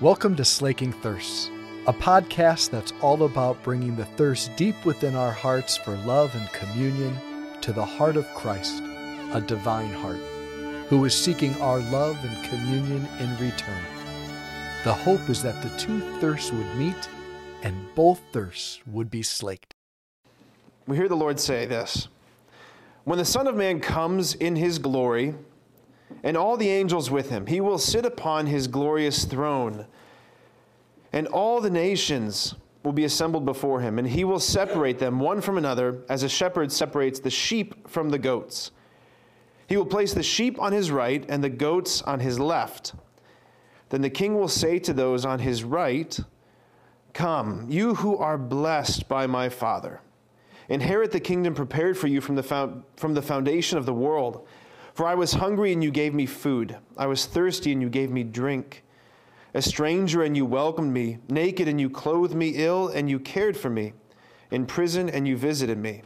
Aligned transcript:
Welcome 0.00 0.36
to 0.36 0.44
Slaking 0.44 0.92
Thirsts, 0.92 1.50
a 1.88 1.92
podcast 1.92 2.70
that's 2.70 2.92
all 3.02 3.24
about 3.24 3.60
bringing 3.64 3.96
the 3.96 4.04
thirst 4.04 4.54
deep 4.54 4.84
within 4.84 5.16
our 5.16 5.32
hearts 5.32 5.76
for 5.76 5.96
love 5.96 6.32
and 6.36 6.48
communion 6.52 7.18
to 7.62 7.72
the 7.72 7.84
heart 7.84 8.16
of 8.16 8.24
Christ, 8.32 8.80
a 9.32 9.42
divine 9.44 9.90
heart, 9.90 10.20
who 10.88 11.04
is 11.04 11.16
seeking 11.16 11.60
our 11.60 11.80
love 11.80 12.16
and 12.24 12.48
communion 12.48 13.08
in 13.18 13.30
return. 13.38 13.82
The 14.84 14.94
hope 14.94 15.28
is 15.28 15.42
that 15.42 15.60
the 15.64 15.76
two 15.76 15.98
thirsts 16.20 16.52
would 16.52 16.76
meet 16.76 17.08
and 17.64 17.92
both 17.96 18.20
thirsts 18.32 18.78
would 18.86 19.10
be 19.10 19.24
slaked. 19.24 19.74
We 20.86 20.96
hear 20.96 21.08
the 21.08 21.16
Lord 21.16 21.40
say 21.40 21.66
this 21.66 22.06
When 23.02 23.18
the 23.18 23.24
Son 23.24 23.48
of 23.48 23.56
Man 23.56 23.80
comes 23.80 24.36
in 24.36 24.54
his 24.54 24.78
glory, 24.78 25.34
and 26.22 26.36
all 26.36 26.56
the 26.56 26.68
angels 26.68 27.10
with 27.10 27.30
him. 27.30 27.46
He 27.46 27.60
will 27.60 27.78
sit 27.78 28.04
upon 28.04 28.46
his 28.46 28.66
glorious 28.66 29.24
throne, 29.24 29.86
and 31.12 31.26
all 31.26 31.60
the 31.60 31.70
nations 31.70 32.54
will 32.82 32.92
be 32.92 33.04
assembled 33.04 33.44
before 33.44 33.80
him, 33.80 33.98
and 33.98 34.08
he 34.08 34.24
will 34.24 34.40
separate 34.40 34.98
them 34.98 35.20
one 35.20 35.40
from 35.40 35.58
another, 35.58 36.02
as 36.08 36.22
a 36.22 36.28
shepherd 36.28 36.72
separates 36.72 37.20
the 37.20 37.30
sheep 37.30 37.88
from 37.88 38.08
the 38.10 38.18
goats. 38.18 38.70
He 39.68 39.76
will 39.76 39.86
place 39.86 40.14
the 40.14 40.22
sheep 40.22 40.60
on 40.60 40.72
his 40.72 40.90
right 40.90 41.24
and 41.28 41.44
the 41.44 41.50
goats 41.50 42.00
on 42.02 42.20
his 42.20 42.40
left. 42.40 42.94
Then 43.90 44.00
the 44.00 44.10
king 44.10 44.34
will 44.34 44.48
say 44.48 44.78
to 44.80 44.92
those 44.92 45.24
on 45.24 45.38
his 45.38 45.64
right, 45.64 46.18
Come, 47.12 47.66
you 47.68 47.96
who 47.96 48.16
are 48.16 48.38
blessed 48.38 49.08
by 49.08 49.26
my 49.26 49.48
Father, 49.48 50.00
inherit 50.68 51.10
the 51.10 51.20
kingdom 51.20 51.54
prepared 51.54 51.98
for 51.98 52.06
you 52.06 52.20
from 52.20 52.36
the, 52.36 52.82
from 52.96 53.14
the 53.14 53.22
foundation 53.22 53.76
of 53.76 53.86
the 53.86 53.94
world. 53.94 54.46
For 54.98 55.06
I 55.06 55.14
was 55.14 55.34
hungry 55.34 55.72
and 55.72 55.80
you 55.80 55.92
gave 55.92 56.12
me 56.12 56.26
food. 56.26 56.76
I 56.96 57.06
was 57.06 57.24
thirsty 57.24 57.70
and 57.70 57.80
you 57.80 57.88
gave 57.88 58.10
me 58.10 58.24
drink. 58.24 58.82
A 59.54 59.62
stranger 59.62 60.24
and 60.24 60.36
you 60.36 60.44
welcomed 60.44 60.92
me. 60.92 61.18
Naked 61.28 61.68
and 61.68 61.80
you 61.80 61.88
clothed 61.88 62.34
me. 62.34 62.48
Ill 62.56 62.88
and 62.88 63.08
you 63.08 63.20
cared 63.20 63.56
for 63.56 63.70
me. 63.70 63.92
In 64.50 64.66
prison 64.66 65.08
and 65.08 65.28
you 65.28 65.36
visited 65.36 65.78
me. 65.78 66.02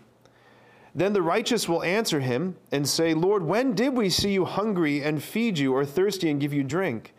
Then 0.94 1.14
the 1.14 1.22
righteous 1.22 1.66
will 1.66 1.82
answer 1.82 2.20
him 2.20 2.54
and 2.70 2.86
say, 2.86 3.14
Lord, 3.14 3.42
when 3.42 3.74
did 3.74 3.96
we 3.96 4.10
see 4.10 4.34
you 4.34 4.44
hungry 4.44 5.02
and 5.02 5.22
feed 5.22 5.56
you, 5.56 5.72
or 5.72 5.86
thirsty 5.86 6.28
and 6.28 6.38
give 6.38 6.52
you 6.52 6.62
drink? 6.62 7.14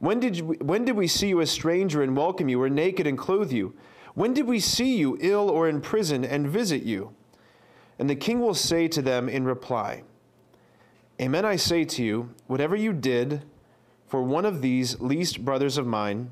When 0.00 0.18
did, 0.18 0.36
you, 0.36 0.56
when 0.60 0.84
did 0.84 0.96
we 0.96 1.06
see 1.06 1.28
you 1.28 1.38
a 1.38 1.46
stranger 1.46 2.02
and 2.02 2.16
welcome 2.16 2.48
you, 2.48 2.60
or 2.60 2.68
naked 2.68 3.06
and 3.06 3.16
clothe 3.16 3.52
you? 3.52 3.76
When 4.14 4.34
did 4.34 4.48
we 4.48 4.58
see 4.58 4.96
you 4.96 5.16
ill 5.20 5.50
or 5.50 5.68
in 5.68 5.82
prison 5.82 6.24
and 6.24 6.48
visit 6.48 6.82
you? 6.82 7.14
And 7.96 8.10
the 8.10 8.16
king 8.16 8.40
will 8.40 8.54
say 8.54 8.88
to 8.88 9.00
them 9.00 9.28
in 9.28 9.44
reply, 9.44 10.02
Amen, 11.20 11.46
I 11.46 11.56
say 11.56 11.84
to 11.84 12.04
you, 12.04 12.34
whatever 12.46 12.76
you 12.76 12.92
did 12.92 13.42
for 14.06 14.22
one 14.22 14.44
of 14.44 14.60
these 14.60 15.00
least 15.00 15.44
brothers 15.44 15.78
of 15.78 15.86
mine, 15.86 16.30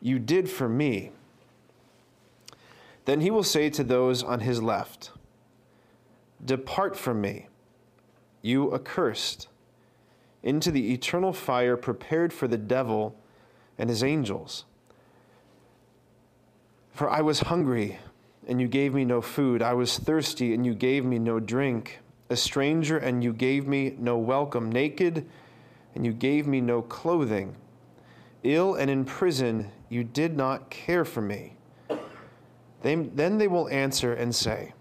you 0.00 0.18
did 0.18 0.48
for 0.48 0.68
me. 0.68 1.12
Then 3.04 3.20
he 3.20 3.30
will 3.30 3.42
say 3.42 3.68
to 3.70 3.84
those 3.84 4.22
on 4.22 4.40
his 4.40 4.62
left, 4.62 5.10
Depart 6.42 6.96
from 6.96 7.20
me, 7.20 7.48
you 8.40 8.74
accursed, 8.74 9.48
into 10.42 10.70
the 10.70 10.94
eternal 10.94 11.34
fire 11.34 11.76
prepared 11.76 12.32
for 12.32 12.48
the 12.48 12.56
devil 12.56 13.14
and 13.76 13.90
his 13.90 14.02
angels. 14.02 14.64
For 16.94 17.10
I 17.10 17.20
was 17.20 17.40
hungry, 17.40 17.98
and 18.48 18.60
you 18.60 18.68
gave 18.68 18.94
me 18.94 19.04
no 19.04 19.20
food. 19.20 19.60
I 19.60 19.74
was 19.74 19.98
thirsty, 19.98 20.54
and 20.54 20.64
you 20.64 20.74
gave 20.74 21.04
me 21.04 21.18
no 21.18 21.38
drink 21.38 21.98
a 22.30 22.36
stranger, 22.36 22.96
and 22.96 23.22
you 23.22 23.32
gave 23.32 23.66
me 23.66 23.94
no 23.98 24.16
welcome, 24.16 24.70
naked, 24.70 25.26
and 25.94 26.06
you 26.06 26.12
gave 26.12 26.46
me 26.46 26.60
no 26.60 26.80
clothing, 26.80 27.56
ill 28.44 28.76
and 28.76 28.90
in 28.90 29.04
prison, 29.04 29.70
you 29.88 30.04
did 30.04 30.36
not 30.36 30.70
care 30.70 31.04
for 31.04 31.20
me. 31.20 31.56
They, 32.82 32.94
then 32.94 33.36
they 33.36 33.48
will 33.48 33.68
answer 33.68 34.14
and 34.14 34.34
say, 34.34 34.72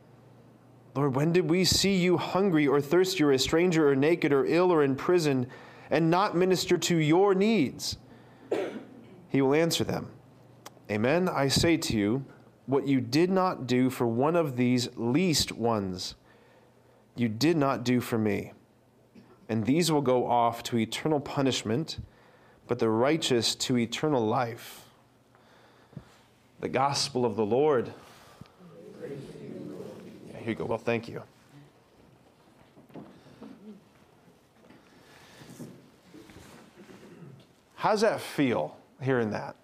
Lord, 0.96 1.16
when 1.16 1.34
did 1.34 1.50
we 1.50 1.66
see 1.66 1.96
you 1.96 2.18
hungry 2.18 2.68
or 2.68 2.80
thirsty 2.80 3.24
or 3.24 3.32
a 3.32 3.40
stranger 3.40 3.90
or 3.90 3.96
naked 3.96 4.32
or 4.32 4.46
ill 4.46 4.72
or 4.72 4.84
in 4.84 4.96
prison 4.96 5.48
and 5.90 6.10
not 6.10 6.36
minister 6.36 6.78
to 6.78 6.98
your 6.98 7.34
needs? 7.36 7.98
He 9.30 9.42
will 9.42 9.54
answer 9.54 9.84
them, 9.84 10.12
Amen, 10.90 11.28
I 11.30 11.50
say 11.50 11.78
to 11.78 11.98
you, 11.98 12.26
what 12.66 12.88
you 12.88 13.02
did 13.02 13.30
not 13.30 13.68
do 13.68 13.90
for 13.90 14.08
one 14.08 14.36
of 14.36 14.56
these 14.56 14.90
least 14.96 15.52
ones 15.52 16.16
you 17.20 17.28
did 17.28 17.58
not 17.58 17.84
do 17.84 18.00
for 18.00 18.18
me. 18.18 18.54
And 19.50 19.66
these 19.66 19.92
will 19.92 20.02
go 20.02 20.26
off 20.26 20.64
to 20.64 20.78
eternal 20.78 21.20
punishment, 21.20 21.98
but 22.68 22.80
the 22.80 22.88
righteous 22.88 23.56
to 23.56 23.78
eternal 23.78 24.26
life. 24.26 24.86
The 26.62 26.70
gospel 26.70 27.26
of 27.26 27.36
the 27.36 27.46
Lord. 27.46 27.92
Yeah, 29.02 30.38
here 30.38 30.50
you 30.50 30.56
go. 30.56 30.66
Well, 30.66 30.78
thank 30.78 31.10
you. 31.10 31.22
How's 37.76 38.02
that 38.02 38.22
feel 38.22 38.78
hearing 39.02 39.32
that? 39.32 39.56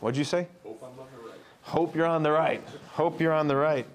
What'd 0.00 0.16
you 0.16 0.24
say? 0.24 0.46
Hope 1.72 1.96
you're 1.96 2.06
on 2.06 2.22
the 2.22 2.30
right. 2.30 2.62
Hope 2.92 3.18
you're 3.18 3.32
on 3.32 3.48
the 3.48 3.56
right. 3.56 3.86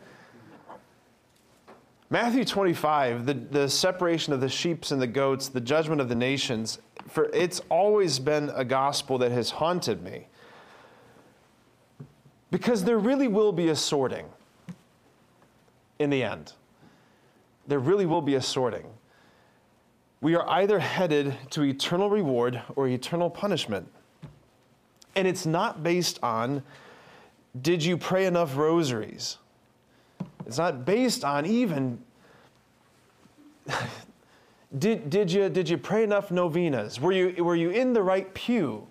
Matthew 2.10 2.44
25, 2.44 3.28
the, 3.28 3.36
the 3.36 3.70
separation 3.70 4.34
of 4.34 4.42
the 4.42 4.50
sheep 4.50 4.86
and 4.90 5.00
the 5.00 5.06
goats, 5.06 5.50
the 5.50 5.62
judgment 5.62 6.02
of 6.02 6.10
the 6.10 6.16
nations, 6.16 6.80
for 7.08 7.26
it's 7.26 7.62
always 7.70 8.18
been 8.18 8.50
a 8.56 8.66
gospel 8.66 9.20
that 9.20 9.32
has 9.32 9.52
haunted 9.52 10.02
me. 10.02 10.26
Because 12.50 12.84
there 12.84 12.98
really 12.98 13.28
will 13.28 13.52
be 13.52 13.68
a 13.68 13.76
sorting 13.76 14.26
in 16.00 16.10
the 16.10 16.24
end. 16.24 16.54
There 17.68 17.78
really 17.78 18.08
will 18.08 18.24
be 18.24 18.34
a 18.34 18.42
sorting. 18.42 18.88
We 20.20 20.34
are 20.34 20.50
either 20.50 20.80
headed 20.80 21.38
to 21.52 21.62
eternal 21.62 22.10
reward 22.10 22.60
or 22.76 22.88
eternal 22.88 23.30
punishment. 23.30 23.88
And 25.16 25.28
it's 25.28 25.46
not 25.46 25.84
based 25.84 26.18
on 26.24 26.64
did 27.62 27.84
you 27.84 27.98
pray 27.98 28.26
enough 28.26 28.58
rosaries? 28.58 29.38
It's 30.46 30.58
not 30.58 30.86
based 30.86 31.24
on 31.24 31.46
even 31.46 32.00
did, 34.78 35.10
did, 35.10 35.32
you, 35.32 35.50
did 35.50 35.70
you 35.70 35.78
pray 35.78 36.04
enough 36.04 36.32
novenas? 36.32 37.00
Were 37.00 37.12
you, 37.12 37.44
were 37.44 37.56
you 37.56 37.70
in 37.70 37.94
the 37.94 38.02
right 38.02 38.32
pew? 38.34 38.88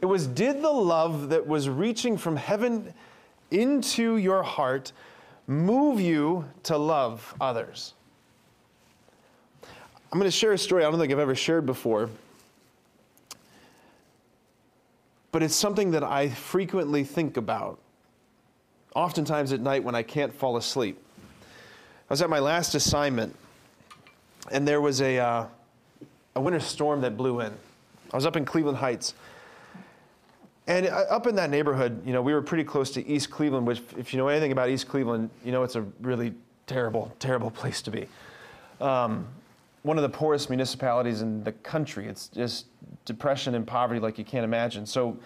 It 0.00 0.06
was 0.06 0.26
did 0.26 0.62
the 0.62 0.70
love 0.70 1.28
that 1.30 1.46
was 1.46 1.68
reaching 1.68 2.16
from 2.16 2.36
heaven 2.36 2.92
into 3.50 4.16
your 4.16 4.42
heart 4.42 4.92
move 5.46 6.00
you 6.00 6.44
to 6.64 6.76
love 6.76 7.34
others? 7.40 7.94
I'm 10.10 10.18
going 10.18 10.30
to 10.30 10.30
share 10.30 10.52
a 10.52 10.58
story 10.58 10.84
I 10.84 10.90
don't 10.90 10.98
think 10.98 11.12
I've 11.12 11.18
ever 11.18 11.34
shared 11.34 11.66
before. 11.66 12.08
But 15.32 15.42
it's 15.42 15.54
something 15.54 15.90
that 15.90 16.02
I 16.02 16.30
frequently 16.30 17.04
think 17.04 17.36
about 17.36 17.78
oftentimes 18.94 19.52
at 19.52 19.60
night 19.60 19.84
when 19.84 19.94
I 19.94 20.02
can't 20.02 20.32
fall 20.32 20.56
asleep. 20.56 21.02
I 21.30 22.12
was 22.12 22.22
at 22.22 22.30
my 22.30 22.38
last 22.38 22.74
assignment, 22.74 23.36
and 24.50 24.66
there 24.66 24.80
was 24.80 25.00
a, 25.00 25.18
uh, 25.18 25.46
a 26.34 26.40
winter 26.40 26.60
storm 26.60 27.02
that 27.02 27.16
blew 27.16 27.40
in. 27.40 27.52
I 28.12 28.16
was 28.16 28.24
up 28.24 28.36
in 28.36 28.44
Cleveland 28.44 28.78
Heights. 28.78 29.14
And 30.66 30.86
uh, 30.86 31.04
up 31.10 31.26
in 31.26 31.34
that 31.36 31.50
neighborhood, 31.50 32.06
you 32.06 32.12
know, 32.12 32.22
we 32.22 32.32
were 32.32 32.42
pretty 32.42 32.64
close 32.64 32.90
to 32.92 33.06
East 33.06 33.30
Cleveland, 33.30 33.66
which, 33.66 33.80
if 33.96 34.12
you 34.12 34.18
know 34.18 34.28
anything 34.28 34.52
about 34.52 34.68
East 34.68 34.88
Cleveland, 34.88 35.30
you 35.44 35.52
know 35.52 35.62
it's 35.62 35.76
a 35.76 35.82
really 36.00 36.34
terrible, 36.66 37.12
terrible 37.18 37.50
place 37.50 37.82
to 37.82 37.90
be. 37.90 38.06
Um, 38.80 39.26
one 39.82 39.96
of 39.96 40.02
the 40.02 40.08
poorest 40.08 40.50
municipalities 40.50 41.22
in 41.22 41.42
the 41.44 41.52
country. 41.52 42.06
It's 42.06 42.28
just 42.28 42.66
depression 43.04 43.54
and 43.54 43.66
poverty 43.66 44.00
like 44.00 44.18
you 44.18 44.24
can't 44.24 44.44
imagine. 44.44 44.84
So 44.86 45.18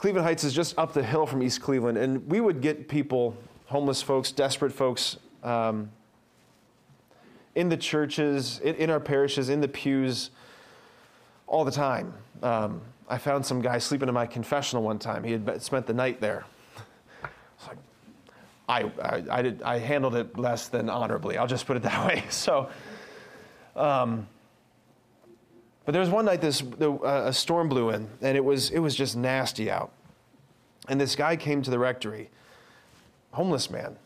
Cleveland 0.00 0.24
Heights 0.26 0.44
is 0.44 0.54
just 0.54 0.78
up 0.78 0.94
the 0.94 1.02
hill 1.02 1.26
from 1.26 1.42
East 1.42 1.60
Cleveland, 1.60 1.98
and 1.98 2.26
we 2.26 2.40
would 2.40 2.62
get 2.62 2.88
people, 2.88 3.36
homeless 3.66 4.00
folks, 4.00 4.32
desperate 4.32 4.72
folks, 4.72 5.18
um, 5.42 5.90
in 7.54 7.68
the 7.68 7.76
churches, 7.76 8.60
in, 8.64 8.76
in, 8.76 8.88
our 8.88 8.98
parishes, 8.98 9.50
in 9.50 9.60
the 9.60 9.68
pews, 9.68 10.30
all 11.46 11.66
the 11.66 11.70
time. 11.70 12.14
Um, 12.42 12.80
I 13.10 13.18
found 13.18 13.44
some 13.44 13.60
guy 13.60 13.76
sleeping 13.76 14.08
in 14.08 14.14
my 14.14 14.24
confessional 14.24 14.82
one 14.82 14.98
time. 14.98 15.22
He 15.22 15.32
had 15.32 15.60
spent 15.60 15.86
the 15.86 15.92
night 15.92 16.18
there. 16.18 16.46
I, 18.70 18.84
I, 19.02 19.22
I, 19.30 19.42
did, 19.42 19.60
I 19.60 19.80
handled 19.80 20.14
it 20.14 20.38
less 20.38 20.68
than 20.68 20.88
honorably. 20.88 21.36
I'll 21.36 21.46
just 21.46 21.66
put 21.66 21.76
it 21.76 21.82
that 21.82 22.06
way. 22.08 22.24
So, 22.30 22.70
um, 23.76 24.26
but 25.90 25.94
there 25.94 26.02
was 26.02 26.10
one 26.10 26.24
night 26.24 26.40
this 26.40 26.62
uh, 26.80 27.24
a 27.24 27.32
storm 27.32 27.68
blew 27.68 27.90
in, 27.90 28.08
and 28.22 28.36
it 28.36 28.44
was 28.44 28.70
it 28.70 28.78
was 28.78 28.94
just 28.94 29.16
nasty 29.16 29.68
out. 29.68 29.90
And 30.86 31.00
this 31.00 31.16
guy 31.16 31.34
came 31.34 31.62
to 31.62 31.70
the 31.72 31.80
rectory, 31.80 32.30
homeless 33.32 33.68
man, 33.70 33.96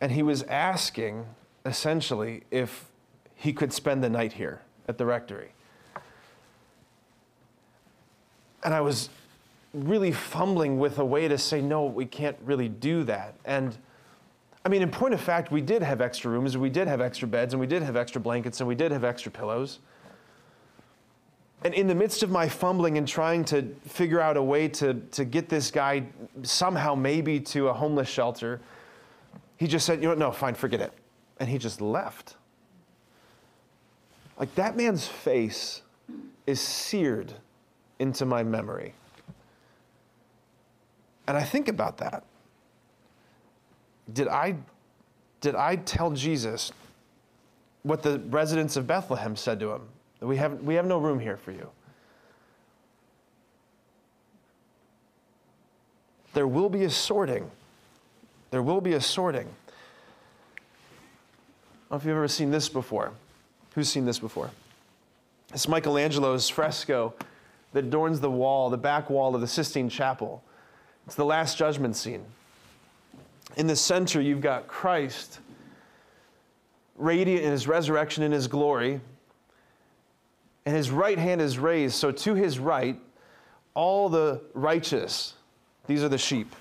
and 0.00 0.12
he 0.12 0.22
was 0.22 0.44
asking 0.44 1.26
essentially 1.66 2.44
if 2.52 2.84
he 3.34 3.52
could 3.52 3.72
spend 3.72 4.04
the 4.04 4.08
night 4.08 4.34
here 4.34 4.62
at 4.86 4.98
the 4.98 5.04
rectory. 5.04 5.50
And 8.62 8.72
I 8.72 8.82
was 8.82 9.08
really 9.74 10.12
fumbling 10.12 10.78
with 10.78 11.00
a 11.00 11.04
way 11.04 11.26
to 11.26 11.38
say, 11.38 11.60
no, 11.60 11.86
we 11.86 12.06
can't 12.06 12.36
really 12.44 12.68
do 12.68 13.02
that. 13.02 13.34
And 13.44 13.76
I 14.64 14.68
mean, 14.68 14.82
in 14.82 14.92
point 14.92 15.12
of 15.12 15.20
fact, 15.20 15.50
we 15.50 15.60
did 15.60 15.82
have 15.82 16.00
extra 16.00 16.30
rooms, 16.30 16.56
we 16.56 16.70
did 16.70 16.86
have 16.86 17.00
extra 17.00 17.26
beds, 17.26 17.52
and 17.52 17.60
we 17.60 17.66
did 17.66 17.82
have 17.82 17.96
extra 17.96 18.20
blankets, 18.20 18.60
and 18.60 18.68
we 18.68 18.76
did 18.76 18.92
have 18.92 19.02
extra 19.02 19.32
pillows. 19.32 19.80
And 21.64 21.74
in 21.74 21.86
the 21.86 21.94
midst 21.94 22.22
of 22.22 22.30
my 22.30 22.48
fumbling 22.48 22.98
and 22.98 23.06
trying 23.06 23.44
to 23.46 23.62
figure 23.86 24.20
out 24.20 24.36
a 24.36 24.42
way 24.42 24.68
to, 24.68 24.94
to 25.12 25.24
get 25.24 25.48
this 25.48 25.70
guy 25.70 26.04
somehow 26.42 26.94
maybe 26.94 27.38
to 27.40 27.68
a 27.68 27.72
homeless 27.72 28.08
shelter, 28.08 28.60
he 29.56 29.68
just 29.68 29.86
said, 29.86 30.02
You 30.02 30.08
know, 30.08 30.14
no, 30.14 30.32
fine, 30.32 30.54
forget 30.54 30.80
it. 30.80 30.92
And 31.38 31.48
he 31.48 31.58
just 31.58 31.80
left. 31.80 32.36
Like 34.38 34.54
that 34.56 34.76
man's 34.76 35.06
face 35.06 35.82
is 36.46 36.60
seared 36.60 37.32
into 38.00 38.26
my 38.26 38.42
memory. 38.42 38.94
And 41.28 41.36
I 41.36 41.44
think 41.44 41.68
about 41.68 41.98
that. 41.98 42.24
Did 44.12 44.26
I, 44.26 44.56
did 45.40 45.54
I 45.54 45.76
tell 45.76 46.10
Jesus 46.10 46.72
what 47.84 48.02
the 48.02 48.18
residents 48.30 48.76
of 48.76 48.88
Bethlehem 48.88 49.36
said 49.36 49.60
to 49.60 49.70
him? 49.70 49.82
We 50.22 50.36
have, 50.36 50.62
we 50.62 50.76
have 50.76 50.86
no 50.86 50.98
room 50.98 51.18
here 51.18 51.36
for 51.36 51.50
you. 51.50 51.68
There 56.32 56.46
will 56.46 56.68
be 56.68 56.84
a 56.84 56.90
sorting. 56.90 57.50
There 58.50 58.62
will 58.62 58.80
be 58.80 58.92
a 58.92 59.00
sorting. 59.00 59.48
I 59.48 60.50
don't 61.90 61.90
know 61.90 61.96
if 61.96 62.04
you've 62.04 62.16
ever 62.16 62.28
seen 62.28 62.50
this 62.50 62.68
before. 62.68 63.12
Who's 63.74 63.88
seen 63.88 64.06
this 64.06 64.18
before? 64.18 64.50
It's 65.52 65.68
Michelangelo's 65.68 66.48
fresco 66.48 67.14
that 67.72 67.84
adorns 67.84 68.20
the 68.20 68.30
wall, 68.30 68.70
the 68.70 68.78
back 68.78 69.10
wall 69.10 69.34
of 69.34 69.40
the 69.40 69.46
Sistine 69.46 69.88
Chapel. 69.88 70.42
It's 71.06 71.16
the 71.16 71.24
Last 71.24 71.58
Judgment 71.58 71.96
scene. 71.96 72.24
In 73.56 73.66
the 73.66 73.76
center, 73.76 74.20
you've 74.20 74.40
got 74.40 74.68
Christ, 74.68 75.40
radiant 76.96 77.42
in 77.42 77.50
his 77.50 77.66
resurrection 77.66 78.22
in 78.22 78.32
his 78.32 78.46
glory, 78.46 79.00
and 80.64 80.76
his 80.76 80.90
right 80.90 81.18
hand 81.18 81.40
is 81.40 81.58
raised. 81.58 81.94
So 81.94 82.12
to 82.12 82.34
his 82.34 82.58
right, 82.58 82.98
all 83.74 84.08
the 84.08 84.40
righteous, 84.54 85.34
these 85.86 86.02
are 86.02 86.08
the 86.08 86.18
sheep, 86.18 86.54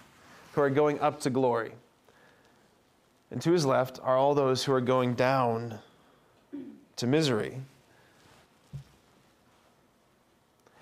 who 0.53 0.61
are 0.61 0.69
going 0.69 0.99
up 0.99 1.19
to 1.21 1.29
glory. 1.29 1.73
And 3.31 3.41
to 3.41 3.51
his 3.51 3.65
left 3.65 3.99
are 4.03 4.17
all 4.17 4.33
those 4.33 4.63
who 4.63 4.73
are 4.73 4.81
going 4.81 5.13
down 5.13 5.79
to 6.97 7.07
misery. 7.07 7.57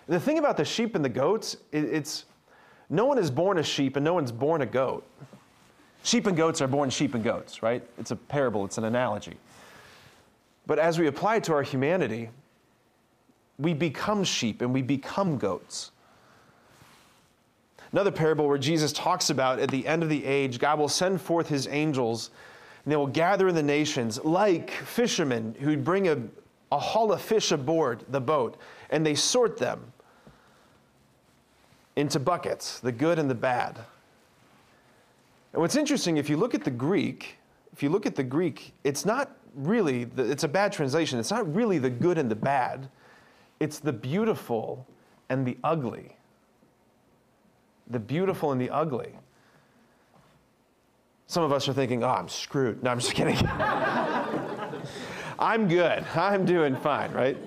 The 0.08 0.20
thing 0.20 0.40
about 0.40 0.58
the 0.58 0.66
sheep 0.66 0.96
and 0.96 1.06
the 1.06 1.10
goats, 1.10 1.58
it's 1.72 2.26
no 2.90 3.06
one 3.06 3.20
is 3.20 3.30
born 3.30 3.60
a 3.60 3.64
sheep 3.64 3.96
and 3.96 4.04
no 4.04 4.16
one's 4.16 4.32
born 4.32 4.64
a 4.64 4.66
goat. 4.66 5.06
Sheep 6.04 6.26
and 6.26 6.36
goats 6.36 6.62
are 6.62 6.68
born 6.68 6.90
sheep 6.90 7.14
and 7.14 7.24
goats, 7.24 7.62
right? 7.62 7.84
It's 8.00 8.10
a 8.10 8.16
parable, 8.16 8.66
it's 8.66 8.80
an 8.80 8.86
analogy. 8.86 9.38
But 10.66 10.80
as 10.80 10.98
we 10.98 11.08
apply 11.08 11.36
it 11.36 11.44
to 11.46 11.54
our 11.54 11.62
humanity, 11.62 12.30
we 13.60 13.74
become 13.74 14.24
sheep 14.24 14.62
and 14.62 14.74
we 14.74 14.82
become 14.82 15.38
goats. 15.38 15.92
Another 17.92 18.12
parable 18.12 18.48
where 18.48 18.58
Jesus 18.58 18.94
talks 18.94 19.30
about 19.30 19.60
at 19.60 19.70
the 19.70 19.86
end 19.86 20.04
of 20.04 20.10
the 20.10 20.24
age, 20.24 20.60
God 20.60 20.80
will 20.80 20.88
send 20.88 21.20
forth 21.20 21.50
his 21.50 21.68
angels 21.68 22.30
and 22.86 22.92
they 22.92 22.96
will 22.96 23.08
gather 23.08 23.48
in 23.48 23.56
the 23.56 23.64
nations 23.64 24.24
like 24.24 24.72
fishermen 24.72 25.56
who 25.60 25.76
bring 25.76 26.08
a, 26.08 26.18
a 26.72 26.80
haul 26.80 27.12
of 27.12 27.22
fish 27.22 27.52
aboard 27.52 28.06
the 28.10 28.22
boat 28.22 28.58
and 28.90 29.06
they 29.06 29.16
sort 29.16 29.58
them 29.58 29.92
into 31.96 32.20
buckets, 32.20 32.80
the 32.80 32.92
good 32.92 33.20
and 33.20 33.30
the 33.30 33.36
bad. 33.36 33.78
And 35.52 35.62
what's 35.62 35.76
interesting, 35.76 36.18
if 36.18 36.30
you 36.30 36.38
look 36.38 36.54
at 36.54 36.64
the 36.64 36.72
Greek, 36.72 37.38
if 37.74 37.84
you 37.84 37.90
look 37.90 38.06
at 38.06 38.16
the 38.16 38.24
Greek, 38.24 38.72
it's 38.84 39.06
not 39.06 39.36
really, 39.56 40.04
the, 40.06 40.30
it's 40.30 40.44
a 40.44 40.48
bad 40.48 40.72
translation. 40.72 41.20
It's 41.20 41.32
not 41.32 41.54
really 41.54 41.80
the 41.80 41.90
good 41.90 42.18
and 42.18 42.30
the 42.30 42.36
bad. 42.36 42.88
It's 43.60 43.80
the 43.80 43.94
beautiful 43.94 44.88
and 45.30 45.46
the 45.46 45.58
ugly. 45.64 46.16
The 47.90 48.00
beautiful 48.00 48.52
and 48.52 48.62
the 48.62 48.70
ugly. 48.70 49.14
Some 51.28 51.44
of 51.44 51.52
us 51.52 51.68
are 51.68 51.74
thinking, 51.74 52.04
oh, 52.04 52.10
I'm 52.10 52.30
screwed. 52.30 52.82
No, 52.82 52.92
I'm 52.92 53.00
just 53.00 53.14
kidding. 53.14 53.38
I'm 55.40 55.68
good. 55.68 56.04
I'm 56.16 56.46
doing 56.46 56.76
fine, 56.76 57.12
right? 57.12 57.38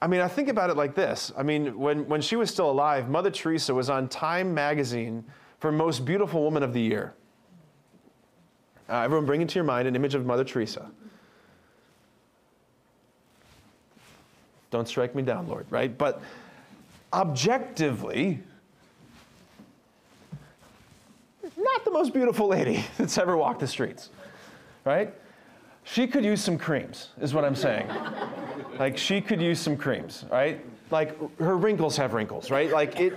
I 0.00 0.06
mean, 0.06 0.20
I 0.20 0.28
think 0.28 0.48
about 0.48 0.70
it 0.70 0.76
like 0.76 0.94
this. 0.94 1.32
I 1.36 1.42
mean, 1.42 1.76
when, 1.76 2.06
when 2.08 2.20
she 2.20 2.36
was 2.36 2.50
still 2.50 2.70
alive, 2.70 3.08
Mother 3.08 3.30
Teresa 3.30 3.74
was 3.74 3.90
on 3.90 4.08
Time 4.08 4.54
magazine 4.54 5.24
for 5.58 5.72
Most 5.72 6.04
Beautiful 6.04 6.42
Woman 6.42 6.62
of 6.62 6.72
the 6.72 6.80
Year. 6.80 7.14
Uh, 8.88 9.00
everyone, 9.00 9.26
bring 9.26 9.42
into 9.42 9.56
your 9.56 9.64
mind 9.64 9.88
an 9.88 9.96
image 9.96 10.14
of 10.14 10.24
Mother 10.24 10.44
Teresa. 10.44 10.90
Don't 14.70 14.86
strike 14.86 15.14
me 15.14 15.22
down, 15.22 15.48
Lord, 15.48 15.66
right? 15.70 15.96
But 15.96 16.20
objectively, 17.12 18.40
not 21.56 21.84
the 21.84 21.90
most 21.90 22.12
beautiful 22.12 22.48
lady 22.48 22.84
that's 22.98 23.18
ever 23.18 23.36
walked 23.36 23.60
the 23.60 23.66
streets, 23.66 24.10
right? 24.84 25.12
She 25.84 26.06
could 26.06 26.24
use 26.24 26.42
some 26.42 26.58
creams, 26.58 27.08
is 27.20 27.32
what 27.32 27.44
I'm 27.44 27.54
saying. 27.54 27.88
like, 28.78 28.98
she 28.98 29.20
could 29.20 29.40
use 29.40 29.58
some 29.58 29.76
creams, 29.76 30.26
right? 30.30 30.64
Like, 30.90 31.16
her 31.38 31.56
wrinkles 31.56 31.96
have 31.96 32.12
wrinkles, 32.12 32.50
right? 32.50 32.70
Like, 32.70 33.00
it, 33.00 33.14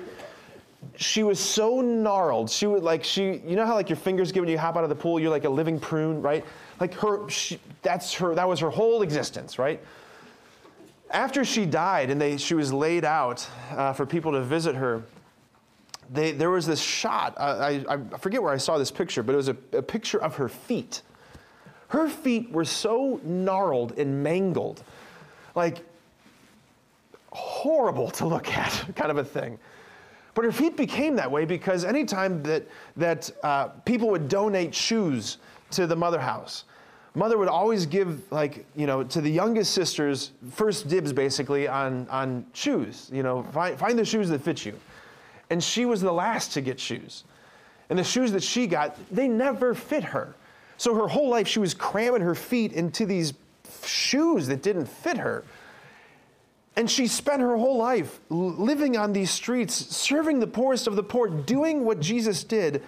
she 0.96 1.24
was 1.24 1.38
so 1.38 1.82
gnarled. 1.82 2.50
She 2.50 2.68
would, 2.68 2.82
like, 2.82 3.04
she, 3.04 3.42
you 3.46 3.58
know 3.58 3.66
how, 3.66 3.76
like, 3.76 3.90
your 3.90 3.98
fingers 3.98 4.32
give 4.32 4.42
when 4.42 4.50
you 4.50 4.58
hop 4.58 4.78
out 4.78 4.84
of 4.84 4.90
the 4.90 4.96
pool, 4.96 5.20
you're 5.20 5.30
like 5.30 5.44
a 5.44 5.50
living 5.50 5.80
prune, 5.82 6.22
right? 6.22 6.46
Like, 6.80 6.94
her, 6.96 7.30
she, 7.30 7.60
that's 7.82 8.14
her, 8.14 8.34
that 8.36 8.48
was 8.48 8.62
her 8.62 8.70
whole 8.70 9.02
existence, 9.02 9.60
right? 9.60 9.82
After 11.12 11.44
she 11.44 11.66
died 11.66 12.10
and 12.10 12.20
they, 12.20 12.38
she 12.38 12.54
was 12.54 12.72
laid 12.72 13.04
out 13.06 13.48
uh, 13.72 13.94
for 13.94 14.06
people 14.06 14.32
to 14.32 14.42
visit 14.42 14.76
her, 14.76 15.04
they, 16.12 16.32
there 16.32 16.50
was 16.50 16.66
this 16.66 16.82
shot. 16.82 17.36
I, 17.40 17.84
I, 17.88 17.96
I, 17.96 18.18
forget 18.18 18.42
where 18.42 18.54
I 18.54 18.58
saw 18.58 18.78
this 18.78 18.92
picture, 18.92 19.24
but 19.24 19.34
it 19.34 19.38
was 19.38 19.48
a, 19.50 19.58
a 19.74 19.82
picture 19.82 20.22
of 20.22 20.36
her 20.36 20.50
feet. 20.50 21.02
Her 21.88 22.08
feet 22.08 22.52
were 22.52 22.66
so 22.66 23.20
gnarled 23.24 23.98
and 23.98 24.24
mangled, 24.24 24.84
like 25.56 25.84
horrible 27.32 28.10
to 28.12 28.26
look 28.26 28.50
at, 28.50 28.86
kind 28.96 29.12
of 29.12 29.18
a 29.18 29.24
thing. 29.24 29.58
But 30.34 30.46
her 30.46 30.52
feet 30.52 30.78
became 30.78 31.16
that 31.18 31.30
way 31.30 31.46
because 31.46 31.84
anytime 31.84 32.42
that, 32.44 32.68
that 32.96 33.30
uh, 33.44 33.68
people 33.86 34.10
would 34.10 34.30
donate 34.30 34.74
shoes 34.74 35.38
to 35.72 35.88
the 35.88 35.96
mother 35.96 36.20
house, 36.20 36.64
mother 37.16 37.38
would 37.38 37.48
always 37.48 37.86
give 37.86 38.32
like 38.32 38.66
you 38.76 38.88
know 38.88 39.04
to 39.04 39.22
the 39.22 39.30
youngest 39.30 39.74
sisters 39.74 40.32
first 40.52 40.88
dibs 40.88 41.12
basically 41.12 41.68
on 41.68 42.08
on 42.10 42.46
shoes 42.54 43.10
you 43.12 43.24
know 43.24 43.44
find, 43.52 43.78
find 43.78 44.00
the 44.00 44.06
shoes 44.06 44.30
that 44.30 44.42
fit 44.42 44.66
you. 44.66 44.78
And 45.50 45.62
she 45.62 45.86
was 45.86 46.00
the 46.00 46.14
last 46.14 46.54
to 46.54 46.62
get 46.62 46.80
shoes. 46.80 47.26
And 47.90 48.00
the 48.00 48.06
shoes 48.06 48.32
that 48.32 48.44
she 48.44 48.68
got 48.68 48.98
they 49.14 49.28
never 49.28 49.74
fit 49.74 50.04
her. 50.04 50.36
So 50.78 50.96
her 50.96 51.08
whole 51.08 51.30
life 51.30 51.48
she 51.48 51.60
was 51.60 51.74
cramming 51.74 52.22
her 52.22 52.36
feet 52.36 52.74
into 52.74 53.06
these 53.06 53.34
shoes 53.86 54.48
that 54.48 54.62
didn't 54.62 54.86
fit 54.86 55.18
her. 55.18 55.44
And 56.78 56.90
she 56.90 57.08
spent 57.08 57.42
her 57.42 57.58
whole 57.58 57.78
life 57.78 58.22
living 58.30 58.96
on 58.96 59.12
these 59.12 59.30
streets 59.30 59.74
serving 59.74 60.40
the 60.40 60.48
poorest 60.48 60.88
of 60.88 60.96
the 60.96 61.04
poor 61.04 61.28
doing 61.28 61.84
what 61.84 62.00
jesus 62.00 62.44
did 62.46 62.82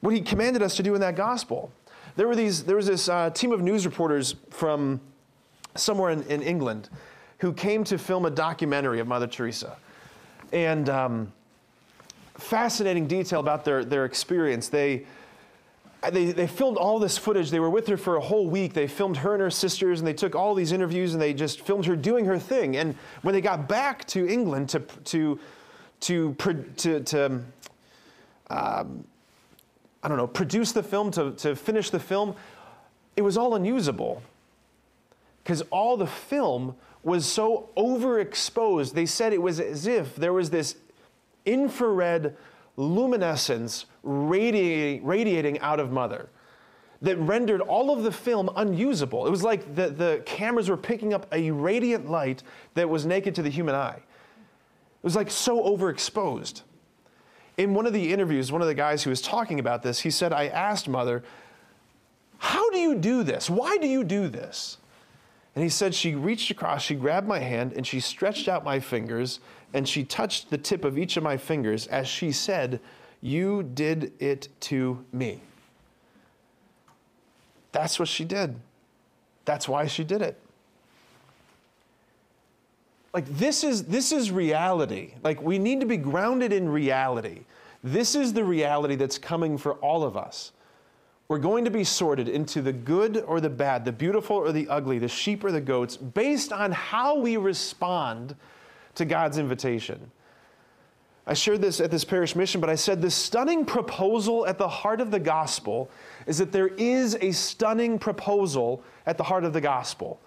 what 0.00 0.14
he 0.14 0.20
commanded 0.20 0.62
us 0.62 0.76
to 0.76 0.82
do 0.82 0.94
in 0.94 1.00
that 1.00 1.16
gospel 1.16 1.72
there, 2.18 2.26
were 2.26 2.34
these, 2.34 2.64
there 2.64 2.74
was 2.74 2.86
this 2.86 3.08
uh, 3.08 3.30
team 3.30 3.52
of 3.52 3.62
news 3.62 3.86
reporters 3.86 4.34
from 4.50 5.00
somewhere 5.76 6.10
in, 6.10 6.24
in, 6.24 6.42
England 6.42 6.88
who 7.38 7.52
came 7.52 7.84
to 7.84 7.96
film 7.96 8.24
a 8.24 8.30
documentary 8.30 8.98
of 8.98 9.06
Mother 9.06 9.28
Teresa. 9.28 9.76
And 10.52 10.88
um, 10.88 11.32
fascinating 12.34 13.06
detail 13.06 13.38
about 13.38 13.64
their, 13.64 13.84
their 13.84 14.04
experience. 14.04 14.66
They, 14.66 15.06
they, 16.10 16.32
they 16.32 16.48
filmed 16.48 16.76
all 16.76 16.98
this 16.98 17.16
footage. 17.16 17.52
They 17.52 17.60
were 17.60 17.70
with 17.70 17.86
her 17.86 17.96
for 17.96 18.16
a 18.16 18.20
whole 18.20 18.48
week. 18.48 18.74
They 18.74 18.88
filmed 18.88 19.18
her 19.18 19.34
and 19.34 19.40
her 19.40 19.50
sisters, 19.50 20.00
and 20.00 20.08
they 20.08 20.12
took 20.12 20.34
all 20.34 20.56
these 20.56 20.72
interviews 20.72 21.12
and 21.12 21.22
they 21.22 21.32
just 21.32 21.60
filmed 21.60 21.86
her 21.86 21.94
doing 21.94 22.24
her 22.24 22.36
thing. 22.36 22.76
And 22.76 22.96
when 23.22 23.32
they 23.32 23.40
got 23.40 23.68
back 23.68 24.04
to 24.08 24.26
England 24.26 24.70
to, 24.70 24.80
to, 24.80 25.38
to, 26.00 26.34
to, 26.34 27.00
to 27.00 27.40
um, 28.50 29.04
I 30.02 30.08
don't 30.08 30.16
know, 30.16 30.26
produce 30.26 30.72
the 30.72 30.82
film, 30.82 31.10
to, 31.12 31.32
to 31.32 31.56
finish 31.56 31.90
the 31.90 31.98
film, 31.98 32.34
it 33.16 33.22
was 33.22 33.36
all 33.36 33.54
unusable. 33.54 34.22
Because 35.42 35.62
all 35.70 35.96
the 35.96 36.06
film 36.06 36.76
was 37.02 37.26
so 37.26 37.70
overexposed. 37.76 38.92
They 38.92 39.06
said 39.06 39.32
it 39.32 39.42
was 39.42 39.60
as 39.60 39.86
if 39.86 40.14
there 40.16 40.32
was 40.32 40.50
this 40.50 40.76
infrared 41.46 42.36
luminescence 42.76 43.86
radiating, 44.02 45.04
radiating 45.04 45.58
out 45.60 45.80
of 45.80 45.90
Mother. 45.90 46.28
that 47.00 47.16
rendered 47.16 47.60
all 47.60 47.90
of 47.90 48.02
the 48.02 48.10
film 48.12 48.50
unusable. 48.56 49.26
It 49.26 49.30
was 49.30 49.44
like 49.44 49.74
the, 49.74 49.88
the 49.88 50.22
cameras 50.26 50.68
were 50.68 50.76
picking 50.76 51.14
up 51.14 51.26
a 51.32 51.50
radiant 51.50 52.10
light 52.10 52.42
that 52.74 52.88
was 52.88 53.06
naked 53.06 53.34
to 53.36 53.42
the 53.42 53.50
human 53.50 53.74
eye. 53.74 53.96
It 53.96 55.04
was 55.04 55.14
like 55.14 55.30
so 55.30 55.62
overexposed. 55.62 56.62
In 57.58 57.74
one 57.74 57.86
of 57.86 57.92
the 57.92 58.12
interviews, 58.12 58.52
one 58.52 58.62
of 58.62 58.68
the 58.68 58.74
guys 58.74 59.02
who 59.02 59.10
was 59.10 59.20
talking 59.20 59.58
about 59.58 59.82
this, 59.82 59.98
he 59.98 60.10
said, 60.10 60.32
I 60.32 60.46
asked 60.46 60.88
Mother, 60.88 61.24
How 62.38 62.70
do 62.70 62.78
you 62.78 62.94
do 62.94 63.24
this? 63.24 63.50
Why 63.50 63.76
do 63.78 63.88
you 63.88 64.04
do 64.04 64.28
this? 64.28 64.78
And 65.56 65.64
he 65.64 65.68
said, 65.68 65.92
She 65.92 66.14
reached 66.14 66.52
across, 66.52 66.82
she 66.82 66.94
grabbed 66.94 67.26
my 67.26 67.40
hand, 67.40 67.72
and 67.72 67.84
she 67.84 67.98
stretched 67.98 68.46
out 68.48 68.64
my 68.64 68.78
fingers, 68.78 69.40
and 69.74 69.88
she 69.88 70.04
touched 70.04 70.50
the 70.50 70.56
tip 70.56 70.84
of 70.84 70.96
each 70.96 71.16
of 71.16 71.24
my 71.24 71.36
fingers 71.36 71.88
as 71.88 72.06
she 72.06 72.30
said, 72.30 72.78
You 73.20 73.64
did 73.64 74.12
it 74.20 74.48
to 74.60 75.04
me. 75.12 75.42
That's 77.72 77.98
what 77.98 78.06
she 78.06 78.24
did. 78.24 78.54
That's 79.44 79.68
why 79.68 79.88
she 79.88 80.04
did 80.04 80.22
it. 80.22 80.40
Like 83.14 83.26
this 83.38 83.64
is 83.64 83.84
this 83.84 84.12
is 84.12 84.30
reality. 84.30 85.14
Like 85.22 85.40
we 85.42 85.58
need 85.58 85.80
to 85.80 85.86
be 85.86 85.96
grounded 85.96 86.52
in 86.52 86.68
reality. 86.68 87.40
This 87.82 88.14
is 88.14 88.32
the 88.32 88.44
reality 88.44 88.96
that's 88.96 89.18
coming 89.18 89.56
for 89.56 89.74
all 89.74 90.02
of 90.02 90.16
us. 90.16 90.52
We're 91.28 91.38
going 91.38 91.64
to 91.66 91.70
be 91.70 91.84
sorted 91.84 92.28
into 92.28 92.62
the 92.62 92.72
good 92.72 93.18
or 93.18 93.40
the 93.40 93.50
bad, 93.50 93.84
the 93.84 93.92
beautiful 93.92 94.36
or 94.36 94.50
the 94.50 94.66
ugly, 94.68 94.98
the 94.98 95.08
sheep 95.08 95.44
or 95.44 95.52
the 95.52 95.60
goats, 95.60 95.96
based 95.96 96.52
on 96.52 96.72
how 96.72 97.18
we 97.18 97.36
respond 97.36 98.34
to 98.94 99.04
God's 99.04 99.36
invitation. 99.36 100.10
I 101.26 101.34
shared 101.34 101.60
this 101.60 101.80
at 101.80 101.90
this 101.90 102.04
parish 102.04 102.34
mission, 102.34 102.58
but 102.58 102.70
I 102.70 102.74
said 102.74 103.02
the 103.02 103.10
stunning 103.10 103.66
proposal 103.66 104.46
at 104.46 104.56
the 104.56 104.66
heart 104.66 105.02
of 105.02 105.10
the 105.10 105.20
gospel 105.20 105.90
is 106.26 106.38
that 106.38 106.50
there 106.50 106.68
is 106.68 107.18
a 107.20 107.30
stunning 107.32 107.98
proposal 107.98 108.82
at 109.04 109.18
the 109.18 109.24
heart 109.24 109.44
of 109.44 109.52
the 109.52 109.60
gospel. 109.60 110.18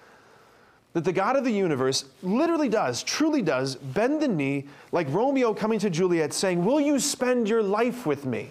That 0.93 1.05
the 1.05 1.13
God 1.13 1.38
of 1.38 1.45
the 1.45 1.51
universe 1.51 2.05
literally 2.21 2.67
does, 2.67 3.01
truly 3.01 3.41
does, 3.41 3.75
bend 3.75 4.21
the 4.21 4.27
knee 4.27 4.67
like 4.91 5.07
Romeo 5.10 5.53
coming 5.53 5.79
to 5.79 5.89
Juliet 5.89 6.33
saying, 6.33 6.65
Will 6.65 6.81
you 6.81 7.00
spend 7.00 7.48
your 7.48 7.63
life 7.63 8.05
with 8.05 8.25
me? 8.25 8.50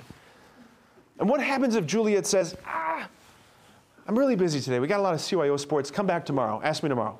And 1.18 1.28
what 1.28 1.42
happens 1.42 1.74
if 1.74 1.86
Juliet 1.86 2.26
says, 2.26 2.56
Ah, 2.64 3.08
I'm 4.08 4.18
really 4.18 4.36
busy 4.36 4.58
today. 4.60 4.80
We 4.80 4.88
got 4.88 5.00
a 5.00 5.02
lot 5.02 5.12
of 5.12 5.20
CYO 5.20 5.60
sports. 5.60 5.90
Come 5.90 6.06
back 6.06 6.24
tomorrow. 6.24 6.60
Ask 6.64 6.82
me 6.82 6.88
tomorrow. 6.88 7.18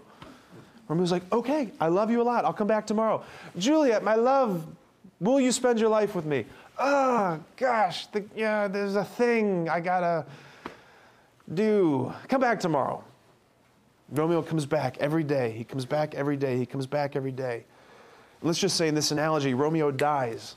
Romeo's 0.89 1.13
like, 1.13 1.31
Okay, 1.31 1.71
I 1.79 1.89
love 1.89 2.11
you 2.11 2.23
a 2.23 2.25
lot. 2.25 2.47
I'll 2.47 2.55
come 2.55 2.69
back 2.69 2.87
tomorrow. 2.87 3.23
Juliet, 3.59 4.03
my 4.03 4.15
love, 4.15 4.67
will 5.21 5.39
you 5.39 5.53
spend 5.53 5.79
your 5.79 5.91
life 5.91 6.15
with 6.15 6.25
me? 6.25 6.47
Oh, 6.79 7.39
gosh, 7.59 8.07
the, 8.07 8.25
yeah, 8.35 8.67
there's 8.67 8.97
a 8.97 9.05
thing 9.05 9.69
I 9.69 9.81
gotta 9.81 10.25
do. 11.53 12.11
Come 12.27 12.41
back 12.41 12.59
tomorrow. 12.59 13.05
Romeo 14.11 14.43
comes 14.43 14.67
back 14.67 14.99
every 14.99 15.25
day. 15.25 15.53
He 15.53 15.65
comes 15.65 15.85
back 15.85 16.15
every 16.15 16.37
day. 16.37 16.57
He 16.57 16.67
comes 16.67 16.87
back 16.87 17.15
every 17.17 17.33
day. 17.33 17.65
Let's 18.43 18.59
just 18.59 18.77
say 18.77 18.89
in 18.89 18.95
this 18.95 19.11
analogy, 19.11 19.55
Romeo 19.55 19.91
dies. 19.91 20.57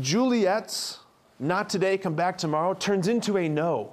Juliet's 0.00 0.98
not 1.38 1.68
today, 1.68 1.98
come 1.98 2.14
back 2.14 2.38
tomorrow 2.38 2.74
turns 2.74 3.08
into 3.08 3.36
a 3.36 3.48
no. 3.48 3.92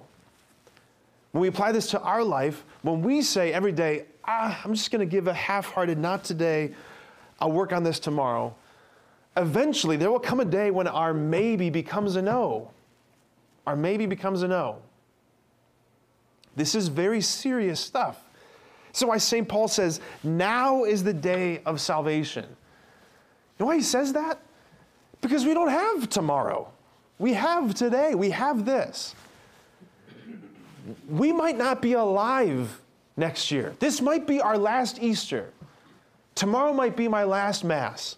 When 1.32 1.42
we 1.42 1.48
apply 1.48 1.72
this 1.72 1.88
to 1.92 2.02
our 2.02 2.24
life, 2.24 2.64
when 2.84 3.02
we 3.02 3.22
say 3.22 3.52
every 3.52 3.72
day, 3.72 4.06
ah, 4.26 4.60
I'm 4.64 4.74
just 4.74 4.92
going 4.92 5.00
to 5.00 5.12
give 5.12 5.28
a 5.28 5.34
half 5.34 5.66
hearted, 5.66 5.98
not 5.98 6.24
today, 6.24 6.74
I'll 7.40 7.52
work 7.52 7.74
on 7.74 7.84
this 7.84 8.00
tomorrow, 8.00 8.56
eventually 9.36 9.98
there 9.98 10.12
will 10.12 10.20
come 10.20 10.40
a 10.40 10.46
day 10.46 10.72
when 10.72 10.88
our 10.88 11.14
maybe 11.14 11.70
becomes 11.70 12.16
a 12.16 12.22
no. 12.22 12.72
Our 13.66 13.76
maybe 13.76 14.06
becomes 14.06 14.44
a 14.44 14.48
no. 14.48 14.78
This 16.56 16.76
is 16.76 16.88
very 16.88 17.20
serious 17.20 17.80
stuff. 17.80 18.23
So 18.94 19.08
why 19.08 19.18
St. 19.18 19.48
Paul 19.48 19.68
says, 19.68 20.00
now 20.24 20.84
is 20.84 21.04
the 21.04 21.14
day 21.14 21.62
of 21.66 21.82
salvation. 21.82 22.46
You 22.46 22.56
know 23.60 23.66
why 23.66 23.78
he 23.78 23.82
says 23.82 24.14
that? 24.14 24.40
Because 25.20 25.46
we 25.46 25.54
don't 25.56 25.70
have 25.70 26.10
tomorrow. 26.10 26.72
We 27.18 27.34
have 27.34 27.74
today. 27.74 28.14
We 28.14 28.30
have 28.30 28.66
this. 28.66 29.16
We 31.10 31.32
might 31.32 31.58
not 31.58 31.82
be 31.82 31.94
alive 31.94 32.80
next 33.18 33.50
year. 33.50 33.74
This 33.80 34.00
might 34.00 34.28
be 34.28 34.40
our 34.40 34.58
last 34.58 35.02
Easter. 35.02 35.50
Tomorrow 36.36 36.74
might 36.74 36.96
be 36.96 37.08
my 37.08 37.24
last 37.24 37.64
Mass. 37.64 38.18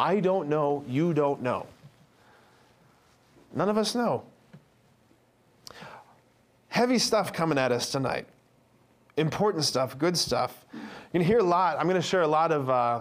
I 0.00 0.20
don't 0.20 0.48
know. 0.48 0.82
You 0.88 1.12
don't 1.12 1.42
know. 1.42 1.66
None 3.54 3.68
of 3.68 3.76
us 3.76 3.94
know. 3.94 4.22
Heavy 6.68 6.98
stuff 6.98 7.32
coming 7.34 7.58
at 7.58 7.70
us 7.72 7.90
tonight 7.90 8.26
important 9.16 9.64
stuff, 9.64 9.98
good 9.98 10.16
stuff. 10.16 10.64
You're 11.12 11.22
to 11.22 11.26
hear 11.26 11.38
a 11.38 11.42
lot. 11.44 11.78
I'm 11.78 11.88
going 11.88 12.00
to 12.00 12.06
share 12.06 12.22
a 12.22 12.28
lot 12.28 12.52
of. 12.52 12.70
Uh, 12.70 13.00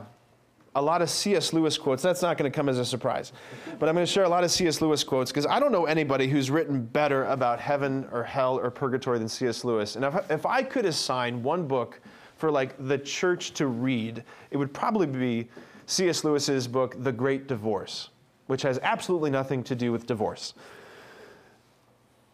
a 0.78 0.82
lot 0.82 1.02
of 1.02 1.10
C.S. 1.10 1.54
Lewis 1.54 1.78
quotes. 1.78 2.04
That's 2.04 2.22
not 2.22 2.38
going 2.38 2.52
to 2.52 2.54
come 2.54 2.68
as 2.68 2.78
a 2.78 2.86
surprise. 2.86 3.32
But 3.80 3.88
I'm 3.88 3.96
going 3.96 4.06
to 4.06 4.12
share 4.12 4.26
a 4.26 4.30
lot 4.30 4.44
of 4.44 4.52
C.S. 4.52 4.82
Lewis 4.82 5.06
quotes 5.06 5.32
because 5.32 5.46
I 5.46 5.58
don't 5.58 5.72
know 5.72 5.86
anybody 5.86 6.28
who's 6.28 6.52
written 6.52 6.84
better 6.84 7.24
about 7.26 7.62
heaven 7.62 8.06
or 8.12 8.24
hell 8.24 8.60
or 8.60 8.70
purgatory 8.70 9.18
than 9.18 9.30
C.S. 9.30 9.64
Lewis. 9.64 9.96
And 9.96 10.04
if, 10.04 10.30
if 10.30 10.46
I 10.46 10.64
could 10.64 10.86
assign 10.86 11.42
one 11.42 11.66
book 11.66 12.02
for 12.38 12.52
like 12.52 12.76
the 12.88 12.98
church 12.98 13.54
to 13.54 13.68
read, 13.68 14.24
it 14.52 14.58
would 14.58 14.74
probably 14.74 15.08
be 15.08 15.48
C.S. 15.86 16.26
Lewis's 16.26 16.68
book, 16.68 16.96
The 17.02 17.12
Great 17.12 17.48
Divorce, 17.48 18.10
which 18.48 18.62
has 18.64 18.78
absolutely 18.84 19.30
nothing 19.30 19.64
to 19.64 19.76
do 19.76 19.94
with 19.94 20.06
divorce. 20.06 20.56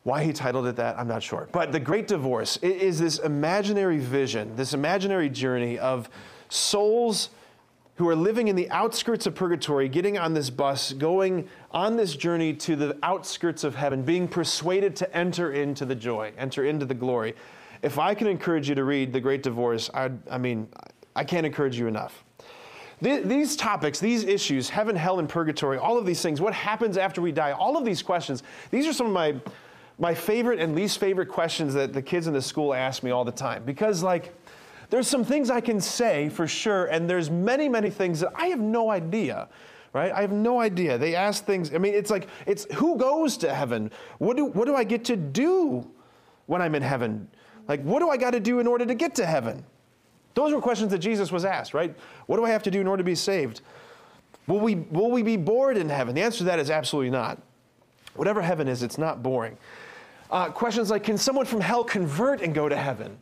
Why 0.04 0.24
he 0.24 0.34
titled 0.34 0.66
it 0.66 0.76
that, 0.78 0.98
I'm 0.98 1.08
not 1.08 1.22
sure. 1.22 1.48
But 1.52 1.72
The 1.72 1.80
Great 1.80 2.08
Divorce 2.08 2.58
is 2.58 3.00
this 3.00 3.20
imaginary 3.20 4.00
vision, 4.00 4.56
this 4.56 4.74
imaginary 4.74 5.30
journey 5.30 5.78
of 5.78 6.10
souls 6.50 7.30
who 7.96 8.10
are 8.10 8.16
living 8.16 8.48
in 8.48 8.56
the 8.56 8.68
outskirts 8.72 9.28
of 9.28 9.36
purgatory, 9.36 9.88
getting 9.88 10.18
on 10.18 10.34
this 10.34 10.50
bus, 10.50 10.94
going 10.94 11.48
on 11.70 11.98
this 11.98 12.16
journey 12.16 12.52
to 12.52 12.76
the 12.76 12.98
outskirts 13.04 13.64
of 13.64 13.76
heaven, 13.76 14.02
being 14.02 14.28
persuaded 14.28 14.96
to 14.96 15.16
enter 15.16 15.52
into 15.52 15.86
the 15.86 15.94
joy, 15.94 16.32
enter 16.36 16.66
into 16.66 16.86
the 16.86 16.96
glory. 16.96 17.36
If 17.84 18.00
I 18.00 18.16
can 18.16 18.26
encourage 18.26 18.70
you 18.70 18.76
to 18.76 18.84
read 18.84 19.14
The 19.14 19.20
Great 19.20 19.44
Divorce, 19.44 19.92
I, 19.94 20.10
I 20.32 20.40
mean, 20.40 20.68
I 21.16 21.24
can't 21.24 21.46
encourage 21.46 21.78
you 21.78 21.86
enough. 21.86 22.24
These 23.02 23.56
topics, 23.56 24.00
these 24.00 24.24
issues, 24.24 24.70
heaven, 24.70 24.96
hell, 24.96 25.20
and 25.20 25.28
purgatory, 25.28 25.78
all 25.78 25.98
of 25.98 26.06
these 26.06 26.22
things, 26.22 26.40
what 26.40 26.54
happens 26.54 26.98
after 26.98 27.20
we 27.20 27.32
die, 27.32 27.52
all 27.52 27.76
of 27.76 27.84
these 27.84 28.04
questions, 28.04 28.44
these 28.70 28.86
are 28.88 28.94
some 28.94 29.08
of 29.08 29.14
my 29.14 29.36
my 30.02 30.16
favorite 30.16 30.60
and 30.60 30.74
least 30.74 30.98
favorite 30.98 31.28
questions 31.28 31.76
that 31.76 31.94
the 31.94 32.02
kids 32.02 32.26
in 32.26 32.34
the 32.34 32.42
school 32.42 32.74
ask 32.74 33.04
me 33.04 33.12
all 33.12 33.24
the 33.24 33.32
time. 33.32 33.64
Because 33.64 34.02
like 34.02 34.34
there's 34.90 35.08
some 35.08 35.24
things 35.24 35.52
I 35.52 35.62
can 35.62 35.80
say 35.80 36.28
for 36.28 36.48
sure 36.48 36.88
and 36.88 37.08
there's 37.08 37.30
many 37.30 37.70
many 37.70 37.92
things 37.92 38.20
that 38.20 38.32
I 38.36 38.48
have 38.48 38.60
no 38.60 38.90
idea 38.90 39.48
right? 39.94 40.14
I 40.14 40.22
have 40.22 40.32
no 40.32 40.62
idea. 40.62 40.98
They 40.98 41.16
ask 41.16 41.46
things 41.46 41.74
I 41.74 41.78
mean 41.78 41.94
it's 41.94 42.10
like 42.10 42.28
it's 42.48 42.66
who 42.74 42.98
goes 42.98 43.38
to 43.38 43.54
heaven? 43.54 43.92
What 44.18 44.38
do 44.38 44.46
what 44.46 44.66
do 44.66 44.76
I 44.76 44.84
get 44.84 45.06
to 45.06 45.16
do 45.16 45.88
when 46.48 46.62
I'm 46.62 46.74
in 46.74 46.82
heaven? 46.82 47.30
Like 47.68 47.84
what 47.84 48.00
do 48.00 48.10
I 48.10 48.18
got 48.18 48.32
to 48.32 48.40
do 48.40 48.60
in 48.60 48.68
order 48.68 48.86
to 48.88 48.96
get 48.96 49.14
to 49.16 49.26
heaven? 49.26 49.64
Those 50.34 50.54
were 50.54 50.62
questions 50.62 50.92
that 50.92 51.00
Jesus 51.00 51.32
was 51.32 51.46
asked 51.46 51.76
right? 51.76 51.96
What 52.26 52.38
do 52.38 52.46
I 52.46 52.50
have 52.50 52.64
to 52.64 52.72
do 52.72 52.82
in 52.82 52.88
order 52.88 53.02
to 53.02 53.06
be 53.06 53.16
saved? 53.16 53.62
Will 54.48 54.62
we 54.62 54.76
will 54.76 55.12
we 55.12 55.22
be 55.22 55.38
bored 55.38 55.78
in 55.78 55.90
heaven? 55.90 56.16
The 56.16 56.24
answer 56.24 56.40
to 56.40 56.44
that 56.46 56.58
is 56.58 56.72
absolutely 56.72 57.12
not. 57.12 57.40
Whatever 58.16 58.42
heaven 58.42 58.68
is 58.68 58.82
it's 58.82 58.98
not 58.98 59.22
boring 59.22 59.58
uh, 60.32 60.50
questions 60.50 60.90
like 60.90 61.04
Can 61.04 61.18
someone 61.18 61.46
from 61.46 61.62
hell 61.62 61.84
convert 61.84 62.42
and 62.42 62.54
go 62.54 62.70
to 62.70 62.76
heaven? 62.76 63.18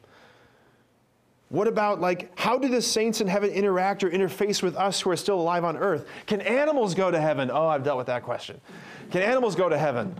What 1.49 1.67
about, 1.67 1.99
like, 1.99 2.31
how 2.37 2.59
do 2.59 2.67
the 2.67 2.81
saints 2.81 3.21
in 3.21 3.27
heaven 3.27 3.49
interact 3.49 4.03
or 4.03 4.11
interface 4.11 4.61
with 4.61 4.75
us 4.75 5.01
who 5.01 5.09
are 5.09 5.15
still 5.15 5.41
alive 5.41 5.63
on 5.63 5.77
earth? 5.77 6.07
Can 6.27 6.41
animals 6.41 6.93
go 6.93 7.09
to 7.09 7.19
heaven? 7.19 7.49
Oh, 7.51 7.67
I've 7.67 7.83
dealt 7.83 7.97
with 7.97 8.05
that 8.05 8.21
question. 8.21 8.61
Can 9.09 9.23
animals 9.23 9.55
go 9.55 9.67
to 9.67 9.77
heaven? 9.77 10.15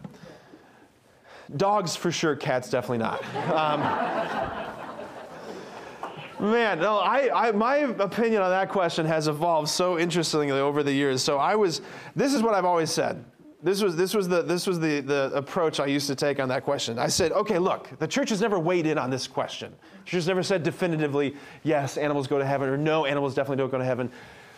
Dogs 1.55 1.96
for 1.96 2.12
sure, 2.12 2.36
cats 2.36 2.72
definitely 2.72 2.98
not. 2.98 3.24
Um, 3.53 3.79
man, 6.51 6.79
no, 6.79 6.98
I, 6.98 7.50
I, 7.50 7.51
my 7.51 7.77
opinion 7.77 8.41
on 8.41 8.50
that 8.50 8.69
question 8.69 9.05
has 9.05 9.27
evolved 9.27 9.69
so 9.69 10.00
interestingly 10.00 10.60
over 10.60 10.81
the 10.81 10.93
years. 10.93 11.24
So 11.24 11.38
I 11.38 11.55
was, 11.55 11.81
this 12.15 12.34
is 12.34 12.41
what 12.41 12.55
I've 12.55 12.65
always 12.65 12.89
said. 12.89 13.24
This 13.62 13.82
was, 13.82 13.98
this 13.98 14.13
was, 14.13 14.30
the, 14.30 14.42
this 14.42 14.66
was 14.66 14.80
the, 14.80 15.01
the 15.01 15.32
approach 15.34 15.82
I 15.82 15.86
used 15.86 16.08
to 16.08 16.16
take 16.16 16.39
on 16.39 16.48
that 16.48 16.63
question. 16.63 16.98
I 16.98 17.08
said, 17.08 17.34
okay, 17.34 17.60
look, 17.60 17.89
the 18.00 18.08
church 18.08 18.30
has 18.30 18.39
never 18.39 18.58
weighed 18.58 18.86
in 18.86 18.98
on 18.98 19.10
this 19.10 19.28
question. 19.28 19.74
The 19.82 20.06
church 20.06 20.13
has 20.13 20.28
never 20.28 20.44
said 20.44 20.63
definitively, 20.63 21.36
yes, 21.63 21.98
animals 21.98 22.25
go 22.28 22.39
to 22.39 22.46
heaven, 22.46 22.70
or 22.70 22.78
no, 22.78 23.06
animals 23.06 23.36
definitely 23.36 23.58
don't 23.58 23.70
go 23.70 23.78
to 23.78 23.84
heaven. 23.84 24.10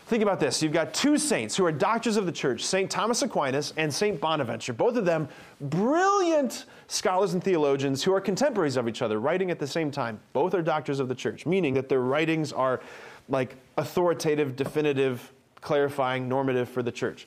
Think 0.05 0.21
about 0.21 0.39
this. 0.39 0.61
You've 0.61 0.73
got 0.73 0.93
two 0.93 1.17
saints 1.17 1.55
who 1.55 1.65
are 1.65 1.71
doctors 1.71 2.15
of 2.15 2.27
the 2.27 2.31
church, 2.31 2.63
St. 2.63 2.91
Thomas 2.91 3.23
Aquinas 3.23 3.73
and 3.77 3.91
St. 3.91 4.19
Bonaventure. 4.19 4.73
Both 4.73 4.97
of 4.97 5.05
them 5.05 5.27
brilliant 5.61 6.65
scholars 6.87 7.33
and 7.33 7.43
theologians 7.43 8.03
who 8.03 8.13
are 8.13 8.21
contemporaries 8.21 8.77
of 8.77 8.87
each 8.87 9.01
other, 9.01 9.19
writing 9.19 9.49
at 9.49 9.57
the 9.57 9.65
same 9.65 9.89
time. 9.89 10.19
Both 10.33 10.53
are 10.53 10.61
doctors 10.61 10.99
of 10.99 11.07
the 11.07 11.15
church, 11.15 11.45
meaning 11.47 11.73
that 11.73 11.89
their 11.89 12.01
writings 12.01 12.51
are 12.51 12.81
like 13.29 13.55
authoritative, 13.77 14.55
definitive, 14.55 15.31
clarifying, 15.61 16.27
normative 16.27 16.69
for 16.69 16.83
the 16.83 16.91
church. 16.91 17.25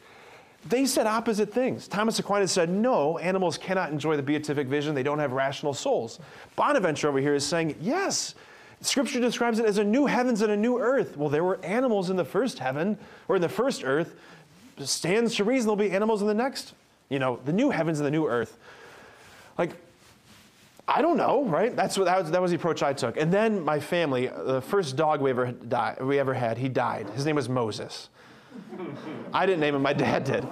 They 0.68 0.87
said 0.87 1.06
opposite 1.06 1.52
things. 1.52 1.87
Thomas 1.88 2.18
Aquinas 2.18 2.50
said, 2.50 2.71
no, 2.71 3.18
animals 3.18 3.59
cannot 3.59 3.90
enjoy 3.90 4.16
the 4.16 4.23
beatific 4.23 4.66
vision. 4.66 4.94
They 4.94 5.02
don't 5.02 5.18
have 5.18 5.33
rational 5.33 5.75
souls. 5.75 6.21
Bonaventure 6.56 7.09
over 7.09 7.18
here 7.18 7.35
is 7.35 7.44
saying, 7.44 7.76
yes, 7.80 8.35
Scripture 8.80 9.21
describes 9.21 9.59
it 9.59 9.66
as 9.66 9.78
a 9.78 9.85
new 9.85 10.06
heavens 10.06 10.42
and 10.42 10.52
a 10.52 10.56
new 10.56 10.78
earth. 10.78 11.16
Well, 11.16 11.28
there 11.28 11.44
were 11.44 11.62
animals 11.64 12.11
in 12.11 12.16
the 12.16 12.25
first 12.25 12.59
heaven 12.59 12.99
or 13.28 13.37
in 13.37 13.42
the 13.42 13.49
first 13.49 13.85
earth. 13.85 14.14
Stands 14.78 15.37
to 15.37 15.44
reason 15.44 15.66
there'll 15.66 15.76
be 15.76 15.92
animals 15.92 16.21
in 16.21 16.28
the 16.28 16.35
next, 16.35 16.75
you 17.09 17.18
know, 17.18 17.38
the 17.44 17.52
new 17.52 17.71
heavens 17.71 18.00
and 18.00 18.06
the 18.06 18.11
new 18.11 18.26
earth. 18.26 18.59
Like, 19.56 19.71
I 20.87 21.00
don't 21.00 21.16
know, 21.16 21.44
right? 21.44 21.75
That's 21.75 21.97
what, 21.97 22.04
that 22.04 22.23
was, 22.23 22.30
that 22.30 22.42
was 22.42 22.50
the 22.50 22.56
approach 22.56 22.83
I 22.83 22.92
took. 22.92 23.16
And 23.16 23.33
then 23.33 23.64
my 23.64 23.80
family, 23.80 24.26
the 24.26 24.61
first 24.61 24.97
dog 24.97 25.21
we 25.21 25.30
ever, 25.30 25.52
died, 25.52 26.02
we 26.02 26.18
ever 26.18 26.35
had, 26.35 26.59
he 26.59 26.68
died. 26.68 27.09
His 27.11 27.25
name 27.25 27.37
was 27.37 27.49
Moses. 27.49 28.09
I 29.32 29.46
didn't 29.46 29.61
name 29.61 29.75
him, 29.75 29.82
my 29.82 29.92
dad 29.92 30.25
did. 30.25 30.46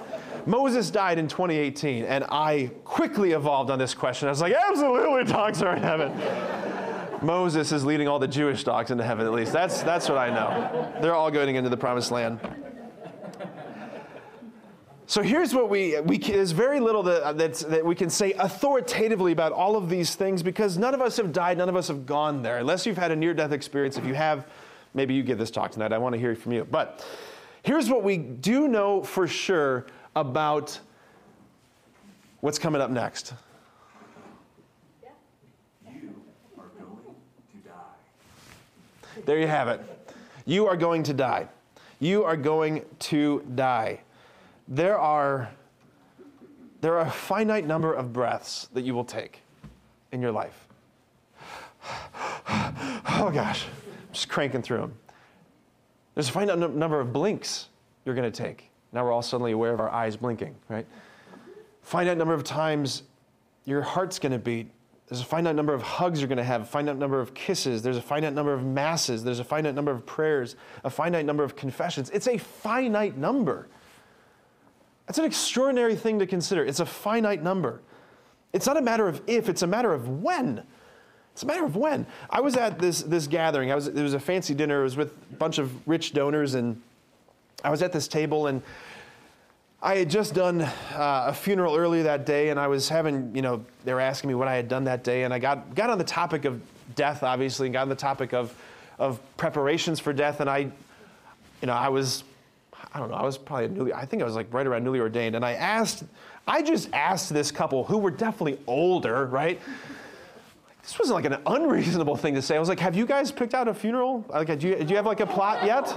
Moses 0.45 0.91
died 0.91 1.19
in 1.19 1.27
2018, 1.27 2.03
and 2.03 2.25
I 2.25 2.71
quickly 2.83 3.31
evolved 3.31 3.69
on 3.69 3.79
this 3.79 3.93
question. 3.93 4.27
I 4.27 4.31
was 4.31 4.41
like, 4.41 4.53
absolutely, 4.53 5.23
dogs 5.23 5.61
are 5.61 5.75
in 5.75 5.81
heaven. 5.81 6.11
Moses 7.25 7.71
is 7.71 7.85
leading 7.85 8.07
all 8.07 8.19
the 8.19 8.27
Jewish 8.27 8.63
dogs 8.63 8.91
into 8.91 9.03
heaven, 9.03 9.25
at 9.25 9.31
least. 9.31 9.53
That's, 9.53 9.81
that's 9.83 10.09
what 10.09 10.17
I 10.17 10.29
know. 10.29 10.93
They're 11.01 11.15
all 11.15 11.31
going 11.31 11.55
into 11.55 11.69
the 11.69 11.77
promised 11.77 12.11
land. 12.11 12.39
So 15.05 15.21
here's 15.21 15.53
what 15.53 15.69
we, 15.69 15.99
we 16.01 16.17
there's 16.17 16.51
very 16.51 16.79
little 16.79 17.03
that, 17.03 17.23
uh, 17.23 17.33
that 17.33 17.85
we 17.85 17.93
can 17.93 18.09
say 18.09 18.33
authoritatively 18.33 19.31
about 19.31 19.51
all 19.51 19.75
of 19.75 19.89
these 19.89 20.15
things 20.15 20.41
because 20.41 20.77
none 20.77 20.93
of 20.93 21.01
us 21.01 21.17
have 21.17 21.31
died, 21.31 21.57
none 21.57 21.69
of 21.69 21.75
us 21.75 21.87
have 21.87 22.05
gone 22.05 22.41
there. 22.41 22.57
Unless 22.57 22.85
you've 22.85 22.97
had 22.97 23.11
a 23.11 23.15
near 23.15 23.33
death 23.33 23.51
experience, 23.51 23.97
if 23.97 24.05
you 24.05 24.15
have, 24.15 24.47
maybe 24.93 25.13
you 25.13 25.21
give 25.21 25.37
this 25.37 25.51
talk 25.51 25.71
tonight. 25.71 25.93
I 25.93 25.97
want 25.97 26.13
to 26.13 26.19
hear 26.19 26.35
from 26.35 26.53
you. 26.53 26.65
But 26.65 27.05
Here's 27.63 27.89
what 27.89 28.03
we 28.03 28.17
do 28.17 28.67
know 28.67 29.01
for 29.01 29.25
sure 29.25 29.85
about 30.17 30.77
what's 32.41 32.59
coming 32.59 32.81
up 32.81 32.91
next. 32.91 33.33
You 35.85 36.09
are 36.57 36.65
going 36.77 37.15
to 37.53 37.69
die. 37.69 39.21
There 39.25 39.39
you 39.39 39.47
have 39.47 39.69
it. 39.69 39.79
You 40.45 40.67
are 40.67 40.75
going 40.75 41.03
to 41.03 41.13
die. 41.13 41.47
You 42.01 42.25
are 42.25 42.35
going 42.35 42.83
to 42.99 43.41
die. 43.55 44.01
There 44.67 44.99
are, 44.99 45.49
there 46.81 46.97
are 46.97 47.07
a 47.07 47.11
finite 47.11 47.65
number 47.65 47.93
of 47.93 48.11
breaths 48.11 48.67
that 48.73 48.81
you 48.81 48.93
will 48.93 49.05
take 49.05 49.41
in 50.11 50.21
your 50.21 50.31
life. 50.31 50.67
Oh 53.15 53.29
gosh, 53.29 53.65
I'm 53.65 54.13
just 54.13 54.27
cranking 54.27 54.61
through 54.61 54.79
them. 54.79 54.93
There's 56.15 56.29
a 56.29 56.31
finite 56.31 56.57
number 56.57 56.99
of 56.99 57.11
blinks 57.11 57.69
you're 58.05 58.15
going 58.15 58.31
to 58.31 58.43
take. 58.43 58.69
Now 58.91 59.03
we're 59.03 59.11
all 59.11 59.21
suddenly 59.21 59.51
aware 59.51 59.73
of 59.73 59.79
our 59.79 59.89
eyes 59.89 60.15
blinking, 60.15 60.55
right? 60.69 60.85
Finite 61.81 62.17
number 62.17 62.33
of 62.33 62.43
times 62.43 63.03
your 63.65 63.81
heart's 63.81 64.19
going 64.19 64.31
to 64.31 64.39
beat. 64.39 64.69
There's 65.07 65.21
a 65.21 65.25
finite 65.25 65.55
number 65.55 65.73
of 65.73 65.81
hugs 65.81 66.21
you're 66.21 66.27
going 66.27 66.37
to 66.37 66.43
have, 66.43 66.61
a 66.61 66.65
finite 66.65 66.97
number 66.97 67.19
of 67.19 67.33
kisses. 67.33 67.81
There's 67.81 67.97
a 67.97 68.01
finite 68.01 68.33
number 68.33 68.53
of 68.53 68.63
masses. 68.63 69.23
There's 69.23 69.39
a 69.39 69.43
finite 69.43 69.75
number 69.75 69.91
of 69.91 70.05
prayers, 70.05 70.55
a 70.83 70.89
finite 70.89 71.25
number 71.25 71.43
of 71.43 71.55
confessions. 71.55 72.09
It's 72.11 72.27
a 72.27 72.37
finite 72.37 73.17
number. 73.17 73.67
That's 75.07 75.19
an 75.19 75.25
extraordinary 75.25 75.95
thing 75.95 76.19
to 76.19 76.25
consider. 76.25 76.63
It's 76.63 76.79
a 76.79 76.85
finite 76.85 77.43
number. 77.43 77.81
It's 78.53 78.65
not 78.65 78.77
a 78.77 78.81
matter 78.81 79.07
of 79.07 79.21
if, 79.27 79.49
it's 79.49 79.63
a 79.63 79.67
matter 79.67 79.91
of 79.91 80.07
when. 80.21 80.63
It's 81.33 81.43
a 81.43 81.47
matter 81.47 81.65
of 81.65 81.75
when. 81.75 82.05
I 82.29 82.41
was 82.41 82.55
at 82.55 82.79
this, 82.79 83.01
this 83.01 83.27
gathering. 83.27 83.71
I 83.71 83.75
was, 83.75 83.87
it 83.87 84.01
was 84.01 84.13
a 84.13 84.19
fancy 84.19 84.53
dinner. 84.53 84.81
It 84.81 84.83
was 84.83 84.95
with 84.95 85.11
a 85.31 85.35
bunch 85.35 85.57
of 85.57 85.87
rich 85.87 86.13
donors, 86.13 86.53
and 86.53 86.79
I 87.63 87.71
was 87.71 87.81
at 87.81 87.91
this 87.91 88.07
table, 88.07 88.47
and 88.47 88.61
I 89.81 89.95
had 89.95 90.09
just 90.09 90.33
done 90.33 90.61
uh, 90.61 91.25
a 91.27 91.33
funeral 91.33 91.75
earlier 91.75 92.03
that 92.03 92.25
day, 92.25 92.49
and 92.49 92.59
I 92.59 92.67
was 92.67 92.87
having, 92.87 93.35
you 93.35 93.41
know, 93.41 93.65
they 93.83 93.93
were 93.93 93.99
asking 93.99 94.29
me 94.29 94.35
what 94.35 94.47
I 94.47 94.55
had 94.55 94.69
done 94.69 94.83
that 94.85 95.03
day, 95.03 95.23
and 95.23 95.33
I 95.33 95.39
got, 95.39 95.73
got 95.75 95.89
on 95.89 95.97
the 95.97 96.03
topic 96.03 96.45
of 96.45 96.61
death, 96.95 97.23
obviously, 97.23 97.67
and 97.67 97.73
got 97.73 97.81
on 97.81 97.89
the 97.89 97.95
topic 97.95 98.33
of, 98.33 98.55
of 98.99 99.19
preparations 99.35 99.99
for 99.99 100.13
death, 100.13 100.39
and 100.39 100.49
I, 100.49 100.59
you 100.59 101.67
know, 101.67 101.73
I 101.73 101.89
was, 101.89 102.23
I 102.93 102.99
don't 102.99 103.09
know, 103.09 103.17
I 103.17 103.23
was 103.23 103.37
probably 103.37 103.69
newly, 103.69 103.91
I 103.91 104.05
think 104.05 104.21
I 104.21 104.25
was 104.25 104.35
like 104.35 104.53
right 104.53 104.65
around 104.65 104.83
newly 104.83 104.99
ordained, 104.99 105.35
and 105.35 105.43
I 105.43 105.53
asked, 105.53 106.03
I 106.47 106.61
just 106.61 106.89
asked 106.93 107.33
this 107.33 107.51
couple 107.51 107.83
who 107.83 107.97
were 107.97 108.11
definitely 108.11 108.59
older, 108.67 109.25
right? 109.25 109.59
This 110.83 110.99
wasn't 110.99 111.15
like 111.15 111.25
an 111.25 111.37
unreasonable 111.47 112.17
thing 112.17 112.35
to 112.35 112.41
say. 112.41 112.57
I 112.57 112.59
was 112.59 112.67
like, 112.67 112.79
have 112.81 112.95
you 112.95 113.05
guys 113.05 113.31
picked 113.31 113.53
out 113.53 113.69
a 113.69 113.73
funeral? 113.73 114.25
Like, 114.27 114.59
do 114.59 114.67
you, 114.67 114.75
do 114.75 114.89
you 114.89 114.95
have 114.97 115.05
like 115.05 115.21
a 115.21 115.25
plot 115.25 115.65
yet? 115.65 115.87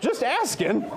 Just 0.00 0.22
asking. 0.22 0.88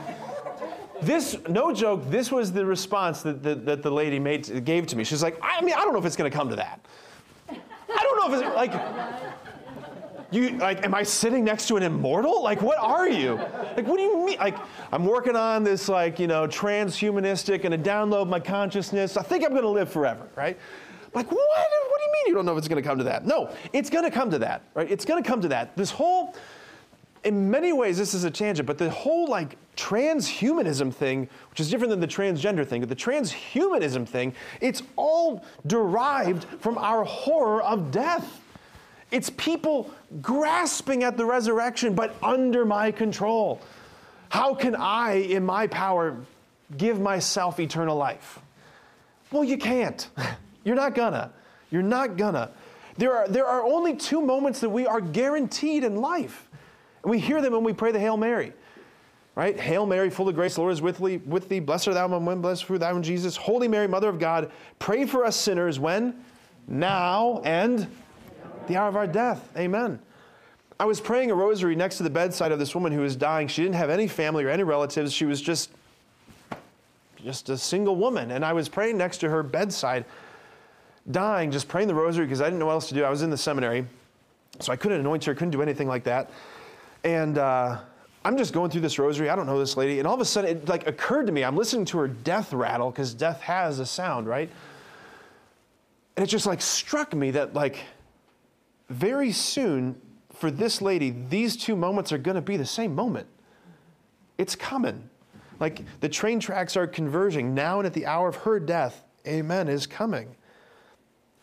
This, 1.02 1.38
no 1.50 1.74
joke, 1.74 2.10
this 2.10 2.32
was 2.32 2.52
the 2.54 2.66
response 2.66 3.24
that, 3.24 3.42
that, 3.44 3.66
that 3.66 3.82
the 3.82 3.92
lady 3.92 4.20
made, 4.20 4.64
gave 4.64 4.88
to 4.88 4.96
me. 4.96 5.04
She's 5.04 5.24
like, 5.24 5.38
I 5.42 5.62
mean, 5.62 5.74
I 5.74 5.80
don't 5.80 5.94
know 5.94 6.00
if 6.00 6.06
it's 6.06 6.16
to 6.16 6.30
come 6.30 6.50
to 6.50 6.56
that. 6.56 6.80
I 7.50 7.56
don't 8.04 8.18
know 8.18 8.38
if 8.38 8.44
it's 8.44 8.56
like, 8.56 8.74
you 10.32 10.58
like, 10.58 10.86
am 10.86 10.96
I 10.96 11.04
sitting 11.04 11.44
next 11.44 11.68
to 11.68 11.78
an 11.78 11.84
immortal? 11.84 12.42
Like, 12.42 12.62
what 12.62 12.78
are 12.80 13.10
you? 13.10 13.36
Like, 13.36 13.88
what 13.88 13.98
do 13.98 14.04
you 14.04 14.26
mean? 14.26 14.40
Like, 14.40 14.58
I'm 14.92 15.06
working 15.06 15.36
on 15.36 15.64
this, 15.64 15.90
like, 15.90 16.20
you 16.20 16.28
know, 16.28 16.48
transhumanistic 16.48 17.66
and 17.66 17.72
to 17.72 17.90
download 17.90 18.28
my 18.30 18.40
consciousness. 18.40 19.18
I 19.18 19.24
think 19.24 19.44
I'm 19.44 19.52
to 19.64 19.70
live 19.70 19.92
forever, 19.92 20.28
right? 20.36 20.58
Like, 21.14 21.32
what? 21.32 21.38
What 21.40 22.00
do 22.00 22.06
you 22.06 22.12
mean 22.12 22.24
you 22.28 22.34
don't 22.34 22.46
know 22.46 22.54
if 22.54 22.58
it's 22.58 22.68
going 22.68 22.82
to 22.82 22.88
come 22.88 22.98
to 22.98 23.04
that? 23.06 23.26
No, 23.26 23.54
it's 23.72 23.90
going 23.90 24.04
to 24.04 24.12
come 24.12 24.32
to 24.32 24.40
that, 24.40 24.64
right? 24.74 24.90
It's 24.90 25.06
going 25.06 25.22
to 25.22 25.28
come 25.28 25.42
to 25.42 25.48
that. 25.50 25.76
This 25.78 25.92
whole, 25.92 26.36
in 27.24 27.50
many 27.52 27.72
ways, 27.72 27.98
this 27.98 28.14
is 28.14 28.24
a 28.24 28.32
tangent, 28.32 28.66
but 28.66 28.78
the 28.78 28.90
whole 28.90 29.28
like 29.28 29.58
transhumanism 29.76 30.94
thing, 30.94 31.30
which 31.50 31.60
is 31.60 31.70
different 31.70 31.92
than 31.92 32.00
the 32.00 32.08
transgender 32.08 32.66
thing, 32.66 32.82
but 32.82 32.90
the 32.90 32.96
transhumanism 32.96 34.08
thing, 34.08 34.34
it's 34.62 34.82
all 34.96 35.46
derived 35.68 36.46
from 36.60 36.78
our 36.78 37.04
horror 37.04 37.62
of 37.62 37.92
death. 37.92 38.42
It's 39.12 39.30
people 39.32 39.92
grasping 40.22 41.04
at 41.04 41.18
the 41.18 41.26
resurrection, 41.26 41.94
but 41.94 42.16
under 42.24 42.66
my 42.66 42.92
control. 42.92 43.62
How 44.30 44.56
can 44.56 44.76
I, 44.76 45.14
in 45.14 45.46
my 45.46 45.68
power, 45.68 46.18
give 46.76 47.00
myself 47.00 47.60
eternal 47.60 47.96
life? 47.96 48.40
Well, 49.32 49.44
you 49.44 49.58
can't. 49.58 50.10
You're 50.64 50.76
not 50.76 50.96
gonna. 50.96 51.32
You're 51.72 51.82
not 51.82 52.18
gonna. 52.18 52.52
There 52.98 53.16
are, 53.16 53.28
there 53.28 53.46
are 53.46 53.64
only 53.64 53.96
two 53.96 54.22
moments 54.22 54.60
that 54.60 54.70
we 54.70 54.86
are 54.86 55.02
guaranteed 55.02 55.84
in 55.84 55.96
life. 55.96 56.48
And 57.04 57.10
we 57.10 57.20
hear 57.20 57.42
them 57.42 57.54
when 57.54 57.64
we 57.64 57.74
pray 57.74 57.92
the 57.92 58.00
Hail 58.00 58.18
Mary. 58.18 58.54
Right? 59.36 59.60
Hail 59.60 59.88
Mary, 59.88 60.12
full 60.12 60.30
of 60.30 60.36
grace, 60.36 60.56
the 60.56 60.62
Lord 60.62 60.74
is 60.74 60.82
with 60.82 61.00
thee, 61.00 61.18
with 61.18 61.50
thee. 61.50 61.60
Blessed 61.60 61.88
art 61.88 61.96
thou 61.96 62.06
among 62.06 62.26
women, 62.26 62.42
blessed 62.42 62.66
fruit 62.66 62.80
thou 62.80 62.96
in 62.96 63.02
Jesus. 63.02 63.36
Holy 63.36 63.68
Mary, 63.68 63.88
Mother 63.88 64.10
of 64.10 64.20
God, 64.20 64.52
pray 64.78 65.06
for 65.06 65.26
us 65.26 65.36
sinners 65.36 65.80
when? 65.80 66.24
Now 66.68 67.42
and 67.44 67.88
the 68.68 68.78
hour 68.78 68.88
of 68.88 68.96
our 68.96 69.08
death. 69.08 69.50
Amen. 69.58 70.00
I 70.80 70.86
was 70.86 71.02
praying 71.02 71.32
a 71.32 71.36
rosary 71.36 71.76
next 71.76 71.98
to 71.98 72.04
the 72.04 72.10
bedside 72.10 72.52
of 72.52 72.60
this 72.60 72.76
woman 72.76 72.92
who 72.92 73.02
was 73.02 73.16
dying. 73.16 73.48
She 73.48 73.64
didn't 73.64 73.76
have 73.76 73.90
any 73.90 74.08
family 74.08 74.44
or 74.44 74.50
any 74.50 74.64
relatives. 74.64 75.12
She 75.14 75.26
was 75.26 75.42
just, 75.42 75.72
just 77.16 77.50
a 77.50 77.58
single 77.58 77.96
woman. 77.96 78.32
And 78.32 78.46
I 78.46 78.54
was 78.54 78.70
praying 78.70 78.98
next 78.98 79.18
to 79.20 79.30
her 79.30 79.44
bedside 79.44 80.06
dying, 81.12 81.52
just 81.52 81.68
praying 81.68 81.88
the 81.88 81.96
rosary 81.96 82.26
because 82.26 82.42
I 82.42 82.46
didn't 82.46 82.60
know 82.60 82.68
what 82.68 82.74
else 82.74 82.88
to 82.90 82.94
do. 82.94 83.04
I 83.04 83.10
was 83.10 83.22
in 83.22 83.30
the 83.30 83.38
seminary, 83.38 83.86
so 84.60 84.72
I 84.72 84.76
couldn't 84.76 85.00
anoint 85.00 85.26
her, 85.26 85.34
couldn't 85.34 85.52
do 85.52 85.62
anything 85.62 85.88
like 85.88 86.04
that. 86.06 86.30
And 87.04 87.38
uh, 87.38 87.80
I'm 88.24 88.38
just 88.38 88.54
going 88.54 88.72
through 88.72 88.82
this 88.82 88.98
rosary. 88.98 89.30
I 89.30 89.36
don't 89.36 89.46
know 89.46 89.60
this 89.60 89.76
lady, 89.76 90.00
and 90.00 90.08
all 90.08 90.14
of 90.14 90.22
a 90.22 90.26
sudden 90.26 90.58
it 90.58 90.70
like 90.70 90.88
occurred 90.88 91.28
to 91.28 91.32
me. 91.32 91.44
I'm 91.44 91.58
listening 91.58 91.86
to 91.86 91.98
her 92.00 92.08
death 92.08 92.54
rattle 92.54 92.92
because 92.92 93.14
death 93.14 93.42
has 93.42 93.80
a 93.80 93.86
sound, 93.86 94.28
right? 94.28 94.50
And 96.16 96.24
it 96.24 96.28
just 96.28 96.46
like 96.46 96.62
struck 96.62 97.14
me 97.14 97.32
that 97.32 97.54
like 97.54 97.80
very 98.90 99.32
soon 99.32 100.00
for 100.32 100.52
this 100.52 100.82
lady, 100.82 101.16
these 101.30 101.58
two 101.58 101.76
moments 101.76 102.12
are 102.12 102.18
going 102.18 102.36
to 102.36 102.42
be 102.42 102.58
the 102.58 102.66
same 102.66 102.96
moment. 102.96 103.28
It's 104.38 104.56
coming. 104.56 105.10
Like 105.60 105.82
the 106.00 106.10
train 106.10 106.40
tracks 106.40 106.76
are 106.76 106.88
converging 106.88 107.54
now 107.54 107.80
and 107.80 107.86
at 107.86 107.94
the 107.94 108.06
hour 108.06 108.30
of 108.30 108.36
her 108.38 108.60
death, 108.60 109.04
amen, 109.28 109.68
is 109.68 109.88
coming 109.88 110.36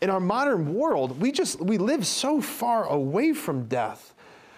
in 0.01 0.09
our 0.09 0.19
modern 0.19 0.73
world, 0.73 1.19
we 1.21 1.31
just 1.31 1.59
we 1.61 1.77
live 1.77 2.05
so 2.05 2.41
far 2.41 2.85
away 2.85 3.33
from 3.33 3.65
death. 3.65 4.13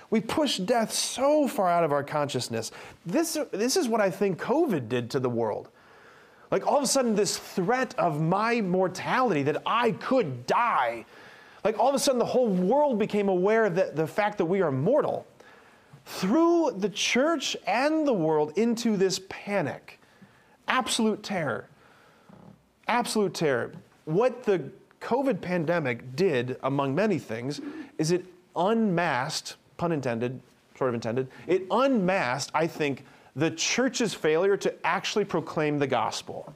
We 0.10 0.22
push 0.22 0.58
death 0.60 0.94
so 0.94 1.48
far 1.48 1.70
out 1.70 1.84
of 1.84 1.92
our 1.92 2.04
consciousness. 2.04 2.72
This, 3.04 3.36
this 3.52 3.76
is 3.76 3.88
what 3.88 4.00
I 4.00 4.12
think 4.12 4.40
COVID 4.40 4.88
did 4.88 5.10
to 5.10 5.20
the 5.20 5.30
world. 5.30 5.70
Like 6.52 6.68
all 6.68 6.78
of 6.78 6.84
a 6.84 6.88
sudden, 6.88 7.16
this 7.16 7.36
threat 7.36 7.96
of 7.98 8.22
my 8.22 8.62
mortality, 8.62 9.42
that 9.42 9.64
I 9.66 9.94
could 9.94 10.46
die, 10.46 11.06
like 11.64 11.80
all 11.80 11.90
of 11.90 11.96
a 11.96 12.00
sudden, 12.00 12.20
the 12.20 12.26
whole 12.26 12.48
world 12.48 13.00
became 13.00 13.28
aware 13.28 13.66
of 13.66 13.74
the, 13.74 13.92
the 13.96 14.06
fact 14.06 14.38
that 14.38 14.46
we 14.46 14.62
are 14.62 14.72
mortal. 14.72 15.26
Threw 16.06 16.70
the 16.78 16.90
church 16.90 17.58
and 17.66 18.06
the 18.06 18.14
world 18.14 18.54
into 18.56 18.98
this 18.98 19.20
panic. 19.30 20.00
Absolute 20.68 21.24
terror. 21.24 21.70
Absolute 22.88 23.34
terror. 23.34 23.74
What 24.06 24.44
the 24.44 24.70
COVID 25.04 25.42
pandemic 25.42 26.16
did, 26.16 26.58
among 26.64 26.96
many 26.96 27.20
things, 27.20 27.62
is 27.98 28.12
it 28.12 28.26
unmasked, 28.56 29.58
pun 29.78 29.92
intended, 29.92 30.40
sort 30.78 30.90
of 30.90 30.94
intended, 30.96 31.28
it 31.46 31.66
unmasked, 31.70 32.52
I 32.54 32.68
think, 32.68 33.06
the 33.36 33.52
church's 33.52 34.14
failure 34.14 34.56
to 34.58 34.74
actually 34.86 35.26
proclaim 35.26 35.80
the 35.80 35.88
gospel. 35.88 36.54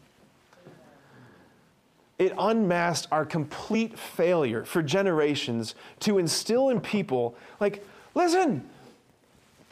It 2.18 2.34
unmasked 2.38 3.08
our 3.12 3.26
complete 3.26 3.98
failure 3.98 4.64
for 4.64 4.82
generations 4.82 5.76
to 6.02 6.18
instill 6.18 6.70
in 6.70 6.80
people, 6.80 7.36
like, 7.60 7.86
listen, 8.16 8.68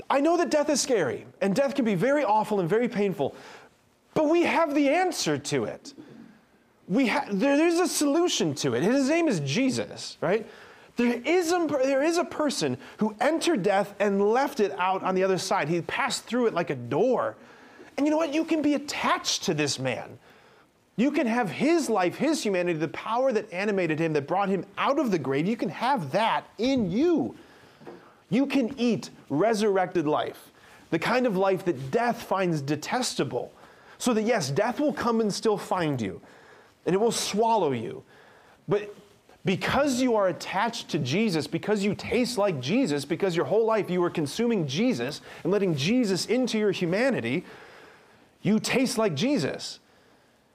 I 0.09 0.19
know 0.19 0.37
that 0.37 0.51
death 0.51 0.69
is 0.69 0.81
scary 0.81 1.25
and 1.41 1.55
death 1.55 1.73
can 1.75 1.85
be 1.85 1.95
very 1.95 2.23
awful 2.23 2.59
and 2.59 2.69
very 2.69 2.87
painful, 2.87 3.35
but 4.13 4.29
we 4.29 4.43
have 4.43 4.75
the 4.75 4.89
answer 4.89 5.37
to 5.37 5.63
it. 5.63 5.93
We 6.87 7.07
ha- 7.07 7.25
there, 7.31 7.57
there's 7.57 7.79
a 7.79 7.87
solution 7.87 8.53
to 8.55 8.73
it. 8.75 8.83
His 8.83 9.09
name 9.09 9.27
is 9.27 9.39
Jesus, 9.39 10.17
right? 10.21 10.47
There 10.97 11.21
is, 11.25 11.51
a, 11.51 11.67
there 11.83 12.03
is 12.03 12.17
a 12.17 12.23
person 12.23 12.77
who 12.97 13.15
entered 13.19 13.63
death 13.63 13.93
and 13.99 14.21
left 14.21 14.59
it 14.59 14.71
out 14.77 15.03
on 15.03 15.15
the 15.15 15.23
other 15.23 15.37
side. 15.37 15.67
He 15.67 15.81
passed 15.81 16.23
through 16.23 16.47
it 16.47 16.53
like 16.53 16.69
a 16.69 16.75
door. 16.75 17.35
And 17.97 18.05
you 18.05 18.11
know 18.11 18.17
what? 18.17 18.33
You 18.33 18.45
can 18.45 18.61
be 18.61 18.75
attached 18.75 19.43
to 19.43 19.53
this 19.53 19.79
man. 19.79 20.17
You 20.97 21.11
can 21.11 21.27
have 21.27 21.49
his 21.51 21.89
life, 21.89 22.15
his 22.15 22.41
humanity, 22.41 22.79
the 22.79 22.87
power 22.89 23.33
that 23.33 23.51
animated 23.51 23.99
him, 23.99 24.13
that 24.13 24.27
brought 24.27 24.47
him 24.47 24.65
out 24.77 24.97
of 24.97 25.11
the 25.11 25.19
grave. 25.19 25.45
You 25.47 25.57
can 25.57 25.69
have 25.69 26.11
that 26.11 26.45
in 26.57 26.89
you. 26.89 27.35
You 28.29 28.45
can 28.45 28.73
eat 28.79 29.09
resurrected 29.29 30.07
life, 30.07 30.51
the 30.91 30.99
kind 30.99 31.27
of 31.27 31.35
life 31.35 31.65
that 31.65 31.91
death 31.91 32.23
finds 32.23 32.61
detestable. 32.61 33.51
So 33.97 34.13
that, 34.13 34.23
yes, 34.23 34.49
death 34.49 34.79
will 34.79 34.93
come 34.93 35.19
and 35.19 35.33
still 35.33 35.57
find 35.57 36.01
you, 36.01 36.21
and 36.85 36.93
it 36.93 36.97
will 36.99 37.11
swallow 37.11 37.71
you. 37.71 38.03
But 38.67 38.93
because 39.43 40.01
you 40.01 40.15
are 40.15 40.27
attached 40.27 40.89
to 40.89 40.99
Jesus, 40.99 41.45
because 41.45 41.83
you 41.83 41.93
taste 41.93 42.37
like 42.37 42.59
Jesus, 42.59 43.05
because 43.05 43.35
your 43.35 43.45
whole 43.45 43.65
life 43.65 43.89
you 43.89 44.01
were 44.01 44.09
consuming 44.09 44.67
Jesus 44.67 45.21
and 45.43 45.51
letting 45.51 45.75
Jesus 45.75 46.25
into 46.25 46.57
your 46.57 46.71
humanity, 46.71 47.45
you 48.41 48.59
taste 48.59 48.97
like 48.97 49.13
Jesus. 49.13 49.79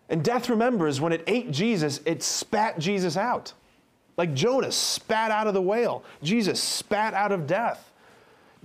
And 0.09 0.25
death 0.25 0.49
remembers 0.49 1.01
when 1.01 1.13
it 1.13 1.23
ate 1.29 1.53
Jesus, 1.53 2.01
it 2.05 2.23
spat 2.23 2.81
Jesus 2.81 3.17
out. 3.17 3.53
Like 4.17 4.35
Jonah 4.35 4.73
spat 4.73 5.31
out 5.31 5.47
of 5.47 5.55
the 5.55 5.63
whale, 5.63 6.05
Jesus 6.23 6.61
spat 6.61 7.15
out 7.15 7.33
of 7.33 7.47
death. 7.47 7.93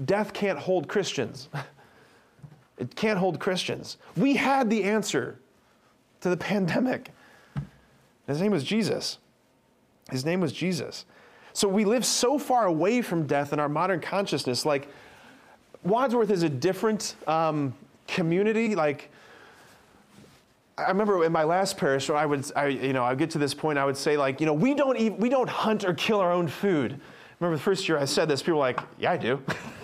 Death 0.04 0.34
can't 0.34 0.60
hold 0.60 0.88
Christians. 0.88 1.50
It 2.78 2.94
can't 2.94 3.18
hold 3.18 3.40
Christians. 3.40 3.96
We 4.18 4.36
had 4.36 4.70
the 4.70 4.84
answer 4.84 5.40
to 6.20 6.30
the 6.30 6.36
pandemic. 6.52 7.12
His 8.28 8.42
name 8.42 8.52
was 8.52 8.64
Jesus. 8.64 9.20
His 10.12 10.26
name 10.26 10.42
was 10.42 10.52
Jesus. 10.54 11.06
So 11.54 11.68
we 11.68 11.86
live 11.86 12.06
so 12.06 12.38
far 12.38 12.66
away 12.66 13.02
from 13.02 13.26
death 13.28 13.54
in 13.54 13.60
our 13.60 13.70
modern 13.70 14.02
consciousness. 14.02 14.66
Like, 14.66 14.88
Wadsworth 15.84 16.30
is 16.30 16.44
a 16.44 16.50
different 16.50 17.16
um, 17.28 17.74
community. 18.08 18.76
Like, 18.76 19.10
I 20.78 20.90
remember 20.90 21.24
in 21.24 21.32
my 21.32 21.44
last 21.44 21.78
parish, 21.78 22.10
I 22.10 22.26
would, 22.26 22.52
I, 22.56 22.68
you 22.68 22.92
know, 22.92 23.04
I 23.04 23.12
would 23.12 23.20
get 23.20 23.30
to 23.32 23.38
this 23.38 23.54
point, 23.54 23.80
I 23.80 23.86
would 23.86 23.96
say, 23.96 24.18
like, 24.18 24.42
you 24.42 24.46
know, 24.46 24.54
we 24.54 24.74
don't, 24.74 24.98
eat, 24.98 25.18
we 25.18 25.30
don't 25.30 25.50
hunt 25.50 25.86
or 25.86 25.94
kill 25.94 26.20
our 26.20 26.32
own 26.32 26.48
food. 26.48 27.00
Remember 27.40 27.56
the 27.58 27.64
first 27.64 27.88
year 27.88 27.98
I 27.98 28.06
said 28.06 28.28
this, 28.28 28.42
people 28.42 28.56
were 28.56 28.60
like, 28.60 28.80
yeah, 29.00 29.12
I 29.12 29.18
do. 29.18 29.42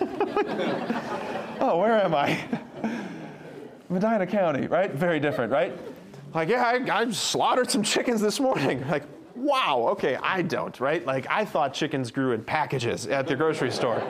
oh, 1.60 1.78
where 1.78 2.02
am 2.02 2.14
I? 2.14 2.42
Medina 3.88 4.26
County, 4.26 4.66
right? 4.66 4.90
Very 4.90 5.20
different, 5.20 5.52
right? 5.52 5.72
Like, 6.34 6.48
yeah, 6.48 6.64
I, 6.64 7.00
I 7.00 7.10
slaughtered 7.10 7.70
some 7.70 7.82
chickens 7.82 8.20
this 8.20 8.40
morning. 8.40 8.84
Like, 8.92 9.04
wow, 9.34 9.86
okay, 9.92 10.16
I 10.16 10.42
don't, 10.42 10.78
right? 10.78 11.04
Like, 11.04 11.26
I 11.30 11.44
thought 11.44 11.72
chickens 11.72 12.10
grew 12.10 12.32
in 12.32 12.44
packages 12.44 13.06
at 13.06 13.26
the 13.26 13.34
grocery 13.34 13.70
store. 13.70 14.02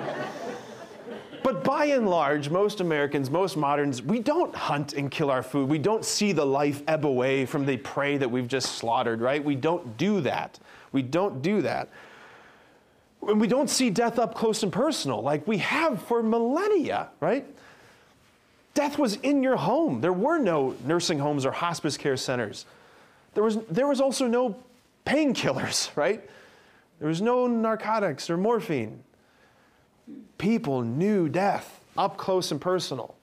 But 1.42 1.64
by 1.64 1.86
and 1.86 2.08
large, 2.08 2.50
most 2.50 2.80
Americans, 2.80 3.30
most 3.30 3.56
moderns, 3.56 4.02
we 4.02 4.18
don't 4.18 4.54
hunt 4.54 4.92
and 4.94 5.10
kill 5.10 5.30
our 5.30 5.42
food. 5.42 5.68
We 5.68 5.78
don't 5.78 6.04
see 6.04 6.32
the 6.32 6.44
life 6.44 6.82
ebb 6.88 7.06
away 7.06 7.46
from 7.46 7.66
the 7.66 7.76
prey 7.78 8.16
that 8.16 8.30
we've 8.30 8.48
just 8.48 8.76
slaughtered, 8.76 9.20
right? 9.20 9.42
We 9.42 9.54
don't 9.54 9.96
do 9.96 10.20
that. 10.22 10.58
We 10.92 11.02
don't 11.02 11.42
do 11.42 11.62
that. 11.62 11.88
And 13.26 13.40
we 13.40 13.46
don't 13.46 13.70
see 13.70 13.90
death 13.90 14.18
up 14.18 14.34
close 14.34 14.62
and 14.62 14.72
personal 14.72 15.22
like 15.22 15.46
we 15.46 15.58
have 15.58 16.02
for 16.02 16.22
millennia, 16.22 17.10
right? 17.20 17.46
Death 18.74 18.98
was 18.98 19.16
in 19.16 19.42
your 19.42 19.56
home. 19.56 20.00
There 20.00 20.12
were 20.12 20.38
no 20.38 20.74
nursing 20.84 21.18
homes 21.18 21.44
or 21.44 21.52
hospice 21.52 21.96
care 21.96 22.16
centers. 22.16 22.64
There 23.34 23.44
was, 23.44 23.58
there 23.70 23.86
was 23.86 24.00
also 24.00 24.26
no 24.26 24.56
painkillers, 25.06 25.90
right? 25.96 26.22
There 26.98 27.08
was 27.08 27.20
no 27.20 27.46
narcotics 27.46 28.30
or 28.30 28.36
morphine 28.36 29.02
people 30.42 30.82
knew 30.82 31.28
death 31.28 31.80
up 31.96 32.16
close 32.16 32.50
and 32.50 32.60
personal. 32.60 33.14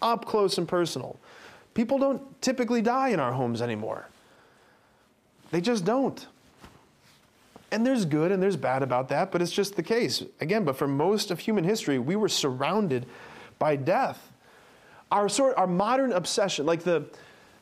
Up 0.00 0.24
close 0.24 0.56
and 0.56 0.66
personal. 0.66 1.18
People 1.74 1.98
don't 1.98 2.40
typically 2.40 2.80
die 2.80 3.10
in 3.10 3.20
our 3.20 3.32
homes 3.32 3.60
anymore. 3.60 4.08
They 5.50 5.60
just 5.60 5.84
don't. 5.84 6.26
And 7.70 7.86
there's 7.86 8.06
good 8.06 8.32
and 8.32 8.42
there's 8.42 8.56
bad 8.56 8.82
about 8.82 9.10
that, 9.10 9.30
but 9.30 9.42
it's 9.42 9.52
just 9.52 9.76
the 9.76 9.82
case. 9.82 10.22
Again, 10.40 10.64
but 10.64 10.76
for 10.76 10.88
most 10.88 11.30
of 11.30 11.40
human 11.40 11.64
history, 11.64 11.98
we 11.98 12.16
were 12.16 12.28
surrounded 12.28 13.04
by 13.58 13.76
death. 13.76 14.31
Our 15.12 15.28
sort 15.28 15.56
our 15.56 15.68
modern 15.68 16.12
obsession, 16.12 16.66
like 16.66 16.82
the 16.82 17.04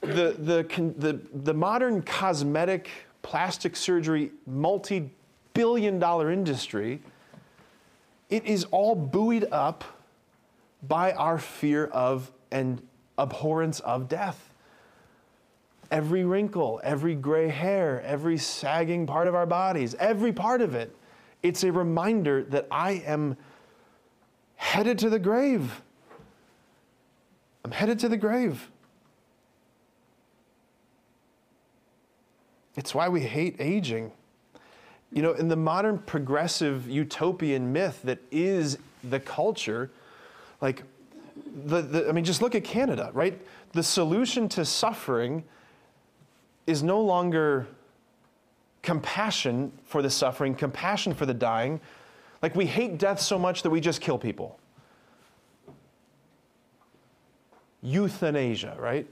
the 0.01 0.35
the 0.39 0.93
the, 0.97 1.21
the 1.45 1.53
modern 1.53 2.01
cosmetic 2.01 2.89
plastic 3.21 3.77
surgery 3.77 4.31
multi-billion 4.47 5.99
dollar 5.99 6.31
industry 6.31 7.03
it 8.31 8.47
is 8.47 8.65
all 8.71 8.95
buoyed 8.95 9.49
up 9.51 9.85
by 10.87 11.13
our 11.13 11.39
fear 11.39 11.87
of 11.87 12.31
and 12.51 12.81
abhorrence 13.19 13.81
of 13.81 14.09
death. 14.09 14.55
Every 15.91 16.25
wrinkle, 16.25 16.81
every 16.85 17.17
gray 17.17 17.49
hair, 17.49 18.01
every 18.03 18.39
sagging 18.39 19.07
part 19.07 19.27
of 19.27 19.35
our 19.35 19.47
bodies, 19.47 19.97
every 19.99 20.33
part 20.33 20.63
of 20.63 20.75
it, 20.77 20.95
it's 21.43 21.65
a 21.65 21.73
reminder 21.73 22.45
that 22.45 22.69
I 22.71 23.03
am 23.05 23.37
headed 24.55 24.99
to 25.01 25.11
the 25.11 25.19
grave. 25.19 25.83
I'm 27.65 27.71
headed 27.73 27.99
to 28.01 28.09
the 28.09 28.17
grave. 28.17 28.71
It's 32.77 32.95
why 32.95 33.09
we 33.09 33.23
hate 33.23 33.57
aging. 33.59 34.13
You 35.13 35.23
know, 35.23 35.33
in 35.33 35.49
the 35.49 35.57
modern 35.57 35.99
progressive 35.99 36.89
utopian 36.89 37.73
myth 37.73 38.01
that 38.05 38.21
is 38.31 38.79
the 39.03 39.19
culture, 39.19 39.91
like, 40.61 40.85
the, 41.65 41.83
the, 41.83 42.09
I 42.09 42.13
mean, 42.13 42.25
just 42.25 42.43
look 42.43 42.55
at 42.55 42.63
Canada, 42.63 43.11
right? 43.13 43.41
The 43.73 43.83
solution 43.83 44.49
to 44.51 44.65
suffering 44.65 45.43
is 46.67 46.83
no 46.83 47.01
longer 47.01 47.67
compassion 48.83 49.73
for 49.85 50.01
the 50.01 50.11
suffering, 50.11 50.55
compassion 50.55 51.13
for 51.13 51.27
the 51.27 51.35
dying. 51.35 51.81
Like, 52.41 52.55
we 52.55 52.67
hate 52.67 52.99
death 52.99 53.21
so 53.21 53.39
much 53.39 53.63
that 53.63 53.71
we 53.71 53.81
just 53.81 54.01
kill 54.01 54.17
people. 54.17 54.60
Euthanasia, 57.83 58.77
right? 58.79 59.07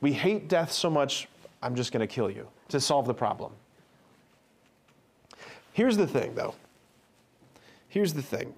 We 0.00 0.12
hate 0.12 0.48
death 0.48 0.72
so 0.72 0.88
much, 0.88 1.28
I'm 1.62 1.74
just 1.74 1.92
going 1.92 2.06
to 2.06 2.12
kill 2.12 2.30
you 2.30 2.48
to 2.68 2.80
solve 2.80 3.06
the 3.06 3.14
problem. 3.14 3.52
Here's 5.72 5.96
the 5.96 6.06
thing, 6.06 6.34
though. 6.34 6.54
Here's 7.88 8.14
the 8.14 8.22
thing. 8.22 8.54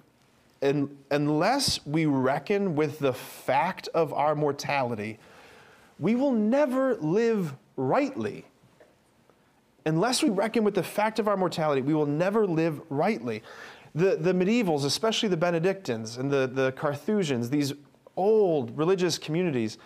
And 0.61 0.95
unless 1.11 1.85
we 1.85 2.05
reckon 2.05 2.75
with 2.75 2.99
the 2.99 3.13
fact 3.13 3.89
of 3.93 4.13
our 4.13 4.35
mortality, 4.35 5.19
we 5.99 6.15
will 6.15 6.31
never 6.31 6.95
live 6.95 7.53
rightly. 7.75 8.45
Unless 9.85 10.23
we 10.23 10.29
reckon 10.29 10.63
with 10.63 10.75
the 10.75 10.83
fact 10.83 11.19
of 11.19 11.27
our 11.27 11.35
mortality, 11.35 11.81
we 11.81 11.93
will 11.93 12.05
never 12.05 12.47
live 12.47 12.81
rightly. 12.89 13.43
The, 13.93 14.15
the 14.15 14.33
medievals, 14.33 14.85
especially 14.85 15.29
the 15.29 15.37
Benedictines 15.37 16.17
and 16.17 16.31
the, 16.31 16.47
the 16.47 16.71
Carthusians, 16.71 17.49
these 17.49 17.73
old 18.15 18.77
religious 18.77 19.17
communities, 19.17 19.77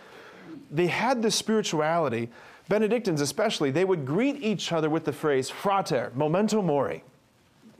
they 0.70 0.86
had 0.86 1.22
this 1.22 1.34
spirituality. 1.34 2.28
Benedictines, 2.68 3.20
especially, 3.20 3.70
they 3.70 3.84
would 3.84 4.04
greet 4.04 4.42
each 4.42 4.72
other 4.72 4.90
with 4.90 5.04
the 5.04 5.12
phrase, 5.12 5.48
frater, 5.48 6.12
memento 6.14 6.60
mori. 6.60 7.02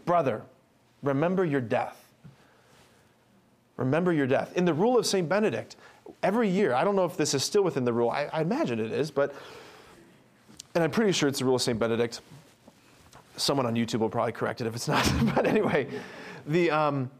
Brother, 0.06 0.42
remember 1.02 1.44
your 1.44 1.60
death. 1.60 2.08
Remember 3.76 4.12
your 4.12 4.26
death. 4.26 4.56
In 4.56 4.64
the 4.64 4.74
rule 4.74 4.98
of 4.98 5.06
St. 5.06 5.28
Benedict, 5.28 5.76
every 6.22 6.48
year, 6.48 6.74
I 6.74 6.84
don't 6.84 6.96
know 6.96 7.04
if 7.04 7.16
this 7.16 7.34
is 7.34 7.44
still 7.44 7.62
within 7.62 7.84
the 7.84 7.92
rule, 7.92 8.10
I, 8.10 8.28
I 8.32 8.40
imagine 8.40 8.80
it 8.80 8.92
is, 8.92 9.10
but, 9.10 9.34
and 10.74 10.82
I'm 10.82 10.90
pretty 10.90 11.12
sure 11.12 11.28
it's 11.28 11.38
the 11.38 11.44
rule 11.44 11.56
of 11.56 11.62
St. 11.62 11.78
Benedict. 11.78 12.20
Someone 13.36 13.66
on 13.66 13.74
YouTube 13.74 14.00
will 14.00 14.08
probably 14.08 14.32
correct 14.32 14.60
it 14.60 14.66
if 14.66 14.74
it's 14.74 14.88
not. 14.88 15.10
but 15.34 15.46
anyway, 15.46 15.86
the, 16.46 16.70
um, 16.70 17.10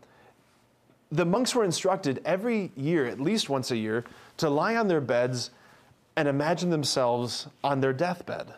the 1.11 1.25
monks 1.25 1.55
were 1.55 1.65
instructed 1.65 2.21
every 2.25 2.71
year, 2.77 3.07
at 3.07 3.21
least 3.21 3.49
once 3.49 3.71
a 3.71 3.77
year, 3.77 4.05
to 4.39 4.51
lie 4.51 4.77
on 4.77 4.89
their 4.89 5.01
beds 5.01 5.51
and 6.17 6.29
imagine 6.29 6.71
themselves 6.71 7.47
on 7.63 7.81
their 7.81 7.93
deathbed. 7.93 8.53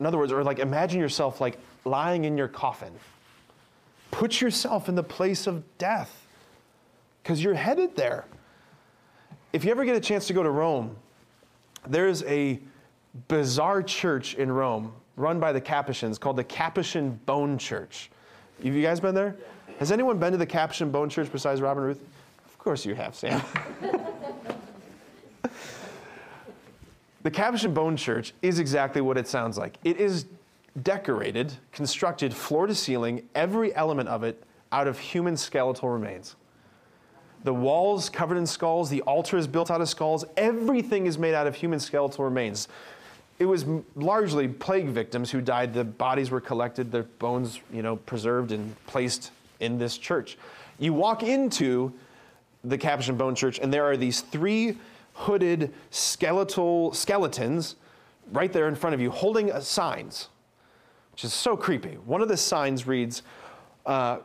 In 0.00 0.06
other 0.06 0.18
words, 0.18 0.32
or 0.32 0.42
like 0.42 0.58
imagine 0.58 1.00
yourself 1.00 1.40
like 1.40 1.58
lying 1.84 2.24
in 2.24 2.36
your 2.36 2.48
coffin 2.48 2.92
Put 4.14 4.40
yourself 4.40 4.88
in 4.88 4.94
the 4.94 5.02
place 5.02 5.48
of 5.48 5.64
death 5.76 6.24
because 7.20 7.42
you're 7.42 7.54
headed 7.54 7.96
there. 7.96 8.26
if 9.52 9.64
you 9.64 9.72
ever 9.72 9.84
get 9.84 9.96
a 9.96 10.00
chance 10.00 10.28
to 10.28 10.32
go 10.32 10.44
to 10.44 10.50
Rome, 10.50 10.94
there's 11.88 12.22
a 12.22 12.60
bizarre 13.26 13.82
church 13.82 14.36
in 14.36 14.52
Rome 14.52 14.92
run 15.16 15.40
by 15.40 15.50
the 15.50 15.60
Capuchins 15.60 16.16
called 16.16 16.36
the 16.36 16.44
Capuchin 16.44 17.18
Bone 17.26 17.58
Church. 17.58 18.08
Have 18.62 18.72
you 18.72 18.82
guys 18.82 19.00
been 19.00 19.16
there? 19.16 19.34
Has 19.78 19.90
anyone 19.90 20.18
been 20.18 20.32
to 20.32 20.38
the 20.38 20.46
Capuchin 20.46 20.90
Bone 20.90 21.08
Church 21.08 21.30
besides 21.30 21.60
Robin 21.60 21.82
Ruth? 21.82 22.00
Of 22.46 22.58
course 22.58 22.86
you 22.86 22.94
have, 22.94 23.14
Sam. 23.14 23.42
the 27.22 27.30
Capuchin 27.30 27.74
Bone 27.74 27.96
Church 27.96 28.32
is 28.42 28.58
exactly 28.58 29.00
what 29.00 29.18
it 29.18 29.26
sounds 29.26 29.58
like. 29.58 29.78
It 29.84 29.98
is 29.98 30.26
decorated, 30.82 31.52
constructed 31.72 32.34
floor 32.34 32.66
to 32.66 32.74
ceiling, 32.74 33.28
every 33.34 33.74
element 33.74 34.08
of 34.08 34.22
it 34.24 34.42
out 34.72 34.88
of 34.88 34.98
human 34.98 35.36
skeletal 35.36 35.88
remains. 35.88 36.36
The 37.44 37.54
walls 37.54 38.08
covered 38.08 38.38
in 38.38 38.46
skulls, 38.46 38.88
the 38.88 39.02
altar 39.02 39.36
is 39.36 39.46
built 39.46 39.70
out 39.70 39.80
of 39.80 39.88
skulls, 39.88 40.24
everything 40.36 41.06
is 41.06 41.18
made 41.18 41.34
out 41.34 41.46
of 41.46 41.54
human 41.54 41.78
skeletal 41.78 42.24
remains. 42.24 42.68
It 43.38 43.46
was 43.46 43.66
largely 43.96 44.48
plague 44.48 44.88
victims 44.88 45.30
who 45.30 45.40
died. 45.40 45.74
The 45.74 45.84
bodies 45.84 46.30
were 46.30 46.40
collected, 46.40 46.92
their 46.92 47.02
bones, 47.02 47.60
you 47.72 47.82
know, 47.82 47.96
preserved 47.96 48.52
and 48.52 48.74
placed 48.86 49.32
in 49.60 49.78
this 49.78 49.98
church. 49.98 50.38
You 50.78 50.92
walk 50.92 51.22
into 51.22 51.92
the 52.64 52.78
Capuchin 52.78 53.16
Bone 53.16 53.34
Church, 53.34 53.58
and 53.58 53.72
there 53.72 53.84
are 53.84 53.96
these 53.96 54.20
three 54.20 54.78
hooded 55.12 55.72
skeletal 55.90 56.92
skeletons 56.92 57.76
right 58.32 58.52
there 58.52 58.68
in 58.68 58.74
front 58.74 58.94
of 58.94 59.00
you 59.00 59.10
holding 59.10 59.50
signs, 59.60 60.28
which 61.12 61.24
is 61.24 61.32
so 61.32 61.56
creepy. 61.56 61.94
One 62.04 62.20
of 62.22 62.28
the 62.28 62.36
signs 62.36 62.86
reads, 62.86 63.22
uh, 63.86 64.18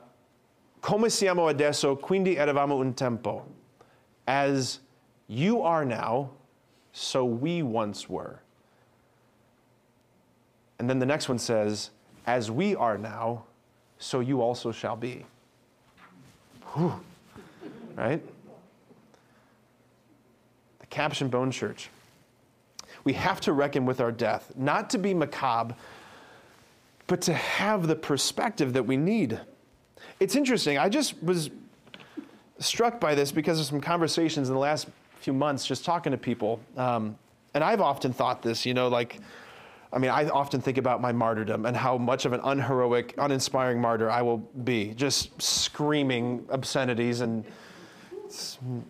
Come 0.82 1.10
siamo 1.10 1.50
adesso, 1.50 1.96
quindi 1.96 2.38
eravamo 2.38 2.80
un 2.80 2.94
tempo. 2.94 3.46
As 4.28 4.80
you 5.28 5.62
are 5.62 5.84
now, 5.84 6.32
so 6.94 7.26
we 7.26 7.62
once 7.62 8.10
were. 8.10 8.42
And 10.80 10.90
then 10.90 11.00
the 11.00 11.06
next 11.06 11.28
one 11.28 11.38
says, 11.38 11.92
As 12.26 12.50
we 12.50 12.76
are 12.76 12.98
now, 12.98 13.44
so 14.00 14.22
you 14.22 14.42
also 14.42 14.72
shall 14.72 14.96
be. 14.96 15.26
Whew. 16.74 17.00
Right? 17.96 18.22
The 20.80 20.88
Capuchin 20.88 21.28
Bone 21.30 21.52
Church. 21.52 21.90
We 23.04 23.14
have 23.14 23.42
to 23.42 23.54
reckon 23.54 23.86
with 23.86 24.00
our 24.02 24.12
death, 24.12 24.52
not 24.56 24.90
to 24.92 24.98
be 24.98 25.14
macabre, 25.14 25.76
but 27.08 27.22
to 27.22 27.34
have 27.34 27.88
the 27.88 27.96
perspective 27.96 28.74
that 28.74 28.84
we 28.84 28.98
need. 28.98 29.40
It's 30.20 30.36
interesting. 30.36 30.78
I 30.78 30.90
just 30.90 31.22
was 31.24 31.50
struck 32.60 33.00
by 33.00 33.16
this 33.16 33.32
because 33.32 33.60
of 33.60 33.66
some 33.66 33.82
conversations 33.82 34.48
in 34.48 34.54
the 34.54 34.60
last 34.60 34.88
few 35.22 35.34
months, 35.34 35.66
just 35.66 35.86
talking 35.86 36.12
to 36.12 36.18
people. 36.18 36.60
Um, 36.78 37.18
and 37.54 37.64
I've 37.64 37.82
often 37.82 38.14
thought 38.14 38.42
this, 38.42 38.66
you 38.66 38.74
know, 38.74 38.90
like, 38.90 39.20
I 39.92 39.98
mean, 39.98 40.12
I 40.12 40.30
often 40.30 40.62
think 40.62 40.78
about 40.78 41.02
my 41.02 41.12
martyrdom 41.12 41.66
and 41.66 41.76
how 41.76 41.98
much 41.98 42.26
of 42.26 42.34
an 42.34 42.42
unheroic, 42.44 43.16
uninspiring 43.18 43.82
martyr 43.82 44.10
I 44.10 44.22
will 44.22 44.38
be, 44.38 44.94
just 44.94 45.42
screaming 45.42 46.46
obscenities 46.50 47.22
and, 47.22 47.44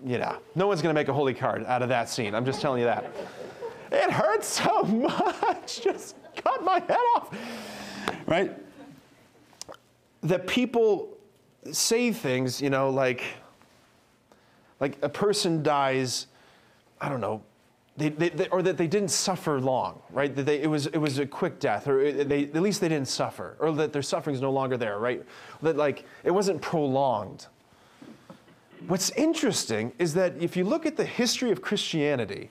you 0.06 0.18
know, 0.18 0.40
no 0.56 0.68
one's 0.68 0.82
going 0.82 0.94
to 0.94 1.00
make 1.00 1.08
a 1.08 1.14
holy 1.14 1.34
card 1.34 1.64
out 1.66 1.82
of 1.82 1.90
that 1.90 2.10
scene. 2.10 2.36
I'm 2.36 2.44
just 2.44 2.60
telling 2.60 2.80
you 2.82 2.86
that. 2.86 3.16
It 3.92 4.12
hurts 4.12 4.48
so 4.48 4.84
much. 4.84 5.82
Just 5.82 6.18
cut 6.36 6.64
my 6.64 6.80
head 6.80 6.98
off. 7.16 7.34
Right? 8.26 8.58
That 10.24 10.48
people 10.48 11.18
say 11.72 12.12
things, 12.12 12.62
you 12.62 12.70
know, 12.70 12.90
like, 12.90 13.24
like 14.82 14.98
a 15.02 15.10
person 15.10 15.64
dies, 15.64 16.28
I 17.00 17.08
don't 17.08 17.22
know, 17.22 17.42
they, 18.00 18.30
they, 18.30 18.48
or 18.48 18.62
that 18.62 18.78
they 18.78 18.88
didn't 18.88 19.10
suffer 19.10 19.60
long, 19.60 20.02
right? 20.12 20.34
That 20.34 20.46
they, 20.46 20.62
it, 20.62 20.68
was, 20.68 20.88
it 20.88 20.98
was 20.98 21.20
a 21.20 21.26
quick 21.26 21.60
death, 21.60 21.88
or 21.88 22.12
they, 22.12 22.46
at 22.46 22.62
least 22.62 22.80
they 22.82 22.88
didn't 22.88 23.10
suffer, 23.10 23.58
or 23.60 23.72
that 23.74 23.92
their 23.94 24.02
suffering 24.02 24.36
is 24.36 24.42
no 24.42 24.52
longer 24.52 24.78
there, 24.78 25.00
right? 25.00 25.24
That 25.62 25.76
like 25.76 26.06
it 26.24 26.32
wasn't 26.32 26.62
prolonged. 26.62 27.48
What's 28.88 29.10
interesting 29.12 29.92
is 30.00 30.14
that 30.14 30.34
if 30.40 30.56
you 30.56 30.64
look 30.64 30.86
at 30.86 30.96
the 30.96 31.04
history 31.04 31.52
of 31.52 31.62
Christianity, 31.62 32.50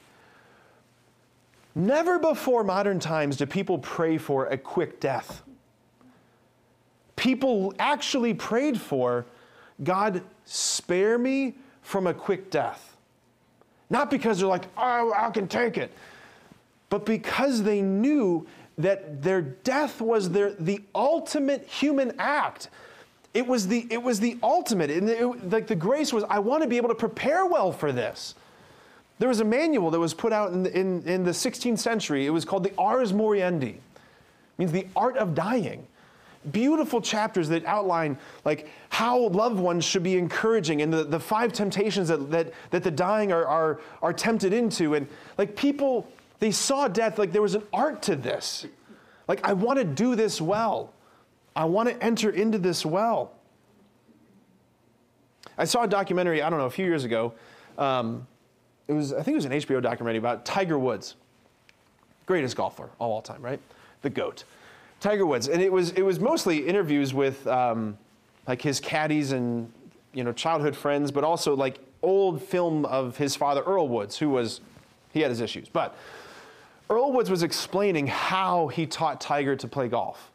never 1.74 2.18
before 2.18 2.62
modern 2.62 3.00
times 3.00 3.38
do 3.38 3.46
people 3.46 3.78
pray 3.78 4.18
for 4.18 4.46
a 4.46 4.58
quick 4.58 5.00
death. 5.00 5.42
People 7.16 7.72
actually 7.78 8.34
prayed 8.34 8.78
for, 8.78 9.24
God, 9.82 10.22
spare 10.44 11.16
me 11.16 11.54
from 11.80 12.06
a 12.06 12.12
quick 12.12 12.50
death. 12.50 12.97
Not 13.90 14.10
because 14.10 14.38
they're 14.38 14.48
like, 14.48 14.66
oh, 14.76 15.12
I 15.16 15.30
can 15.30 15.48
take 15.48 15.78
it, 15.78 15.92
but 16.90 17.06
because 17.06 17.62
they 17.62 17.80
knew 17.80 18.46
that 18.76 19.22
their 19.22 19.42
death 19.42 20.00
was 20.00 20.30
their, 20.30 20.52
the 20.52 20.80
ultimate 20.94 21.66
human 21.66 22.12
act. 22.18 22.70
It 23.34 23.46
was 23.46 23.66
the, 23.66 23.86
it 23.90 24.02
was 24.02 24.20
the 24.20 24.38
ultimate. 24.42 24.90
And 24.90 25.08
it, 25.08 25.50
like 25.50 25.66
the 25.66 25.74
grace 25.74 26.12
was, 26.12 26.24
I 26.28 26.38
want 26.38 26.62
to 26.62 26.68
be 26.68 26.76
able 26.76 26.88
to 26.88 26.94
prepare 26.94 27.44
well 27.44 27.72
for 27.72 27.92
this. 27.92 28.34
There 29.18 29.28
was 29.28 29.40
a 29.40 29.44
manual 29.44 29.90
that 29.90 29.98
was 29.98 30.14
put 30.14 30.32
out 30.32 30.52
in, 30.52 30.66
in, 30.66 31.02
in 31.02 31.24
the 31.24 31.32
16th 31.32 31.78
century. 31.78 32.26
It 32.26 32.30
was 32.30 32.44
called 32.44 32.62
the 32.62 32.72
Ars 32.78 33.12
Moriendi. 33.12 33.74
It 33.74 33.80
means 34.58 34.70
the 34.70 34.86
art 34.94 35.16
of 35.16 35.34
dying 35.34 35.86
beautiful 36.52 37.00
chapters 37.00 37.48
that 37.48 37.64
outline 37.66 38.18
like 38.44 38.70
how 38.90 39.28
loved 39.28 39.58
ones 39.58 39.84
should 39.84 40.02
be 40.02 40.16
encouraging 40.16 40.82
and 40.82 40.92
the, 40.92 41.04
the 41.04 41.20
five 41.20 41.52
temptations 41.52 42.08
that, 42.08 42.30
that, 42.30 42.52
that 42.70 42.82
the 42.82 42.90
dying 42.90 43.32
are, 43.32 43.46
are, 43.46 43.80
are 44.02 44.12
tempted 44.12 44.52
into. 44.52 44.94
And 44.94 45.06
like 45.36 45.56
people 45.56 46.06
they 46.40 46.50
saw 46.50 46.86
death 46.86 47.18
like 47.18 47.32
there 47.32 47.42
was 47.42 47.54
an 47.54 47.64
art 47.72 48.02
to 48.02 48.16
this. 48.16 48.66
Like 49.26 49.46
i 49.46 49.52
want 49.52 49.78
to 49.78 49.84
do 49.84 50.14
this 50.14 50.40
well. 50.40 50.92
I 51.54 51.64
want 51.64 51.88
to 51.88 52.02
enter 52.02 52.30
into 52.30 52.58
this 52.58 52.86
well. 52.86 53.32
I 55.56 55.64
saw 55.64 55.82
a 55.84 55.88
documentary 55.88 56.42
i 56.42 56.50
don't 56.50 56.58
know 56.58 56.66
a 56.66 56.70
few 56.70 56.84
years 56.84 57.04
ago 57.04 57.34
um, 57.78 58.26
it 58.86 58.92
was 58.92 59.12
i 59.12 59.22
think 59.22 59.28
it 59.28 59.34
was 59.34 59.44
an 59.44 59.52
hbo 59.52 59.82
documentary 59.82 60.18
about 60.18 60.44
tiger 60.44 60.78
woods 60.78 61.16
greatest 62.28 62.56
golfer 62.56 62.90
all, 63.00 63.10
all 63.10 63.22
time 63.22 63.42
right? 63.42 63.58
The 64.02 64.10
goat 64.10 64.44
Tiger 65.00 65.26
Woods, 65.26 65.48
and 65.48 65.62
it 65.62 65.72
was 65.72 65.90
it 65.92 66.02
was 66.02 66.18
mostly 66.18 66.66
interviews 66.66 67.14
with 67.14 67.46
um, 67.46 67.96
like 68.46 68.60
his 68.60 68.80
caddies 68.80 69.32
and 69.32 69.72
you 70.12 70.24
know 70.24 70.32
childhood 70.32 70.76
friends, 70.76 71.10
but 71.10 71.24
also 71.24 71.54
like 71.54 71.78
old 72.02 72.42
film 72.42 72.84
of 72.86 73.16
his 73.16 73.36
father 73.36 73.62
Earl 73.62 73.88
Woods, 73.88 74.18
who 74.18 74.30
was 74.30 74.60
he 75.12 75.20
had 75.20 75.30
his 75.30 75.40
issues, 75.40 75.68
but 75.68 75.96
Earl 76.90 77.12
Woods 77.12 77.30
was 77.30 77.42
explaining 77.42 78.06
how 78.06 78.68
he 78.68 78.86
taught 78.86 79.20
Tiger 79.20 79.54
to 79.56 79.68
play 79.68 79.88
golf. 79.88 80.30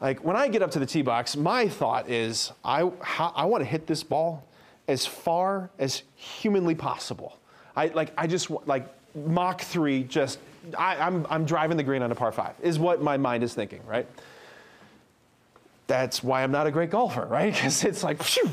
Like 0.00 0.22
when 0.22 0.36
I 0.36 0.48
get 0.48 0.62
up 0.62 0.70
to 0.72 0.78
the 0.78 0.86
tee 0.86 1.02
box, 1.02 1.36
my 1.36 1.68
thought 1.68 2.08
is 2.08 2.52
I 2.64 2.90
how, 3.00 3.32
I 3.34 3.46
want 3.46 3.62
to 3.62 3.68
hit 3.68 3.86
this 3.86 4.02
ball 4.02 4.44
as 4.86 5.06
far 5.06 5.70
as 5.78 6.02
humanly 6.16 6.74
possible. 6.74 7.38
I 7.74 7.86
like 7.88 8.12
I 8.16 8.26
just 8.26 8.50
like 8.66 8.86
Mach 9.14 9.60
three 9.62 10.04
just 10.04 10.38
I, 10.76 10.96
am 10.96 11.00
I'm, 11.00 11.26
I'm 11.30 11.44
driving 11.44 11.76
the 11.76 11.82
green 11.82 12.02
on 12.02 12.10
a 12.10 12.14
par 12.14 12.32
five, 12.32 12.54
is 12.62 12.78
what 12.78 13.02
my 13.02 13.16
mind 13.16 13.42
is 13.42 13.54
thinking, 13.54 13.80
right? 13.86 14.06
That's 15.86 16.22
why 16.22 16.42
I'm 16.42 16.52
not 16.52 16.66
a 16.66 16.70
great 16.70 16.90
golfer, 16.90 17.24
right? 17.26 17.52
Because 17.54 17.84
it's 17.84 18.02
like, 18.02 18.22
phew. 18.22 18.50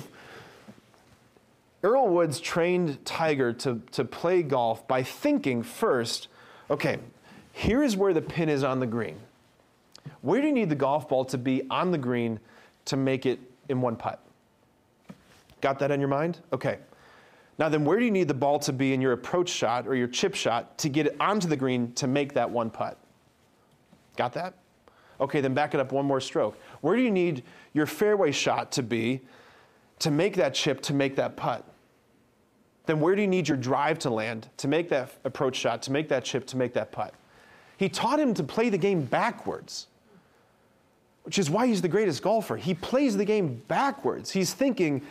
Earl 1.83 2.07
Woods 2.07 2.39
trained 2.39 3.05
Tiger 3.05 3.53
to, 3.53 3.81
to 3.91 4.03
play 4.03 4.41
golf 4.41 4.87
by 4.87 5.03
thinking 5.03 5.61
first, 5.61 6.29
okay, 6.69 6.97
here 7.51 7.83
is 7.83 7.95
where 7.95 8.13
the 8.13 8.21
pin 8.21 8.49
is 8.49 8.63
on 8.63 8.79
the 8.79 8.87
green. 8.87 9.17
Where 10.21 10.41
do 10.41 10.47
you 10.47 10.53
need 10.53 10.69
the 10.69 10.75
golf 10.75 11.07
ball 11.07 11.25
to 11.25 11.37
be 11.37 11.63
on 11.69 11.91
the 11.91 11.97
green 11.97 12.39
to 12.85 12.97
make 12.97 13.25
it 13.25 13.39
in 13.69 13.81
one 13.81 13.95
putt? 13.95 14.19
Got 15.61 15.79
that 15.79 15.91
in 15.91 15.99
your 15.99 16.09
mind? 16.09 16.39
Okay. 16.51 16.79
Now, 17.57 17.69
then, 17.69 17.85
where 17.85 17.99
do 17.99 18.05
you 18.05 18.11
need 18.11 18.27
the 18.27 18.33
ball 18.33 18.59
to 18.59 18.73
be 18.73 18.93
in 18.93 18.99
your 18.99 19.13
approach 19.13 19.49
shot 19.49 19.87
or 19.87 19.95
your 19.95 20.07
chip 20.07 20.35
shot 20.35 20.77
to 20.79 20.89
get 20.89 21.07
it 21.07 21.15
onto 21.19 21.47
the 21.47 21.55
green 21.55 21.93
to 21.93 22.07
make 22.07 22.33
that 22.33 22.49
one 22.49 22.69
putt? 22.69 22.97
Got 24.17 24.33
that? 24.33 24.55
Okay, 25.21 25.39
then 25.39 25.53
back 25.53 25.73
it 25.73 25.79
up 25.79 25.93
one 25.93 26.05
more 26.05 26.19
stroke. 26.19 26.57
Where 26.81 26.95
do 26.97 27.01
you 27.01 27.11
need 27.11 27.43
your 27.73 27.85
fairway 27.85 28.31
shot 28.31 28.71
to 28.73 28.83
be 28.83 29.21
to 29.99 30.11
make 30.11 30.35
that 30.35 30.53
chip, 30.53 30.81
to 30.81 30.93
make 30.93 31.15
that 31.15 31.37
putt? 31.37 31.65
Then 32.85 32.99
where 32.99 33.15
do 33.15 33.21
you 33.21 33.27
need 33.27 33.47
your 33.47 33.57
drive 33.57 33.99
to 33.99 34.09
land 34.09 34.49
to 34.57 34.67
make 34.67 34.89
that 34.89 35.13
approach 35.23 35.55
shot, 35.55 35.81
to 35.83 35.91
make 35.91 36.09
that 36.09 36.25
chip, 36.25 36.45
to 36.47 36.57
make 36.57 36.73
that 36.73 36.91
putt? 36.91 37.13
He 37.77 37.89
taught 37.89 38.19
him 38.19 38.33
to 38.33 38.43
play 38.43 38.69
the 38.69 38.77
game 38.77 39.01
backwards, 39.01 39.87
which 41.23 41.39
is 41.39 41.49
why 41.49 41.67
he's 41.67 41.81
the 41.81 41.87
greatest 41.87 42.21
golfer. 42.21 42.57
He 42.57 42.73
plays 42.73 43.17
the 43.17 43.25
game 43.25 43.61
backwards. 43.67 44.31
He's 44.31 44.53
thinking, 44.53 45.01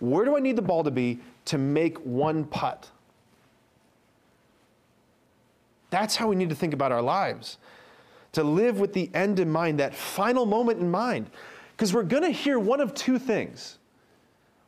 where 0.00 0.24
do 0.24 0.36
I 0.36 0.40
need 0.40 0.56
the 0.56 0.62
ball 0.62 0.84
to 0.84 0.90
be 0.90 1.20
to 1.46 1.58
make 1.58 1.98
one 1.98 2.44
putt? 2.44 2.90
That's 5.90 6.16
how 6.16 6.28
we 6.28 6.36
need 6.36 6.48
to 6.48 6.54
think 6.54 6.74
about 6.74 6.92
our 6.92 7.02
lives. 7.02 7.58
To 8.32 8.42
live 8.42 8.80
with 8.80 8.94
the 8.94 9.10
end 9.12 9.38
in 9.38 9.50
mind, 9.50 9.78
that 9.80 9.94
final 9.94 10.46
moment 10.46 10.80
in 10.80 10.90
mind. 10.90 11.30
Because 11.72 11.92
we're 11.92 12.02
going 12.02 12.22
to 12.22 12.30
hear 12.30 12.58
one 12.58 12.80
of 12.80 12.94
two 12.94 13.18
things 13.18 13.78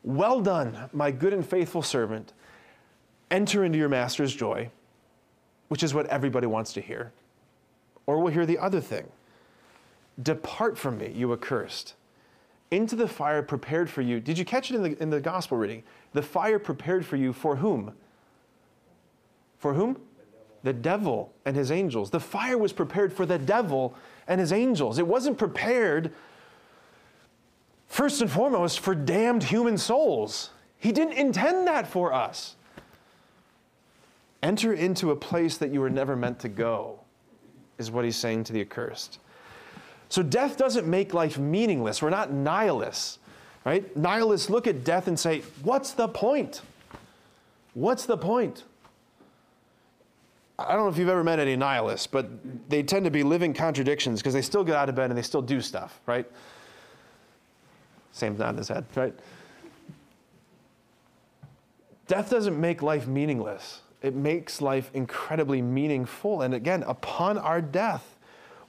Well 0.03 0.41
done, 0.41 0.91
my 0.93 1.11
good 1.11 1.33
and 1.33 1.47
faithful 1.47 1.83
servant. 1.83 2.33
enter 3.31 3.65
into 3.65 3.79
your 3.79 3.89
master's 3.89 4.35
joy, 4.35 4.71
which 5.69 5.83
is 5.83 5.95
what 5.95 6.07
everybody 6.07 6.47
wants 6.47 6.73
to 6.75 6.81
hear. 6.81 7.13
Or 8.07 8.19
we'll 8.21 8.33
hear 8.33 8.47
the 8.47 8.59
other 8.59 8.81
thing 8.81 9.07
Depart 10.23 10.79
from 10.79 10.99
me, 10.99 11.13
you 11.15 11.33
accursed, 11.33 11.95
into 12.75 12.97
the 12.97 13.09
fire 13.09 13.43
prepared 13.43 13.89
for 13.89 14.03
you. 14.03 14.21
Did 14.21 14.39
you 14.39 14.45
catch 14.45 14.71
it 14.71 14.75
in 14.75 14.83
the, 14.83 15.03
in 15.03 15.11
the 15.11 15.21
gospel 15.21 15.57
reading? 15.57 15.83
The 16.13 16.23
fire 16.23 16.59
prepared 16.59 17.07
for 17.07 17.17
you 17.17 17.33
for 17.33 17.57
whom? 17.57 17.93
For 19.59 19.75
whom? 19.75 19.95
The 19.95 20.01
devil. 20.01 20.63
the 20.63 20.73
devil 20.73 21.33
and 21.45 21.57
his 21.57 21.71
angels. 21.71 22.11
The 22.11 22.21
fire 22.21 22.59
was 22.59 22.73
prepared 22.73 23.13
for 23.13 23.27
the 23.27 23.39
devil 23.39 23.95
and 24.27 24.41
his 24.41 24.53
angels. 24.53 24.99
It 24.99 25.07
wasn't 25.07 25.39
prepared, 25.39 26.13
first 27.87 28.21
and 28.21 28.31
foremost, 28.31 28.81
for 28.81 28.95
damned 28.95 29.45
human 29.45 29.79
souls. 29.79 30.51
He 30.79 30.93
didn't 30.93 31.15
intend 31.15 31.67
that 31.67 31.87
for 31.87 32.13
us. 32.13 32.57
Enter 34.43 34.75
into 34.75 35.11
a 35.11 35.17
place 35.17 35.57
that 35.59 35.71
you 35.71 35.81
were 35.81 35.91
never 35.91 36.17
meant 36.17 36.39
to 36.41 36.49
go, 36.49 37.01
is 37.79 37.91
what 37.91 38.05
he's 38.05 38.17
saying 38.17 38.45
to 38.45 38.53
the 38.53 38.61
accursed. 38.61 39.19
So 40.15 40.23
death 40.23 40.57
doesn't 40.57 40.87
make 40.87 41.13
life 41.13 41.39
meaningless. 41.39 42.01
We're 42.01 42.09
not 42.09 42.33
nihilists, 42.33 43.19
right? 43.65 43.97
Nihilists 43.97 44.49
look 44.49 44.69
at 44.69 44.85
death 44.85 45.09
and 45.09 45.19
say, 45.19 45.41
What's 45.65 45.91
the 45.91 46.07
point? 46.07 46.63
What's 47.73 48.07
the 48.07 48.17
point? 48.17 48.63
I 50.57 50.75
don't 50.75 50.85
know 50.85 50.89
if 50.89 50.99
you've 50.99 51.09
ever 51.09 51.25
met 51.25 51.41
any 51.41 51.57
nihilists, 51.57 52.07
but 52.07 52.29
they 52.69 52.85
tend 52.85 53.07
to 53.07 53.11
be 53.11 53.25
living 53.25 53.53
contradictions 53.53 54.21
because 54.21 54.35
they 54.35 54.43
still 54.43 54.63
get 54.63 54.77
out 54.77 54.89
of 54.89 54.95
bed 54.95 55.11
and 55.11 55.19
they 55.19 55.23
still 55.23 55.43
do 55.43 55.61
stuff, 55.61 55.99
right? 56.07 56.31
Same 58.13 58.41
in 58.41 58.57
his 58.57 58.69
head, 58.69 58.85
right? 58.95 59.15
Death 62.07 62.31
doesn't 62.31 62.61
make 62.61 62.83
life 62.83 63.09
meaningless 63.09 63.81
it 64.05 64.15
makes 64.15 64.61
life 64.61 64.91
incredibly 64.93 65.63
meaningful. 65.63 66.43
And 66.43 66.53
again, 66.53 66.83
upon 66.83 67.39
our 67.39 67.63
death, 67.63 68.14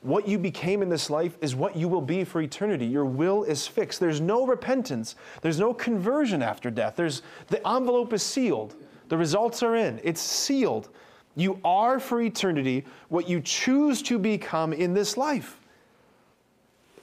what 0.06 0.28
you 0.28 0.38
became 0.38 0.84
in 0.84 0.90
this 0.90 1.10
life 1.10 1.36
is 1.42 1.56
what 1.56 1.76
you 1.76 1.88
will 1.88 2.02
be 2.02 2.24
for 2.24 2.40
eternity. 2.40 2.86
Your 2.86 3.06
will 3.06 3.44
is 3.44 3.66
fixed. 3.66 4.00
There's 4.00 4.22
no 4.22 4.46
repentance. 4.46 5.16
There's 5.42 5.60
no 5.60 5.74
conversion 5.74 6.44
after 6.44 6.70
death. 6.70 6.96
There's 6.96 7.24
the 7.48 7.68
envelope 7.68 8.14
is 8.14 8.22
sealed. 8.22 8.76
The 9.10 9.18
results 9.18 9.64
are 9.64 9.76
in. 9.76 10.00
It's 10.04 10.22
sealed. 10.22 10.90
You 11.36 11.60
are 11.66 12.00
for 12.00 12.22
eternity 12.22 12.86
what 13.10 13.28
you 13.28 13.42
choose 13.42 14.04
to 14.04 14.20
become 14.20 14.74
in 14.74 14.94
this 14.94 15.18
life. 15.18 15.60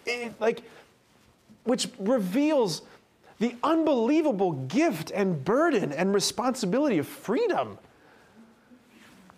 It, 0.06 0.32
like 0.40 0.62
which 1.64 1.88
reveals 1.98 2.82
the 3.40 3.56
unbelievable 3.64 4.52
gift 4.52 5.10
and 5.10 5.44
burden 5.44 5.92
and 5.92 6.14
responsibility 6.14 6.98
of 6.98 7.08
freedom. 7.08 7.78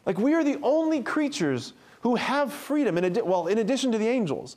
Like 0.05 0.18
we 0.18 0.35
are 0.35 0.44
the 0.44 0.59
only 0.62 1.03
creatures 1.03 1.72
who 2.05 2.17
have 2.17 2.53
freedom, 2.53 2.99
in 2.99 3.07
adi- 3.07 3.23
well, 3.23 3.47
in 3.47 3.59
addition 3.59 3.90
to 3.90 3.99
the 3.99 4.07
angels, 4.07 4.57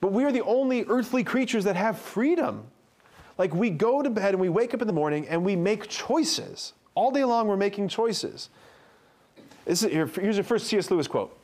but 0.00 0.12
we 0.12 0.24
are 0.24 0.32
the 0.32 0.42
only 0.42 0.84
earthly 0.88 1.22
creatures 1.22 1.62
that 1.64 1.76
have 1.76 1.98
freedom. 1.98 2.64
Like 3.36 3.54
we 3.54 3.68
go 3.68 4.02
to 4.02 4.08
bed 4.08 4.30
and 4.30 4.40
we 4.40 4.48
wake 4.48 4.72
up 4.72 4.80
in 4.80 4.86
the 4.86 4.94
morning 4.94 5.28
and 5.28 5.44
we 5.44 5.56
make 5.56 5.88
choices. 5.88 6.72
All 6.94 7.10
day 7.10 7.22
long, 7.22 7.48
we're 7.48 7.58
making 7.58 7.88
choices. 7.88 8.48
This 9.66 9.82
is, 9.82 9.92
here, 9.92 10.06
here's 10.06 10.36
your 10.36 10.44
first 10.44 10.68
C.S. 10.68 10.90
Lewis 10.90 11.06
quote 11.06 11.36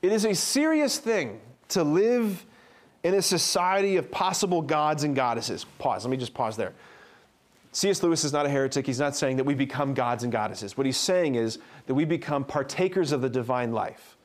It 0.00 0.10
is 0.10 0.24
a 0.24 0.34
serious 0.34 0.98
thing 0.98 1.38
to 1.68 1.84
live 1.84 2.46
in 3.02 3.12
a 3.12 3.20
society 3.20 3.98
of 3.98 4.10
possible 4.10 4.62
gods 4.62 5.04
and 5.04 5.14
goddesses. 5.14 5.66
Pause, 5.78 6.06
let 6.06 6.10
me 6.10 6.16
just 6.16 6.32
pause 6.32 6.56
there. 6.56 6.72
C.S. 7.72 8.02
Lewis 8.02 8.22
is 8.22 8.32
not 8.32 8.44
a 8.44 8.50
heretic. 8.50 8.86
He's 8.86 9.00
not 9.00 9.16
saying 9.16 9.38
that 9.38 9.44
we 9.44 9.54
become 9.54 9.94
gods 9.94 10.22
and 10.22 10.30
goddesses. 10.30 10.76
What 10.76 10.86
he's 10.86 10.98
saying 10.98 11.36
is 11.36 11.58
that 11.86 11.94
we 11.94 12.04
become 12.04 12.44
partakers 12.44 13.12
of 13.12 13.22
the 13.22 13.30
divine 13.30 13.72
life, 13.72 14.16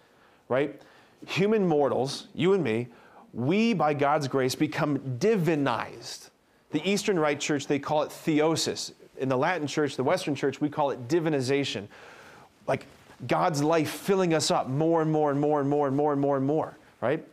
right? 0.50 0.80
Human 1.26 1.66
mortals, 1.66 2.28
you 2.36 2.54
and 2.54 2.64
me, 2.64 2.88
we, 3.34 3.74
by 3.74 3.94
God's 3.94 4.28
grace, 4.28 4.54
become 4.54 5.00
divinized. 5.18 6.30
The 6.72 6.88
Eastern 6.88 7.18
Rite 7.18 7.40
Church, 7.40 7.68
they 7.68 7.80
call 7.80 8.04
it 8.04 8.10
theosis. 8.10 8.92
In 9.18 9.30
the 9.30 9.38
Latin 9.38 9.66
Church, 9.66 9.96
the 9.96 10.04
Western 10.04 10.36
Church, 10.36 10.60
we 10.60 10.70
call 10.70 10.92
it 10.92 11.08
divinization. 11.08 11.88
Like 12.68 12.86
God's 13.26 13.64
life 13.64 13.90
filling 13.90 14.34
us 14.34 14.52
up 14.52 14.68
more 14.68 15.02
and 15.02 15.12
more 15.12 15.32
and 15.32 15.40
more 15.40 15.62
and 15.62 15.70
more 15.70 15.88
and 15.88 15.96
more 15.96 16.12
and 16.12 16.22
more 16.22 16.38
and 16.38 16.46
more, 16.46 16.78
right? 17.00 17.26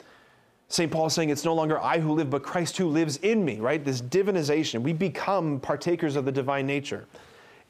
St. 0.69 0.91
Paul 0.91 1.11
saying 1.11 1.31
it's 1.31 1.45
no 1.45 1.55
longer 1.55 1.81
I 1.81 1.99
who 2.01 2.13
live, 2.13 2.31
but 2.31 2.43
Christ 2.43 2.77
who 2.77 2.89
lives 2.89 3.19
in 3.19 3.45
me, 3.45 3.61
right? 3.61 3.85
This 3.85 4.01
divinization. 4.01 4.83
We 4.83 4.93
become 4.93 5.61
partakers 5.61 6.17
of 6.17 6.25
the 6.25 6.33
divine 6.33 6.67
nature. 6.67 7.07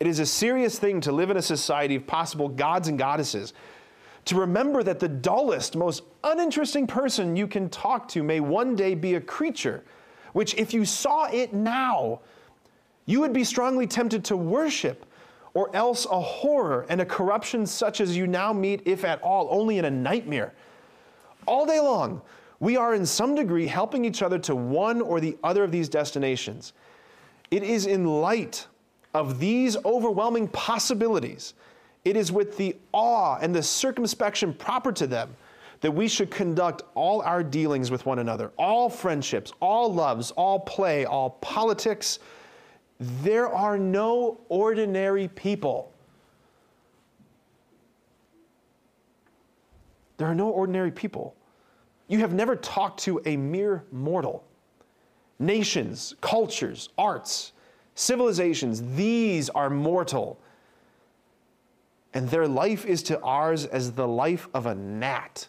It 0.01 0.07
is 0.07 0.19
a 0.19 0.27
serious 0.27 0.79
thing 0.79 1.01
to 1.03 1.13
live 1.13 1.31
in 1.31 1.37
a 1.37 1.43
society 1.43 1.97
of 1.97 2.07
possible 2.07 2.49
gods 2.49 2.89
and 2.89 2.99
goddesses. 2.99 3.53
To 4.27 4.37
remember 4.37 4.83
that 4.83 5.01
the 5.01 5.09
dullest, 5.09 5.77
most 5.77 6.03
uninteresting 6.23 6.87
person 6.87 7.37
you 7.37 7.47
can 7.47 7.69
talk 7.69 8.09
to 8.09 8.23
may 8.23 8.41
one 8.41 8.75
day 8.75 8.95
be 8.95 9.15
a 9.15 9.21
creature, 9.21 9.85
which, 10.33 10.55
if 10.55 10.73
you 10.73 10.85
saw 10.85 11.27
it 11.27 11.53
now, 11.53 12.21
you 13.07 13.21
would 13.21 13.33
be 13.33 13.45
strongly 13.45 13.87
tempted 13.87 14.25
to 14.25 14.37
worship, 14.37 15.05
or 15.53 15.75
else 15.77 16.07
a 16.11 16.21
horror 16.21 16.87
and 16.89 17.01
a 17.01 17.05
corruption 17.05 17.67
such 17.67 18.01
as 18.01 18.17
you 18.17 18.27
now 18.27 18.53
meet, 18.53 18.83
if 18.87 19.05
at 19.05 19.23
all, 19.23 19.47
only 19.51 19.79
in 19.79 19.85
a 19.85 19.91
nightmare. 19.91 20.55
All 21.47 21.67
day 21.67 21.79
long, 21.79 22.23
we 22.61 22.77
are 22.77 22.95
in 22.95 23.05
some 23.05 23.35
degree 23.35 23.67
helping 23.67 24.05
each 24.05 24.23
other 24.23 24.39
to 24.41 24.55
one 24.55 25.01
or 25.01 25.21
the 25.21 25.37
other 25.43 25.65
of 25.65 25.73
these 25.73 25.89
destinations. 25.89 26.73
It 27.51 27.63
is 27.63 27.87
in 27.87 28.07
light 28.07 28.67
of 29.13 29.39
these 29.39 29.77
overwhelming 29.85 30.49
possibilities, 30.49 31.55
it 32.05 32.17
is 32.17 32.31
with 32.33 32.57
the 32.57 32.77
awe 32.93 33.39
and 33.41 33.55
the 33.55 33.63
circumspection 33.63 34.53
proper 34.53 34.93
to 34.93 35.07
them 35.07 35.35
that 35.81 35.91
we 35.91 36.09
should 36.09 36.31
conduct 36.31 36.83
all 36.95 37.21
our 37.23 37.43
dealings 37.43 37.91
with 37.91 38.07
one 38.07 38.19
another, 38.19 38.51
all 38.57 38.89
friendships, 38.89 39.53
all 39.61 39.93
loves, 39.93 40.31
all 40.31 40.59
play, 40.61 41.05
all 41.05 41.31
politics. 41.43 42.19
There 42.99 43.49
are 43.49 43.79
no 43.79 44.41
ordinary 44.49 45.29
people. 45.29 45.93
There 50.17 50.27
are 50.27 50.35
no 50.35 50.49
ordinary 50.49 50.91
people. 50.91 51.35
You 52.09 52.19
have 52.19 52.35
never 52.35 52.57
talked 52.57 53.01
to 53.05 53.21
a 53.25 53.37
mere 53.37 53.85
mortal. 53.91 54.45
Nations, 55.39 56.15
cultures, 56.21 56.91
arts, 56.99 57.53
civilizations, 57.95 58.83
these 58.95 59.49
are 59.51 59.71
mortal. 59.71 60.39
And 62.13 62.29
their 62.29 62.47
life 62.47 62.85
is 62.85 63.03
to 63.05 63.21
ours 63.21 63.65
as 63.67 63.93
the 63.93 64.07
life 64.07 64.49
of 64.55 64.67
a 64.67 64.75
gnat. 64.75 65.49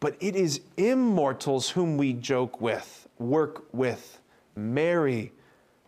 But 0.00 0.16
it 0.20 0.36
is 0.36 0.60
immortals 0.76 1.70
whom 1.70 1.96
we 1.96 2.12
joke 2.12 2.60
with, 2.60 3.08
work 3.18 3.64
with, 3.72 4.20
marry, 4.56 5.32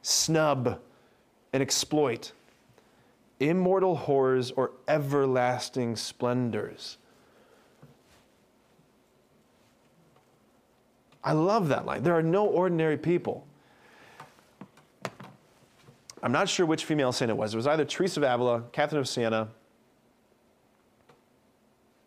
snub, 0.03 0.81
and 1.53 1.63
exploit. 1.63 2.33
Immortal 3.41 3.97
horrors 3.97 4.53
or 4.53 4.73
everlasting 4.89 5.97
splendors. 5.97 6.97
I 11.27 11.33
love 11.33 11.69
that 11.69 11.85
line. 11.85 12.05
There 12.05 12.15
are 12.15 12.23
no 12.23 12.47
ordinary 12.47 12.97
people. 12.97 13.45
I'm 16.23 16.31
not 16.31 16.49
sure 16.49 16.65
which 16.65 16.85
female 16.85 17.11
saint 17.11 17.33
it 17.33 17.37
was. 17.37 17.53
It 17.53 17.57
was 17.57 17.67
either 17.67 17.85
Teresa 17.85 18.21
of 18.21 18.25
Avila, 18.25 18.63
Catherine 18.71 19.01
of 19.01 19.09
Siena. 19.09 19.49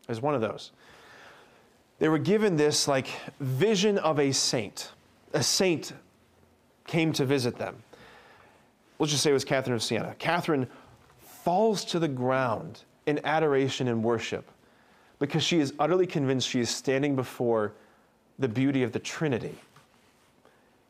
It 0.04 0.10
was 0.10 0.22
one 0.22 0.36
of 0.36 0.42
those. 0.42 0.72
They 2.00 2.08
were 2.08 2.18
given 2.18 2.56
this 2.56 2.88
like 2.88 3.10
vision 3.42 3.98
of 3.98 4.20
a 4.20 4.32
saint. 4.32 4.94
A 5.34 5.44
saint 5.44 5.92
came 6.88 7.12
to 7.14 7.26
visit 7.26 7.58
them. 7.58 7.76
Let's 9.00 9.12
just 9.12 9.22
say 9.22 9.32
it 9.32 9.34
was 9.34 9.44
Catherine 9.44 9.76
of 9.76 9.84
Siena. 9.84 10.16
Catherine 10.18 10.66
falls 11.20 11.84
to 11.86 12.00
the 12.00 12.08
ground 12.08 12.84
in 13.06 13.20
adoration 13.26 13.90
and 13.90 14.02
worship 14.02 14.50
because 15.20 15.44
she 15.44 15.60
is 15.60 15.74
utterly 15.78 16.08
convinced 16.08 16.48
she 16.48 16.62
is 16.62 16.70
standing 16.70 17.18
before 17.18 17.74
the 18.40 18.48
beauty 18.48 18.82
of 18.84 18.94
the 18.94 19.00
Trinity. 19.00 19.56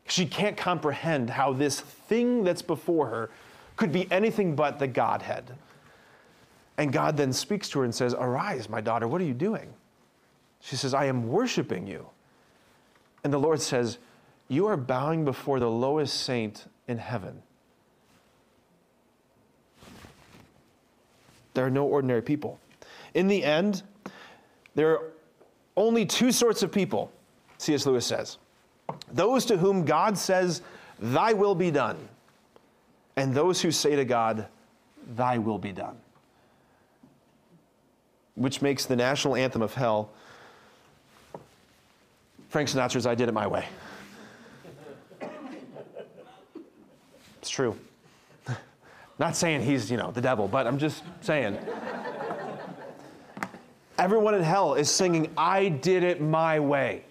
She 0.06 0.24
can't 0.24 0.56
comprehend 0.56 1.30
how 1.30 1.52
this 1.52 1.80
thing 1.80 2.44
that's 2.44 2.62
before 2.62 3.08
her 3.08 3.30
could 3.76 3.92
be 3.92 4.10
anything 4.10 4.56
but 4.56 4.78
the 4.78 4.86
Godhead. 4.86 5.52
And 6.78 6.92
God 6.92 7.16
then 7.16 7.32
speaks 7.32 7.68
to 7.70 7.80
her 7.80 7.84
and 7.84 7.94
says, 7.94 8.14
Arise, 8.14 8.68
my 8.68 8.80
daughter, 8.80 9.06
what 9.06 9.20
are 9.20 9.24
you 9.24 9.34
doing? 9.34 9.72
She 10.60 10.76
says, 10.76 10.94
I 10.94 11.06
am 11.06 11.28
worshiping 11.28 11.86
you. 11.86 12.08
And 13.22 13.32
the 13.32 13.38
Lord 13.38 13.60
says, 13.60 13.98
You 14.48 14.66
are 14.66 14.76
bowing 14.76 15.24
before 15.24 15.60
the 15.60 15.70
lowest 15.70 16.22
saint 16.22 16.66
in 16.88 16.98
heaven. 16.98 17.42
There 21.54 21.66
are 21.66 21.70
no 21.70 21.84
ordinary 21.84 22.22
people. 22.22 22.58
In 23.14 23.28
the 23.28 23.44
end, 23.44 23.82
there 24.74 24.92
are 24.92 25.12
only 25.76 26.06
two 26.06 26.32
sorts 26.32 26.62
of 26.62 26.70
people 26.70 27.12
C.S. 27.60 27.84
Lewis 27.84 28.06
says. 28.06 28.38
Those 29.12 29.44
to 29.46 29.58
whom 29.58 29.84
God 29.84 30.16
says, 30.16 30.62
Thy 30.98 31.34
will 31.34 31.54
be 31.54 31.70
done, 31.70 31.96
and 33.16 33.34
those 33.34 33.60
who 33.60 33.70
say 33.70 33.96
to 33.96 34.04
God, 34.04 34.46
Thy 35.14 35.36
will 35.36 35.58
be 35.58 35.72
done. 35.72 35.96
Which 38.34 38.62
makes 38.62 38.86
the 38.86 38.96
national 38.96 39.36
anthem 39.36 39.60
of 39.60 39.74
hell 39.74 40.10
Frank 42.48 42.68
Sinatra's 42.68 43.06
I 43.06 43.14
Did 43.14 43.28
It 43.28 43.32
My 43.32 43.46
Way. 43.46 43.66
It's 47.40 47.48
true. 47.48 47.74
Not 49.18 49.34
saying 49.34 49.62
he's, 49.62 49.90
you 49.90 49.96
know, 49.96 50.10
the 50.10 50.20
devil, 50.20 50.46
but 50.46 50.66
I'm 50.66 50.78
just 50.78 51.02
saying. 51.22 51.56
Everyone 53.98 54.34
in 54.34 54.42
hell 54.42 54.74
is 54.74 54.90
singing, 54.90 55.30
I 55.38 55.68
did 55.68 56.02
it 56.02 56.20
my 56.20 56.60
way. 56.60 57.04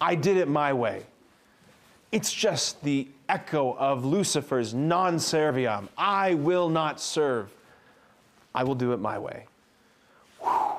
I 0.00 0.14
did 0.14 0.36
it 0.36 0.48
my 0.48 0.72
way. 0.72 1.04
It's 2.12 2.32
just 2.32 2.82
the 2.82 3.08
echo 3.28 3.76
of 3.78 4.04
Lucifer's 4.04 4.72
non 4.72 5.16
serviam. 5.16 5.88
I 5.96 6.34
will 6.34 6.68
not 6.68 7.00
serve. 7.00 7.52
I 8.54 8.64
will 8.64 8.74
do 8.74 8.92
it 8.92 9.00
my 9.00 9.18
way. 9.18 9.44
Whew. 10.40 10.78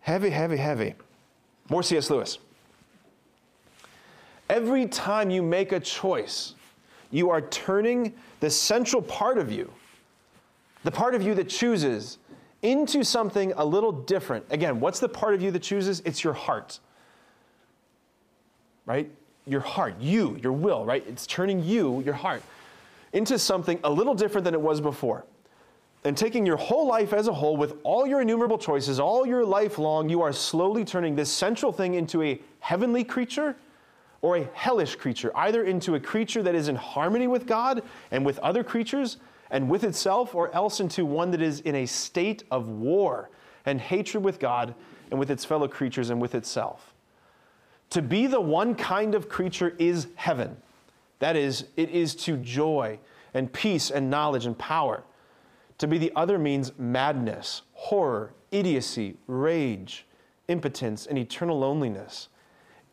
Heavy, 0.00 0.30
heavy, 0.30 0.56
heavy. 0.56 0.94
More 1.68 1.82
C.S. 1.82 2.10
Lewis. 2.10 2.38
Every 4.48 4.86
time 4.86 5.30
you 5.30 5.42
make 5.42 5.72
a 5.72 5.80
choice, 5.80 6.54
you 7.10 7.30
are 7.30 7.40
turning 7.40 8.12
the 8.40 8.50
central 8.50 9.02
part 9.02 9.38
of 9.38 9.52
you, 9.52 9.70
the 10.82 10.90
part 10.90 11.14
of 11.14 11.22
you 11.22 11.34
that 11.34 11.48
chooses, 11.48 12.18
into 12.62 13.04
something 13.04 13.52
a 13.56 13.64
little 13.64 13.92
different. 13.92 14.44
Again, 14.50 14.80
what's 14.80 15.00
the 15.00 15.08
part 15.08 15.34
of 15.34 15.42
you 15.42 15.50
that 15.52 15.62
chooses? 15.62 16.02
It's 16.04 16.24
your 16.24 16.32
heart. 16.32 16.80
Right? 18.86 19.10
Your 19.46 19.60
heart, 19.60 19.94
you, 20.00 20.36
your 20.42 20.52
will, 20.52 20.84
right? 20.84 21.04
It's 21.08 21.26
turning 21.26 21.64
you, 21.64 22.00
your 22.02 22.14
heart, 22.14 22.42
into 23.12 23.38
something 23.38 23.78
a 23.84 23.90
little 23.90 24.14
different 24.14 24.44
than 24.44 24.54
it 24.54 24.60
was 24.60 24.80
before. 24.80 25.24
And 26.04 26.16
taking 26.16 26.46
your 26.46 26.56
whole 26.56 26.86
life 26.86 27.12
as 27.12 27.28
a 27.28 27.32
whole, 27.32 27.56
with 27.56 27.74
all 27.82 28.06
your 28.06 28.22
innumerable 28.22 28.56
choices, 28.56 28.98
all 28.98 29.26
your 29.26 29.44
life 29.44 29.78
long, 29.78 30.08
you 30.08 30.22
are 30.22 30.32
slowly 30.32 30.84
turning 30.84 31.14
this 31.14 31.30
central 31.30 31.72
thing 31.72 31.94
into 31.94 32.22
a 32.22 32.40
heavenly 32.60 33.04
creature 33.04 33.54
or 34.22 34.38
a 34.38 34.48
hellish 34.54 34.96
creature, 34.96 35.30
either 35.34 35.64
into 35.64 35.94
a 35.94 36.00
creature 36.00 36.42
that 36.42 36.54
is 36.54 36.68
in 36.68 36.76
harmony 36.76 37.26
with 37.26 37.46
God 37.46 37.82
and 38.10 38.24
with 38.24 38.38
other 38.38 38.64
creatures 38.64 39.18
and 39.50 39.68
with 39.68 39.84
itself, 39.84 40.34
or 40.34 40.54
else 40.54 40.80
into 40.80 41.04
one 41.04 41.30
that 41.32 41.42
is 41.42 41.60
in 41.60 41.74
a 41.74 41.86
state 41.86 42.44
of 42.50 42.68
war 42.68 43.30
and 43.66 43.80
hatred 43.80 44.22
with 44.22 44.38
God 44.38 44.74
and 45.10 45.18
with 45.18 45.30
its 45.30 45.44
fellow 45.44 45.68
creatures 45.68 46.10
and 46.10 46.20
with 46.20 46.34
itself. 46.34 46.94
To 47.90 48.02
be 48.02 48.26
the 48.26 48.40
one 48.40 48.74
kind 48.74 49.14
of 49.14 49.28
creature 49.28 49.74
is 49.78 50.06
heaven. 50.14 50.56
That 51.18 51.36
is, 51.36 51.66
it 51.76 51.90
is 51.90 52.14
to 52.16 52.36
joy 52.36 52.98
and 53.34 53.52
peace 53.52 53.90
and 53.90 54.10
knowledge 54.10 54.46
and 54.46 54.56
power. 54.56 55.02
To 55.78 55.86
be 55.86 55.98
the 55.98 56.12
other 56.14 56.38
means 56.38 56.72
madness, 56.78 57.62
horror, 57.72 58.32
idiocy, 58.50 59.16
rage, 59.26 60.06
impotence, 60.48 61.06
and 61.06 61.18
eternal 61.18 61.58
loneliness 61.58 62.28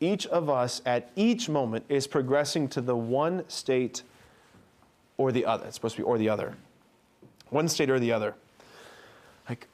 each 0.00 0.26
of 0.26 0.48
us 0.48 0.80
at 0.86 1.10
each 1.16 1.48
moment 1.48 1.84
is 1.88 2.06
progressing 2.06 2.68
to 2.68 2.80
the 2.80 2.96
one 2.96 3.48
state 3.48 4.02
or 5.16 5.32
the 5.32 5.44
other. 5.44 5.66
It's 5.66 5.74
supposed 5.74 5.96
to 5.96 6.02
be 6.02 6.06
or 6.06 6.18
the 6.18 6.28
other. 6.28 6.54
One 7.50 7.68
state 7.68 7.90
or 7.90 7.98
the 7.98 8.12
other. 8.12 8.34
Like 9.48 9.66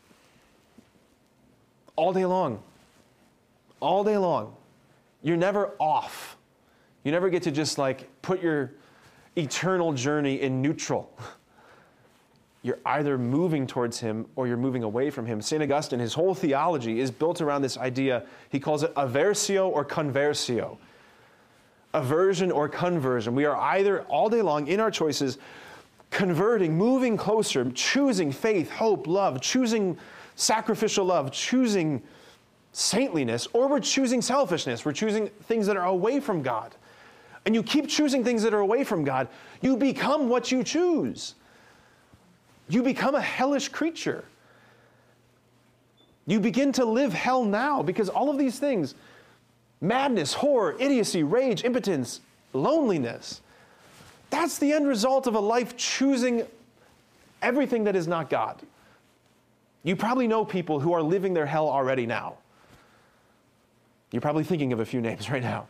all 1.97 2.13
day 2.13 2.25
long. 2.25 2.63
All 3.81 4.05
day 4.05 4.17
long. 4.17 4.57
You're 5.25 5.37
never 5.37 5.73
off. 5.81 6.37
You 7.03 7.11
never 7.11 7.29
get 7.31 7.43
to 7.43 7.51
just 7.51 7.79
like 7.79 8.09
put 8.23 8.41
your 8.41 8.75
eternal 9.37 9.93
journey 9.93 10.41
in 10.41 10.63
neutral. 10.63 11.19
you're 12.65 12.79
either 12.87 13.19
moving 13.19 13.67
towards 13.67 14.01
him 14.01 14.27
or 14.37 14.47
you're 14.47 14.57
moving 14.57 14.83
away 14.83 15.11
from 15.11 15.27
him. 15.27 15.43
St. 15.43 15.63
Augustine, 15.63 15.99
his 15.99 16.15
whole 16.15 16.35
theology 16.35 16.99
is 16.99 17.11
built 17.11 17.43
around 17.43 17.61
this 17.61 17.77
idea. 17.77 18.25
He 18.49 18.59
calls 18.59 18.83
it 18.83 18.95
aversio 18.95 19.69
or 19.69 19.85
conversio. 19.85 20.79
Aversion 21.93 22.51
or 22.51 22.69
conversion. 22.69 23.35
We 23.35 23.45
are 23.45 23.55
either 23.55 24.03
all 24.05 24.31
day 24.31 24.41
long 24.41 24.67
in 24.67 24.81
our 24.81 24.91
choices 24.91 25.37
converting, 26.11 26.77
moving 26.77 27.19
closer, 27.19 27.71
choosing 27.73 28.33
faith, 28.33 28.71
hope, 28.71 29.07
love, 29.07 29.43
choosing 29.43 29.99
sacrificial 30.37 31.05
love, 31.05 31.33
choosing 31.33 32.03
saintliness, 32.75 33.49
or 33.55 33.69
we're 33.69 33.81
choosing 33.81 34.21
selfishness. 34.21 34.85
We're 34.85 34.93
choosing 34.93 35.29
things 35.45 35.67
that 35.67 35.77
are 35.77 35.87
away 35.87 36.21
from 36.21 36.43
God. 36.43 36.75
And 37.47 37.55
you 37.55 37.63
keep 37.63 37.89
choosing 37.89 38.23
things 38.23 38.43
that 38.43 38.53
are 38.53 38.61
away 38.61 38.85
from 38.85 39.05
God, 39.05 39.29
you 39.63 39.77
become 39.77 40.29
what 40.29 40.53
you 40.53 40.63
choose. 40.63 41.35
You 42.69 42.83
become 42.83 43.15
a 43.15 43.21
hellish 43.21 43.69
creature. 43.69 44.25
You 46.27 46.41
begin 46.41 46.73
to 46.73 46.85
live 46.85 47.13
hell 47.13 47.45
now 47.45 47.83
because 47.83 48.09
all 48.09 48.31
of 48.31 48.39
these 48.39 48.59
things 48.59 48.95
madness, 49.81 50.33
horror, 50.33 50.75
idiocy, 50.79 51.23
rage, 51.23 51.65
impotence, 51.65 52.21
loneliness 52.53 53.41
that's 54.35 54.59
the 54.59 54.73
end 54.73 54.89
result 54.89 55.29
of 55.29 55.37
a 55.37 55.41
life 55.41 55.77
choosing 55.77 56.45
everything 57.41 57.85
that 57.85 57.95
is 57.95 58.09
not 58.09 58.29
God. 58.29 58.61
You 59.85 59.95
probably 59.95 60.27
know 60.27 60.45
people 60.45 60.81
who 60.81 60.93
are 60.93 61.03
living 61.03 61.35
their 61.35 61.47
hell 61.47 61.69
already 61.69 62.05
now. 62.05 62.39
You're 64.15 64.23
probably 64.23 64.45
thinking 64.45 64.73
of 64.73 64.81
a 64.81 64.87
few 64.87 65.01
names 65.09 65.29
right 65.29 65.43
now. 65.43 65.67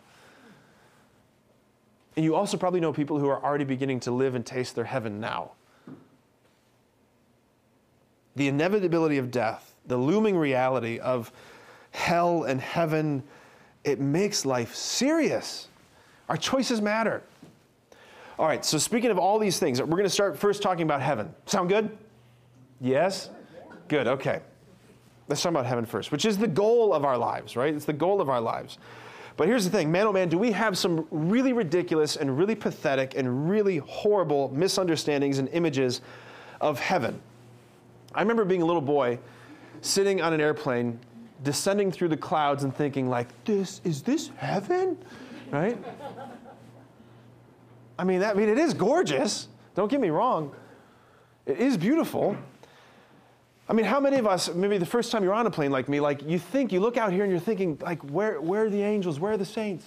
And 2.17 2.25
you 2.25 2.37
also 2.37 2.57
probably 2.57 2.79
know 2.79 2.93
people 2.93 3.19
who 3.19 3.29
are 3.29 3.43
already 3.43 3.65
beginning 3.65 4.01
to 4.01 4.13
live 4.13 4.37
and 4.37 4.47
taste 4.47 4.77
their 4.77 4.85
heaven 4.85 5.19
now 5.19 5.53
the 8.37 8.49
inevitability 8.49 9.19
of 9.19 9.31
death, 9.31 9.75
the 9.87 9.97
looming 9.97 10.37
reality 10.37 10.99
of 10.99 11.33
hell 11.93 12.45
and 12.45 12.61
heaven, 12.61 13.23
it 13.85 14.01
makes 14.01 14.45
life 14.45 14.75
serious. 14.75 15.69
Our 16.29 16.37
choices 16.37 16.81
matter. 16.81 17.23
All 18.39 18.47
right, 18.47 18.65
so 18.65 18.79
speaking 18.79 19.11
of 19.11 19.19
all 19.19 19.39
these 19.39 19.59
things, 19.59 19.81
we're 19.81 19.87
going 19.87 20.03
to 20.05 20.11
start 20.11 20.37
first 20.37 20.63
talking 20.63 20.83
about 20.83 21.01
heaven. 21.01 21.33
Sound 21.47 21.69
good? 21.69 21.97
Yes? 22.81 23.31
Good, 23.87 24.09
okay. 24.09 24.41
Let's 25.29 25.43
talk 25.43 25.51
about 25.51 25.67
heaven 25.67 25.87
first, 25.87 26.13
which 26.13 26.25
is 26.25 26.37
the 26.37 26.49
goal 26.49 26.93
of 26.93 27.05
our 27.05 27.17
lives, 27.17 27.57
right? 27.57 27.75
It's 27.75 27.87
the 27.87 27.93
goal 27.93 28.21
of 28.21 28.29
our 28.29 28.41
lives. 28.41 28.79
But 29.37 29.49
here's 29.49 29.65
the 29.65 29.71
thing 29.71 29.91
man, 29.91 30.07
oh 30.07 30.13
man, 30.13 30.29
do 30.29 30.39
we 30.39 30.53
have 30.53 30.79
some 30.79 31.07
really 31.11 31.53
ridiculous 31.53 32.17
and 32.17 32.39
really 32.39 32.55
pathetic 32.55 33.17
and 33.17 33.49
really 33.49 33.79
horrible 33.79 34.53
misunderstandings 34.55 35.39
and 35.39 35.49
images 35.49 36.03
of 36.61 36.79
heaven? 36.79 37.21
I 38.15 38.21
remember 38.21 38.45
being 38.45 38.63
a 38.63 38.67
little 38.67 38.83
boy 38.83 39.19
sitting 39.81 40.23
on 40.23 40.33
an 40.33 40.41
airplane, 40.41 41.01
descending 41.43 41.91
through 41.91 42.09
the 42.09 42.17
clouds 42.17 42.65
and 42.65 42.75
thinking, 42.75 43.09
like, 43.09 43.29
this, 43.45 43.81
is 43.83 44.03
this 44.03 44.31
heaven? 44.37 44.97
Right? 45.51 45.77
I 47.99 48.05
mean, 48.05 48.21
that, 48.21 48.37
I 48.37 48.39
mean, 48.39 48.49
it 48.49 48.59
is 48.59 48.73
gorgeous. 48.73 49.49
Don't 49.75 49.91
get 49.91 50.01
me 50.01 50.11
wrong. 50.11 50.55
It 51.47 51.59
is 51.59 51.77
beautiful. 51.77 52.37
I 53.69 53.73
mean, 53.73 53.87
how 53.87 53.99
many 53.99 54.19
of 54.19 54.27
us, 54.27 54.53
maybe 54.55 54.77
the 54.77 54.87
first 54.87 55.11
time 55.11 55.25
you're 55.25 55.33
on 55.33 55.47
a 55.47 55.51
plane 55.51 55.71
like 55.71 55.89
me, 55.89 55.99
like 55.99 56.23
you 56.23 56.39
think, 56.39 56.71
you 56.71 56.81
look 56.81 56.97
out 56.97 57.13
here 57.13 57.23
and 57.23 57.31
you're 57.31 57.41
thinking, 57.41 57.79
like, 57.81 58.03
where, 58.03 58.41
where 58.41 58.65
are 58.65 58.71
the 58.71 58.83
angels? 58.83 59.19
Where 59.19 59.33
are 59.33 59.37
the 59.39 59.47
saints? 59.47 59.87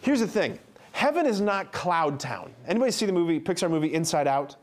Here's 0.00 0.20
the 0.20 0.26
thing 0.26 0.58
heaven 0.92 1.26
is 1.26 1.40
not 1.40 1.72
cloud 1.72 2.18
town. 2.18 2.52
Anybody 2.66 2.92
see 2.92 3.06
the 3.06 3.12
movie, 3.12 3.40
Pixar 3.40 3.70
movie 3.70 3.92
Inside 3.92 4.26
Out? 4.26 4.56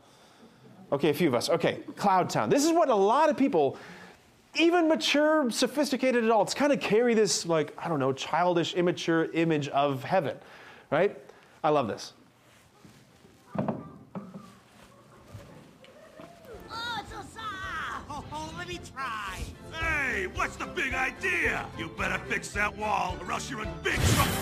Okay, 0.92 1.10
a 1.10 1.14
few 1.14 1.28
of 1.28 1.34
us. 1.34 1.48
Okay, 1.48 1.78
Cloud 1.96 2.30
Town. 2.30 2.50
This 2.50 2.64
is 2.64 2.72
what 2.72 2.88
a 2.88 2.94
lot 2.94 3.30
of 3.30 3.36
people, 3.36 3.76
even 4.56 4.88
mature, 4.88 5.48
sophisticated 5.50 6.24
adults, 6.24 6.52
kind 6.52 6.72
of 6.72 6.80
carry 6.80 7.14
this, 7.14 7.46
like, 7.46 7.72
I 7.78 7.88
don't 7.88 8.00
know, 8.00 8.12
childish, 8.12 8.74
immature 8.74 9.26
image 9.32 9.68
of 9.68 10.02
heaven, 10.02 10.36
right? 10.90 11.16
I 11.62 11.68
love 11.68 11.86
this. 11.86 12.12
Hey, 20.20 20.26
what's 20.26 20.56
the 20.56 20.66
big 20.66 20.92
idea? 20.92 21.64
You 21.78 21.88
better 21.96 22.18
fix 22.28 22.50
that 22.50 22.76
wall, 22.76 23.16
or 23.22 23.32
else 23.32 23.50
you're 23.50 23.62
in 23.62 23.70
big 23.82 23.98
trouble. 23.98 24.32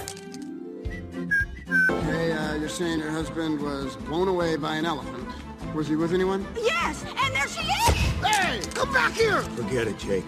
Okay, 1.89 2.33
uh, 2.33 2.57
you're 2.57 2.69
saying 2.69 2.99
your 2.99 3.13
husband 3.13 3.63
was 3.63 3.95
blown 3.95 4.27
away 4.27 4.57
by 4.57 4.75
an 4.75 4.85
elephant. 4.85 5.29
Was 5.77 5.87
he 5.87 5.95
with 5.95 6.13
anyone? 6.13 6.45
Yes, 6.57 7.05
and 7.05 7.33
there 7.33 7.47
she 7.47 7.61
is! 7.61 7.95
Hey, 8.27 8.61
come 8.75 8.93
back 8.93 9.13
here! 9.13 9.41
Forget 9.41 9.87
it, 9.87 9.97
Jake. 10.01 10.25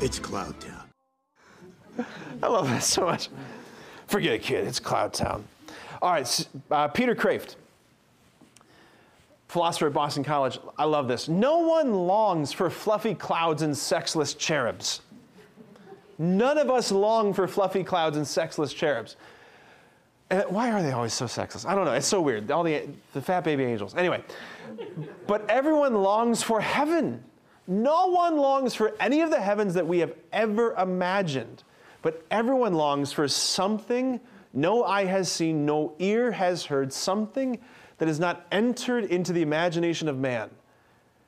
It's 0.00 0.18
Cloud 0.18 0.56
Town. 0.58 2.06
I 2.42 2.48
love 2.48 2.66
that 2.66 2.82
so 2.82 3.04
much. 3.04 3.28
Forget 4.08 4.32
it, 4.32 4.42
kid. 4.42 4.66
It's 4.66 4.80
Cloud 4.80 5.12
Town. 5.12 5.44
All 6.02 6.10
right, 6.10 6.48
uh, 6.72 6.88
Peter 6.88 7.14
Kreeft, 7.14 7.54
philosopher 9.50 9.88
at 9.88 9.92
Boston 9.92 10.22
College. 10.22 10.60
I 10.78 10.84
love 10.84 11.08
this. 11.08 11.28
No 11.28 11.58
one 11.58 11.92
longs 11.92 12.52
for 12.52 12.70
fluffy 12.70 13.14
clouds 13.16 13.62
and 13.62 13.76
sexless 13.76 14.34
cherubs. 14.34 15.00
None 16.18 16.56
of 16.56 16.70
us 16.70 16.92
long 16.92 17.34
for 17.34 17.48
fluffy 17.48 17.82
clouds 17.82 18.16
and 18.16 18.26
sexless 18.26 18.72
cherubs. 18.72 19.16
And 20.30 20.44
why 20.50 20.70
are 20.70 20.82
they 20.82 20.92
always 20.92 21.12
so 21.12 21.26
sexless? 21.26 21.64
I 21.64 21.74
don't 21.74 21.84
know. 21.84 21.94
It's 21.94 22.06
so 22.06 22.20
weird. 22.20 22.48
All 22.52 22.62
the, 22.62 22.88
the 23.12 23.20
fat 23.20 23.42
baby 23.42 23.64
angels. 23.64 23.96
Anyway, 23.96 24.22
but 25.26 25.48
everyone 25.50 25.94
longs 25.94 26.42
for 26.44 26.60
heaven. 26.60 27.24
No 27.66 28.06
one 28.06 28.36
longs 28.36 28.74
for 28.74 28.94
any 29.00 29.20
of 29.20 29.30
the 29.30 29.40
heavens 29.40 29.74
that 29.74 29.86
we 29.86 29.98
have 29.98 30.14
ever 30.32 30.74
imagined, 30.74 31.64
but 32.02 32.24
everyone 32.30 32.74
longs 32.74 33.12
for 33.12 33.26
something 33.26 34.20
no 34.52 34.84
eye 34.84 35.04
has 35.04 35.30
seen, 35.30 35.64
no 35.64 35.94
ear 35.98 36.32
has 36.32 36.64
heard, 36.64 36.92
something 36.92 37.58
that 38.00 38.08
has 38.08 38.18
not 38.18 38.46
entered 38.50 39.04
into 39.04 39.30
the 39.30 39.42
imagination 39.42 40.08
of 40.08 40.18
man, 40.18 40.48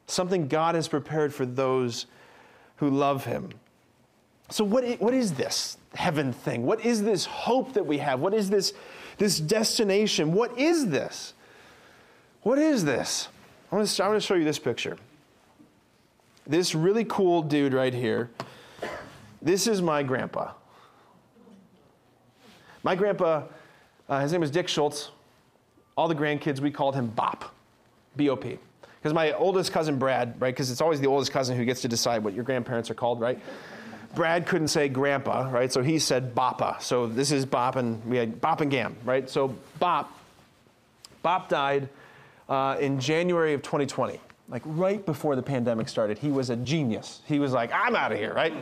something 0.07 0.49
God 0.49 0.75
has 0.75 0.89
prepared 0.89 1.33
for 1.35 1.45
those 1.45 2.07
who 2.77 2.89
love 2.89 3.27
him. 3.27 3.51
So, 4.49 4.65
what 4.65 4.83
is, 4.83 4.99
what 4.99 5.13
is 5.13 5.35
this 5.35 5.77
heaven 5.95 6.33
thing? 6.33 6.65
What 6.65 6.83
is 6.83 7.03
this 7.03 7.27
hope 7.27 7.75
that 7.75 7.85
we 7.85 7.99
have? 7.99 8.21
What 8.21 8.33
is 8.33 8.49
this, 8.49 8.73
this 9.19 9.39
destination? 9.39 10.33
What 10.33 10.59
is 10.59 10.87
this? 10.87 11.35
What 12.41 12.59
is 12.59 12.87
this? 12.87 13.29
I 13.71 13.77
want, 13.77 13.87
to, 13.87 14.05
I 14.05 14.13
to 14.15 14.21
show 14.21 14.35
you 14.35 14.45
this 14.45 14.59
picture. 14.59 14.97
This 16.47 16.75
really 16.75 17.05
cool 17.05 17.43
dude 17.43 17.75
right 17.75 17.93
here. 17.93 18.31
This 19.43 19.67
is 19.67 19.83
my 19.83 20.03
grandpa. 20.03 20.53
My 22.83 22.95
grandpa, 22.95 23.43
uh, 24.09 24.21
his 24.21 24.33
name 24.33 24.41
was 24.41 24.51
Dick 24.51 24.69
Schultz. 24.69 25.11
All 25.97 26.09
the 26.09 26.15
grandkids, 26.15 26.61
we 26.61 26.71
called 26.71 26.95
him 26.95 27.09
Bop, 27.09 27.55
B 28.17 28.29
O 28.29 28.37
P. 28.37 28.59
Because 29.03 29.15
my 29.15 29.33
oldest 29.33 29.73
cousin 29.73 29.99
Brad, 29.99 30.41
right, 30.41 30.55
because 30.55 30.71
it's 30.71 30.81
always 30.81 31.01
the 31.01 31.09
oldest 31.09 31.33
cousin 31.33 31.57
who 31.57 31.65
gets 31.65 31.83
to 31.83 31.89
decide 31.89 32.23
what 32.23 32.35
your 32.35 32.45
grandparents 32.45 32.89
are 32.89 32.95
called, 32.95 33.21
right? 33.21 33.39
Brad 34.15 34.47
couldn't 34.47 34.69
say 34.69 34.89
grandpa, 34.89 35.49
right? 35.51 35.73
So 35.73 35.83
he 35.83 35.99
said 35.99 36.35
Boppa. 36.35 36.81
So 36.81 37.07
this 37.07 37.33
is 37.33 37.45
Bop, 37.45 37.77
and 37.77 38.05
we 38.05 38.17
had 38.17 38.41
Bop 38.41 38.61
and 38.61 38.71
Gam, 38.71 38.95
right? 39.05 39.29
So 39.29 39.57
Bop, 39.79 40.17
Bop 41.23 41.49
died 41.49 41.89
uh, 42.49 42.77
in 42.79 43.01
January 43.01 43.55
of 43.55 43.63
2020, 43.63 44.21
like 44.49 44.63
right 44.67 45.05
before 45.05 45.35
the 45.35 45.43
pandemic 45.43 45.89
started. 45.89 46.19
He 46.19 46.31
was 46.31 46.51
a 46.51 46.57
genius. 46.57 47.23
He 47.27 47.39
was 47.39 47.53
like, 47.53 47.73
I'm 47.73 47.97
out 47.97 48.13
of 48.13 48.19
here, 48.19 48.35
right? 48.35 48.53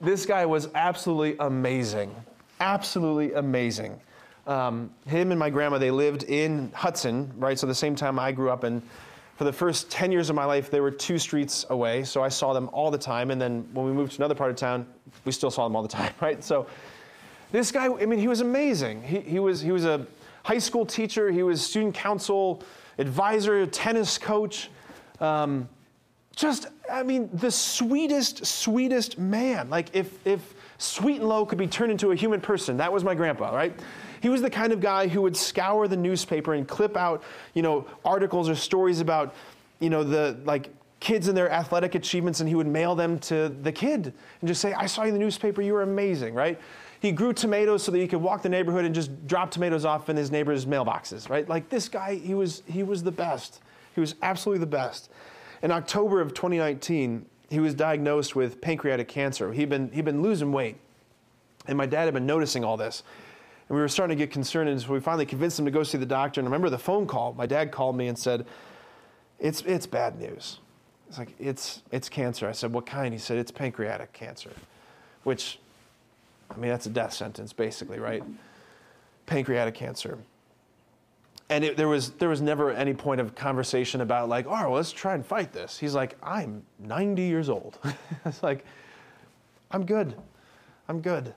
this 0.00 0.26
guy 0.26 0.46
was 0.46 0.68
absolutely 0.74 1.36
amazing. 1.40 2.14
Absolutely 2.60 3.32
amazing. 3.32 3.98
Um, 4.48 4.90
him 5.06 5.30
and 5.30 5.38
my 5.38 5.50
grandma, 5.50 5.76
they 5.76 5.90
lived 5.90 6.24
in 6.24 6.72
Hudson, 6.74 7.30
right? 7.36 7.58
So 7.58 7.66
the 7.66 7.74
same 7.74 7.94
time 7.94 8.18
I 8.18 8.32
grew 8.32 8.50
up. 8.50 8.64
And 8.64 8.82
for 9.36 9.44
the 9.44 9.52
first 9.52 9.90
10 9.90 10.10
years 10.10 10.30
of 10.30 10.36
my 10.36 10.46
life, 10.46 10.70
they 10.70 10.80
were 10.80 10.90
two 10.90 11.18
streets 11.18 11.66
away. 11.68 12.02
So 12.02 12.24
I 12.24 12.28
saw 12.30 12.54
them 12.54 12.70
all 12.72 12.90
the 12.90 12.98
time. 12.98 13.30
And 13.30 13.40
then 13.40 13.68
when 13.74 13.84
we 13.84 13.92
moved 13.92 14.12
to 14.12 14.18
another 14.18 14.34
part 14.34 14.50
of 14.50 14.56
town, 14.56 14.86
we 15.26 15.32
still 15.32 15.50
saw 15.50 15.64
them 15.64 15.76
all 15.76 15.82
the 15.82 15.88
time, 15.88 16.14
right? 16.20 16.42
So 16.42 16.66
this 17.52 17.70
guy, 17.70 17.86
I 17.86 18.06
mean, 18.06 18.18
he 18.18 18.26
was 18.26 18.40
amazing. 18.40 19.02
He, 19.02 19.20
he, 19.20 19.38
was, 19.38 19.60
he 19.60 19.70
was 19.70 19.84
a 19.84 20.06
high 20.44 20.58
school 20.58 20.86
teacher, 20.86 21.30
he 21.30 21.42
was 21.42 21.64
student 21.64 21.94
council 21.94 22.62
advisor, 22.98 23.66
tennis 23.66 24.16
coach. 24.16 24.70
Um, 25.20 25.68
just, 26.34 26.68
I 26.90 27.02
mean, 27.02 27.28
the 27.34 27.50
sweetest, 27.50 28.46
sweetest 28.46 29.18
man. 29.18 29.68
Like 29.68 29.88
if, 29.92 30.26
if 30.26 30.54
Sweet 30.78 31.16
and 31.16 31.28
Low 31.28 31.44
could 31.44 31.58
be 31.58 31.66
turned 31.66 31.90
into 31.90 32.12
a 32.12 32.16
human 32.16 32.40
person, 32.40 32.76
that 32.76 32.92
was 32.92 33.02
my 33.02 33.14
grandpa, 33.14 33.54
right? 33.54 33.72
He 34.20 34.28
was 34.28 34.42
the 34.42 34.50
kind 34.50 34.72
of 34.72 34.80
guy 34.80 35.08
who 35.08 35.22
would 35.22 35.36
scour 35.36 35.88
the 35.88 35.96
newspaper 35.96 36.54
and 36.54 36.66
clip 36.66 36.96
out, 36.96 37.22
you 37.54 37.62
know, 37.62 37.86
articles 38.04 38.48
or 38.48 38.54
stories 38.54 39.00
about, 39.00 39.34
you 39.80 39.90
know, 39.90 40.04
the 40.04 40.38
like 40.44 40.70
kids 41.00 41.28
and 41.28 41.36
their 41.36 41.50
athletic 41.50 41.94
achievements, 41.94 42.40
and 42.40 42.48
he 42.48 42.54
would 42.54 42.66
mail 42.66 42.94
them 42.94 43.18
to 43.20 43.48
the 43.48 43.72
kid 43.72 44.12
and 44.40 44.48
just 44.48 44.60
say, 44.60 44.72
"I 44.72 44.86
saw 44.86 45.02
you 45.02 45.08
in 45.08 45.14
the 45.14 45.20
newspaper. 45.20 45.62
You 45.62 45.74
were 45.74 45.82
amazing," 45.82 46.34
right? 46.34 46.58
He 47.00 47.12
grew 47.12 47.32
tomatoes 47.32 47.84
so 47.84 47.92
that 47.92 47.98
he 47.98 48.08
could 48.08 48.20
walk 48.20 48.42
the 48.42 48.48
neighborhood 48.48 48.84
and 48.84 48.94
just 48.94 49.26
drop 49.28 49.52
tomatoes 49.52 49.84
off 49.84 50.08
in 50.08 50.16
his 50.16 50.32
neighbors' 50.32 50.66
mailboxes, 50.66 51.28
right? 51.28 51.48
Like 51.48 51.68
this 51.68 51.88
guy, 51.88 52.16
he 52.16 52.34
was 52.34 52.62
he 52.66 52.82
was 52.82 53.02
the 53.02 53.12
best. 53.12 53.60
He 53.94 54.00
was 54.00 54.14
absolutely 54.22 54.60
the 54.60 54.66
best. 54.66 55.10
In 55.62 55.70
October 55.70 56.20
of 56.20 56.34
2019, 56.34 57.26
he 57.50 57.60
was 57.60 57.74
diagnosed 57.74 58.36
with 58.36 58.60
pancreatic 58.60 59.08
cancer. 59.08 59.52
He'd 59.52 59.68
been, 59.68 59.90
he'd 59.90 60.04
been 60.04 60.22
losing 60.22 60.52
weight. 60.52 60.76
And 61.66 61.76
my 61.76 61.86
dad 61.86 62.04
had 62.04 62.14
been 62.14 62.26
noticing 62.26 62.64
all 62.64 62.76
this. 62.76 63.02
And 63.68 63.76
we 63.76 63.80
were 63.80 63.88
starting 63.88 64.16
to 64.16 64.24
get 64.24 64.32
concerned, 64.32 64.68
and 64.68 64.80
so 64.80 64.92
we 64.92 65.00
finally 65.00 65.26
convinced 65.26 65.58
him 65.58 65.64
to 65.64 65.70
go 65.70 65.82
see 65.82 65.98
the 65.98 66.06
doctor. 66.06 66.40
And 66.40 66.46
I 66.46 66.48
remember 66.48 66.70
the 66.70 66.78
phone 66.78 67.06
call. 67.06 67.34
My 67.34 67.46
dad 67.46 67.70
called 67.70 67.96
me 67.96 68.08
and 68.08 68.18
said, 68.18 68.46
It's, 69.38 69.62
it's 69.62 69.86
bad 69.86 70.18
news. 70.18 70.58
It's 71.08 71.18
like, 71.18 71.34
it's, 71.38 71.82
it's 71.90 72.08
cancer. 72.08 72.48
I 72.48 72.52
said, 72.52 72.72
What 72.72 72.86
kind? 72.86 73.12
He 73.12 73.18
said, 73.18 73.38
It's 73.38 73.50
pancreatic 73.50 74.12
cancer, 74.12 74.50
which, 75.24 75.58
I 76.50 76.56
mean, 76.56 76.70
that's 76.70 76.86
a 76.86 76.90
death 76.90 77.12
sentence, 77.12 77.52
basically, 77.52 77.98
right? 77.98 78.22
Pancreatic 79.26 79.74
cancer 79.74 80.18
and 81.50 81.64
it, 81.64 81.76
there 81.76 81.88
was 81.88 82.10
there 82.12 82.28
was 82.28 82.40
never 82.40 82.70
any 82.70 82.94
point 82.94 83.20
of 83.20 83.34
conversation 83.34 84.00
about 84.00 84.28
like, 84.28 84.46
oh, 84.46 84.50
well, 84.50 84.70
let's 84.72 84.92
try 84.92 85.14
and 85.14 85.24
fight 85.24 85.52
this. 85.52 85.78
He's 85.78 85.94
like, 85.94 86.16
I'm 86.22 86.62
90 86.78 87.22
years 87.22 87.48
old. 87.48 87.78
it's 88.24 88.42
like, 88.42 88.64
I'm 89.70 89.86
good, 89.86 90.14
I'm 90.88 91.00
good. 91.00 91.34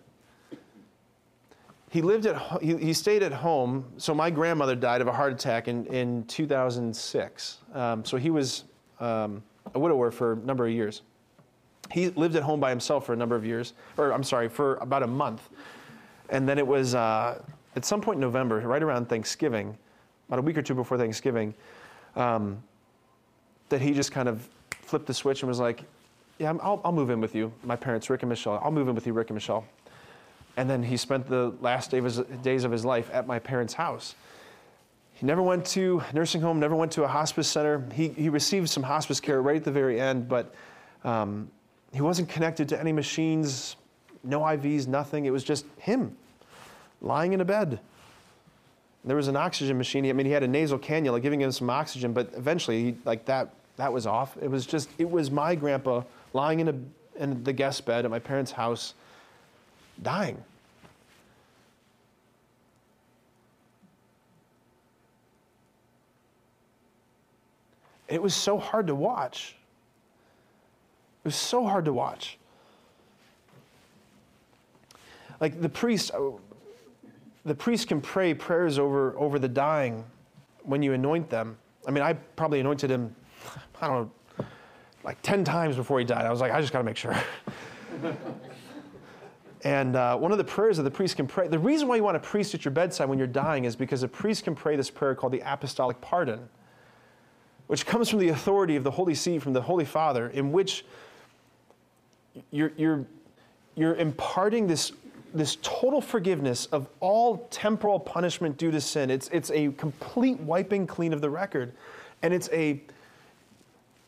He 1.92 2.02
lived 2.02 2.26
at 2.26 2.42
he, 2.62 2.76
he 2.78 2.94
stayed 2.94 3.22
at 3.22 3.34
home. 3.34 3.86
So 3.98 4.16
my 4.16 4.32
grandmother 4.32 4.76
died 4.76 5.02
of 5.02 5.08
a 5.08 5.12
heart 5.12 5.34
attack 5.34 5.68
in 5.68 5.86
in 5.88 6.24
2006. 6.24 7.58
Um, 7.74 8.04
so 8.04 8.18
he 8.18 8.30
was 8.30 8.64
um, 9.00 9.44
a 9.76 9.80
widower 9.80 10.10
for 10.10 10.34
a 10.34 10.36
number 10.38 10.66
of 10.66 10.72
years. 10.72 11.04
He 11.92 12.10
lived 12.10 12.36
at 12.36 12.44
home 12.44 12.60
by 12.60 12.70
himself 12.70 13.06
for 13.06 13.14
a 13.14 13.18
number 13.18 13.36
of 13.36 13.46
years, 13.46 13.74
or 13.98 14.14
I'm 14.14 14.24
sorry, 14.24 14.48
for 14.48 14.76
about 14.76 15.04
a 15.04 15.08
month, 15.08 15.50
and 16.30 16.48
then 16.50 16.58
it 16.58 16.66
was. 16.66 16.96
Uh, 16.96 17.42
at 17.76 17.86
some 17.86 18.02
point 18.02 18.18
in 18.18 18.22
November, 18.22 18.60
right 18.60 18.84
around 18.84 19.08
Thanksgiving, 19.08 19.78
about 20.28 20.40
a 20.40 20.42
week 20.42 20.58
or 20.58 20.62
two 20.62 20.76
before 20.76 20.98
Thanksgiving, 20.98 21.54
um, 22.16 22.62
that 23.70 23.82
he 23.82 23.94
just 23.94 24.12
kind 24.12 24.28
of 24.28 24.48
flipped 24.70 25.06
the 25.06 25.14
switch 25.14 25.42
and 25.42 25.48
was 25.48 25.60
like, 25.60 25.84
Yeah, 26.38 26.54
I'll, 26.62 26.82
I'll 26.84 26.92
move 26.92 27.10
in 27.10 27.22
with 27.22 27.34
you. 27.34 27.52
My 27.64 27.76
parents, 27.76 28.10
Rick 28.10 28.24
and 28.24 28.30
Michelle, 28.30 28.60
I'll 28.64 28.72
move 28.72 28.90
in 28.90 28.96
with 28.96 29.08
you, 29.08 29.14
Rick 29.14 29.30
and 29.30 29.36
Michelle. 29.36 29.66
And 30.58 30.70
then 30.70 30.84
he 30.84 30.98
spent 30.98 31.28
the 31.28 31.54
last 31.62 31.92
day 31.92 31.98
of 32.00 32.04
his, 32.04 32.18
days 32.44 32.64
of 32.64 32.72
his 32.72 32.84
life 32.84 33.10
at 33.14 33.26
my 33.26 33.40
parents' 33.40 33.74
house. 33.74 34.16
He 35.14 35.26
never 35.26 35.42
went 35.42 35.66
to 35.68 36.02
nursing 36.14 36.42
home, 36.42 36.60
never 36.60 36.76
went 36.76 36.92
to 36.94 37.04
a 37.04 37.08
hospice 37.08 37.48
center. 37.48 37.86
He, 37.94 38.10
he 38.10 38.30
received 38.30 38.70
some 38.70 38.84
hospice 38.84 39.20
care 39.20 39.42
right 39.42 39.56
at 39.56 39.64
the 39.64 39.72
very 39.72 40.02
end, 40.02 40.28
but 40.28 40.54
um, 41.04 41.50
he 41.94 42.02
wasn't 42.02 42.28
connected 42.28 42.68
to 42.70 42.80
any 42.80 42.92
machines, 42.92 43.76
no 44.24 44.42
IVs, 44.42 44.88
nothing. 44.88 45.26
It 45.26 45.30
was 45.30 45.44
just 45.44 45.66
him 45.78 46.18
lying 47.02 47.34
in 47.34 47.42
a 47.42 47.46
bed. 47.46 47.80
There 49.04 49.16
was 49.16 49.28
an 49.28 49.36
oxygen 49.36 49.78
machine. 49.78 50.08
I 50.08 50.14
mean, 50.14 50.26
he 50.26 50.32
had 50.32 50.44
a 50.44 50.48
nasal 50.48 50.78
cannula 50.78 51.22
giving 51.22 51.42
him 51.42 51.52
some 51.52 51.70
oxygen, 51.70 52.14
but 52.14 52.32
eventually, 52.36 52.84
he, 52.84 52.96
like 53.04 53.26
that, 53.26 53.54
that 53.78 53.92
was 53.92 54.06
off. 54.06 54.38
It 54.42 54.50
was 54.50 54.66
just, 54.66 54.90
it 55.00 55.10
was 55.10 55.32
my 55.32 55.56
grandpa 55.56 56.04
lying 56.34 56.60
in, 56.60 56.68
a, 56.68 57.22
in 57.22 57.44
the 57.44 57.54
guest 57.54 57.86
bed 57.86 58.06
at 58.06 58.12
my 58.12 58.20
parents' 58.20 58.52
house, 58.52 58.94
dying. 60.02 60.44
It 68.08 68.22
was 68.22 68.36
so 68.36 68.58
hard 68.58 68.88
to 68.88 68.96
watch. 68.96 69.56
It 71.24 71.28
was 71.28 71.36
so 71.36 71.66
hard 71.66 71.86
to 71.86 71.94
watch. 71.94 72.38
Like 75.40 75.62
the 75.62 75.70
priest, 75.70 76.12
uh, 76.14 76.32
the 77.46 77.56
priest 77.56 77.88
can 77.88 78.02
pray 78.02 78.34
prayers 78.34 78.78
over, 78.78 79.18
over 79.18 79.40
the 79.40 79.48
dying 79.48 80.04
when 80.64 80.84
you 80.84 80.94
anoint 80.94 81.30
them. 81.30 81.58
I 81.88 81.92
mean, 81.92 82.04
I 82.04 82.14
probably 82.14 82.60
anointed 82.60 82.92
him, 82.92 83.16
I 83.82 83.88
don't 83.88 84.12
know, 84.40 84.46
like 85.04 85.22
10 85.22 85.44
times 85.44 85.78
before 85.78 85.98
he 85.98 86.06
died. 86.06 86.26
I 86.26 86.32
was 86.32 86.42
like, 86.42 86.52
I 86.52 86.60
just 86.60 86.74
got 86.74 86.80
to 86.80 86.84
make 86.84 86.98
sure. 86.98 87.16
and 89.64 89.96
uh, 89.96 90.18
one 90.18 90.32
of 90.32 90.38
the 90.38 90.44
prayers 90.44 90.78
that 90.78 90.84
the 90.84 90.92
priest 90.92 91.16
can 91.16 91.28
pray, 91.28 91.48
the 91.48 91.60
reason 91.60 91.88
why 91.88 91.96
you 91.96 92.04
want 92.04 92.18
a 92.18 92.22
priest 92.22 92.54
at 92.56 92.66
your 92.66 92.72
bedside 92.72 93.08
when 93.08 93.18
you're 93.18 93.28
dying 93.28 93.66
is 93.66 93.76
because 93.76 94.04
a 94.04 94.08
priest 94.08 94.44
can 94.44 94.56
pray 94.56 94.76
this 94.76 94.90
prayer 94.90 95.14
called 95.14 95.34
the 95.34 95.42
apostolic 95.46 96.00
pardon, 96.02 96.50
which 97.68 97.86
comes 97.86 98.10
from 98.10 98.20
the 98.20 98.30
authority 98.30 98.76
of 98.76 98.84
the 98.84 98.92
Holy 98.92 99.14
See, 99.14 99.40
from 99.40 99.54
the 99.54 99.62
Holy 99.62 99.86
Father, 99.86 100.30
in 100.30 100.52
which 100.52 100.86
you're, 102.50 102.72
you're, 102.76 103.06
you're 103.76 103.96
imparting 103.96 104.68
this 104.68 104.94
this 105.34 105.58
total 105.62 106.02
forgiveness 106.02 106.66
of 106.68 106.88
all 107.00 107.48
temporal 107.50 108.00
punishment 108.00 108.58
due 108.58 108.72
to 108.72 108.82
sin. 108.82 109.10
It's, 109.10 109.30
it's 109.30 109.50
a 109.52 109.72
complete 109.74 110.40
wiping 110.40 110.86
clean 110.86 111.14
of 111.14 111.22
the 111.22 111.30
record. 111.30 111.74
And 112.22 112.34
it's 112.34 112.50
a, 112.52 112.82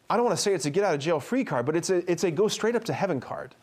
I 0.10 0.18
don't 0.18 0.26
want 0.26 0.38
to 0.38 0.41
say 0.41 0.54
it's 0.54 0.66
a 0.66 0.70
get 0.70 0.84
out 0.84 0.93
of 0.93 0.99
jail 0.99 1.20
free 1.20 1.43
card, 1.43 1.66
but 1.66 1.76
it's 1.76 1.89
a, 1.89 2.10
it's 2.12 2.24
a 2.24 2.32
go 2.32 2.47
straight 2.47 2.76
up 2.76 2.84
to 2.86 2.93
heaven 2.93 3.20
card. 3.20 3.56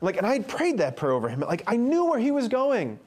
Like, 0.00 0.16
and 0.16 0.26
I 0.26 0.34
had 0.34 0.48
prayed 0.48 0.78
that 0.78 0.96
prayer 0.96 1.12
over 1.12 1.28
him. 1.28 1.40
Like, 1.40 1.62
I 1.66 1.76
knew 1.76 2.04
where 2.04 2.18
he 2.18 2.30
was 2.30 2.48
going. 2.48 2.98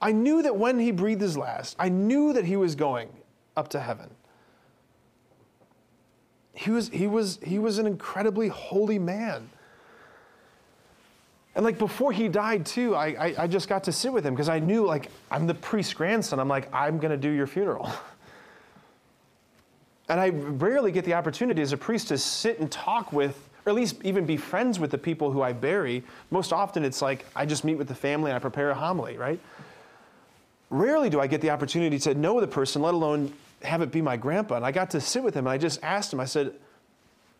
I 0.00 0.12
knew 0.12 0.42
that 0.42 0.56
when 0.56 0.78
he 0.78 0.90
breathed 0.90 1.20
his 1.20 1.36
last, 1.36 1.76
I 1.78 1.88
knew 1.88 2.32
that 2.32 2.44
he 2.44 2.56
was 2.56 2.74
going 2.74 3.08
up 3.56 3.68
to 3.68 3.80
heaven. 3.80 4.10
He 6.54 6.70
was, 6.70 6.88
he 6.88 7.06
was, 7.06 7.38
he 7.42 7.58
was 7.58 7.78
an 7.78 7.86
incredibly 7.86 8.48
holy 8.48 8.98
man. 8.98 9.48
And 11.54 11.64
like 11.64 11.78
before 11.78 12.12
he 12.12 12.28
died 12.28 12.64
too, 12.64 12.94
I, 12.94 13.06
I, 13.06 13.34
I 13.38 13.46
just 13.46 13.68
got 13.68 13.84
to 13.84 13.92
sit 13.92 14.12
with 14.12 14.24
him 14.24 14.34
because 14.34 14.48
I 14.48 14.58
knew 14.58 14.86
like 14.86 15.10
I'm 15.30 15.46
the 15.46 15.54
priest's 15.54 15.92
grandson. 15.92 16.40
I'm 16.40 16.48
like, 16.48 16.72
I'm 16.72 16.98
gonna 16.98 17.16
do 17.16 17.30
your 17.30 17.46
funeral. 17.46 17.90
And 20.08 20.20
I 20.20 20.28
rarely 20.28 20.92
get 20.92 21.06
the 21.06 21.14
opportunity 21.14 21.62
as 21.62 21.72
a 21.72 21.76
priest 21.76 22.08
to 22.08 22.18
sit 22.18 22.58
and 22.58 22.70
talk 22.70 23.14
with, 23.14 23.48
or 23.64 23.70
at 23.70 23.76
least 23.76 23.96
even 24.02 24.26
be 24.26 24.36
friends 24.36 24.78
with 24.78 24.90
the 24.90 24.98
people 24.98 25.30
who 25.30 25.42
I 25.42 25.52
bury. 25.52 26.02
Most 26.30 26.52
often 26.52 26.84
it's 26.84 27.00
like 27.00 27.24
I 27.36 27.46
just 27.46 27.64
meet 27.64 27.76
with 27.76 27.88
the 27.88 27.94
family 27.94 28.30
and 28.30 28.36
I 28.36 28.40
prepare 28.40 28.70
a 28.70 28.74
homily, 28.74 29.16
right? 29.16 29.40
Rarely 30.70 31.10
do 31.10 31.20
I 31.20 31.26
get 31.26 31.40
the 31.40 31.50
opportunity 31.50 31.98
to 32.00 32.14
know 32.14 32.40
the 32.40 32.46
person, 32.46 32.82
let 32.82 32.94
alone 32.94 33.32
have 33.62 33.82
it 33.82 33.92
be 33.92 34.02
my 34.02 34.16
grandpa. 34.16 34.56
And 34.56 34.66
I 34.66 34.72
got 34.72 34.90
to 34.90 35.00
sit 35.00 35.22
with 35.22 35.34
him 35.34 35.46
and 35.46 35.52
I 35.52 35.58
just 35.58 35.82
asked 35.82 36.12
him, 36.12 36.20
I 36.20 36.24
said, 36.24 36.54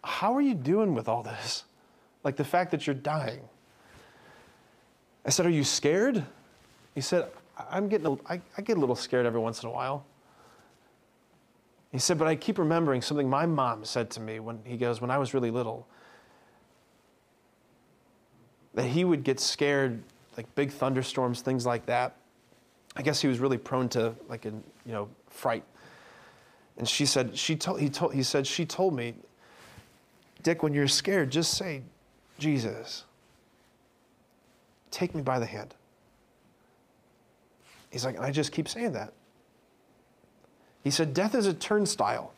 How 0.05 0.35
are 0.35 0.43
you 0.43 0.55
doing 0.55 0.95
with 0.95 1.09
all 1.09 1.23
this? 1.23 1.65
Like 2.25 2.37
the 2.37 2.45
fact 2.45 2.71
that 2.71 2.87
you're 2.87 2.95
dying. 2.95 3.41
I 5.25 5.31
said, 5.31 5.47
Are 5.47 5.51
you 5.51 5.65
scared? 5.65 6.25
He 6.95 7.01
said, 7.01 7.27
I'm 7.71 7.89
getting 7.89 8.07
a, 8.07 8.13
I, 8.33 8.41
I 8.57 8.63
get 8.63 8.77
a 8.77 8.81
little 8.81 8.97
scared 8.97 9.27
every 9.27 9.41
once 9.41 9.63
in 9.63 9.69
a 9.69 9.73
while. 9.73 10.05
He 11.93 11.99
said, 11.99 12.19
but 12.19 12.27
I 12.27 12.35
keep 12.35 12.59
remembering 12.59 13.03
something 13.03 13.29
my 13.29 13.45
mom 13.45 13.85
said 13.85 14.11
to 14.13 14.21
me 14.21 14.41
when 14.41 14.61
he 14.65 14.79
goes, 14.79 15.01
when 15.01 15.11
I 15.11 15.19
was 15.19 15.35
really 15.35 15.51
little. 15.51 15.87
That 18.75 18.85
he 18.85 19.05
would 19.05 19.25
get 19.25 19.39
scared, 19.41 20.03
like 20.37 20.53
big 20.55 20.71
thunderstorms, 20.71 21.43
things 21.43 21.67
like 21.67 21.87
that. 21.87 22.17
I 22.97 23.03
guess 23.03 23.21
he 23.21 23.29
was 23.29 23.39
really 23.39 23.59
prone 23.59 23.89
to 23.91 24.15
like 24.29 24.45
a, 24.45 24.51
you 24.51 24.93
know, 24.93 25.09
fright. 25.29 25.65
And 26.77 26.89
she 26.89 27.07
said, 27.07 27.37
she 27.37 27.57
told, 27.57 27.81
he 27.81 27.89
told, 27.89 28.15
he 28.15 28.23
said, 28.23 28.47
she 28.47 28.65
told 28.65 28.95
me, 28.95 29.15
Dick, 30.43 30.63
when 30.63 30.75
you're 30.75 30.89
scared, 30.89 31.31
just 31.31 31.55
say, 31.55 31.83
Jesus, 32.39 33.05
take 34.91 35.15
me 35.15 35.23
by 35.23 35.39
the 35.39 35.47
hand. 35.47 35.75
He's 37.91 38.05
like, 38.05 38.19
I 38.19 38.31
just 38.31 38.53
keep 38.53 38.69
saying 38.69 38.93
that. 38.93 39.13
He 40.83 40.91
said, 40.91 41.15
Death 41.15 41.35
is 41.35 41.47
a 41.47 41.55
turnstile. 41.55 42.33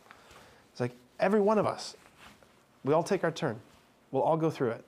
It's 0.73 0.81
like 0.81 0.93
every 1.21 1.41
one 1.41 1.59
of 1.59 1.67
us, 1.67 1.97
we 2.85 2.93
all 2.93 3.05
take 3.05 3.25
our 3.25 3.31
turn. 3.31 3.59
We'll 4.11 4.23
all 4.23 4.37
go 4.37 4.51
through 4.51 4.71
it. 4.71 4.85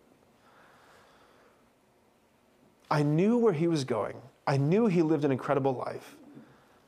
I 2.90 3.02
knew 3.02 3.36
where 3.36 3.52
he 3.52 3.68
was 3.68 3.84
going. 3.84 4.16
I 4.46 4.56
knew 4.56 4.86
he 4.86 5.02
lived 5.02 5.24
an 5.24 5.32
incredible 5.32 5.74
life. 5.74 6.16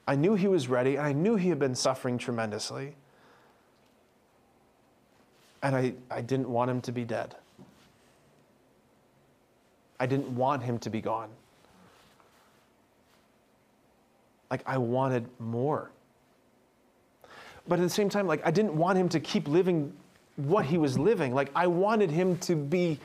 I 0.07 0.15
knew 0.15 0.35
he 0.35 0.49
was 0.49 0.69
ready. 0.69 0.97
and 0.97 1.07
I 1.07 1.13
knew 1.13 1.37
he 1.37 1.49
had 1.49 1.59
been 1.59 1.75
suffering 1.75 2.19
tremendously. 2.19 2.95
And 5.63 5.75
I, 5.75 5.95
I 6.11 6.21
didn't 6.21 6.49
want 6.49 6.71
him 6.71 6.81
to 6.83 6.93
be 6.93 7.05
dead. 7.05 7.35
I 9.99 10.07
didn't 10.07 10.29
want 10.35 10.63
him 10.63 10.79
to 10.79 10.91
be 10.91 11.01
gone. 11.01 11.31
Like, 14.51 14.63
I 14.65 14.79
wanted 14.79 15.29
more 15.41 15.91
but 17.69 17.79
at 17.79 17.83
the 17.83 17.91
same 17.91 18.09
time, 18.09 18.27
like 18.27 18.45
I 18.45 18.51
didn't 18.51 18.75
want 18.75 18.99
him 18.99 19.09
to 19.11 19.21
keep 19.21 19.47
living 19.47 19.93
what 20.37 20.65
he 20.65 20.79
was 20.79 20.99
living. 20.99 21.35
Like 21.35 21.51
I 21.55 21.67
wanted 21.67 22.11
him 22.11 22.39
to 22.39 22.57
be 22.57 22.99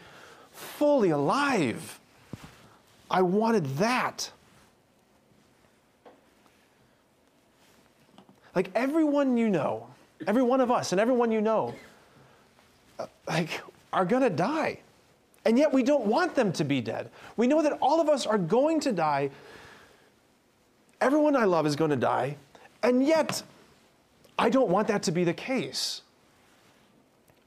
fully 0.51 1.09
alive. 1.09 1.99
I 3.13 3.21
wanted 3.21 3.65
that. 3.77 4.31
Like 8.55 8.71
everyone 8.73 9.37
you 9.37 9.49
know, 9.49 9.87
every 10.25 10.41
one 10.41 10.59
of 10.61 10.71
us 10.71 10.91
and 10.91 10.99
everyone 10.99 11.31
you 11.31 11.39
know, 11.39 11.75
uh, 12.97 13.05
like 13.27 13.61
are 13.93 14.03
gonna 14.03 14.31
die. 14.31 14.79
And 15.45 15.57
yet 15.57 15.71
we 15.71 15.83
don't 15.83 16.05
want 16.05 16.33
them 16.33 16.51
to 16.53 16.63
be 16.63 16.81
dead. 16.81 17.09
We 17.37 17.47
know 17.47 17.61
that 17.61 17.77
all 17.81 18.01
of 18.01 18.09
us 18.09 18.25
are 18.25 18.37
going 18.37 18.79
to 18.81 18.91
die. 18.91 19.29
Everyone 21.01 21.35
I 21.35 21.43
love 21.43 21.65
is 21.67 21.75
going 21.75 21.89
to 21.89 21.97
die. 21.97 22.37
And 22.81 23.05
yet 23.05 23.43
I 24.39 24.49
don't 24.49 24.69
want 24.69 24.87
that 24.87 25.03
to 25.03 25.11
be 25.11 25.23
the 25.23 25.33
case. 25.33 26.01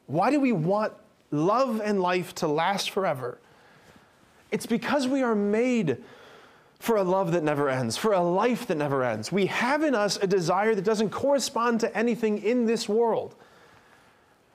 Why 0.07 0.31
do 0.31 0.39
we 0.39 0.53
want 0.53 0.93
love 1.31 1.81
and 1.83 2.01
life 2.01 2.35
to 2.37 2.47
last 2.47 2.91
forever? 2.91 3.39
It's 4.51 4.67
because 4.67 5.09
we 5.09 5.23
are 5.23 5.35
made 5.35 5.99
for 6.79 6.97
a 6.97 7.03
love 7.03 7.33
that 7.33 7.43
never 7.43 7.69
ends, 7.69 7.97
for 7.97 8.13
a 8.13 8.21
life 8.21 8.67
that 8.67 8.77
never 8.77 9.03
ends. 9.03 9.33
We 9.33 9.47
have 9.47 9.83
in 9.83 9.95
us 9.95 10.19
a 10.19 10.27
desire 10.27 10.75
that 10.75 10.85
doesn't 10.85 11.11
correspond 11.11 11.81
to 11.81 11.97
anything 11.97 12.43
in 12.43 12.67
this 12.67 12.89
world. 12.89 13.35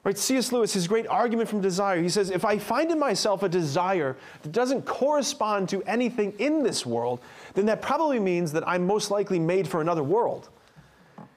Right, 0.03 0.17
C.S. 0.17 0.51
Lewis, 0.51 0.73
his 0.73 0.87
great 0.87 1.05
argument 1.07 1.47
from 1.47 1.61
desire, 1.61 2.01
he 2.01 2.09
says, 2.09 2.31
if 2.31 2.43
I 2.43 2.57
find 2.57 2.89
in 2.89 2.97
myself 2.97 3.43
a 3.43 3.49
desire 3.49 4.17
that 4.41 4.51
doesn't 4.51 4.83
correspond 4.83 5.69
to 5.69 5.83
anything 5.83 6.33
in 6.39 6.63
this 6.63 6.87
world, 6.87 7.19
then 7.53 7.67
that 7.67 7.83
probably 7.83 8.19
means 8.19 8.51
that 8.53 8.67
I'm 8.67 8.87
most 8.87 9.11
likely 9.11 9.37
made 9.37 9.67
for 9.67 9.79
another 9.79 10.01
world. 10.01 10.49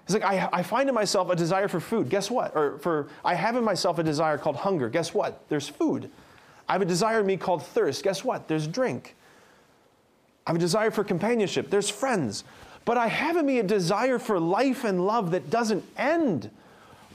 He's 0.07 0.15
like, 0.15 0.25
I, 0.25 0.49
I 0.51 0.63
find 0.63 0.89
in 0.89 0.95
myself 0.95 1.31
a 1.31 1.37
desire 1.37 1.69
for 1.69 1.81
food. 1.81 2.09
Guess 2.09 2.31
what? 2.31 2.57
Or 2.57 2.79
for, 2.79 3.09
I 3.23 3.35
have 3.35 3.57
in 3.57 3.65
myself 3.65 3.99
a 3.99 4.03
desire 4.03 4.39
called 4.39 4.57
hunger. 4.57 4.89
Guess 4.89 5.13
what? 5.13 5.47
There's 5.49 5.69
food. 5.69 6.11
I 6.69 6.73
have 6.73 6.83
a 6.83 6.87
desire 6.87 7.21
in 7.21 7.27
me 7.27 7.37
called 7.37 7.63
thirst. 7.63 8.03
Guess 8.03 8.25
what? 8.25 8.49
There's 8.49 8.67
drink. 8.67 9.15
I 10.47 10.51
have 10.51 10.57
a 10.57 10.61
desire 10.61 10.91
for 10.91 11.05
companionship. 11.05 11.71
There's 11.71 11.91
friends. 11.91 12.45
But 12.85 12.99
I 12.99 13.07
have 13.07 13.37
in 13.37 13.47
me 13.47 13.59
a 13.59 13.63
desire 13.63 14.19
for 14.19 14.39
life 14.39 14.85
and 14.85 15.07
love 15.07 15.31
that 15.31 15.51
doesn't 15.51 15.85
end. 15.97 16.51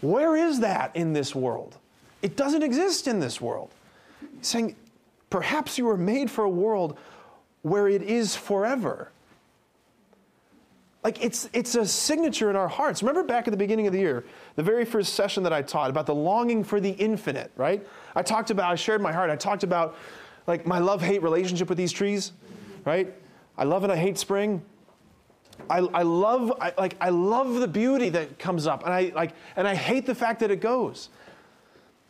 Where 0.02 0.36
is 0.36 0.62
that 0.62 0.96
in 0.96 1.14
this 1.14 1.36
world? 1.36 1.78
It 2.22 2.36
doesn't 2.36 2.64
exist 2.64 3.08
in 3.08 3.20
this 3.20 3.40
world. 3.40 3.70
He's 4.38 4.48
saying, 4.48 4.76
perhaps 5.30 5.78
you 5.78 5.86
were 5.86 5.98
made 5.98 6.32
for 6.32 6.44
a 6.44 6.50
world 6.50 6.98
where 7.62 7.88
it 7.88 8.02
is 8.02 8.36
forever. 8.36 9.12
Like 11.04 11.24
it's, 11.24 11.50
it's 11.54 11.76
a 11.76 11.86
signature 11.86 12.50
in 12.50 12.56
our 12.56 12.68
hearts. 12.68 13.02
Remember 13.02 13.24
back 13.24 13.48
at 13.48 13.52
the 13.52 13.58
beginning 13.58 13.88
of 13.88 13.94
the 13.94 14.00
year, 14.00 14.26
the 14.56 14.64
very 14.64 14.84
first 14.84 15.14
session 15.14 15.44
that 15.44 15.54
I 15.54 15.62
taught 15.62 15.90
about 15.90 16.06
the 16.06 16.16
longing 16.16 16.64
for 16.64 16.82
the 16.82 16.90
infinite, 16.92 17.52
right? 17.56 17.86
I 18.16 18.22
talked 18.22 18.52
about, 18.52 18.70
I 18.70 18.76
shared 18.76 19.02
my 19.02 19.14
heart. 19.14 19.30
I 19.30 19.38
talked 19.38 19.64
about 19.64 19.96
like 20.46 20.66
my 20.66 20.80
love 20.80 21.02
hate 21.02 21.24
relationship 21.24 21.70
with 21.70 21.78
these 21.78 21.94
trees, 21.94 22.34
right? 22.84 23.14
I 23.58 23.64
love 23.64 23.84
and 23.84 23.94
I 23.94 23.96
hate 23.96 24.18
spring. 24.18 24.62
I, 25.70 25.80
I 25.80 26.04
love 26.04 26.54
I, 26.60 26.74
like 26.78 26.96
I 27.00 27.10
love 27.10 27.56
the 27.56 27.68
beauty 27.68 28.10
that 28.10 28.40
comes 28.40 28.66
up 28.68 28.86
and 28.86 28.94
I 28.94 29.12
like 29.14 29.34
and 29.56 29.68
I 29.68 29.76
hate 29.76 30.06
the 30.06 30.16
fact 30.16 30.40
that 30.40 30.52
it 30.52 30.62
goes. 30.62 31.10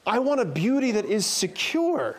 I 0.05 0.19
want 0.19 0.39
a 0.39 0.45
beauty 0.45 0.91
that 0.91 1.05
is 1.05 1.25
secure. 1.25 2.17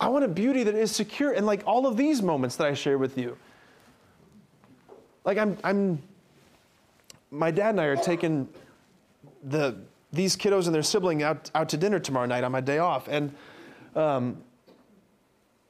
I 0.00 0.08
want 0.08 0.24
a 0.24 0.28
beauty 0.28 0.62
that 0.64 0.74
is 0.74 0.94
secure 0.94 1.32
and 1.32 1.46
like 1.46 1.62
all 1.66 1.86
of 1.86 1.96
these 1.96 2.22
moments 2.22 2.56
that 2.56 2.66
I 2.66 2.74
share 2.74 2.98
with 2.98 3.18
you 3.18 3.36
like 5.28 5.36
I'm, 5.36 5.58
I'm, 5.62 6.02
my 7.30 7.50
dad 7.50 7.70
and 7.70 7.80
I 7.82 7.84
are 7.84 7.96
taking 7.96 8.48
the 9.44 9.76
these 10.10 10.34
kiddos 10.38 10.64
and 10.64 10.74
their 10.74 10.82
sibling 10.82 11.22
out 11.22 11.50
out 11.54 11.68
to 11.68 11.76
dinner 11.76 11.98
tomorrow 11.98 12.24
night 12.24 12.44
on 12.44 12.50
my 12.50 12.62
day 12.62 12.78
off, 12.78 13.08
and 13.08 13.34
um, 13.94 14.38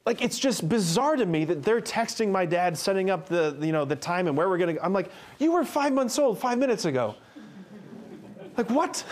like 0.05 0.21
it's 0.21 0.39
just 0.39 0.69
bizarre 0.69 1.17
to 1.17 1.25
me 1.25 1.43
that 1.43 1.61
they're 1.61 1.81
texting 1.81 2.31
my 2.31 2.45
dad, 2.45 2.77
setting 2.77 3.09
up 3.09 3.27
the 3.27 3.57
you 3.59 3.73
know 3.73 3.83
the 3.83 3.97
time 3.97 4.27
and 4.27 4.37
where 4.37 4.47
we're 4.47 4.57
gonna. 4.57 4.77
I'm 4.81 4.93
like, 4.93 5.11
you 5.39 5.51
were 5.51 5.65
five 5.65 5.91
months 5.91 6.17
old 6.17 6.39
five 6.39 6.57
minutes 6.57 6.85
ago. 6.85 7.15
like 8.57 8.69
what? 8.69 9.03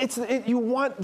It's 0.00 0.16
it, 0.16 0.46
you 0.46 0.58
want 0.58 0.94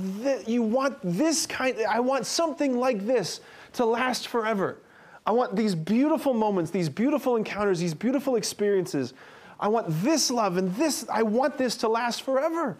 you 0.46 0.62
want 0.62 0.98
this 1.02 1.46
kind. 1.46 1.76
I 1.90 1.98
want 1.98 2.26
something 2.26 2.78
like 2.78 3.04
this 3.04 3.40
to 3.72 3.84
last 3.84 4.28
forever. 4.28 4.78
I 5.26 5.32
want 5.32 5.56
these 5.56 5.74
beautiful 5.74 6.32
moments, 6.32 6.70
these 6.70 6.88
beautiful 6.88 7.34
encounters, 7.34 7.80
these 7.80 7.94
beautiful 7.94 8.36
experiences. 8.36 9.12
I 9.58 9.68
want 9.68 9.86
this 10.02 10.30
love 10.30 10.56
and 10.56 10.74
this, 10.76 11.04
I 11.12 11.24
want 11.24 11.58
this 11.58 11.76
to 11.78 11.88
last 11.88 12.22
forever. 12.22 12.76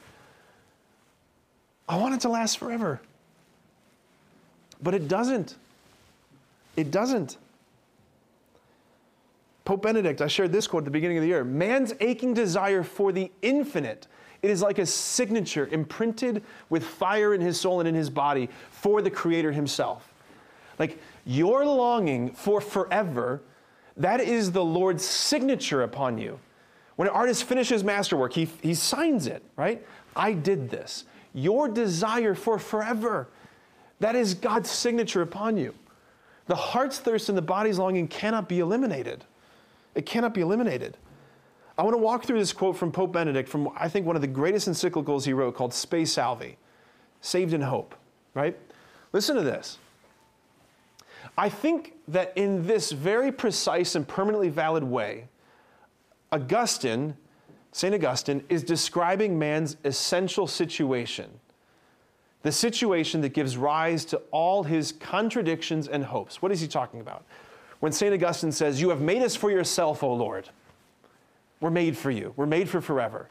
I 1.89 1.97
want 1.97 2.15
it 2.15 2.21
to 2.21 2.29
last 2.29 2.59
forever. 2.59 3.01
But 4.81 4.95
it 4.95 5.09
doesn't. 5.09 5.57
It 6.77 6.91
doesn't. 6.91 7.39
Pope 9.65 9.83
Benedict, 9.83 10.21
I 10.21 10.29
shared 10.29 10.53
this 10.53 10.69
quote 10.69 10.83
at 10.83 10.85
the 10.85 10.91
beginning 10.93 11.17
of 11.17 11.23
the 11.23 11.29
year 11.29 11.43
man's 11.43 11.93
aching 11.99 12.33
desire 12.33 12.85
for 12.85 13.11
the 13.11 13.33
infinite. 13.43 14.07
It 14.43 14.51
is 14.51 14.63
like 14.63 14.79
a 14.79 14.87
signature 14.87 15.69
imprinted 15.73 16.45
with 16.69 16.85
fire 16.85 17.35
in 17.35 17.41
his 17.41 17.59
soul 17.59 17.81
and 17.81 17.89
in 17.89 17.95
his 17.95 18.09
body 18.09 18.49
for 18.71 19.03
the 19.03 19.11
Creator 19.11 19.51
himself. 19.51 20.13
Like 20.79 21.01
your 21.27 21.67
longing 21.67 22.31
for 22.31 22.61
forever, 22.61 23.43
that 23.97 24.21
is 24.21 24.53
the 24.53 24.65
Lord's 24.65 25.05
signature 25.05 25.83
upon 25.83 26.17
you. 26.17 26.39
When 26.95 27.09
an 27.09 27.15
artist 27.15 27.45
finishes 27.45 27.85
masterwork, 27.85 28.33
he, 28.33 28.49
he 28.63 28.75
signs 28.75 29.27
it, 29.27 29.43
right? 29.57 29.85
I 30.15 30.33
did 30.33 30.71
this. 30.71 31.05
Your 31.35 31.69
desire 31.69 32.35
for 32.35 32.59
forever, 32.59 33.29
that 34.01 34.15
is 34.15 34.33
God's 34.33 34.71
signature 34.71 35.21
upon 35.21 35.59
you. 35.59 35.75
The 36.47 36.55
heart's 36.55 36.99
thirst 36.99 37.29
and 37.29 37.37
the 37.37 37.43
body's 37.43 37.79
longing 37.79 38.09
cannot 38.09 38.49
be 38.49 38.61
eliminated. 38.61 39.25
It 39.95 40.07
cannot 40.07 40.33
be 40.33 40.41
eliminated. 40.41 40.97
I 41.77 41.83
want 41.83 41.95
to 41.95 41.99
walk 41.99 42.25
through 42.25 42.39
this 42.39 42.53
quote 42.53 42.77
from 42.77 42.93
Pope 42.93 43.13
Benedict 43.13 43.49
from, 43.49 43.69
I 43.77 43.89
think, 43.89 44.07
one 44.07 44.17
of 44.17 44.23
the 44.23 44.29
greatest 44.29 44.69
encyclicals 44.69 45.25
he 45.25 45.33
wrote 45.33 45.55
called 45.55 45.75
Spe 45.75 46.07
Salvi, 46.07 46.57
Saved 47.21 47.53
in 47.53 47.61
Hope, 47.61 47.95
right? 48.33 48.57
Listen 49.13 49.37
to 49.37 49.43
this. 49.43 49.79
I 51.39 51.49
think 51.49 51.95
that 52.09 52.33
in 52.37 52.67
this 52.67 52.93
very 52.93 53.31
precise 53.31 53.95
and 53.95 54.07
permanently 54.07 54.49
valid 54.49 54.85
way, 54.85 55.29
Augustine, 56.33 57.17
St. 57.73 57.95
Augustine, 57.95 58.43
is 58.49 58.63
describing 58.63 59.39
man's 59.39 59.77
essential 59.85 60.47
situation, 60.47 61.31
the 62.43 62.53
situation 62.53 63.21
that 63.21 63.31
gives 63.31 63.57
rise 63.57 64.05
to 64.07 64.17
all 64.31 64.63
his 64.63 64.93
contradictions 64.93 65.89
and 65.89 66.05
hopes. 66.05 66.41
What 66.41 66.53
is 66.53 66.61
he 66.61 66.69
talking 66.69 67.01
about? 67.01 67.25
When 67.81 67.93
St. 67.93 68.15
Augustine 68.15 68.53
says, 68.53 68.81
You 68.81 68.89
have 68.91 69.01
made 69.01 69.23
us 69.23 69.37
for 69.37 69.51
yourself, 69.51 70.03
O 70.03 70.13
Lord. 70.15 70.49
We're 71.61 71.71
made 71.71 71.97
for 71.97 72.11
you, 72.11 72.33
we're 72.37 72.47
made 72.47 72.69
for 72.69 72.81
forever. 72.81 73.29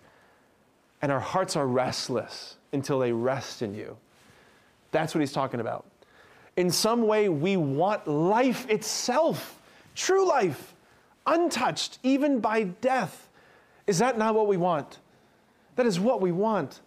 And 1.01 1.11
our 1.11 1.19
hearts 1.19 1.55
are 1.55 1.67
restless 1.67 2.55
until 2.71 2.99
they 2.99 3.11
rest 3.11 3.61
in 3.61 3.75
you. 3.75 3.97
That's 4.91 5.13
what 5.13 5.19
he's 5.19 5.33
talking 5.33 5.59
about. 5.59 5.85
In 6.57 6.69
some 6.69 7.05
way, 7.05 7.27
we 7.29 7.57
want 7.57 8.07
life 8.07 8.69
itself, 8.69 9.61
true 9.93 10.27
life, 10.27 10.73
untouched 11.25 11.99
even 12.03 12.39
by 12.39 12.63
death. 12.63 13.29
Is 13.87 13.99
that 13.99 14.17
not 14.17 14.35
what 14.35 14.47
we 14.47 14.57
want? 14.57 14.99
That 15.75 15.85
is 15.85 15.99
what 15.99 16.21
we 16.21 16.31
want. 16.31 16.81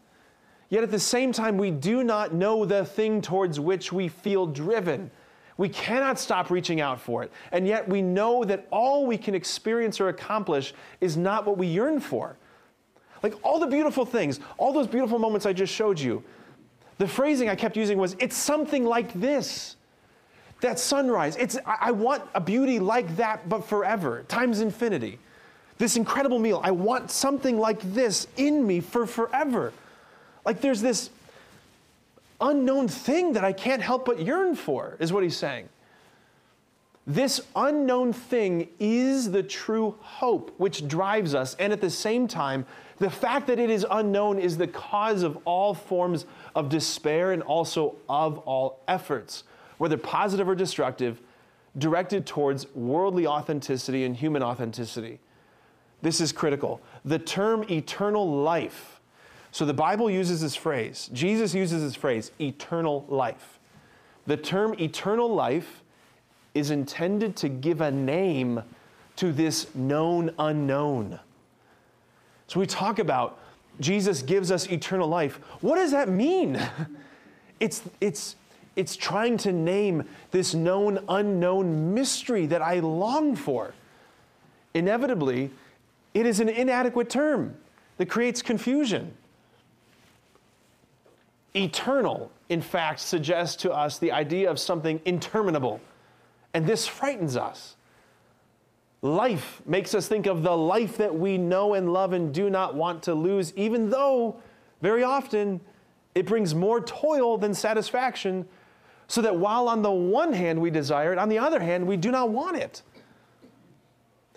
Yet 0.70 0.82
at 0.82 0.90
the 0.90 0.98
same 0.98 1.32
time, 1.32 1.56
we 1.58 1.70
do 1.70 2.02
not 2.02 2.34
know 2.34 2.64
the 2.64 2.84
thing 2.84 3.22
towards 3.22 3.58
which 3.58 3.92
we 3.92 4.08
feel 4.08 4.46
driven. 4.46 5.10
We 5.56 5.68
cannot 5.68 6.18
stop 6.18 6.50
reaching 6.50 6.80
out 6.80 7.00
for 7.00 7.22
it. 7.22 7.32
And 7.52 7.66
yet 7.66 7.88
we 7.88 8.00
know 8.00 8.44
that 8.44 8.66
all 8.70 9.06
we 9.06 9.18
can 9.18 9.34
experience 9.34 10.00
or 10.00 10.08
accomplish 10.08 10.72
is 11.00 11.16
not 11.16 11.46
what 11.46 11.58
we 11.58 11.66
yearn 11.66 12.00
for. 12.00 12.36
Like 13.22 13.34
all 13.42 13.58
the 13.58 13.66
beautiful 13.66 14.06
things, 14.06 14.40
all 14.56 14.72
those 14.72 14.86
beautiful 14.86 15.18
moments 15.18 15.46
I 15.46 15.52
just 15.52 15.74
showed 15.74 15.98
you, 15.98 16.22
the 16.98 17.08
phrasing 17.08 17.48
I 17.48 17.54
kept 17.54 17.76
using 17.76 17.96
was, 17.98 18.16
it's 18.18 18.36
something 18.36 18.84
like 18.84 19.12
this. 19.14 19.76
That 20.60 20.80
sunrise, 20.80 21.36
it's, 21.36 21.56
I 21.64 21.92
want 21.92 22.24
a 22.34 22.40
beauty 22.40 22.80
like 22.80 23.16
that, 23.16 23.48
but 23.48 23.64
forever, 23.64 24.24
times 24.26 24.60
infinity. 24.60 25.20
This 25.78 25.96
incredible 25.96 26.40
meal, 26.40 26.60
I 26.64 26.72
want 26.72 27.12
something 27.12 27.58
like 27.58 27.80
this 27.94 28.26
in 28.36 28.66
me 28.66 28.80
for 28.80 29.06
forever. 29.06 29.72
Like 30.44 30.60
there's 30.60 30.80
this 30.80 31.10
unknown 32.40 32.88
thing 32.88 33.34
that 33.34 33.44
I 33.44 33.52
can't 33.52 33.80
help 33.80 34.04
but 34.04 34.20
yearn 34.20 34.56
for, 34.56 34.96
is 34.98 35.12
what 35.12 35.22
he's 35.22 35.36
saying. 35.36 35.68
This 37.08 37.40
unknown 37.56 38.12
thing 38.12 38.68
is 38.78 39.30
the 39.30 39.42
true 39.42 39.96
hope 40.00 40.54
which 40.58 40.86
drives 40.86 41.34
us, 41.34 41.56
and 41.58 41.72
at 41.72 41.80
the 41.80 41.90
same 41.90 42.28
time, 42.28 42.66
the 42.98 43.10
fact 43.10 43.46
that 43.46 43.58
it 43.58 43.70
is 43.70 43.86
unknown 43.90 44.38
is 44.38 44.58
the 44.58 44.66
cause 44.66 45.22
of 45.22 45.38
all 45.44 45.72
forms 45.72 46.26
of 46.54 46.68
despair 46.68 47.32
and 47.32 47.42
also 47.42 47.96
of 48.08 48.38
all 48.40 48.80
efforts, 48.86 49.44
whether 49.78 49.96
positive 49.96 50.48
or 50.48 50.54
destructive, 50.54 51.20
directed 51.78 52.26
towards 52.26 52.72
worldly 52.74 53.26
authenticity 53.26 54.04
and 54.04 54.16
human 54.16 54.42
authenticity. 54.42 55.18
This 56.02 56.20
is 56.20 56.30
critical. 56.30 56.80
The 57.04 57.18
term 57.18 57.64
eternal 57.70 58.42
life 58.42 58.98
so 59.50 59.64
the 59.64 59.74
Bible 59.74 60.10
uses 60.10 60.40
this 60.40 60.56
phrase, 60.56 61.10
Jesus 61.12 61.54
uses 61.54 61.82
this 61.82 61.94
phrase, 61.94 62.30
eternal 62.40 63.04
life. 63.08 63.58
The 64.26 64.36
term 64.36 64.74
eternal 64.78 65.34
life 65.34 65.82
is 66.54 66.70
intended 66.70 67.36
to 67.36 67.48
give 67.48 67.80
a 67.80 67.90
name 67.90 68.62
to 69.16 69.32
this 69.32 69.74
known 69.74 70.30
unknown. 70.38 71.18
So 72.46 72.60
we 72.60 72.66
talk 72.66 72.98
about 72.98 73.38
Jesus 73.80 74.22
gives 74.22 74.50
us 74.50 74.68
eternal 74.70 75.08
life. 75.08 75.40
What 75.60 75.76
does 75.76 75.90
that 75.92 76.08
mean? 76.08 76.60
It's, 77.60 77.82
it's, 78.00 78.36
it's 78.76 78.94
trying 78.94 79.36
to 79.38 79.52
name 79.52 80.04
this 80.30 80.54
known 80.54 81.04
unknown 81.08 81.92
mystery 81.92 82.46
that 82.46 82.62
I 82.62 82.78
long 82.78 83.34
for. 83.34 83.74
Inevitably, 84.74 85.50
it 86.14 86.24
is 86.24 86.38
an 86.38 86.48
inadequate 86.48 87.10
term 87.10 87.56
that 87.96 88.06
creates 88.06 88.42
confusion. 88.42 89.12
Eternal, 91.56 92.30
in 92.48 92.62
fact, 92.62 93.00
suggests 93.00 93.56
to 93.62 93.72
us 93.72 93.98
the 93.98 94.12
idea 94.12 94.48
of 94.48 94.60
something 94.60 95.00
interminable, 95.04 95.80
and 96.54 96.66
this 96.66 96.86
frightens 96.86 97.36
us. 97.36 97.76
Life 99.00 99.62
makes 99.64 99.94
us 99.94 100.08
think 100.08 100.26
of 100.26 100.42
the 100.42 100.56
life 100.56 100.96
that 100.96 101.14
we 101.14 101.38
know 101.38 101.74
and 101.74 101.92
love 101.92 102.12
and 102.12 102.34
do 102.34 102.50
not 102.50 102.74
want 102.74 103.02
to 103.04 103.14
lose, 103.14 103.52
even 103.54 103.90
though 103.90 104.40
very 104.82 105.04
often 105.04 105.60
it 106.14 106.26
brings 106.26 106.54
more 106.54 106.80
toil 106.80 107.38
than 107.38 107.54
satisfaction. 107.54 108.46
So 109.06 109.22
that 109.22 109.36
while 109.36 109.68
on 109.68 109.82
the 109.82 109.90
one 109.90 110.32
hand 110.32 110.60
we 110.60 110.70
desire 110.70 111.12
it, 111.12 111.18
on 111.18 111.28
the 111.28 111.38
other 111.38 111.60
hand 111.60 111.86
we 111.86 111.96
do 111.96 112.10
not 112.10 112.30
want 112.30 112.56
it. 112.56 112.82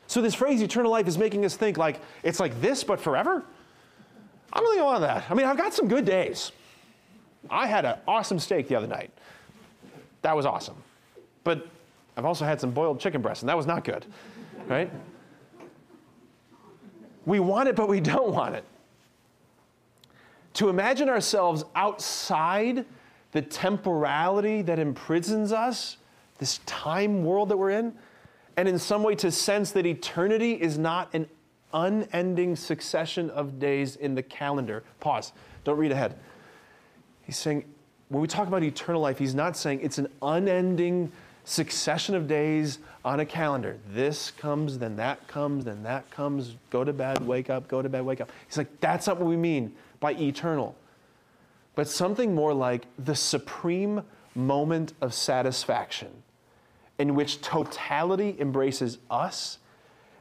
So 0.08 0.22
this 0.22 0.36
phrase 0.36 0.62
eternal 0.62 0.92
life 0.92 1.08
is 1.08 1.18
making 1.18 1.44
us 1.46 1.56
think 1.56 1.78
like 1.78 2.00
it's 2.22 2.40
like 2.40 2.60
this 2.62 2.84
but 2.84 3.00
forever. 3.00 3.44
I 4.54 4.60
don't 4.60 4.70
think 4.70 4.82
I 4.82 4.86
want 4.86 5.02
that. 5.02 5.26
I 5.30 5.34
mean, 5.34 5.46
I've 5.46 5.58
got 5.58 5.74
some 5.74 5.88
good 5.88 6.06
days. 6.06 6.52
I 7.50 7.66
had 7.66 7.86
an 7.86 7.98
awesome 8.08 8.38
steak 8.38 8.68
the 8.68 8.76
other 8.76 8.88
night. 8.88 9.12
That 10.22 10.36
was 10.36 10.46
awesome. 10.46 10.76
But 11.44 11.68
I've 12.18 12.26
also 12.26 12.46
had 12.46 12.60
some 12.60 12.72
boiled 12.72 13.00
chicken 13.00 13.22
breast, 13.22 13.42
and 13.42 13.50
that 13.50 13.58
was 13.58 13.66
not 13.66 13.84
good, 13.84 14.06
right? 14.68 14.92
We 17.26 17.40
want 17.40 17.70
it, 17.70 17.76
but 17.76 17.88
we 17.88 18.00
don't 18.00 18.32
want 18.32 18.56
it. 18.56 18.64
To 20.56 20.70
imagine 20.70 21.08
ourselves 21.08 21.64
outside 21.76 22.86
the 23.32 23.42
temporality 23.42 24.62
that 24.64 24.80
imprisons 24.80 25.54
us, 25.54 25.98
this 26.38 26.60
time 26.66 27.24
world 27.24 27.50
that 27.50 27.58
we're 27.58 27.70
in, 27.70 27.94
and 28.58 28.68
in 28.68 28.78
some 28.78 29.04
way 29.04 29.16
to 29.16 29.32
sense 29.32 29.72
that 29.72 29.86
eternity 29.86 30.54
is 30.54 30.78
not 30.78 31.14
an 31.14 31.28
unending 31.74 32.56
succession 32.56 33.30
of 33.30 33.60
days 33.60 33.96
in 33.96 34.14
the 34.14 34.24
calendar. 34.24 34.84
Pause. 35.00 35.32
Don't 35.64 35.78
read 35.78 35.92
ahead. 35.92 36.18
He's 37.24 37.38
saying, 37.38 37.64
when 38.10 38.22
we 38.22 38.28
talk 38.28 38.48
about 38.48 38.62
eternal 38.62 39.02
life, 39.02 39.18
he's 39.18 39.36
not 39.36 39.56
saying 39.56 39.80
it's 39.82 39.98
an 39.98 40.10
unending 40.22 41.12
succession 41.44 42.16
of 42.16 42.28
days 42.28 42.80
on 43.04 43.20
a 43.20 43.26
calendar. 43.26 43.78
This 43.88 44.32
comes, 44.32 44.78
then 44.78 44.96
that 44.98 45.28
comes, 45.28 45.66
then 45.66 45.84
that 45.84 46.10
comes, 46.12 46.56
go 46.70 46.84
to 46.84 46.94
bed, 46.94 47.26
wake 47.26 47.50
up, 47.50 47.68
go 47.68 47.82
to 47.82 47.90
bed, 47.90 48.06
wake 48.06 48.22
up. 48.22 48.32
He's 48.48 48.58
like, 48.58 48.80
that's 48.80 49.08
not 49.08 49.18
what 49.18 49.28
we 49.28 49.38
mean 49.38 49.74
by 50.00 50.14
eternal. 50.14 50.76
But 51.76 51.88
something 51.88 52.36
more 52.36 52.54
like 52.54 52.86
the 53.00 53.16
supreme 53.16 54.04
moment 54.36 54.94
of 55.02 55.14
satisfaction 55.14 56.10
in 57.00 57.16
which 57.16 57.42
totality 57.42 58.36
embraces 58.40 59.00
us 59.10 59.58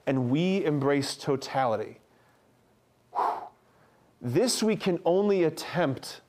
and 0.06 0.30
we 0.30 0.64
embrace 0.64 1.14
totality. 1.16 1.98
Whew. 3.14 3.24
This 4.22 4.62
we 4.62 4.76
can 4.76 4.98
only 5.04 5.44
attempt 5.44 6.20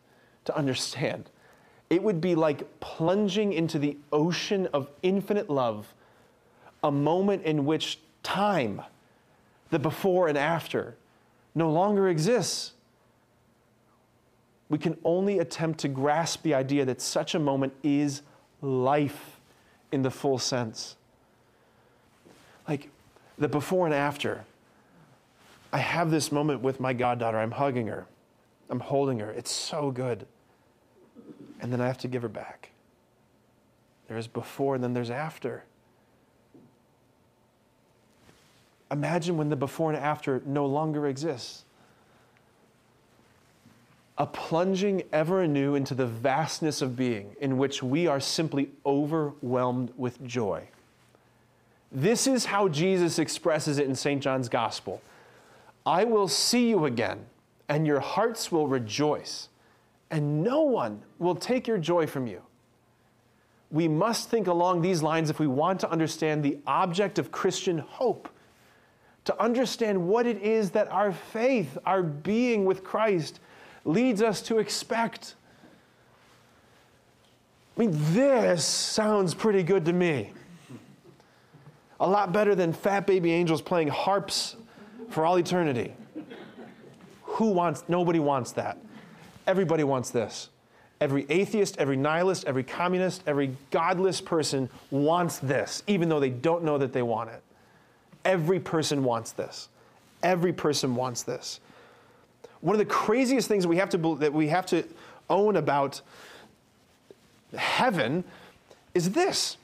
to 0.45 0.55
understand. 0.55 1.29
It 1.89 2.03
would 2.03 2.21
be 2.21 2.35
like 2.35 2.80
plunging 3.01 3.51
into 3.51 3.79
the 3.79 3.97
ocean 4.11 4.67
of 4.73 4.87
infinite 5.01 5.49
love, 5.49 5.91
a 6.83 6.91
moment 6.91 7.41
in 7.45 7.65
which 7.65 7.97
time, 8.21 8.79
the 9.71 9.79
before 9.79 10.27
and 10.27 10.37
after, 10.37 10.95
no 11.55 11.71
longer 11.71 12.09
exists. 12.09 12.73
We 14.69 14.77
can 14.77 14.99
only 15.03 15.39
attempt 15.39 15.79
to 15.79 15.87
grasp 15.87 16.43
the 16.43 16.53
idea 16.53 16.85
that 16.85 17.01
such 17.01 17.33
a 17.33 17.39
moment 17.39 17.73
is 17.81 18.21
life 18.61 19.39
in 19.91 20.03
the 20.03 20.11
full 20.11 20.37
sense. 20.37 20.95
Like 22.67 22.91
the 23.39 23.47
before 23.47 23.87
and 23.87 23.95
after. 23.95 24.45
I 25.73 25.79
have 25.79 26.11
this 26.11 26.31
moment 26.31 26.61
with 26.61 26.79
my 26.79 26.93
goddaughter. 26.93 27.39
I'm 27.39 27.49
hugging 27.49 27.87
her. 27.87 28.05
I'm 28.69 28.79
holding 28.79 29.17
her. 29.17 29.31
It's 29.31 29.51
so 29.51 29.89
good. 29.89 30.27
And 31.61 31.73
then 31.73 31.81
I 31.81 31.87
have 31.87 31.97
to 31.97 32.07
give 32.07 32.21
her 32.21 32.29
back. 32.29 32.70
There's 34.11 34.27
before 34.27 34.75
and 34.75 34.83
then 34.83 34.93
there's 34.93 35.09
after. 35.09 35.63
Imagine 38.91 39.37
when 39.37 39.47
the 39.47 39.55
before 39.55 39.89
and 39.89 39.97
after 39.97 40.41
no 40.45 40.65
longer 40.65 41.07
exists. 41.07 41.63
A 44.17 44.25
plunging 44.25 45.03
ever 45.13 45.43
anew 45.43 45.75
into 45.75 45.95
the 45.95 46.05
vastness 46.05 46.81
of 46.81 46.97
being 46.97 47.37
in 47.39 47.57
which 47.57 47.81
we 47.81 48.05
are 48.05 48.19
simply 48.19 48.71
overwhelmed 48.85 49.93
with 49.95 50.21
joy. 50.27 50.67
This 51.89 52.27
is 52.27 52.43
how 52.43 52.67
Jesus 52.67 53.17
expresses 53.17 53.77
it 53.77 53.87
in 53.87 53.95
St. 53.95 54.21
John's 54.21 54.49
Gospel 54.49 55.01
I 55.85 56.03
will 56.03 56.27
see 56.27 56.67
you 56.67 56.83
again 56.83 57.27
and 57.69 57.87
your 57.87 58.01
hearts 58.01 58.51
will 58.51 58.67
rejoice, 58.67 59.47
and 60.09 60.43
no 60.43 60.63
one 60.63 61.01
will 61.17 61.35
take 61.35 61.65
your 61.65 61.77
joy 61.77 62.05
from 62.07 62.27
you. 62.27 62.41
We 63.71 63.87
must 63.87 64.29
think 64.29 64.47
along 64.47 64.81
these 64.81 65.01
lines 65.01 65.29
if 65.29 65.39
we 65.39 65.47
want 65.47 65.79
to 65.81 65.89
understand 65.89 66.43
the 66.43 66.57
object 66.67 67.17
of 67.17 67.31
Christian 67.31 67.77
hope, 67.77 68.29
to 69.25 69.41
understand 69.41 70.07
what 70.07 70.25
it 70.25 70.41
is 70.41 70.71
that 70.71 70.91
our 70.91 71.11
faith, 71.11 71.77
our 71.85 72.03
being 72.03 72.65
with 72.65 72.83
Christ, 72.83 73.39
leads 73.85 74.21
us 74.21 74.41
to 74.43 74.59
expect. 74.59 75.35
I 77.77 77.81
mean, 77.81 77.91
this 78.13 78.65
sounds 78.65 79.33
pretty 79.33 79.63
good 79.63 79.85
to 79.85 79.93
me. 79.93 80.31
A 81.99 82.07
lot 82.07 82.33
better 82.33 82.55
than 82.55 82.73
fat 82.73 83.05
baby 83.05 83.31
angels 83.31 83.61
playing 83.61 83.89
harps 83.89 84.55
for 85.09 85.25
all 85.25 85.37
eternity. 85.37 85.93
Who 87.23 87.51
wants, 87.51 87.83
nobody 87.87 88.19
wants 88.19 88.51
that. 88.53 88.77
Everybody 89.47 89.83
wants 89.83 90.09
this. 90.09 90.49
Every 91.01 91.25
atheist, 91.29 91.77
every 91.77 91.97
nihilist, 91.97 92.45
every 92.45 92.63
communist, 92.63 93.23
every 93.25 93.57
godless 93.71 94.21
person 94.21 94.69
wants 94.91 95.39
this, 95.39 95.81
even 95.87 96.07
though 96.07 96.19
they 96.19 96.29
don't 96.29 96.63
know 96.63 96.77
that 96.77 96.93
they 96.93 97.01
want 97.01 97.31
it. 97.31 97.41
Every 98.23 98.59
person 98.59 99.03
wants 99.03 99.31
this. 99.31 99.67
Every 100.21 100.53
person 100.53 100.95
wants 100.95 101.23
this. 101.23 101.59
One 102.61 102.75
of 102.75 102.79
the 102.79 102.85
craziest 102.85 103.47
things 103.47 103.63
that 103.63 103.69
we 103.69 103.77
have 103.77 103.89
to, 103.89 104.15
that 104.19 104.31
we 104.31 104.47
have 104.49 104.67
to 104.67 104.83
own 105.27 105.55
about 105.57 106.01
heaven 107.57 108.23
is 108.93 109.11
this 109.11 109.57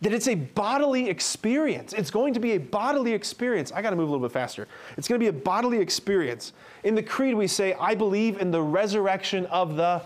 that 0.00 0.12
it's 0.12 0.28
a 0.28 0.34
bodily 0.34 1.08
experience. 1.08 1.92
It's 1.92 2.10
going 2.10 2.34
to 2.34 2.40
be 2.40 2.52
a 2.52 2.58
bodily 2.58 3.12
experience. 3.12 3.72
I 3.72 3.82
got 3.82 3.90
to 3.90 3.96
move 3.96 4.08
a 4.08 4.12
little 4.12 4.26
bit 4.26 4.32
faster. 4.32 4.68
It's 4.96 5.08
going 5.08 5.20
to 5.20 5.24
be 5.24 5.28
a 5.28 5.32
bodily 5.32 5.78
experience. 5.78 6.52
In 6.84 6.94
the 6.94 7.02
creed, 7.02 7.34
we 7.34 7.48
say, 7.48 7.74
I 7.74 7.94
believe 7.94 8.40
in 8.40 8.50
the 8.50 8.62
resurrection 8.62 9.46
of 9.46 9.76
the 9.76 10.02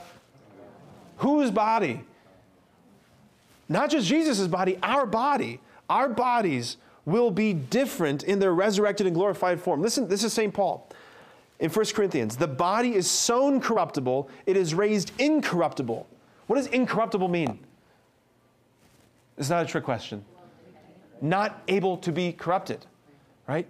whose 1.18 1.50
body? 1.50 2.00
Not 3.68 3.90
just 3.90 4.06
Jesus' 4.06 4.46
body, 4.48 4.78
our 4.82 5.06
body. 5.06 5.60
Our 5.88 6.08
bodies 6.08 6.78
will 7.04 7.30
be 7.30 7.52
different 7.52 8.22
in 8.22 8.38
their 8.38 8.54
resurrected 8.54 9.06
and 9.06 9.14
glorified 9.14 9.60
form. 9.60 9.82
Listen, 9.82 10.08
this 10.08 10.24
is 10.24 10.32
St. 10.32 10.54
Paul 10.54 10.88
in 11.58 11.70
1 11.70 11.86
Corinthians. 11.94 12.36
The 12.36 12.48
body 12.48 12.94
is 12.94 13.10
sown 13.10 13.60
corruptible, 13.60 14.28
it 14.46 14.56
is 14.56 14.74
raised 14.74 15.12
incorruptible. 15.18 16.06
What 16.46 16.56
does 16.56 16.66
incorruptible 16.68 17.28
mean? 17.28 17.58
It's 19.38 19.50
not 19.50 19.64
a 19.64 19.66
trick 19.66 19.84
question. 19.84 20.24
Not 21.20 21.62
able 21.68 21.96
to 21.98 22.12
be 22.12 22.32
corrupted, 22.32 22.84
right? 23.46 23.66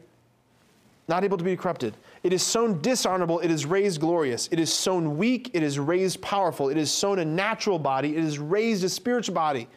Not 1.08 1.24
able 1.24 1.36
to 1.36 1.44
be 1.44 1.56
corrupted. 1.56 1.96
It 2.22 2.32
is 2.32 2.42
sown 2.42 2.80
dishonorable, 2.80 3.40
it 3.40 3.50
is 3.50 3.66
raised 3.66 4.00
glorious. 4.00 4.48
It 4.50 4.60
is 4.60 4.72
sown 4.72 5.18
weak, 5.18 5.50
it 5.52 5.62
is 5.62 5.78
raised 5.78 6.22
powerful. 6.22 6.68
It 6.68 6.76
is 6.76 6.90
sown 6.90 7.18
a 7.18 7.24
natural 7.24 7.78
body, 7.78 8.16
it 8.16 8.24
is 8.24 8.38
raised 8.38 8.84
a 8.84 8.88
spiritual 8.88 9.34
body. 9.34 9.68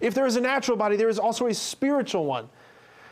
If 0.00 0.14
there 0.14 0.26
is 0.26 0.36
a 0.36 0.40
natural 0.40 0.76
body, 0.76 0.96
there 0.96 1.08
is 1.08 1.18
also 1.18 1.46
a 1.46 1.54
spiritual 1.54 2.26
one. 2.26 2.48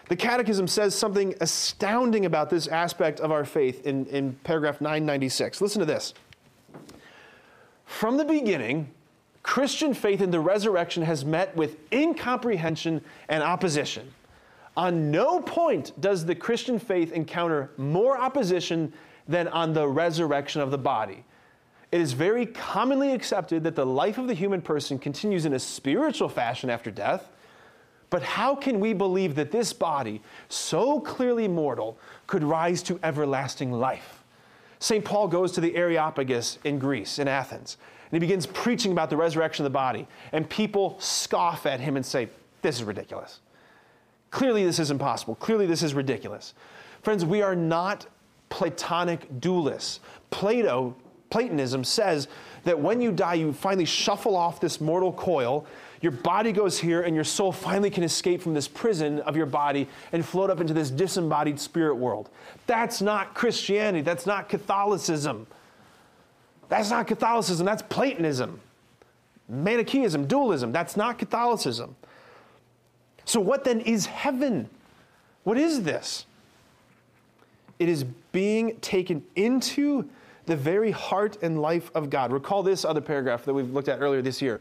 The 0.09 0.17
Catechism 0.17 0.67
says 0.67 0.95
something 0.95 1.35
astounding 1.41 2.27
about 2.27 2.51
this 2.51 2.67
aspect 2.67 3.21
of 3.21 3.31
our 3.31 3.45
faith 3.45 3.87
in, 3.87 4.05
in 4.07 4.35
paragraph 4.45 4.81
996. 4.81 5.61
Listen 5.61 5.81
to 5.81 5.87
this. 5.87 6.13
From 7.87 8.17
the 8.17 8.25
beginning, 8.25 8.91
Christian 9.43 9.93
faith 9.93 10.21
in 10.21 10.31
the 10.31 10.41
resurrection 10.41 11.03
has 11.03 11.25
met 11.25 11.55
with 11.57 11.77
incomprehension 11.93 13.03
and 13.29 13.43
opposition. 13.43 14.13
On 14.77 15.11
no 15.11 15.41
point 15.41 15.93
does 16.01 16.25
the 16.25 16.35
Christian 16.35 16.79
faith 16.79 17.13
encounter 17.13 17.71
more 17.77 18.19
opposition 18.19 18.93
than 19.29 19.49
on 19.49 19.73
the 19.73 19.87
resurrection 19.87 20.61
of 20.61 20.71
the 20.71 20.79
body. 20.79 21.25
It 21.91 22.01
is 22.01 22.15
very 22.15 22.47
commonly 22.47 23.13
accepted 23.13 23.65
that 23.65 23.77
the 23.77 23.85
life 23.85 24.17
of 24.17 24.27
the 24.27 24.35
human 24.35 24.63
person 24.63 24.99
continues 24.99 25.45
in 25.45 25.53
a 25.53 25.59
spiritual 25.59 26.29
fashion 26.29 26.71
after 26.71 26.91
death. 26.91 27.29
But 28.09 28.23
how 28.23 28.55
can 28.55 28.81
we 28.81 28.93
believe 28.95 29.35
that 29.35 29.51
this 29.51 29.73
body, 29.73 30.23
so 30.49 31.01
clearly 31.01 31.49
mortal, 31.49 31.99
could 32.27 32.45
rise 32.45 32.83
to 32.85 32.99
everlasting 33.03 33.73
life? 33.73 34.23
St. 34.79 35.05
Paul 35.05 35.29
goes 35.29 35.53
to 35.53 35.61
the 35.61 35.77
Areopagus 35.77 36.59
in 36.65 36.79
Greece, 36.79 37.19
in 37.19 37.29
Athens, 37.29 37.77
and 38.13 38.23
he 38.23 38.27
begins 38.27 38.47
preaching 38.47 38.93
about 38.93 39.09
the 39.09 39.17
resurrection 39.17 39.65
of 39.65 39.73
the 39.73 39.75
body. 39.75 40.07
And 40.33 40.49
people 40.49 40.97
scoff 41.01 41.65
at 41.65 41.81
him 41.81 41.97
and 41.97 42.05
say, 42.05 42.29
This 42.61 42.77
is 42.77 42.85
ridiculous. 42.85 43.41
Clearly, 44.31 44.65
this 44.65 44.79
is 44.79 44.91
impossible. 44.91 45.35
Clearly, 45.37 45.67
this 45.67 45.83
is 45.83 45.95
ridiculous. 45.95 46.53
Friends, 47.03 47.25
we 47.25 47.43
are 47.43 47.57
not 47.57 48.07
Platonic 48.51 49.41
dualists. 49.41 50.01
Plato, 50.31 50.95
Platonism 51.31 51.85
says 51.85 52.29
that 52.65 52.79
when 52.79 53.01
you 53.01 53.13
die, 53.13 53.35
you 53.35 53.55
finally 53.55 53.87
shuffle 53.87 54.37
off 54.37 54.61
this 54.61 54.79
mortal 54.79 55.13
coil. 55.13 55.67
Your 56.03 56.13
body 56.13 56.53
goes 56.53 56.79
here, 56.79 57.03
and 57.03 57.15
your 57.15 57.25
soul 57.25 57.51
finally 57.51 57.89
can 57.89 58.05
escape 58.05 58.43
from 58.43 58.53
this 58.53 58.69
prison 58.69 59.21
of 59.21 59.37
your 59.37 59.47
body 59.47 59.89
and 60.13 60.25
float 60.25 60.51
up 60.51 60.61
into 60.61 60.75
this 60.75 60.91
disembodied 60.91 61.59
spirit 61.59 61.95
world. 61.95 62.29
That's 62.67 63.01
not 63.01 63.35
Christianity. 63.35 64.03
That's 64.03 64.27
not 64.27 64.51
Catholicism. 64.51 65.47
That's 66.69 66.91
not 66.91 67.07
Catholicism, 67.07 67.67
that's 67.67 67.83
Platonism. 67.83 68.61
Manichaeism, 69.49 70.27
dualism, 70.27 70.73
that's 70.73 70.97
not 70.97 71.19
Catholicism. 71.19 71.97
So, 73.25 73.41
what 73.41 73.65
then 73.65 73.81
is 73.81 74.07
heaven? 74.07 74.69
What 75.45 75.59
is 75.59 75.83
this? 75.83 76.27
It 77.79 77.89
is 77.89 78.05
being 78.33 78.77
taken 78.81 79.25
into 79.37 80.09
the 80.47 80.57
very 80.57 80.91
heart 80.91 81.39
and 81.43 81.61
life 81.61 81.91
of 81.95 82.11
God. 82.11 82.33
Recall 82.33 82.63
this 82.63 82.85
other 82.85 83.01
paragraph 83.01 83.45
that 83.45 83.55
we've 83.55 83.71
looked 83.71 83.89
at 83.89 84.01
earlier 84.01 84.23
this 84.23 84.41
year. 84.41 84.61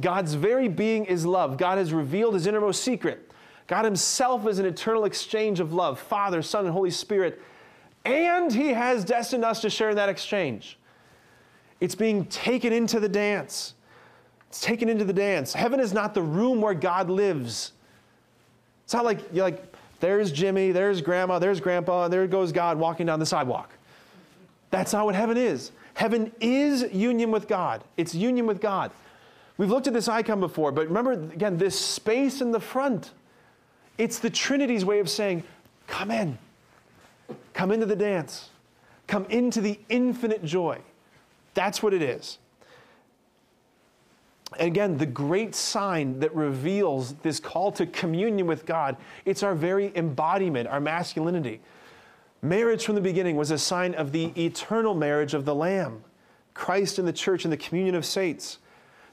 God's 0.00 0.34
very 0.34 0.68
being 0.68 1.04
is 1.04 1.26
love. 1.26 1.56
God 1.56 1.78
has 1.78 1.92
revealed 1.92 2.34
his 2.34 2.46
innermost 2.46 2.82
secret. 2.82 3.30
God 3.66 3.84
himself 3.84 4.46
is 4.46 4.58
an 4.58 4.66
eternal 4.66 5.04
exchange 5.04 5.60
of 5.60 5.72
love 5.72 5.98
Father, 5.98 6.42
Son, 6.42 6.64
and 6.64 6.72
Holy 6.72 6.90
Spirit. 6.90 7.40
And 8.04 8.52
he 8.52 8.68
has 8.68 9.04
destined 9.04 9.44
us 9.44 9.60
to 9.60 9.70
share 9.70 9.90
in 9.90 9.96
that 9.96 10.08
exchange. 10.08 10.78
It's 11.82 11.96
being 11.96 12.26
taken 12.26 12.72
into 12.72 13.00
the 13.00 13.08
dance. 13.08 13.74
It's 14.48 14.60
taken 14.60 14.88
into 14.88 15.04
the 15.04 15.12
dance. 15.12 15.52
Heaven 15.52 15.80
is 15.80 15.92
not 15.92 16.14
the 16.14 16.22
room 16.22 16.60
where 16.60 16.74
God 16.74 17.10
lives. 17.10 17.72
It's 18.84 18.94
not 18.94 19.04
like 19.04 19.18
you're 19.32 19.42
like, 19.42 19.74
there's 19.98 20.30
Jimmy, 20.30 20.70
there's 20.70 21.00
grandma, 21.00 21.40
there's 21.40 21.58
grandpa, 21.58 22.04
and 22.04 22.12
there 22.12 22.24
goes 22.28 22.52
God 22.52 22.78
walking 22.78 23.06
down 23.06 23.18
the 23.18 23.26
sidewalk. 23.26 23.72
That's 24.70 24.92
not 24.92 25.06
what 25.06 25.16
heaven 25.16 25.36
is. 25.36 25.72
Heaven 25.94 26.30
is 26.40 26.84
union 26.92 27.32
with 27.32 27.48
God. 27.48 27.82
It's 27.96 28.14
union 28.14 28.46
with 28.46 28.60
God. 28.60 28.92
We've 29.58 29.68
looked 29.68 29.88
at 29.88 29.92
this 29.92 30.06
icon 30.06 30.38
before, 30.38 30.70
but 30.70 30.86
remember 30.86 31.10
again, 31.10 31.58
this 31.58 31.76
space 31.76 32.40
in 32.40 32.52
the 32.52 32.60
front. 32.60 33.10
It's 33.98 34.20
the 34.20 34.30
Trinity's 34.30 34.84
way 34.84 35.00
of 35.00 35.10
saying, 35.10 35.42
come 35.88 36.12
in. 36.12 36.38
Come 37.54 37.72
into 37.72 37.86
the 37.86 37.96
dance. 37.96 38.50
Come 39.08 39.24
into 39.30 39.60
the 39.60 39.80
infinite 39.88 40.44
joy. 40.44 40.78
That's 41.54 41.82
what 41.82 41.94
it 41.94 42.02
is. 42.02 42.38
And 44.58 44.68
again, 44.68 44.98
the 44.98 45.06
great 45.06 45.54
sign 45.54 46.20
that 46.20 46.34
reveals 46.34 47.14
this 47.16 47.40
call 47.40 47.72
to 47.72 47.86
communion 47.86 48.46
with 48.46 48.66
God, 48.66 48.96
it's 49.24 49.42
our 49.42 49.54
very 49.54 49.92
embodiment, 49.96 50.68
our 50.68 50.80
masculinity. 50.80 51.60
Marriage 52.42 52.84
from 52.84 52.96
the 52.96 53.00
beginning 53.00 53.36
was 53.36 53.50
a 53.50 53.58
sign 53.58 53.94
of 53.94 54.12
the 54.12 54.26
eternal 54.36 54.94
marriage 54.94 55.32
of 55.32 55.44
the 55.44 55.54
Lamb, 55.54 56.02
Christ 56.54 56.98
and 56.98 57.06
the 57.06 57.12
church 57.12 57.44
and 57.44 57.52
the 57.52 57.56
communion 57.56 57.94
of 57.94 58.04
saints. 58.04 58.58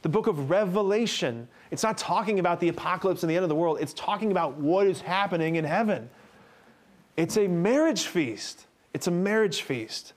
The 0.01 0.09
book 0.09 0.27
of 0.27 0.49
Revelation, 0.49 1.47
it's 1.71 1.83
not 1.83 1.97
talking 1.97 2.39
about 2.39 2.59
the 2.59 2.69
apocalypse 2.69 3.23
and 3.23 3.29
the 3.29 3.35
end 3.35 3.43
of 3.43 3.49
the 3.49 3.55
world, 3.55 3.77
it's 3.79 3.93
talking 3.93 4.31
about 4.31 4.55
what 4.55 4.87
is 4.87 5.01
happening 5.01 5.55
in 5.57 5.65
heaven. 5.65 6.09
It's 7.17 7.37
a 7.37 7.47
marriage 7.47 8.03
feast. 8.03 8.65
It's 8.93 9.07
a 9.07 9.11
marriage 9.11 9.61
feast. 9.61 10.13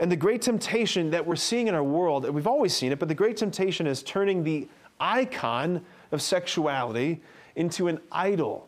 And 0.00 0.10
the 0.10 0.16
great 0.16 0.40
temptation 0.40 1.10
that 1.10 1.24
we're 1.24 1.36
seeing 1.36 1.68
in 1.68 1.74
our 1.74 1.84
world, 1.84 2.28
we've 2.30 2.46
always 2.46 2.74
seen 2.74 2.90
it, 2.90 2.98
but 2.98 3.08
the 3.08 3.14
great 3.14 3.36
temptation 3.36 3.86
is 3.86 4.02
turning 4.02 4.42
the 4.42 4.66
icon 4.98 5.84
of 6.10 6.22
sexuality 6.22 7.20
into 7.54 7.86
an 7.86 8.00
idol. 8.10 8.66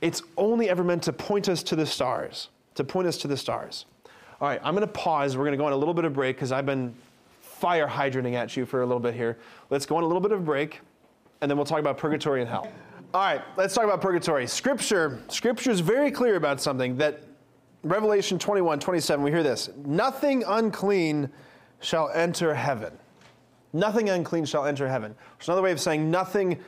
It's 0.00 0.22
only 0.36 0.68
ever 0.68 0.82
meant 0.82 1.04
to 1.04 1.12
point 1.12 1.48
us 1.48 1.62
to 1.64 1.76
the 1.76 1.86
stars, 1.86 2.48
to 2.74 2.82
point 2.82 3.06
us 3.06 3.18
to 3.18 3.28
the 3.28 3.36
stars. 3.36 3.86
All 4.40 4.48
right, 4.48 4.60
I'm 4.64 4.74
going 4.74 4.86
to 4.86 4.92
pause. 4.92 5.36
We're 5.36 5.44
going 5.44 5.52
to 5.52 5.58
go 5.58 5.66
on 5.66 5.72
a 5.72 5.76
little 5.76 5.94
bit 5.94 6.04
of 6.04 6.12
break 6.12 6.36
because 6.36 6.50
I've 6.50 6.66
been 6.66 6.92
fire 7.40 7.86
hydranting 7.86 8.34
at 8.34 8.56
you 8.56 8.66
for 8.66 8.82
a 8.82 8.86
little 8.86 9.00
bit 9.00 9.14
here. 9.14 9.38
Let's 9.68 9.86
go 9.86 9.96
on 9.96 10.02
a 10.02 10.06
little 10.06 10.22
bit 10.22 10.32
of 10.32 10.44
break, 10.44 10.80
and 11.40 11.48
then 11.48 11.56
we'll 11.56 11.66
talk 11.66 11.78
about 11.78 11.98
purgatory 11.98 12.40
and 12.40 12.48
hell. 12.50 12.68
All 13.14 13.20
right, 13.20 13.42
let's 13.56 13.74
talk 13.74 13.84
about 13.84 14.00
purgatory. 14.00 14.46
Scripture, 14.48 15.20
Scripture 15.28 15.70
is 15.70 15.80
very 15.80 16.10
clear 16.10 16.36
about 16.36 16.60
something 16.60 16.96
that 16.96 17.22
Revelation 17.82 18.38
21, 18.38 18.78
27, 18.78 19.24
we 19.24 19.30
hear 19.30 19.42
this 19.42 19.70
Nothing 19.84 20.44
unclean 20.46 21.30
shall 21.80 22.10
enter 22.10 22.54
heaven. 22.54 22.92
Nothing 23.72 24.10
unclean 24.10 24.44
shall 24.44 24.66
enter 24.66 24.88
heaven. 24.88 25.14
It's 25.38 25.48
another 25.48 25.62
way 25.62 25.72
of 25.72 25.80
saying 25.80 26.10
nothing 26.10 26.58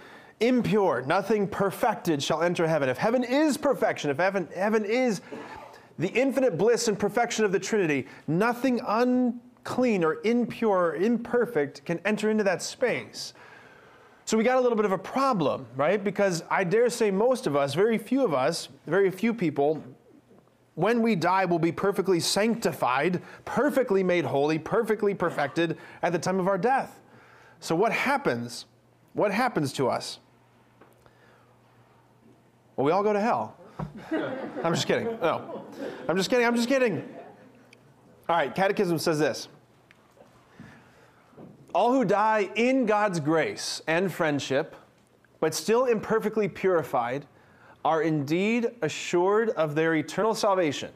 impure, 0.40 1.02
nothing 1.02 1.46
perfected 1.46 2.22
shall 2.22 2.42
enter 2.42 2.66
heaven. 2.66 2.88
If 2.88 2.96
heaven 2.96 3.24
is 3.24 3.56
perfection, 3.56 4.10
if 4.10 4.16
heaven, 4.16 4.48
heaven 4.54 4.84
is 4.84 5.20
the 5.98 6.08
infinite 6.08 6.56
bliss 6.56 6.88
and 6.88 6.98
perfection 6.98 7.44
of 7.44 7.52
the 7.52 7.58
Trinity, 7.58 8.06
nothing 8.26 8.80
unclean 8.86 10.04
or 10.04 10.18
impure 10.24 10.78
or 10.78 10.94
imperfect 10.96 11.84
can 11.84 12.00
enter 12.04 12.30
into 12.30 12.44
that 12.44 12.62
space. 12.62 13.34
So 14.24 14.38
we 14.38 14.44
got 14.44 14.56
a 14.56 14.60
little 14.60 14.76
bit 14.76 14.86
of 14.86 14.92
a 14.92 14.98
problem, 14.98 15.66
right? 15.76 16.02
Because 16.02 16.42
I 16.48 16.64
dare 16.64 16.88
say 16.88 17.10
most 17.10 17.46
of 17.46 17.54
us, 17.54 17.74
very 17.74 17.98
few 17.98 18.24
of 18.24 18.32
us, 18.32 18.68
very 18.86 19.10
few 19.10 19.34
people 19.34 19.82
when 20.74 21.02
we 21.02 21.14
die, 21.14 21.44
we 21.44 21.50
will 21.50 21.58
be 21.58 21.72
perfectly 21.72 22.20
sanctified, 22.20 23.20
perfectly 23.44 24.02
made 24.02 24.24
holy, 24.24 24.58
perfectly 24.58 25.14
perfected 25.14 25.76
at 26.02 26.12
the 26.12 26.18
time 26.18 26.40
of 26.40 26.48
our 26.48 26.58
death. 26.58 27.00
So, 27.60 27.74
what 27.74 27.92
happens? 27.92 28.66
What 29.12 29.32
happens 29.32 29.72
to 29.74 29.88
us? 29.88 30.18
Well, 32.76 32.86
we 32.86 32.92
all 32.92 33.02
go 33.02 33.12
to 33.12 33.20
hell. 33.20 33.56
I'm 34.64 34.74
just 34.74 34.86
kidding. 34.86 35.06
No. 35.20 35.64
I'm 36.08 36.16
just 36.16 36.30
kidding. 36.30 36.46
I'm 36.46 36.56
just 36.56 36.68
kidding. 36.68 37.06
All 38.28 38.36
right, 38.36 38.54
Catechism 38.54 38.98
says 38.98 39.18
this 39.18 39.48
All 41.74 41.92
who 41.92 42.04
die 42.04 42.50
in 42.54 42.86
God's 42.86 43.20
grace 43.20 43.82
and 43.86 44.10
friendship, 44.10 44.74
but 45.38 45.54
still 45.54 45.84
imperfectly 45.84 46.48
purified, 46.48 47.26
are 47.84 48.02
indeed 48.02 48.70
assured 48.82 49.50
of 49.50 49.74
their 49.74 49.94
eternal 49.94 50.34
salvation. 50.34 50.90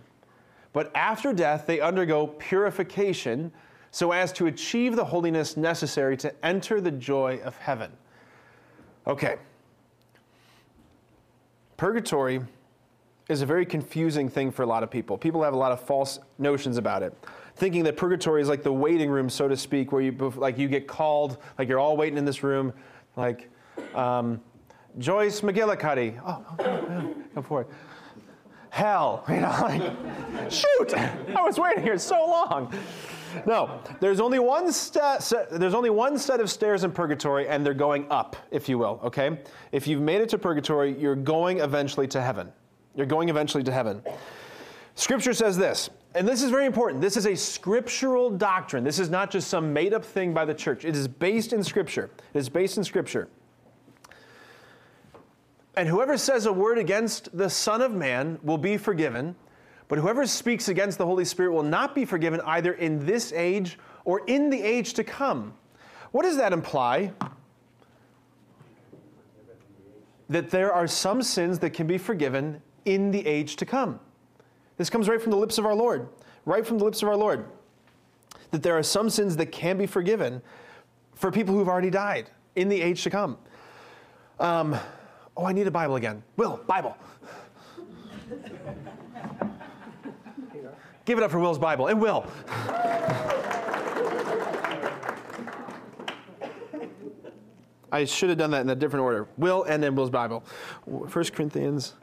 But 0.72 0.94
after 0.94 1.32
death, 1.32 1.66
they 1.66 1.80
undergo 1.80 2.26
purification 2.26 3.50
so 3.90 4.12
as 4.12 4.32
to 4.34 4.46
achieve 4.46 4.94
the 4.94 5.04
holiness 5.04 5.56
necessary 5.56 6.16
to 6.18 6.44
enter 6.44 6.80
the 6.80 6.90
joy 6.90 7.40
of 7.44 7.56
heaven. 7.56 7.90
Okay. 9.06 9.36
Purgatory 11.76 12.42
is 13.28 13.42
a 13.42 13.46
very 13.46 13.66
confusing 13.66 14.28
thing 14.28 14.50
for 14.50 14.62
a 14.62 14.66
lot 14.66 14.82
of 14.82 14.90
people. 14.90 15.16
People 15.18 15.42
have 15.42 15.54
a 15.54 15.56
lot 15.56 15.72
of 15.72 15.80
false 15.80 16.18
notions 16.38 16.76
about 16.76 17.02
it, 17.02 17.16
thinking 17.56 17.82
that 17.84 17.96
purgatory 17.96 18.40
is 18.40 18.48
like 18.48 18.62
the 18.62 18.72
waiting 18.72 19.10
room, 19.10 19.28
so 19.28 19.48
to 19.48 19.56
speak, 19.56 19.92
where 19.92 20.02
you 20.02 20.12
like 20.36 20.58
you 20.58 20.68
get 20.68 20.86
called, 20.86 21.38
like 21.58 21.68
you're 21.68 21.78
all 21.78 21.96
waiting 21.96 22.18
in 22.18 22.24
this 22.24 22.42
room, 22.42 22.72
like 23.16 23.50
um, 23.94 24.40
Joyce 24.98 25.40
McGillicuddy. 25.42 26.20
Oh, 26.26 26.44
oh, 26.58 27.14
go 27.34 27.42
for 27.42 27.60
it. 27.62 27.68
Hell, 28.70 29.24
you 29.28 29.36
know, 29.36 29.56
like 29.62 29.82
shoot! 30.50 30.94
I 30.94 31.42
was 31.42 31.58
waiting 31.58 31.82
here 31.82 31.98
so 31.98 32.14
long. 32.14 32.72
No, 33.46 33.80
there's 34.00 34.20
only 34.20 34.38
one 34.38 34.72
sta- 34.72 35.18
there's 35.50 35.74
only 35.74 35.90
one 35.90 36.18
set 36.18 36.40
of 36.40 36.50
stairs 36.50 36.84
in 36.84 36.92
purgatory, 36.92 37.48
and 37.48 37.64
they're 37.64 37.74
going 37.74 38.06
up, 38.10 38.36
if 38.50 38.68
you 38.68 38.78
will. 38.78 39.00
Okay, 39.04 39.38
if 39.72 39.86
you've 39.86 40.00
made 40.00 40.20
it 40.20 40.28
to 40.30 40.38
purgatory, 40.38 40.98
you're 40.98 41.16
going 41.16 41.60
eventually 41.60 42.06
to 42.08 42.20
heaven. 42.20 42.52
You're 42.94 43.06
going 43.06 43.28
eventually 43.28 43.62
to 43.64 43.72
heaven. 43.72 44.02
Scripture 44.94 45.34
says 45.34 45.58
this, 45.58 45.90
and 46.14 46.26
this 46.26 46.42
is 46.42 46.50
very 46.50 46.64
important. 46.64 47.02
This 47.02 47.18
is 47.18 47.26
a 47.26 47.36
scriptural 47.36 48.30
doctrine. 48.30 48.84
This 48.84 48.98
is 48.98 49.10
not 49.10 49.30
just 49.30 49.48
some 49.48 49.70
made 49.70 49.92
up 49.92 50.02
thing 50.02 50.32
by 50.32 50.46
the 50.46 50.54
church. 50.54 50.86
It 50.86 50.96
is 50.96 51.06
based 51.06 51.52
in 51.52 51.62
Scripture. 51.62 52.10
It 52.32 52.38
is 52.38 52.48
based 52.48 52.78
in 52.78 52.84
Scripture. 52.84 53.28
And 55.76 55.88
whoever 55.88 56.16
says 56.16 56.46
a 56.46 56.52
word 56.52 56.78
against 56.78 57.36
the 57.36 57.50
Son 57.50 57.82
of 57.82 57.92
Man 57.92 58.38
will 58.42 58.56
be 58.56 58.78
forgiven, 58.78 59.36
but 59.88 59.98
whoever 59.98 60.26
speaks 60.26 60.68
against 60.68 60.96
the 60.96 61.04
Holy 61.04 61.24
Spirit 61.24 61.52
will 61.52 61.62
not 61.62 61.94
be 61.94 62.06
forgiven 62.06 62.40
either 62.46 62.72
in 62.72 63.04
this 63.04 63.32
age 63.32 63.78
or 64.04 64.22
in 64.26 64.48
the 64.48 64.60
age 64.60 64.94
to 64.94 65.04
come. 65.04 65.52
What 66.12 66.22
does 66.22 66.38
that 66.38 66.54
imply? 66.54 67.12
That 70.30 70.50
there 70.50 70.72
are 70.72 70.86
some 70.86 71.22
sins 71.22 71.58
that 71.58 71.70
can 71.70 71.86
be 71.86 71.98
forgiven 71.98 72.62
in 72.86 73.10
the 73.10 73.24
age 73.26 73.56
to 73.56 73.66
come. 73.66 74.00
This 74.78 74.88
comes 74.88 75.08
right 75.08 75.20
from 75.20 75.30
the 75.30 75.36
lips 75.36 75.58
of 75.58 75.66
our 75.66 75.74
Lord, 75.74 76.08
right 76.46 76.66
from 76.66 76.78
the 76.78 76.84
lips 76.84 77.02
of 77.02 77.08
our 77.08 77.16
Lord. 77.16 77.44
That 78.50 78.62
there 78.62 78.78
are 78.78 78.82
some 78.82 79.10
sins 79.10 79.36
that 79.36 79.52
can 79.52 79.76
be 79.76 79.86
forgiven 79.86 80.40
for 81.14 81.30
people 81.30 81.54
who've 81.54 81.68
already 81.68 81.90
died 81.90 82.30
in 82.54 82.68
the 82.68 82.80
age 82.80 83.02
to 83.02 83.10
come. 83.10 83.36
Um, 84.38 84.78
oh, 85.36 85.44
I 85.44 85.52
need 85.52 85.66
a 85.66 85.70
Bible 85.70 85.96
again. 85.96 86.22
Will, 86.36 86.60
Bible. 86.66 86.96
Give 91.04 91.18
it 91.18 91.24
up 91.24 91.30
for 91.30 91.38
Will's 91.38 91.58
Bible. 91.58 91.86
And 91.86 92.00
Will. 92.00 92.26
I 97.92 98.04
should 98.04 98.28
have 98.28 98.38
done 98.38 98.50
that 98.50 98.62
in 98.62 98.70
a 98.70 98.74
different 98.74 99.04
order. 99.04 99.28
Will 99.38 99.62
and 99.62 99.82
then 99.82 99.94
Will's 99.94 100.10
Bible. 100.10 100.44
First 101.08 101.32
Corinthians. 101.32 101.94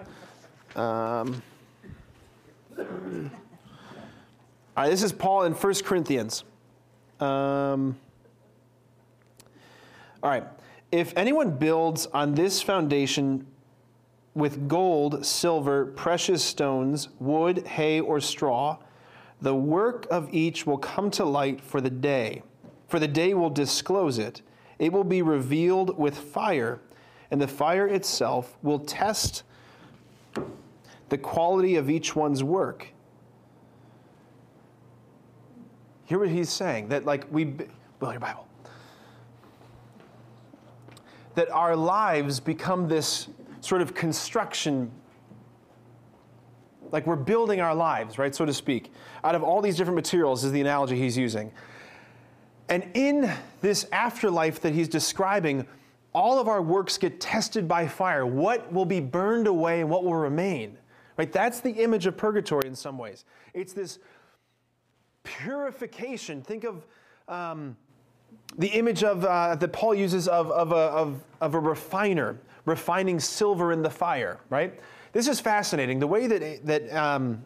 Um, 0.75 1.43
all 2.79 2.85
right, 4.75 4.89
this 4.89 5.03
is 5.03 5.11
Paul 5.11 5.43
in 5.43 5.53
1 5.53 5.73
Corinthians. 5.83 6.43
Um, 7.19 7.97
all 10.23 10.29
right. 10.29 10.45
If 10.93 11.11
anyone 11.15 11.49
builds 11.49 12.05
on 12.13 12.35
this 12.35 12.61
foundation 12.61 13.47
with 14.35 14.67
gold, 14.67 15.25
silver, 15.25 15.87
precious 15.87 16.43
stones, 16.43 17.09
wood, 17.19 17.65
hay, 17.65 17.99
or 17.99 18.21
straw, 18.21 18.77
the 19.41 19.55
work 19.55 20.05
of 20.11 20.31
each 20.31 20.67
will 20.67 20.77
come 20.77 21.09
to 21.09 21.25
light 21.25 21.61
for 21.61 21.81
the 21.81 21.89
day, 21.89 22.43
for 22.87 22.99
the 22.99 23.07
day 23.07 23.33
will 23.33 23.49
disclose 23.49 24.19
it. 24.19 24.43
It 24.77 24.93
will 24.93 25.03
be 25.03 25.23
revealed 25.23 25.97
with 25.97 26.15
fire, 26.15 26.79
and 27.31 27.41
the 27.41 27.47
fire 27.47 27.87
itself 27.87 28.55
will 28.61 28.77
test 28.77 29.41
the 31.09 31.17
quality 31.17 31.75
of 31.75 31.89
each 31.89 32.15
one's 32.15 32.43
work. 32.43 32.89
Hear 36.05 36.19
what 36.19 36.29
he's 36.29 36.51
saying 36.51 36.89
that, 36.89 37.03
like, 37.03 37.25
we, 37.31 37.45
Will, 37.99 38.11
your 38.11 38.19
Bible. 38.19 38.47
That 41.35 41.49
our 41.49 41.75
lives 41.75 42.39
become 42.39 42.87
this 42.87 43.27
sort 43.61 43.81
of 43.81 43.93
construction, 43.93 44.91
like 46.91 47.07
we're 47.07 47.15
building 47.15 47.61
our 47.61 47.73
lives, 47.73 48.17
right, 48.17 48.35
so 48.35 48.45
to 48.45 48.53
speak, 48.53 48.91
out 49.23 49.35
of 49.35 49.43
all 49.43 49.61
these 49.61 49.77
different 49.77 49.95
materials, 49.95 50.43
is 50.43 50.51
the 50.51 50.61
analogy 50.61 50.97
he's 50.97 51.17
using. 51.17 51.51
And 52.69 52.85
in 52.93 53.31
this 53.61 53.87
afterlife 53.91 54.59
that 54.61 54.73
he's 54.73 54.87
describing, 54.87 55.65
all 56.13 56.39
of 56.39 56.47
our 56.47 56.61
works 56.61 56.97
get 56.97 57.19
tested 57.19 57.67
by 57.67 57.87
fire. 57.87 58.25
What 58.25 58.71
will 58.71 58.85
be 58.85 58.99
burned 58.99 59.47
away 59.47 59.81
and 59.81 59.89
what 59.89 60.03
will 60.03 60.15
remain? 60.15 60.77
Right? 61.17 61.31
That's 61.31 61.59
the 61.59 61.71
image 61.71 62.05
of 62.05 62.17
purgatory 62.17 62.67
in 62.67 62.75
some 62.75 62.97
ways. 62.97 63.25
It's 63.53 63.73
this 63.73 63.99
purification. 65.23 66.41
Think 66.41 66.63
of 66.63 66.85
um, 67.27 67.75
the 68.57 68.67
image 68.67 69.03
of 69.03 69.25
uh, 69.25 69.55
that 69.55 69.73
Paul 69.73 69.95
uses 69.95 70.27
of, 70.27 70.51
of, 70.51 70.71
a, 70.71 70.75
of, 70.75 71.23
of 71.41 71.55
a 71.55 71.59
refiner 71.59 72.37
refining 72.65 73.19
silver 73.19 73.71
in 73.71 73.81
the 73.81 73.89
fire. 73.89 74.39
Right? 74.49 74.79
This 75.11 75.27
is 75.27 75.39
fascinating. 75.39 75.99
The 75.99 76.07
way 76.07 76.27
that 76.27 76.65
that 76.65 76.93
um, 76.93 77.43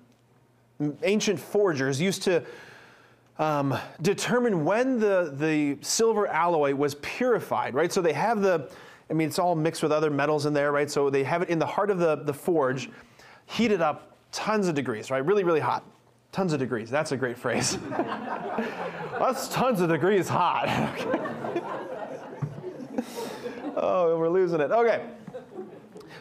ancient 1.04 1.40
forgers 1.40 2.00
used 2.00 2.24
to 2.24 2.44
um, 3.40 3.78
determine 4.02 4.66
when 4.66 5.00
the, 5.00 5.34
the 5.36 5.78
silver 5.82 6.28
alloy 6.28 6.74
was 6.74 6.96
purified, 6.96 7.74
right? 7.74 7.92
So 7.92 8.02
they 8.02 8.14
have 8.14 8.42
the, 8.42 8.70
I 9.10 9.14
mean, 9.14 9.28
it's 9.28 9.40
all 9.40 9.56
mixed 9.56 9.84
with 9.84 9.92
other 9.92 10.10
metals 10.10 10.46
in 10.46 10.54
there, 10.54 10.72
right? 10.72 10.90
So 10.90 11.10
they 11.10 11.24
have 11.24 11.44
it 11.44 11.50
in 11.50 11.60
the 11.60 11.66
heart 11.66 11.90
of 11.90 12.00
the, 12.00 12.16
the 12.16 12.34
forge, 12.34 12.90
heated 13.46 13.82
up 13.82 14.18
tons 14.32 14.68
of 14.68 14.76
degrees, 14.76 15.12
right? 15.12 15.24
Really, 15.24 15.44
really 15.44 15.60
hot. 15.60 15.84
Tons 16.38 16.54
of 16.54 16.60
degrees. 16.60 16.92
That's 16.92 17.14
a 17.14 17.18
great 17.18 17.36
phrase. 17.36 17.80
That's 17.90 19.48
tons 19.48 19.82
of 19.82 19.90
degrees 19.90 20.30
hot. 20.30 20.68
oh, 23.76 24.16
we're 24.20 24.30
losing 24.30 24.62
it. 24.62 24.70
Okay. 24.70 25.04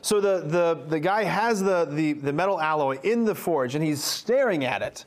So 0.01 0.23
the, 0.23 0.41
the, 0.41 0.87
the 0.89 1.01
guy 1.01 1.25
has 1.25 1.63
the, 1.63 1.85
the, 1.85 2.15
the 2.15 2.33
metal 2.33 2.59
alloy 2.59 2.99
in 3.03 3.27
the 3.27 3.35
forge 3.35 3.75
and 3.75 3.85
he's 3.85 4.03
staring 4.03 4.65
at 4.65 4.81
it, 4.81 5.05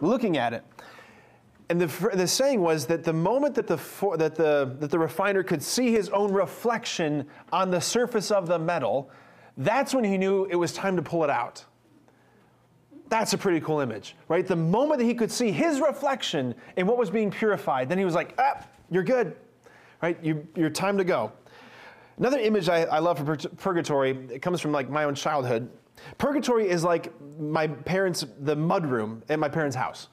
looking 0.00 0.36
at 0.36 0.52
it. 0.52 0.64
And 1.68 1.80
the, 1.80 2.10
the 2.16 2.26
saying 2.26 2.60
was 2.60 2.84
that 2.86 3.04
the 3.04 3.12
moment 3.12 3.54
that 3.54 3.68
the, 3.68 3.78
for, 3.78 4.16
that, 4.16 4.34
the, 4.34 4.74
that 4.80 4.90
the 4.90 4.98
refiner 4.98 5.44
could 5.44 5.62
see 5.62 5.92
his 5.92 6.08
own 6.08 6.32
reflection 6.32 7.28
on 7.52 7.70
the 7.70 7.80
surface 7.80 8.32
of 8.32 8.48
the 8.48 8.58
metal, 8.58 9.08
that's 9.56 9.94
when 9.94 10.02
he 10.02 10.18
knew 10.18 10.46
it 10.46 10.56
was 10.56 10.72
time 10.72 10.96
to 10.96 11.02
pull 11.02 11.22
it 11.22 11.30
out. 11.30 11.64
That's 13.08 13.32
a 13.32 13.38
pretty 13.38 13.60
cool 13.60 13.80
image, 13.80 14.16
right? 14.28 14.46
The 14.46 14.56
moment 14.56 15.00
that 15.00 15.06
he 15.06 15.14
could 15.14 15.30
see 15.30 15.50
his 15.50 15.80
reflection 15.80 16.54
in 16.76 16.86
what 16.86 16.98
was 16.98 17.10
being 17.10 17.30
purified, 17.30 17.88
then 17.88 17.98
he 17.98 18.04
was 18.04 18.14
like, 18.14 18.34
ah, 18.38 18.62
you're 18.90 19.02
good, 19.02 19.34
right? 20.02 20.22
You, 20.22 20.46
you're 20.54 20.70
time 20.70 20.98
to 20.98 21.04
go. 21.04 21.32
Another 22.18 22.38
image 22.38 22.68
I, 22.68 22.82
I 22.82 22.98
love 22.98 23.24
for 23.24 23.36
purgatory, 23.36 24.10
it 24.30 24.42
comes 24.42 24.60
from 24.60 24.72
like 24.72 24.90
my 24.90 25.04
own 25.04 25.14
childhood. 25.14 25.70
Purgatory 26.18 26.68
is 26.68 26.84
like 26.84 27.12
my 27.38 27.66
parents, 27.66 28.26
the 28.40 28.56
mud 28.56 28.84
room 28.86 29.22
at 29.28 29.38
my 29.38 29.48
parents' 29.48 29.76
house, 29.76 30.08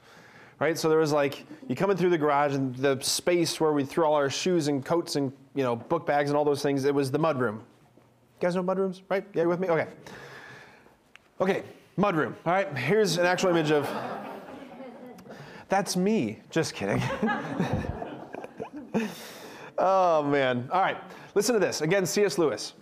right? 0.58 0.78
So 0.78 0.88
there 0.88 0.98
was 0.98 1.12
like, 1.12 1.44
you 1.68 1.76
come 1.76 1.90
in 1.90 1.96
through 1.96 2.10
the 2.10 2.18
garage 2.18 2.54
and 2.54 2.74
the 2.76 2.98
space 3.02 3.60
where 3.60 3.72
we 3.72 3.84
threw 3.84 4.04
all 4.04 4.14
our 4.14 4.30
shoes 4.30 4.68
and 4.68 4.84
coats 4.84 5.16
and, 5.16 5.32
you 5.54 5.64
know, 5.64 5.76
book 5.76 6.06
bags 6.06 6.30
and 6.30 6.36
all 6.36 6.44
those 6.44 6.62
things, 6.62 6.84
it 6.84 6.94
was 6.94 7.10
the 7.10 7.18
mud 7.18 7.38
room. 7.38 7.56
You 7.56 8.46
guys 8.46 8.54
know 8.54 8.62
mudrooms, 8.62 9.02
right? 9.08 9.24
Yeah, 9.34 9.42
you 9.42 9.48
with 9.48 9.60
me? 9.60 9.68
Okay. 9.68 9.86
Okay, 11.40 11.62
mudroom. 11.98 12.34
All 12.44 12.52
right, 12.52 12.76
here's 12.76 13.18
an 13.18 13.26
actual 13.26 13.50
image 13.50 13.70
of. 13.70 13.88
That's 15.68 15.96
me. 15.96 16.38
Just 16.50 16.74
kidding. 16.74 17.02
oh, 19.78 20.22
man. 20.22 20.68
All 20.72 20.80
right, 20.80 20.96
listen 21.34 21.54
to 21.54 21.60
this. 21.60 21.80
Again, 21.80 22.06
C.S. 22.06 22.38
Lewis. 22.38 22.74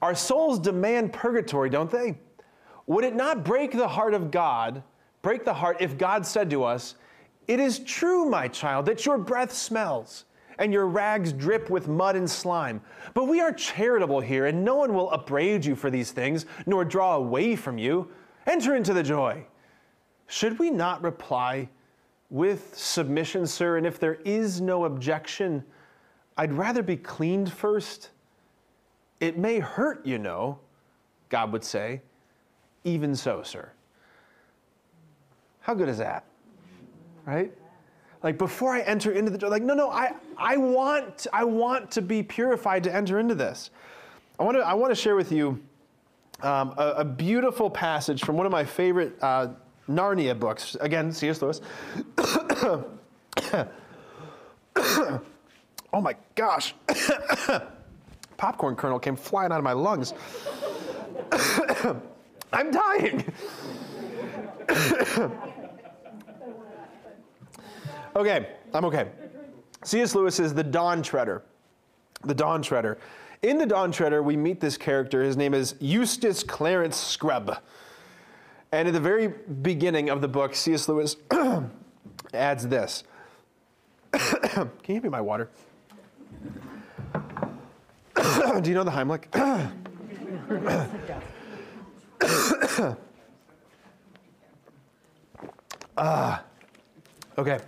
Our 0.00 0.14
souls 0.14 0.58
demand 0.58 1.12
purgatory, 1.12 1.70
don't 1.70 1.90
they? 1.90 2.16
Would 2.86 3.04
it 3.04 3.14
not 3.14 3.44
break 3.44 3.72
the 3.72 3.86
heart 3.86 4.14
of 4.14 4.30
God, 4.30 4.82
break 5.22 5.44
the 5.44 5.54
heart 5.54 5.76
if 5.80 5.96
God 5.96 6.26
said 6.26 6.50
to 6.50 6.64
us, 6.64 6.96
It 7.46 7.60
is 7.60 7.78
true, 7.80 8.28
my 8.28 8.48
child, 8.48 8.86
that 8.86 9.06
your 9.06 9.18
breath 9.18 9.52
smells, 9.52 10.24
and 10.62 10.72
your 10.72 10.86
rags 10.86 11.32
drip 11.32 11.70
with 11.70 11.88
mud 11.88 12.14
and 12.14 12.30
slime. 12.30 12.80
But 13.14 13.24
we 13.24 13.40
are 13.40 13.52
charitable 13.52 14.20
here, 14.20 14.46
and 14.46 14.64
no 14.64 14.76
one 14.76 14.94
will 14.94 15.10
upbraid 15.10 15.64
you 15.64 15.74
for 15.74 15.90
these 15.90 16.12
things, 16.12 16.46
nor 16.66 16.84
draw 16.84 17.16
away 17.16 17.56
from 17.56 17.78
you. 17.78 18.08
Enter 18.46 18.76
into 18.76 18.94
the 18.94 19.02
joy. 19.02 19.44
Should 20.28 20.60
we 20.60 20.70
not 20.70 21.02
reply 21.02 21.68
with 22.30 22.78
submission, 22.78 23.44
sir? 23.44 23.76
And 23.76 23.84
if 23.84 23.98
there 23.98 24.20
is 24.24 24.60
no 24.60 24.84
objection, 24.84 25.64
I'd 26.36 26.52
rather 26.52 26.84
be 26.84 26.96
cleaned 26.96 27.52
first. 27.52 28.10
It 29.18 29.36
may 29.36 29.58
hurt, 29.58 30.06
you 30.06 30.20
know, 30.20 30.60
God 31.28 31.50
would 31.50 31.64
say. 31.64 32.02
Even 32.84 33.16
so, 33.16 33.42
sir. 33.42 33.72
How 35.58 35.74
good 35.74 35.88
is 35.88 35.98
that? 35.98 36.24
Right? 37.26 37.52
Like 38.22 38.38
before 38.38 38.72
I 38.72 38.80
enter 38.80 39.12
into 39.12 39.30
the 39.30 39.38
door, 39.38 39.50
like, 39.50 39.62
no, 39.62 39.74
no, 39.74 39.90
I, 39.90 40.12
I 40.36 40.56
want 40.56 41.26
I 41.32 41.44
want 41.44 41.90
to 41.92 42.02
be 42.02 42.22
purified 42.22 42.84
to 42.84 42.94
enter 42.94 43.18
into 43.18 43.34
this. 43.34 43.70
I 44.38 44.44
want 44.44 44.56
to 44.56 44.62
I 44.62 44.74
want 44.74 44.92
to 44.92 44.94
share 44.94 45.16
with 45.16 45.32
you 45.32 45.60
um, 46.42 46.74
a, 46.76 46.94
a, 46.98 47.04
beautiful 47.04 47.70
passage 47.70 48.24
from 48.24 48.36
one 48.36 48.46
of 48.46 48.52
my 48.52 48.64
favorite 48.64 49.16
uh, 49.22 49.48
Narnia 49.88 50.38
books. 50.38 50.76
Again, 50.80 51.12
C.S. 51.12 51.40
Lewis. 51.40 51.60
oh 55.92 56.00
my 56.00 56.16
gosh. 56.34 56.74
Popcorn 58.36 58.74
kernel 58.74 58.98
came 58.98 59.14
flying 59.14 59.52
out 59.52 59.58
of 59.58 59.64
my 59.64 59.72
lungs. 59.72 60.14
I'm 62.52 62.70
dying. 62.70 63.32
Okay, 68.16 68.48
I'm 68.72 68.84
okay. 68.86 69.08
C.S. 69.84 70.14
Lewis 70.14 70.38
is 70.38 70.54
the 70.54 70.62
Dawn 70.62 71.02
Treader. 71.02 71.42
The 72.24 72.34
Dawn 72.34 72.62
Treader. 72.62 72.98
In 73.42 73.58
the 73.58 73.66
Dawn 73.66 73.90
Treader, 73.90 74.22
we 74.22 74.36
meet 74.36 74.60
this 74.60 74.76
character. 74.76 75.22
His 75.22 75.36
name 75.36 75.54
is 75.54 75.74
Eustace 75.80 76.44
Clarence 76.44 76.96
Scrubb. 76.96 77.58
And 78.70 78.88
at 78.88 78.94
the 78.94 79.00
very 79.00 79.28
beginning 79.28 80.08
of 80.08 80.20
the 80.20 80.28
book, 80.28 80.54
C.S. 80.54 80.88
Lewis 80.88 81.16
adds 82.34 82.68
this. 82.68 83.04
Can 84.12 84.70
you 84.86 84.94
give 84.94 85.04
me 85.04 85.10
my 85.10 85.20
water? 85.20 85.50
Do 88.14 88.70
you 88.70 88.74
know 88.74 88.84
the 88.84 88.90
Heimlich? 88.90 89.26
Ah, 95.94 96.42
uh, 97.36 97.40
okay. 97.40 97.58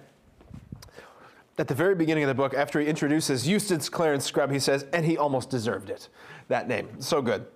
At 1.57 1.69
the 1.69 1.75
very 1.75 1.95
beginning 1.95 2.25
of 2.25 2.29
the 2.29 2.35
book, 2.35 2.53
after 2.53 2.81
he 2.81 2.87
introduces 2.87 3.47
Eustace 3.47 3.89
Clarence 3.89 4.25
Scrubb, 4.25 4.51
he 4.51 4.59
says, 4.59 4.87
and 4.93 5.05
he 5.05 5.17
almost 5.17 5.51
deserved 5.51 5.89
it. 5.89 6.09
That 6.49 6.69
name. 6.69 6.89
So 7.01 7.23
good. 7.23 7.47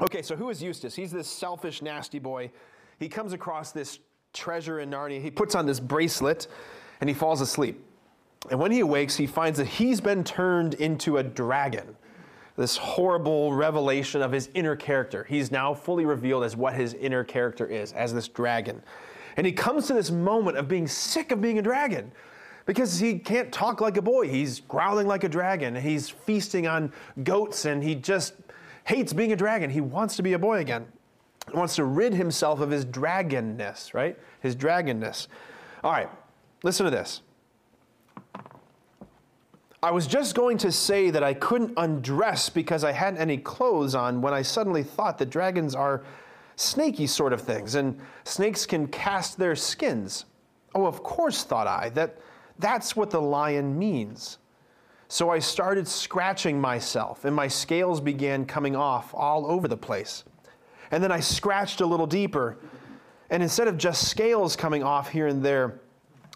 Okay, 0.00 0.22
so 0.22 0.36
who 0.36 0.50
is 0.50 0.62
Eustace? 0.62 0.94
He's 0.94 1.10
this 1.10 1.28
selfish, 1.28 1.82
nasty 1.82 2.18
boy. 2.18 2.50
He 2.98 3.08
comes 3.08 3.32
across 3.32 3.72
this 3.72 3.98
treasure 4.32 4.80
in 4.80 4.90
Narnia. 4.90 5.20
He 5.20 5.30
puts 5.30 5.54
on 5.54 5.66
this 5.66 5.80
bracelet 5.80 6.46
and 7.00 7.10
he 7.10 7.14
falls 7.14 7.40
asleep. 7.40 7.84
And 8.50 8.58
when 8.58 8.70
he 8.70 8.80
awakes, 8.80 9.16
he 9.16 9.26
finds 9.26 9.58
that 9.58 9.66
he's 9.66 10.00
been 10.00 10.24
turned 10.24 10.74
into 10.74 11.18
a 11.18 11.22
dragon 11.22 11.96
this 12.60 12.76
horrible 12.76 13.54
revelation 13.54 14.20
of 14.20 14.30
his 14.32 14.50
inner 14.52 14.76
character. 14.76 15.24
He's 15.24 15.50
now 15.50 15.72
fully 15.72 16.04
revealed 16.04 16.44
as 16.44 16.56
what 16.56 16.74
his 16.74 16.92
inner 16.92 17.24
character 17.24 17.66
is, 17.66 17.94
as 17.94 18.12
this 18.12 18.28
dragon. 18.28 18.82
And 19.38 19.46
he 19.46 19.52
comes 19.52 19.86
to 19.86 19.94
this 19.94 20.10
moment 20.10 20.58
of 20.58 20.68
being 20.68 20.86
sick 20.86 21.30
of 21.30 21.40
being 21.40 21.58
a 21.58 21.62
dragon 21.62 22.12
because 22.70 23.00
he 23.00 23.18
can't 23.18 23.50
talk 23.50 23.80
like 23.80 23.96
a 23.96 24.02
boy. 24.02 24.28
He's 24.28 24.60
growling 24.60 25.08
like 25.08 25.24
a 25.24 25.28
dragon. 25.28 25.74
He's 25.74 26.08
feasting 26.08 26.68
on 26.68 26.92
goats 27.24 27.64
and 27.64 27.82
he 27.82 27.96
just 27.96 28.34
hates 28.84 29.12
being 29.12 29.32
a 29.32 29.36
dragon. 29.36 29.70
He 29.70 29.80
wants 29.80 30.14
to 30.14 30.22
be 30.22 30.34
a 30.34 30.38
boy 30.38 30.58
again. 30.58 30.86
He 31.50 31.56
wants 31.56 31.74
to 31.74 31.84
rid 31.84 32.14
himself 32.14 32.60
of 32.60 32.70
his 32.70 32.84
dragonness, 32.84 33.92
right? 33.92 34.16
His 34.38 34.54
dragonness. 34.54 35.26
All 35.82 35.90
right, 35.90 36.08
listen 36.62 36.84
to 36.84 36.92
this. 36.92 37.22
I 39.82 39.90
was 39.90 40.06
just 40.06 40.36
going 40.36 40.56
to 40.58 40.70
say 40.70 41.10
that 41.10 41.24
I 41.24 41.34
couldn't 41.34 41.72
undress 41.76 42.50
because 42.50 42.84
I 42.84 42.92
hadn't 42.92 43.18
any 43.18 43.38
clothes 43.38 43.96
on 43.96 44.22
when 44.22 44.32
I 44.32 44.42
suddenly 44.42 44.84
thought 44.84 45.18
that 45.18 45.28
dragons 45.28 45.74
are 45.74 46.04
snaky 46.54 47.08
sort 47.08 47.32
of 47.32 47.40
things 47.40 47.74
and 47.74 47.98
snakes 48.22 48.64
can 48.64 48.86
cast 48.86 49.38
their 49.38 49.56
skins. 49.56 50.26
Oh, 50.72 50.86
of 50.86 51.02
course, 51.02 51.42
thought 51.42 51.66
I, 51.66 51.88
that 51.94 52.16
that's 52.60 52.94
what 52.94 53.10
the 53.10 53.20
lion 53.20 53.78
means. 53.78 54.38
So 55.08 55.30
I 55.30 55.40
started 55.40 55.88
scratching 55.88 56.60
myself 56.60 57.24
and 57.24 57.34
my 57.34 57.48
scales 57.48 58.00
began 58.00 58.46
coming 58.46 58.76
off 58.76 59.12
all 59.12 59.44
over 59.46 59.66
the 59.66 59.76
place. 59.76 60.24
And 60.92 61.02
then 61.02 61.10
I 61.10 61.20
scratched 61.20 61.80
a 61.80 61.86
little 61.86 62.06
deeper. 62.06 62.58
And 63.28 63.42
instead 63.42 63.68
of 63.68 63.76
just 63.76 64.08
scales 64.08 64.54
coming 64.56 64.82
off 64.82 65.08
here 65.08 65.26
and 65.26 65.42
there, 65.42 65.80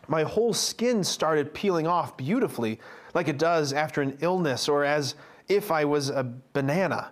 my 0.08 0.22
whole 0.22 0.52
skin 0.52 1.04
started 1.04 1.54
peeling 1.54 1.86
off 1.86 2.16
beautifully 2.16 2.80
like 3.14 3.28
it 3.28 3.38
does 3.38 3.72
after 3.72 4.02
an 4.02 4.18
illness 4.20 4.68
or 4.68 4.84
as 4.84 5.14
if 5.48 5.70
I 5.70 5.84
was 5.84 6.10
a 6.10 6.24
banana. 6.52 7.10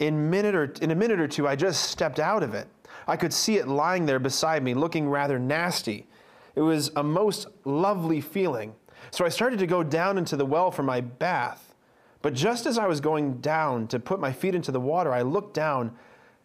In, 0.00 0.28
minute 0.28 0.54
or, 0.54 0.64
in 0.82 0.90
a 0.90 0.94
minute 0.94 1.20
or 1.20 1.28
two, 1.28 1.46
I 1.46 1.56
just 1.56 1.90
stepped 1.90 2.18
out 2.18 2.42
of 2.42 2.54
it. 2.54 2.68
I 3.06 3.16
could 3.16 3.32
see 3.32 3.56
it 3.56 3.68
lying 3.68 4.06
there 4.06 4.18
beside 4.18 4.62
me, 4.62 4.74
looking 4.74 5.08
rather 5.08 5.38
nasty. 5.38 6.06
It 6.54 6.60
was 6.60 6.90
a 6.96 7.02
most 7.02 7.46
lovely 7.64 8.20
feeling. 8.20 8.74
So 9.10 9.24
I 9.24 9.28
started 9.28 9.58
to 9.58 9.66
go 9.66 9.82
down 9.82 10.18
into 10.18 10.36
the 10.36 10.46
well 10.46 10.70
for 10.70 10.82
my 10.82 11.00
bath. 11.00 11.74
But 12.22 12.34
just 12.34 12.66
as 12.66 12.78
I 12.78 12.86
was 12.86 13.00
going 13.00 13.38
down 13.38 13.86
to 13.88 13.98
put 13.98 14.18
my 14.18 14.32
feet 14.32 14.54
into 14.54 14.72
the 14.72 14.80
water, 14.80 15.12
I 15.12 15.22
looked 15.22 15.54
down 15.54 15.92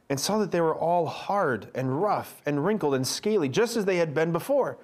and 0.09 0.19
saw 0.19 0.39
that 0.39 0.51
they 0.51 0.61
were 0.61 0.75
all 0.75 1.05
hard 1.05 1.69
and 1.73 2.01
rough 2.01 2.41
and 2.45 2.65
wrinkled 2.65 2.95
and 2.95 3.07
scaly, 3.07 3.47
just 3.47 3.77
as 3.77 3.85
they 3.85 3.97
had 3.97 4.13
been 4.13 4.31
before. 4.31 4.77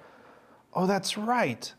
Oh, 0.72 0.86
that's 0.86 1.18
right 1.18 1.72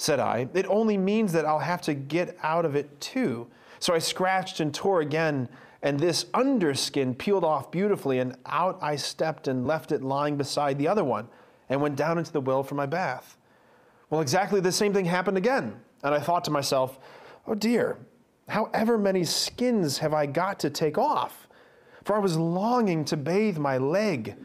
said 0.00 0.18
I. 0.18 0.48
It 0.54 0.66
only 0.66 0.96
means 0.96 1.32
that 1.32 1.44
I'll 1.44 1.58
have 1.58 1.82
to 1.82 1.94
get 1.94 2.36
out 2.42 2.64
of 2.64 2.74
it 2.74 3.00
too. 3.00 3.46
So 3.78 3.94
I 3.94 3.98
scratched 3.98 4.60
and 4.60 4.74
tore 4.74 5.00
again, 5.00 5.48
and 5.82 5.98
this 5.98 6.24
underskin 6.34 7.16
peeled 7.16 7.44
off 7.44 7.70
beautifully, 7.70 8.18
and 8.18 8.36
out 8.46 8.78
I 8.82 8.96
stepped 8.96 9.48
and 9.48 9.66
left 9.66 9.92
it 9.92 10.02
lying 10.02 10.36
beside 10.36 10.78
the 10.78 10.88
other 10.88 11.04
one, 11.04 11.28
and 11.70 11.80
went 11.80 11.96
down 11.96 12.18
into 12.18 12.32
the 12.32 12.40
well 12.40 12.62
for 12.62 12.74
my 12.74 12.84
bath. 12.84 13.38
Well, 14.10 14.20
exactly 14.20 14.60
the 14.60 14.72
same 14.72 14.92
thing 14.92 15.06
happened 15.06 15.38
again, 15.38 15.80
and 16.02 16.14
I 16.14 16.20
thought 16.20 16.44
to 16.44 16.50
myself, 16.50 16.98
oh 17.46 17.54
dear, 17.54 17.96
however 18.48 18.98
many 18.98 19.24
skins 19.24 19.96
have 19.98 20.12
I 20.12 20.26
got 20.26 20.58
to 20.60 20.68
take 20.68 20.98
off? 20.98 21.48
For 22.04 22.14
I 22.14 22.18
was 22.18 22.36
longing 22.36 23.06
to 23.06 23.16
bathe 23.16 23.56
my 23.56 23.78
leg. 23.78 24.36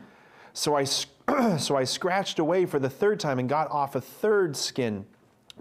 So 0.53 0.77
I, 0.77 0.84
so 1.57 1.76
I 1.76 1.84
scratched 1.84 2.39
away 2.39 2.65
for 2.65 2.80
the 2.80 2.89
third 2.89 3.19
time 3.19 3.39
and 3.39 3.49
got 3.49 3.69
off 3.72 3.95
a 3.95 4.02
third 4.02 4.56
skin 4.56 5.06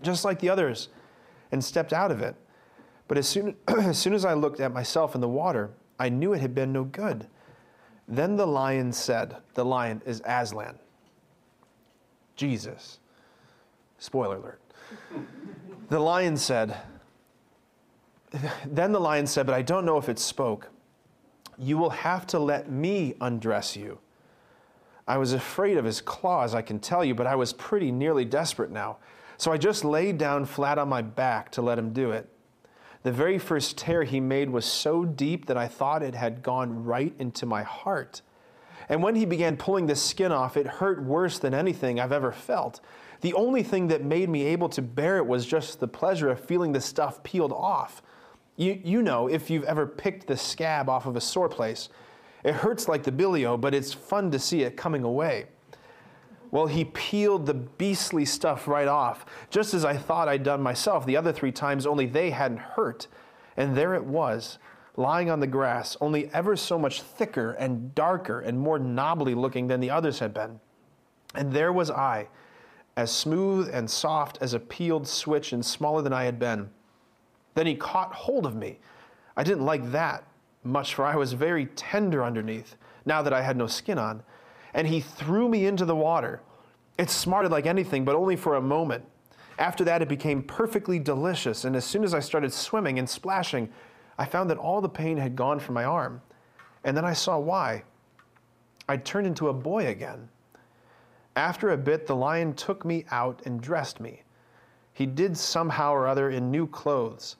just 0.03 0.25
like 0.25 0.41
the 0.41 0.49
others, 0.49 0.89
and 1.53 1.63
stepped 1.63 1.93
out 1.93 2.11
of 2.11 2.21
it. 2.21 2.35
But 3.09 3.19
as 3.19 3.29
soon, 3.29 3.57
as 3.69 3.99
soon 3.99 4.15
as 4.15 4.25
I 4.25 4.35
looked 4.35 4.61
at 4.61 4.73
myself 4.73 5.15
in 5.15 5.21
the 5.21 5.29
water, 5.29 5.71
I 5.99 6.09
knew 6.09 6.33
it 6.33 6.41
had 6.41 6.55
been 6.55 6.73
no 6.73 6.85
good. 6.85 7.29
Then 8.09 8.37
the 8.37 8.47
lion 8.47 8.93
said, 8.93 9.37
The 9.55 9.65
lion 9.65 10.03
is 10.05 10.23
Aslan. 10.25 10.79
Jesus. 12.37 12.99
Spoiler 13.99 14.37
alert. 14.37 14.61
the 15.89 16.01
lion 16.01 16.37
said, 16.37 16.77
Then 18.67 18.93
the 18.93 19.01
lion 19.01 19.27
said, 19.27 19.47
But 19.47 19.55
I 19.55 19.63
don't 19.63 19.85
know 19.85 19.99
if 19.99 20.09
it 20.09 20.19
spoke. 20.19 20.69
You 21.59 21.79
will 21.79 21.91
have 21.91 22.27
to 22.29 22.39
let 22.39 22.71
me 22.71 23.15
undress 23.21 23.77
you. 23.77 23.99
I 25.07 25.19
was 25.19 25.33
afraid 25.33 25.77
of 25.77 25.85
his 25.85 26.01
claws, 26.01 26.55
I 26.55 26.63
can 26.63 26.79
tell 26.79 27.05
you, 27.05 27.15
but 27.15 27.27
I 27.27 27.37
was 27.37 27.53
pretty 27.53 27.93
nearly 27.93 28.25
desperate 28.25 28.71
now. 28.71 28.97
So 29.37 29.53
I 29.53 29.59
just 29.59 29.85
laid 29.85 30.17
down 30.19 30.47
flat 30.47 30.79
on 30.79 30.89
my 30.89 31.03
back 31.03 31.51
to 31.53 31.63
let 31.63 31.79
him 31.79 31.93
do 31.93 32.11
it. 32.11 32.29
The 33.03 33.13
very 33.13 33.39
first 33.39 33.77
tear 33.77 34.05
he 34.05 34.19
made 34.19 34.49
was 34.49 34.65
so 34.65 35.05
deep 35.05 35.47
that 35.47 35.59
I 35.59 35.69
thought 35.69 36.03
it 36.03 36.15
had 36.15 36.43
gone 36.43 36.85
right 36.85 37.15
into 37.19 37.45
my 37.45 37.63
heart. 37.63 38.23
And 38.89 39.03
when 39.03 39.15
he 39.15 39.25
began 39.25 39.57
pulling 39.57 39.87
the 39.87 39.97
skin 39.97 40.33
off, 40.33 40.57
it 40.57 40.67
hurt 40.67 41.03
worse 41.03 41.39
than 41.39 41.55
anything 41.55 41.99
I've 41.99 42.13
ever 42.13 42.33
felt. 42.33 42.81
The 43.21 43.33
only 43.35 43.63
thing 43.63 43.89
that 43.89 44.05
made 44.05 44.29
me 44.29 44.45
able 44.45 44.69
to 44.71 44.83
bear 44.83 45.17
it 45.17 45.27
was 45.27 45.47
just 45.47 45.81
the 45.81 45.89
pleasure 45.89 46.31
of 46.31 46.41
feeling 46.41 46.73
the 46.73 46.81
stuff 46.81 47.23
peeled 47.23 47.53
off. 47.53 48.03
You, 48.57 48.81
you 48.85 49.03
know, 49.03 49.29
if 49.29 49.51
you've 49.51 49.65
ever 49.65 49.87
picked 49.87 50.27
the 50.27 50.37
scab 50.37 50.89
off 50.89 51.07
of 51.07 51.17
a 51.17 51.21
sore 51.21 51.49
place, 51.49 51.89
it 52.45 52.55
hurts 52.55 52.89
like 52.89 53.03
the 53.03 53.11
bilio, 53.11 53.59
but 53.59 53.75
it's 53.75 53.93
fun 53.93 54.31
to 54.31 54.39
see 54.39 54.63
it 54.63 54.77
coming 54.77 55.03
away. 55.03 55.47
Well, 56.51 56.67
he 56.67 56.85
peeled 56.85 57.47
the 57.47 57.55
beastly 57.55 58.25
stuff 58.25 58.69
right 58.69 58.87
off, 58.87 59.27
just 59.51 59.75
as 59.75 59.85
I 59.85 59.97
thought 59.97 60.29
I'd 60.29 60.45
done 60.45 60.63
myself 60.63 61.05
the 61.05 61.17
other 61.17 61.33
three 61.33 61.51
times, 61.51 61.87
only 61.87 62.07
they 62.07 62.31
hadn't 62.31 62.59
hurt. 62.59 63.09
And 63.57 63.77
there 63.77 63.95
it 63.95 64.05
was, 64.05 64.59
lying 64.97 65.31
on 65.31 65.41
the 65.41 65.47
grass, 65.47 65.97
only 66.01 66.31
ever 66.33 66.57
so 66.57 66.79
much 66.79 67.03
thicker 67.03 67.53
and 67.53 67.95
darker 67.95 68.41
and 68.41 68.59
more 68.59 68.79
knobbly 68.79 69.35
looking 69.35 69.67
than 69.67 69.81
the 69.81 69.91
others 69.91 70.21
had 70.21 70.33
been. 70.33 70.61
And 71.35 71.53
there 71.53 71.73
was 71.73 71.91
I, 71.91 72.29
as 72.97 73.11
smooth 73.11 73.69
and 73.73 73.91
soft 73.91 74.39
as 74.41 74.55
a 74.55 74.61
peeled 74.61 75.09
switch 75.09 75.53
and 75.53 75.65
smaller 75.65 76.03
than 76.03 76.13
I 76.13 76.25
had 76.25 76.39
been. 76.39 76.71
Then 77.55 77.67
he 77.67 77.75
caught 77.75 78.15
hold 78.15 78.47
of 78.47 78.55
me. 78.55 78.79
I 79.37 79.43
didn't 79.43 79.65
like 79.65 79.91
that 79.93 80.25
much, 80.63 80.95
for 80.95 81.05
I 81.05 81.17
was 81.17 81.33
very 81.33 81.67
tender 81.67 82.25
underneath, 82.25 82.77
now 83.05 83.21
that 83.23 83.33
I 83.33 83.43
had 83.43 83.57
no 83.57 83.67
skin 83.67 83.99
on. 83.99 84.23
And 84.73 84.89
he 84.89 85.01
threw 85.01 85.49
me 85.49 85.67
into 85.67 85.85
the 85.85 85.97
water. 85.97 86.41
It 86.99 87.11
smarted 87.11 87.51
like 87.51 87.67
anything, 87.67 88.05
but 88.05 88.15
only 88.15 88.37
for 88.37 88.55
a 88.55 88.61
moment. 88.61 89.05
After 89.59 89.85
that, 89.85 90.03
it 90.03 90.09
became 90.09 90.43
perfectly 90.43 90.99
delicious, 90.99 91.65
and 91.65 91.77
as 91.77 91.85
soon 91.85 92.03
as 92.03 92.15
I 92.15 92.21
started 92.21 92.53
swimming 92.53 92.99
and 92.99 93.09
splashing, 93.09 93.69
I 94.19 94.25
found 94.25 94.51
that 94.51 94.59
all 94.59 94.81
the 94.81 94.89
pain 94.89 95.17
had 95.17 95.37
gone 95.37 95.59
from 95.59 95.75
my 95.75 95.85
arm. 95.85 96.21
And 96.85 96.97
then 96.97 97.05
I 97.05 97.13
saw 97.13 97.39
why. 97.39 97.83
I'd 98.89 99.05
turned 99.05 99.27
into 99.27 99.49
a 99.49 99.55
boy 99.55 99.87
again. 99.87 100.29
After 101.37 101.71
a 101.71 101.77
bit, 101.77 102.07
the 102.07 102.15
lion 102.15 102.55
took 102.55 102.85
me 102.85 103.05
out 103.11 103.43
and 103.45 103.61
dressed 103.61 104.01
me. 104.01 104.23
He 104.93 105.07
did 105.07 105.37
somehow 105.37 105.93
or 105.93 106.07
other 106.07 106.31
in 106.31 106.51
new 106.51 106.69
clothes, 106.69 107.37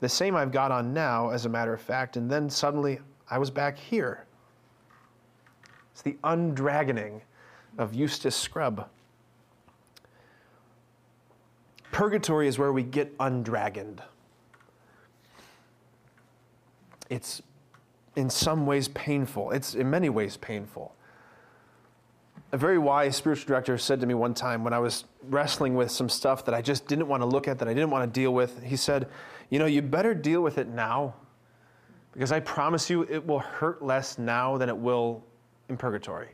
the 0.00 0.08
same 0.08 0.36
I've 0.36 0.52
got 0.52 0.72
on 0.72 0.92
now, 0.92 1.30
as 1.30 1.46
a 1.46 1.48
matter 1.48 1.72
of 1.72 1.80
fact, 1.80 2.16
and 2.16 2.30
then 2.30 2.50
suddenly 2.50 3.00
I 3.30 3.38
was 3.38 3.50
back 3.50 3.78
here. 3.78 4.26
It's 5.92 6.02
the 6.02 6.18
undragoning 6.24 7.20
of 7.78 7.94
Eustace 7.94 8.36
Scrubb. 8.36 8.88
Purgatory 11.92 12.48
is 12.48 12.58
where 12.58 12.72
we 12.72 12.82
get 12.82 13.16
undragoned. 13.18 14.02
It's 17.10 17.42
in 18.16 18.30
some 18.30 18.64
ways 18.64 18.88
painful. 18.88 19.50
It's 19.50 19.74
in 19.74 19.90
many 19.90 20.08
ways 20.08 20.36
painful. 20.38 20.94
A 22.52 22.56
very 22.56 22.78
wise 22.78 23.16
spiritual 23.16 23.46
director 23.46 23.76
said 23.78 24.00
to 24.00 24.06
me 24.06 24.14
one 24.14 24.34
time 24.34 24.64
when 24.64 24.72
I 24.72 24.78
was 24.78 25.04
wrestling 25.24 25.74
with 25.74 25.90
some 25.90 26.08
stuff 26.08 26.44
that 26.46 26.54
I 26.54 26.62
just 26.62 26.86
didn't 26.86 27.06
want 27.06 27.22
to 27.22 27.26
look 27.26 27.46
at, 27.46 27.58
that 27.58 27.68
I 27.68 27.74
didn't 27.74 27.90
want 27.90 28.12
to 28.12 28.20
deal 28.20 28.32
with, 28.32 28.62
he 28.62 28.76
said, 28.76 29.08
You 29.50 29.58
know, 29.58 29.66
you 29.66 29.82
better 29.82 30.14
deal 30.14 30.40
with 30.40 30.58
it 30.58 30.68
now 30.68 31.14
because 32.12 32.32
I 32.32 32.40
promise 32.40 32.90
you 32.90 33.02
it 33.02 33.24
will 33.24 33.38
hurt 33.38 33.82
less 33.82 34.18
now 34.18 34.56
than 34.56 34.68
it 34.68 34.76
will 34.76 35.22
in 35.68 35.76
purgatory. 35.76 36.28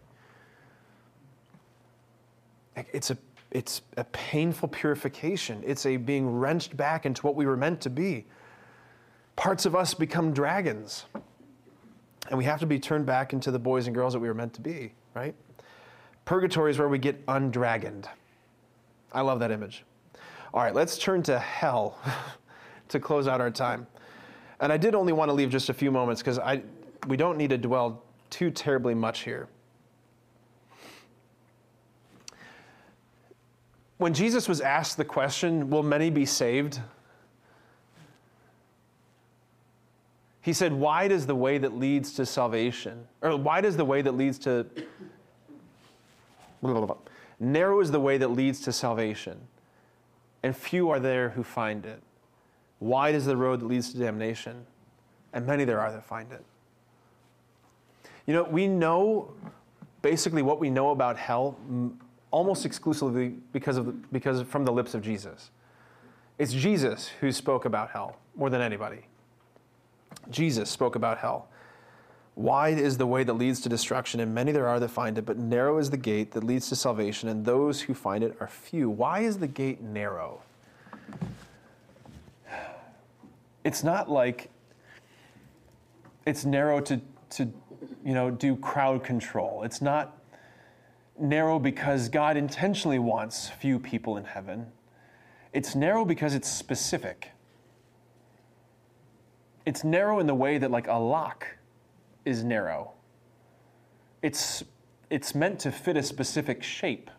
It's 2.92 3.10
a, 3.10 3.18
it's 3.50 3.82
a 3.96 4.04
painful 4.04 4.68
purification, 4.68 5.62
it's 5.66 5.86
a 5.86 5.96
being 5.96 6.28
wrenched 6.28 6.76
back 6.76 7.06
into 7.06 7.22
what 7.22 7.34
we 7.34 7.46
were 7.46 7.56
meant 7.56 7.80
to 7.82 7.90
be. 7.90 8.26
Parts 9.36 9.66
of 9.66 9.76
us 9.76 9.94
become 9.94 10.32
dragons, 10.32 11.04
and 12.28 12.38
we 12.38 12.44
have 12.44 12.60
to 12.60 12.66
be 12.66 12.80
turned 12.80 13.06
back 13.06 13.32
into 13.32 13.50
the 13.50 13.58
boys 13.58 13.86
and 13.86 13.94
girls 13.94 14.14
that 14.14 14.18
we 14.18 14.28
were 14.28 14.34
meant 14.34 14.54
to 14.54 14.60
be, 14.60 14.92
right? 15.14 15.34
Purgatory 16.24 16.70
is 16.70 16.78
where 16.78 16.88
we 16.88 16.98
get 16.98 17.22
undragoned. 17.28 18.08
I 19.12 19.20
love 19.20 19.38
that 19.40 19.50
image. 19.50 19.84
All 20.52 20.62
right, 20.62 20.74
let's 20.74 20.98
turn 20.98 21.22
to 21.24 21.38
hell 21.38 21.98
to 22.88 22.98
close 22.98 23.28
out 23.28 23.40
our 23.40 23.50
time. 23.50 23.86
And 24.60 24.72
I 24.72 24.78
did 24.78 24.94
only 24.94 25.12
want 25.12 25.28
to 25.28 25.32
leave 25.34 25.50
just 25.50 25.68
a 25.68 25.74
few 25.74 25.90
moments 25.90 26.22
because 26.22 26.38
I 26.38 26.62
we 27.06 27.16
don't 27.16 27.36
need 27.36 27.50
to 27.50 27.58
dwell 27.58 28.02
too 28.30 28.50
terribly 28.50 28.94
much 28.94 29.20
here. 29.20 29.48
When 33.98 34.12
Jesus 34.12 34.48
was 34.48 34.60
asked 34.60 34.96
the 34.96 35.04
question, 35.04 35.70
Will 35.70 35.82
many 35.82 36.10
be 36.10 36.26
saved? 36.26 36.80
He 40.46 40.52
said, 40.52 40.72
Wide 40.72 41.10
is 41.10 41.26
the 41.26 41.34
way 41.34 41.58
that 41.58 41.76
leads 41.76 42.12
to 42.12 42.24
salvation, 42.24 43.08
or 43.20 43.36
wide 43.36 43.64
is 43.64 43.76
the 43.76 43.84
way 43.84 44.00
that 44.00 44.12
leads 44.12 44.38
to. 44.38 44.64
Narrow 47.40 47.80
is 47.80 47.90
the 47.90 47.98
way 47.98 48.16
that 48.16 48.28
leads 48.28 48.60
to 48.60 48.72
salvation, 48.72 49.40
and 50.44 50.56
few 50.56 50.88
are 50.90 51.00
there 51.00 51.30
who 51.30 51.42
find 51.42 51.84
it. 51.84 52.00
Wide 52.78 53.16
is 53.16 53.24
the 53.24 53.36
road 53.36 53.58
that 53.58 53.66
leads 53.66 53.92
to 53.92 53.98
damnation, 53.98 54.64
and 55.32 55.44
many 55.44 55.64
there 55.64 55.80
are 55.80 55.90
that 55.90 56.04
find 56.04 56.30
it. 56.30 56.44
You 58.28 58.34
know, 58.34 58.44
we 58.44 58.68
know 58.68 59.32
basically 60.00 60.42
what 60.42 60.60
we 60.60 60.70
know 60.70 60.90
about 60.90 61.16
hell 61.16 61.56
almost 62.30 62.64
exclusively 62.64 63.34
because 63.52 63.78
of 63.78 63.86
the, 63.86 63.92
because 64.12 64.42
from 64.42 64.64
the 64.64 64.72
lips 64.72 64.94
of 64.94 65.02
Jesus. 65.02 65.50
It's 66.38 66.52
Jesus 66.52 67.08
who 67.20 67.32
spoke 67.32 67.64
about 67.64 67.90
hell 67.90 68.20
more 68.36 68.48
than 68.48 68.60
anybody. 68.60 69.06
Jesus 70.30 70.70
spoke 70.70 70.96
about 70.96 71.18
hell. 71.18 71.48
Wide 72.34 72.78
is 72.78 72.98
the 72.98 73.06
way 73.06 73.24
that 73.24 73.32
leads 73.32 73.60
to 73.62 73.68
destruction, 73.68 74.20
and 74.20 74.34
many 74.34 74.52
there 74.52 74.68
are 74.68 74.78
that 74.78 74.88
find 74.88 75.16
it, 75.16 75.24
but 75.24 75.38
narrow 75.38 75.78
is 75.78 75.88
the 75.88 75.96
gate 75.96 76.32
that 76.32 76.44
leads 76.44 76.68
to 76.68 76.76
salvation, 76.76 77.30
and 77.30 77.44
those 77.44 77.80
who 77.80 77.94
find 77.94 78.22
it 78.22 78.36
are 78.40 78.46
few. 78.46 78.90
Why 78.90 79.20
is 79.20 79.38
the 79.38 79.46
gate 79.46 79.80
narrow? 79.80 80.42
It's 83.64 83.82
not 83.82 84.10
like 84.10 84.50
it's 86.26 86.44
narrow 86.44 86.80
to, 86.82 87.00
to 87.30 87.50
you 88.04 88.12
know, 88.12 88.30
do 88.30 88.54
crowd 88.56 89.02
control. 89.02 89.62
It's 89.62 89.80
not 89.80 90.18
narrow 91.18 91.58
because 91.58 92.08
God 92.08 92.36
intentionally 92.36 92.98
wants 92.98 93.48
few 93.48 93.78
people 93.78 94.18
in 94.18 94.24
heaven. 94.24 94.66
It's 95.52 95.74
narrow 95.74 96.04
because 96.04 96.34
it's 96.34 96.48
specific. 96.48 97.30
It's 99.66 99.82
narrow 99.82 100.20
in 100.20 100.26
the 100.26 100.34
way 100.34 100.58
that, 100.58 100.70
like, 100.70 100.86
a 100.86 100.94
lock 100.94 101.46
is 102.24 102.44
narrow. 102.44 102.92
It's, 104.22 104.64
it's 105.10 105.34
meant 105.34 105.58
to 105.60 105.72
fit 105.72 105.96
a 105.96 106.02
specific 106.02 106.62
shape. 106.62 107.10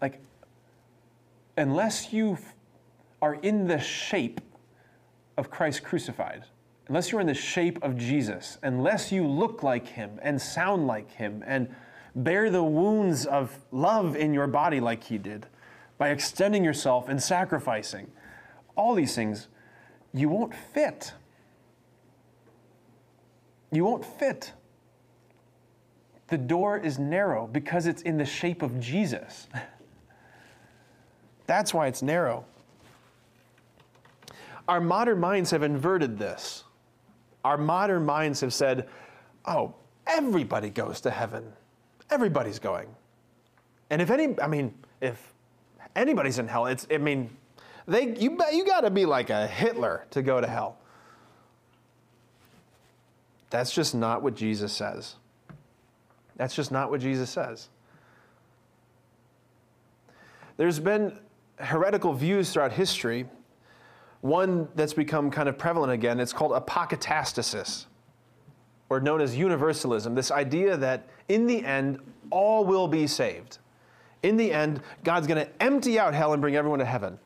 Like, 0.00 0.20
unless 1.56 2.12
you 2.12 2.38
are 3.20 3.34
in 3.34 3.66
the 3.66 3.78
shape 3.78 4.40
of 5.36 5.50
Christ 5.50 5.82
crucified, 5.82 6.44
unless 6.88 7.12
you're 7.12 7.20
in 7.20 7.26
the 7.26 7.34
shape 7.34 7.82
of 7.82 7.96
Jesus, 7.96 8.58
unless 8.62 9.12
you 9.12 9.26
look 9.26 9.62
like 9.62 9.86
him 9.86 10.18
and 10.22 10.40
sound 10.40 10.86
like 10.86 11.10
him 11.10 11.42
and 11.46 11.68
bear 12.14 12.50
the 12.50 12.64
wounds 12.64 13.26
of 13.26 13.58
love 13.70 14.16
in 14.16 14.34
your 14.34 14.46
body 14.46 14.80
like 14.80 15.04
he 15.04 15.18
did 15.18 15.46
by 15.98 16.08
extending 16.08 16.64
yourself 16.64 17.08
and 17.08 17.22
sacrificing, 17.22 18.10
all 18.74 18.94
these 18.94 19.14
things, 19.14 19.48
you 20.12 20.28
won't 20.28 20.54
fit. 20.54 21.12
You 23.70 23.84
won't 23.84 24.04
fit. 24.04 24.52
The 26.28 26.38
door 26.38 26.78
is 26.78 26.98
narrow 26.98 27.46
because 27.46 27.86
it's 27.86 28.02
in 28.02 28.16
the 28.16 28.24
shape 28.24 28.62
of 28.62 28.80
Jesus. 28.80 29.48
That's 31.46 31.74
why 31.74 31.88
it's 31.88 32.02
narrow. 32.02 32.44
Our 34.68 34.80
modern 34.80 35.18
minds 35.18 35.50
have 35.50 35.64
inverted 35.64 36.18
this. 36.18 36.62
Our 37.44 37.58
modern 37.58 38.06
minds 38.06 38.40
have 38.40 38.54
said, 38.54 38.88
oh, 39.46 39.74
everybody 40.06 40.70
goes 40.70 41.00
to 41.02 41.10
heaven. 41.10 41.52
Everybody's 42.10 42.58
going. 42.58 42.88
And 43.90 44.00
if 44.00 44.10
any, 44.10 44.40
I 44.40 44.46
mean, 44.46 44.72
if 45.00 45.32
anybody's 45.96 46.38
in 46.38 46.46
hell, 46.46 46.66
it's, 46.66 46.86
I 46.90 46.98
mean, 46.98 47.30
they, 47.88 48.16
you, 48.16 48.38
you 48.52 48.64
got 48.64 48.82
to 48.82 48.90
be 48.90 49.06
like 49.06 49.30
a 49.30 49.46
Hitler 49.46 50.06
to 50.10 50.22
go 50.22 50.40
to 50.40 50.46
hell. 50.46 50.78
That's 53.50 53.72
just 53.72 53.94
not 53.94 54.22
what 54.22 54.36
Jesus 54.36 54.72
says. 54.72 55.16
That's 56.36 56.54
just 56.54 56.72
not 56.72 56.90
what 56.90 57.00
Jesus 57.00 57.28
says. 57.28 57.68
There's 60.56 60.78
been 60.78 61.18
heretical 61.58 62.14
views 62.14 62.52
throughout 62.52 62.72
history. 62.72 63.26
One 64.20 64.68
that's 64.74 64.94
become 64.94 65.30
kind 65.30 65.48
of 65.48 65.58
prevalent 65.58 65.92
again, 65.92 66.20
it's 66.20 66.32
called 66.32 66.52
apokatastasis, 66.52 67.86
or 68.88 69.00
known 69.00 69.20
as 69.20 69.36
universalism. 69.36 70.14
This 70.14 70.30
idea 70.30 70.76
that 70.76 71.08
in 71.28 71.46
the 71.46 71.64
end, 71.64 71.98
all 72.30 72.64
will 72.64 72.86
be 72.86 73.06
saved. 73.06 73.58
In 74.22 74.36
the 74.36 74.52
end, 74.52 74.82
God's 75.02 75.26
going 75.26 75.44
to 75.44 75.62
empty 75.62 75.98
out 75.98 76.14
hell 76.14 76.34
and 76.34 76.40
bring 76.40 76.56
everyone 76.56 76.78
to 76.80 76.84
heaven. 76.84 77.18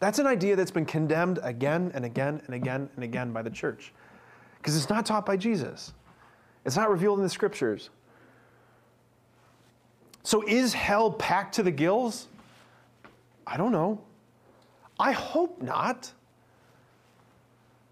That's 0.00 0.18
an 0.18 0.26
idea 0.26 0.56
that's 0.56 0.70
been 0.70 0.86
condemned 0.86 1.38
again 1.42 1.92
and 1.94 2.04
again 2.04 2.42
and 2.46 2.54
again 2.54 2.88
and 2.96 3.04
again 3.04 3.32
by 3.32 3.42
the 3.42 3.50
church 3.50 3.92
because 4.58 4.76
it's 4.76 4.90
not 4.90 5.06
taught 5.06 5.24
by 5.24 5.36
Jesus. 5.36 5.92
It's 6.64 6.76
not 6.76 6.90
revealed 6.90 7.18
in 7.18 7.24
the 7.24 7.30
scriptures. 7.30 7.90
So 10.22 10.46
is 10.46 10.74
hell 10.74 11.10
packed 11.10 11.54
to 11.54 11.62
the 11.62 11.70
gills? 11.70 12.28
I 13.46 13.56
don't 13.56 13.72
know. 13.72 14.02
I 15.00 15.12
hope 15.12 15.62
not. 15.62 16.12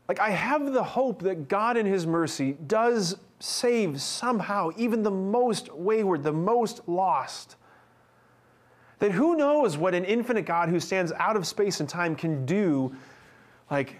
Like, 0.08 0.20
I 0.20 0.30
have 0.30 0.72
the 0.72 0.84
hope 0.84 1.22
that 1.22 1.48
God, 1.48 1.76
in 1.76 1.86
His 1.86 2.06
mercy, 2.06 2.56
does 2.66 3.16
save 3.40 4.00
somehow 4.00 4.70
even 4.76 5.02
the 5.02 5.10
most 5.10 5.72
wayward, 5.72 6.22
the 6.22 6.32
most 6.32 6.86
lost. 6.86 7.56
That 8.98 9.12
who 9.12 9.36
knows 9.36 9.76
what 9.76 9.94
an 9.94 10.04
infinite 10.04 10.46
God 10.46 10.68
who 10.68 10.80
stands 10.80 11.12
out 11.12 11.36
of 11.36 11.46
space 11.46 11.80
and 11.80 11.88
time 11.88 12.14
can 12.14 12.46
do? 12.46 12.94
Like, 13.70 13.96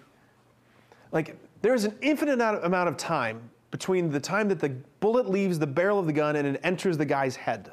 like 1.13 1.37
there's 1.63 1.85
an 1.85 1.97
infinite 2.01 2.41
amount 2.41 2.89
of 2.89 2.97
time 2.97 3.51
between 3.71 4.11
the 4.11 4.21
time 4.21 4.49
that 4.49 4.61
the 4.61 4.71
bullet 5.01 5.29
leaves 5.29 5.59
the 5.59 5.67
barrel 5.67 5.99
of 5.99 6.07
the 6.07 6.13
gun 6.13 6.37
and 6.37 6.47
it 6.47 6.61
enters 6.63 6.97
the 6.97 7.05
guy's 7.05 7.37
head. 7.37 7.73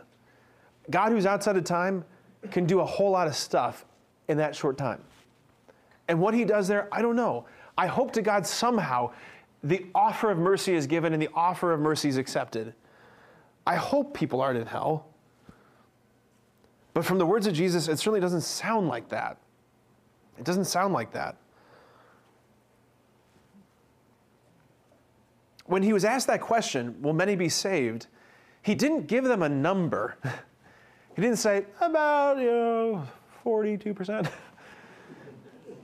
God, 0.89 1.11
who's 1.11 1.25
outside 1.25 1.55
of 1.55 1.63
time, 1.63 2.03
can 2.51 2.65
do 2.65 2.81
a 2.81 2.85
whole 2.85 3.11
lot 3.11 3.27
of 3.27 3.35
stuff 3.35 3.85
in 4.27 4.37
that 4.37 4.55
short 4.55 4.77
time. 4.77 5.01
And 6.07 6.19
what 6.19 6.33
he 6.33 6.43
does 6.43 6.67
there, 6.67 6.89
I 6.91 7.01
don't 7.01 7.15
know. 7.15 7.45
I 7.77 7.87
hope 7.87 8.11
to 8.13 8.21
God 8.21 8.45
somehow 8.45 9.11
the 9.63 9.85
offer 9.95 10.29
of 10.29 10.37
mercy 10.37 10.73
is 10.73 10.87
given 10.87 11.13
and 11.13 11.21
the 11.21 11.29
offer 11.33 11.71
of 11.71 11.79
mercy 11.79 12.09
is 12.09 12.17
accepted. 12.17 12.73
I 13.65 13.75
hope 13.75 14.13
people 14.13 14.41
aren't 14.41 14.59
in 14.59 14.67
hell. 14.67 15.07
But 16.93 17.05
from 17.05 17.17
the 17.17 17.25
words 17.25 17.47
of 17.47 17.53
Jesus, 17.53 17.87
it 17.87 17.97
certainly 17.97 18.19
doesn't 18.19 18.41
sound 18.41 18.87
like 18.87 19.09
that. 19.09 19.37
It 20.37 20.43
doesn't 20.43 20.65
sound 20.65 20.93
like 20.93 21.11
that. 21.13 21.37
When 25.65 25.83
he 25.83 25.93
was 25.93 26.03
asked 26.03 26.27
that 26.27 26.41
question, 26.41 27.01
will 27.01 27.13
many 27.13 27.35
be 27.35 27.49
saved? 27.49 28.07
He 28.61 28.75
didn't 28.75 29.07
give 29.07 29.23
them 29.23 29.43
a 29.43 29.49
number. 29.49 30.17
He 31.15 31.21
didn't 31.21 31.37
say, 31.37 31.65
about, 31.79 32.39
you 32.39 32.45
know, 32.45 33.07
42%. 33.45 34.27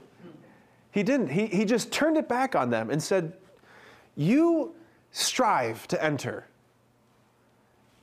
he 0.91 1.03
didn't. 1.03 1.27
He, 1.27 1.45
he 1.45 1.65
just 1.65 1.91
turned 1.91 2.17
it 2.17 2.27
back 2.27 2.55
on 2.55 2.71
them 2.71 2.89
and 2.89 3.01
said, 3.01 3.33
You 4.15 4.73
strive 5.11 5.87
to 5.89 6.03
enter. 6.03 6.47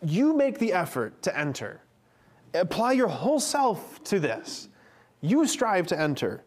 You 0.02 0.36
make 0.36 0.60
the 0.60 0.72
effort 0.72 1.20
to 1.22 1.36
enter. 1.36 1.80
Apply 2.54 2.92
your 2.92 3.08
whole 3.08 3.40
self 3.40 4.02
to 4.04 4.20
this. 4.20 4.68
You 5.20 5.46
strive 5.48 5.88
to 5.88 6.00
enter. 6.00 6.44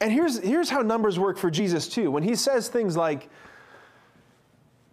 And 0.00 0.10
here's, 0.10 0.38
here's 0.40 0.68
how 0.68 0.80
numbers 0.80 1.16
work 1.16 1.38
for 1.38 1.48
Jesus, 1.48 1.86
too. 1.86 2.10
When 2.10 2.24
he 2.24 2.34
says 2.34 2.68
things 2.68 2.96
like, 2.96 3.28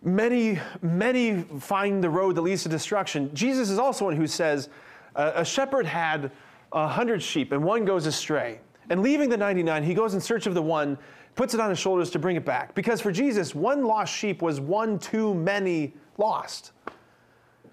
many, 0.01 0.59
many 0.81 1.43
find 1.59 2.03
the 2.03 2.09
road 2.09 2.35
that 2.35 2.41
leads 2.41 2.63
to 2.63 2.69
destruction, 2.69 3.33
Jesus 3.33 3.69
is 3.69 3.79
also 3.79 4.05
one 4.05 4.15
who 4.15 4.27
says, 4.27 4.69
a 5.15 5.43
shepherd 5.43 5.85
had 5.85 6.31
a 6.71 6.87
hundred 6.87 7.21
sheep 7.21 7.51
and 7.51 7.63
one 7.63 7.85
goes 7.85 8.05
astray. 8.05 8.59
And 8.89 9.01
leaving 9.01 9.29
the 9.29 9.37
99, 9.37 9.83
he 9.83 9.93
goes 9.93 10.13
in 10.13 10.21
search 10.21 10.47
of 10.47 10.53
the 10.53 10.61
one, 10.61 10.97
puts 11.35 11.53
it 11.53 11.59
on 11.59 11.69
his 11.69 11.79
shoulders 11.79 12.09
to 12.11 12.19
bring 12.19 12.35
it 12.35 12.45
back. 12.45 12.73
Because 12.73 13.01
for 13.01 13.11
Jesus, 13.11 13.53
one 13.53 13.85
lost 13.85 14.13
sheep 14.13 14.41
was 14.41 14.59
one 14.59 14.97
too 14.99 15.33
many 15.33 15.93
lost. 16.17 16.71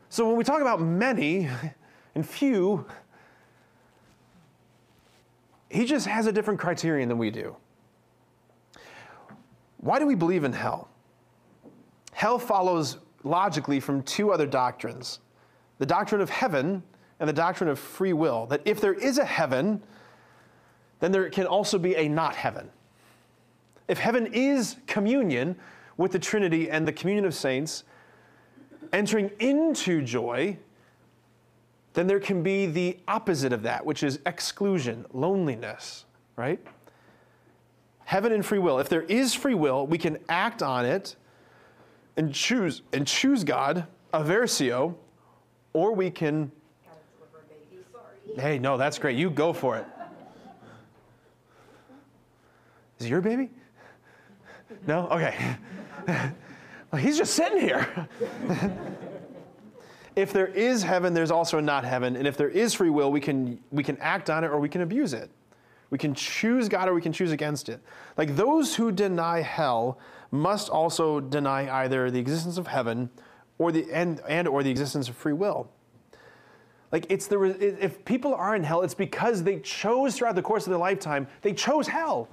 So 0.08 0.26
when 0.26 0.36
we 0.36 0.44
talk 0.44 0.60
about 0.60 0.80
many 0.80 1.48
and 2.14 2.26
few, 2.26 2.86
he 5.70 5.84
just 5.84 6.06
has 6.06 6.26
a 6.26 6.32
different 6.32 6.60
criterion 6.60 7.08
than 7.08 7.18
we 7.18 7.30
do. 7.30 7.56
Why 9.78 9.98
do 9.98 10.06
we 10.06 10.14
believe 10.14 10.44
in 10.44 10.52
hell? 10.52 10.88
Hell 12.16 12.38
follows 12.38 12.96
logically 13.24 13.78
from 13.78 14.02
two 14.02 14.32
other 14.32 14.46
doctrines 14.46 15.20
the 15.76 15.84
doctrine 15.84 16.22
of 16.22 16.30
heaven 16.30 16.82
and 17.20 17.28
the 17.28 17.32
doctrine 17.34 17.68
of 17.68 17.78
free 17.78 18.14
will. 18.14 18.46
That 18.46 18.62
if 18.64 18.80
there 18.80 18.94
is 18.94 19.18
a 19.18 19.24
heaven, 19.26 19.82
then 21.00 21.12
there 21.12 21.28
can 21.28 21.46
also 21.46 21.78
be 21.78 21.94
a 21.94 22.08
not 22.08 22.34
heaven. 22.34 22.70
If 23.86 23.98
heaven 23.98 24.28
is 24.32 24.76
communion 24.86 25.56
with 25.98 26.12
the 26.12 26.18
Trinity 26.18 26.70
and 26.70 26.88
the 26.88 26.92
communion 26.92 27.26
of 27.26 27.34
saints, 27.34 27.84
entering 28.94 29.30
into 29.38 30.00
joy, 30.00 30.56
then 31.92 32.06
there 32.06 32.18
can 32.18 32.42
be 32.42 32.64
the 32.64 32.96
opposite 33.06 33.52
of 33.52 33.62
that, 33.64 33.84
which 33.84 34.02
is 34.02 34.20
exclusion, 34.24 35.04
loneliness, 35.12 36.06
right? 36.36 36.66
Heaven 38.06 38.32
and 38.32 38.44
free 38.44 38.58
will. 38.58 38.78
If 38.78 38.88
there 38.88 39.02
is 39.02 39.34
free 39.34 39.54
will, 39.54 39.86
we 39.86 39.98
can 39.98 40.16
act 40.30 40.62
on 40.62 40.86
it 40.86 41.14
and 42.16 42.34
choose 42.34 42.82
and 42.92 43.06
choose 43.06 43.44
God, 43.44 43.86
aversio, 44.12 44.94
or 45.72 45.94
we 45.94 46.10
can. 46.10 46.50
Hey, 48.36 48.58
no, 48.58 48.76
that's 48.76 48.98
great. 48.98 49.16
You 49.16 49.30
go 49.30 49.52
for 49.52 49.76
it. 49.76 49.86
Is 52.98 53.06
it 53.06 53.08
your 53.10 53.20
baby? 53.20 53.50
No? 54.86 55.08
Okay. 55.08 55.56
well, 56.06 57.00
he's 57.00 57.18
just 57.18 57.34
sitting 57.34 57.60
here. 57.60 58.08
if 60.16 60.32
there 60.32 60.46
is 60.46 60.82
heaven, 60.82 61.12
there's 61.12 61.30
also 61.30 61.60
not 61.60 61.84
heaven. 61.84 62.16
And 62.16 62.26
if 62.26 62.36
there 62.36 62.48
is 62.48 62.74
free 62.74 62.90
will, 62.90 63.10
we 63.10 63.20
can, 63.20 63.58
we 63.70 63.82
can 63.82 63.98
act 63.98 64.30
on 64.30 64.44
it 64.44 64.48
or 64.48 64.58
we 64.58 64.68
can 64.68 64.80
abuse 64.80 65.12
it. 65.12 65.30
We 65.90 65.98
can 65.98 66.14
choose 66.14 66.68
God 66.68 66.88
or 66.88 66.94
we 66.94 67.02
can 67.02 67.12
choose 67.12 67.32
against 67.32 67.68
it. 67.68 67.80
Like 68.16 68.34
those 68.34 68.74
who 68.74 68.90
deny 68.90 69.40
hell 69.40 69.98
must 70.30 70.68
also 70.68 71.20
deny 71.20 71.82
either 71.82 72.10
the 72.10 72.18
existence 72.18 72.58
of 72.58 72.66
heaven 72.66 73.10
or 73.58 73.72
the 73.72 73.90
and, 73.92 74.20
and 74.28 74.48
or 74.48 74.62
the 74.62 74.70
existence 74.70 75.08
of 75.08 75.16
free 75.16 75.32
will. 75.32 75.70
Like 76.92 77.06
it's 77.08 77.26
the 77.26 77.42
if 77.42 78.04
people 78.04 78.34
are 78.34 78.54
in 78.54 78.62
hell, 78.62 78.82
it's 78.82 78.94
because 78.94 79.42
they 79.42 79.58
chose 79.60 80.16
throughout 80.16 80.34
the 80.34 80.42
course 80.42 80.66
of 80.66 80.70
their 80.70 80.78
lifetime, 80.78 81.26
they 81.42 81.52
chose 81.52 81.88
hell. 81.88 82.28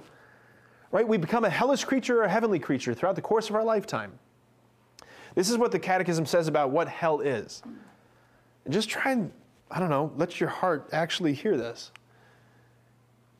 Right? 0.90 1.06
We 1.06 1.16
become 1.16 1.44
a 1.44 1.50
hellish 1.50 1.84
creature 1.84 2.20
or 2.20 2.24
a 2.24 2.28
heavenly 2.28 2.60
creature 2.60 2.94
throughout 2.94 3.16
the 3.16 3.22
course 3.22 3.50
of 3.50 3.56
our 3.56 3.64
lifetime. 3.64 4.16
This 5.34 5.50
is 5.50 5.58
what 5.58 5.72
the 5.72 5.78
catechism 5.78 6.24
says 6.24 6.46
about 6.46 6.70
what 6.70 6.88
hell 6.88 7.20
is. 7.20 7.62
And 8.64 8.72
just 8.72 8.88
try 8.88 9.10
and, 9.10 9.32
I 9.70 9.80
don't 9.80 9.90
know, 9.90 10.12
let 10.16 10.38
your 10.38 10.48
heart 10.48 10.88
actually 10.92 11.34
hear 11.34 11.56
this. 11.56 11.90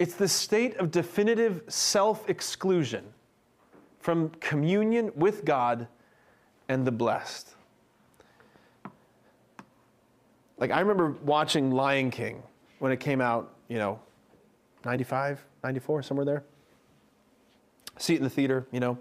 It's 0.00 0.14
the 0.14 0.26
state 0.26 0.76
of 0.78 0.90
definitive 0.90 1.62
self 1.68 2.28
exclusion 2.28 3.13
from 4.04 4.28
communion 4.38 5.10
with 5.16 5.46
God 5.46 5.88
and 6.68 6.86
the 6.86 6.92
blessed. 6.92 7.54
Like, 10.58 10.70
I 10.70 10.80
remember 10.80 11.12
watching 11.24 11.70
Lion 11.70 12.10
King 12.10 12.42
when 12.80 12.92
it 12.92 13.00
came 13.00 13.22
out, 13.22 13.54
you 13.66 13.78
know, 13.78 13.98
95, 14.84 15.42
94, 15.62 16.02
somewhere 16.02 16.26
there. 16.26 16.44
See 17.96 18.12
it 18.12 18.18
in 18.18 18.24
the 18.24 18.28
theater, 18.28 18.66
you 18.72 18.78
know. 18.78 18.98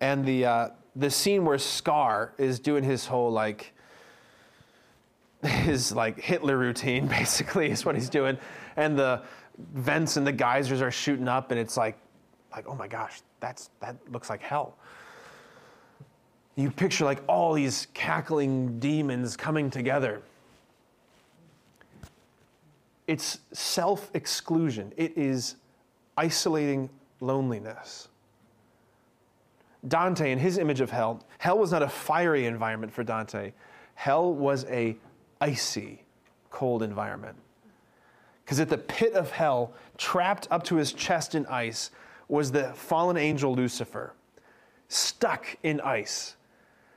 And 0.00 0.24
the, 0.24 0.46
uh, 0.46 0.68
the 0.96 1.10
scene 1.10 1.44
where 1.44 1.58
Scar 1.58 2.32
is 2.38 2.58
doing 2.58 2.82
his 2.82 3.04
whole, 3.04 3.30
like, 3.30 3.74
his, 5.42 5.92
like, 5.92 6.18
Hitler 6.20 6.56
routine, 6.56 7.06
basically, 7.18 7.70
is 7.70 7.84
what 7.84 7.96
he's 7.96 8.08
doing. 8.08 8.38
And 8.78 8.98
the 8.98 9.20
vents 9.74 10.16
and 10.16 10.26
the 10.26 10.32
geysers 10.32 10.80
are 10.80 10.90
shooting 10.90 11.28
up, 11.28 11.50
and 11.50 11.60
it's 11.60 11.76
like, 11.76 11.98
like, 12.52 12.68
oh 12.68 12.74
my 12.74 12.88
gosh, 12.88 13.20
that's, 13.40 13.70
that 13.80 13.96
looks 14.10 14.30
like 14.30 14.42
hell. 14.42 14.76
You 16.56 16.70
picture 16.70 17.04
like 17.04 17.22
all 17.28 17.52
these 17.52 17.86
cackling 17.94 18.80
demons 18.80 19.36
coming 19.36 19.70
together. 19.70 20.22
It's 23.06 23.38
self 23.52 24.10
exclusion, 24.14 24.92
it 24.96 25.16
is 25.16 25.56
isolating 26.16 26.90
loneliness. 27.20 28.08
Dante, 29.86 30.32
in 30.32 30.38
his 30.38 30.58
image 30.58 30.80
of 30.80 30.90
hell, 30.90 31.22
hell 31.38 31.58
was 31.58 31.70
not 31.70 31.82
a 31.82 31.88
fiery 31.88 32.46
environment 32.46 32.92
for 32.92 33.04
Dante. 33.04 33.52
Hell 33.94 34.34
was 34.34 34.64
a 34.64 34.96
icy, 35.40 36.02
cold 36.50 36.82
environment. 36.82 37.36
Because 38.44 38.60
at 38.60 38.68
the 38.68 38.78
pit 38.78 39.12
of 39.12 39.30
hell, 39.30 39.72
trapped 39.96 40.48
up 40.50 40.64
to 40.64 40.76
his 40.76 40.92
chest 40.92 41.34
in 41.34 41.46
ice, 41.46 41.90
was 42.28 42.52
the 42.52 42.72
fallen 42.74 43.16
angel 43.16 43.54
Lucifer, 43.54 44.14
stuck 44.88 45.46
in 45.62 45.80
ice. 45.80 46.36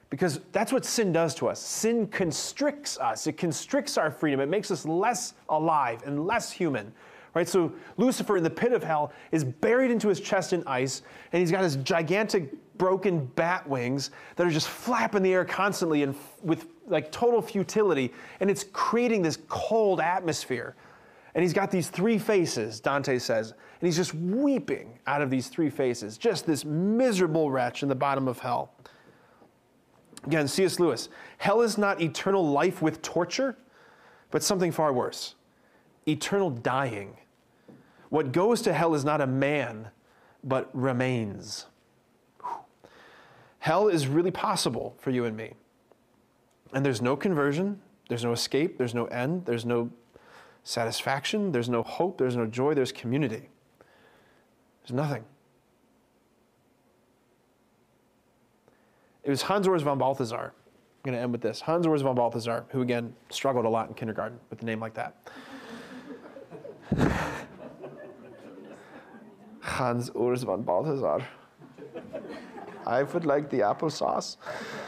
Because 0.10 0.42
that's 0.52 0.74
what 0.74 0.84
sin 0.84 1.14
does 1.14 1.34
to 1.36 1.48
us. 1.48 1.60
Sin 1.60 2.06
constricts 2.08 2.98
us, 3.00 3.28
it 3.28 3.38
constricts 3.38 3.98
our 3.98 4.12
freedom, 4.12 4.42
it 4.42 4.50
makes 4.50 4.70
us 4.70 4.86
less 4.86 5.34
alive 5.48 6.04
and 6.06 6.28
less 6.28 6.52
human. 6.52 6.92
Right? 7.34 7.48
So 7.48 7.72
Lucifer 7.96 8.36
in 8.36 8.44
the 8.44 8.50
pit 8.50 8.74
of 8.74 8.84
hell 8.84 9.14
is 9.32 9.46
buried 9.46 9.90
into 9.90 10.10
his 10.10 10.20
chest 10.20 10.52
in 10.52 10.64
ice, 10.68 11.02
and 11.32 11.40
he's 11.40 11.50
got 11.50 11.64
his 11.64 11.78
gigantic 11.78 12.52
broken 12.78 13.26
bat 13.36 13.68
wings 13.70 14.12
that 14.36 14.46
are 14.46 14.52
just 14.52 14.68
flapping 14.68 15.24
the 15.24 15.34
air 15.34 15.46
constantly 15.46 16.04
and 16.04 16.14
with 16.44 16.68
like 16.88 17.10
total 17.10 17.42
futility, 17.42 18.12
and 18.42 18.50
it's 18.50 18.66
creating 18.74 19.22
this 19.22 19.38
cold 19.48 20.02
atmosphere. 20.02 20.76
And 21.34 21.44
he's 21.44 21.54
got 21.54 21.72
these 21.72 21.90
three 21.90 22.18
faces, 22.18 22.80
Dante 22.80 23.18
says, 23.18 23.52
and 23.52 23.88
he's 23.88 23.96
just 23.96 24.14
weeping 24.14 25.00
out 25.08 25.22
of 25.22 25.30
these 25.30 25.48
three 25.48 25.70
faces, 25.70 26.18
just 26.18 26.46
this 26.46 26.66
miserable 26.66 27.50
wretch 27.50 27.84
in 27.84 27.90
the 27.90 27.96
bottom 27.96 28.28
of 28.28 28.40
hell. 28.40 28.74
Again, 30.26 30.48
C.S. 30.48 30.80
Lewis 30.80 31.10
hell 31.38 31.62
is 31.62 31.78
not 31.78 32.02
eternal 32.02 32.46
life 32.48 32.82
with 32.82 33.02
torture, 33.02 33.58
but 34.30 34.44
something 34.44 34.72
far 34.72 34.94
worse 34.94 35.36
eternal 36.08 36.50
dying. 36.50 37.16
What 38.10 38.32
goes 38.32 38.62
to 38.64 38.74
hell 38.74 38.94
is 38.94 39.06
not 39.06 39.22
a 39.22 39.28
man, 39.28 39.90
but 40.44 40.70
remains. 40.74 41.68
Hell 43.60 43.88
is 43.88 44.08
really 44.08 44.32
possible 44.32 44.96
for 45.00 45.12
you 45.12 45.26
and 45.26 45.38
me. 45.38 45.54
And 46.74 46.86
there's 46.86 47.02
no 47.02 47.16
conversion, 47.16 47.80
there's 48.10 48.24
no 48.24 48.32
escape, 48.32 48.78
there's 48.78 48.96
no 48.96 49.06
end, 49.06 49.46
there's 49.46 49.66
no 49.66 49.92
satisfaction, 50.64 51.52
there's 51.52 51.70
no 51.70 51.84
hope, 51.84 52.18
there's 52.18 52.36
no 52.36 52.46
joy, 52.46 52.74
there's 52.74 52.92
community. 52.92 53.50
There's 54.82 54.94
nothing. 54.94 55.24
It 59.24 59.30
was 59.30 59.44
Hans 59.44 59.68
Urs 59.68 59.82
von 59.82 59.98
Balthasar. 59.98 60.54
I'm 60.54 61.04
going 61.04 61.16
to 61.16 61.22
end 61.22 61.32
with 61.32 61.42
this. 61.42 61.62
Hans 61.62 61.86
Urs 61.86 62.02
von 62.02 62.16
Balthasar, 62.16 62.66
who 62.70 62.82
again 62.82 63.14
struggled 63.30 63.66
a 63.66 63.70
lot 63.70 63.88
in 63.88 63.94
kindergarten 63.94 64.40
with 64.50 64.62
a 64.62 64.66
name 64.66 64.80
like 64.80 64.94
that. 64.96 65.16
Hans 69.62 70.10
Urs 70.12 70.44
von 70.44 70.64
Balthasar. 70.64 71.26
I 72.86 73.04
would 73.04 73.26
like 73.26 73.50
the 73.50 73.60
applesauce. 73.60 74.38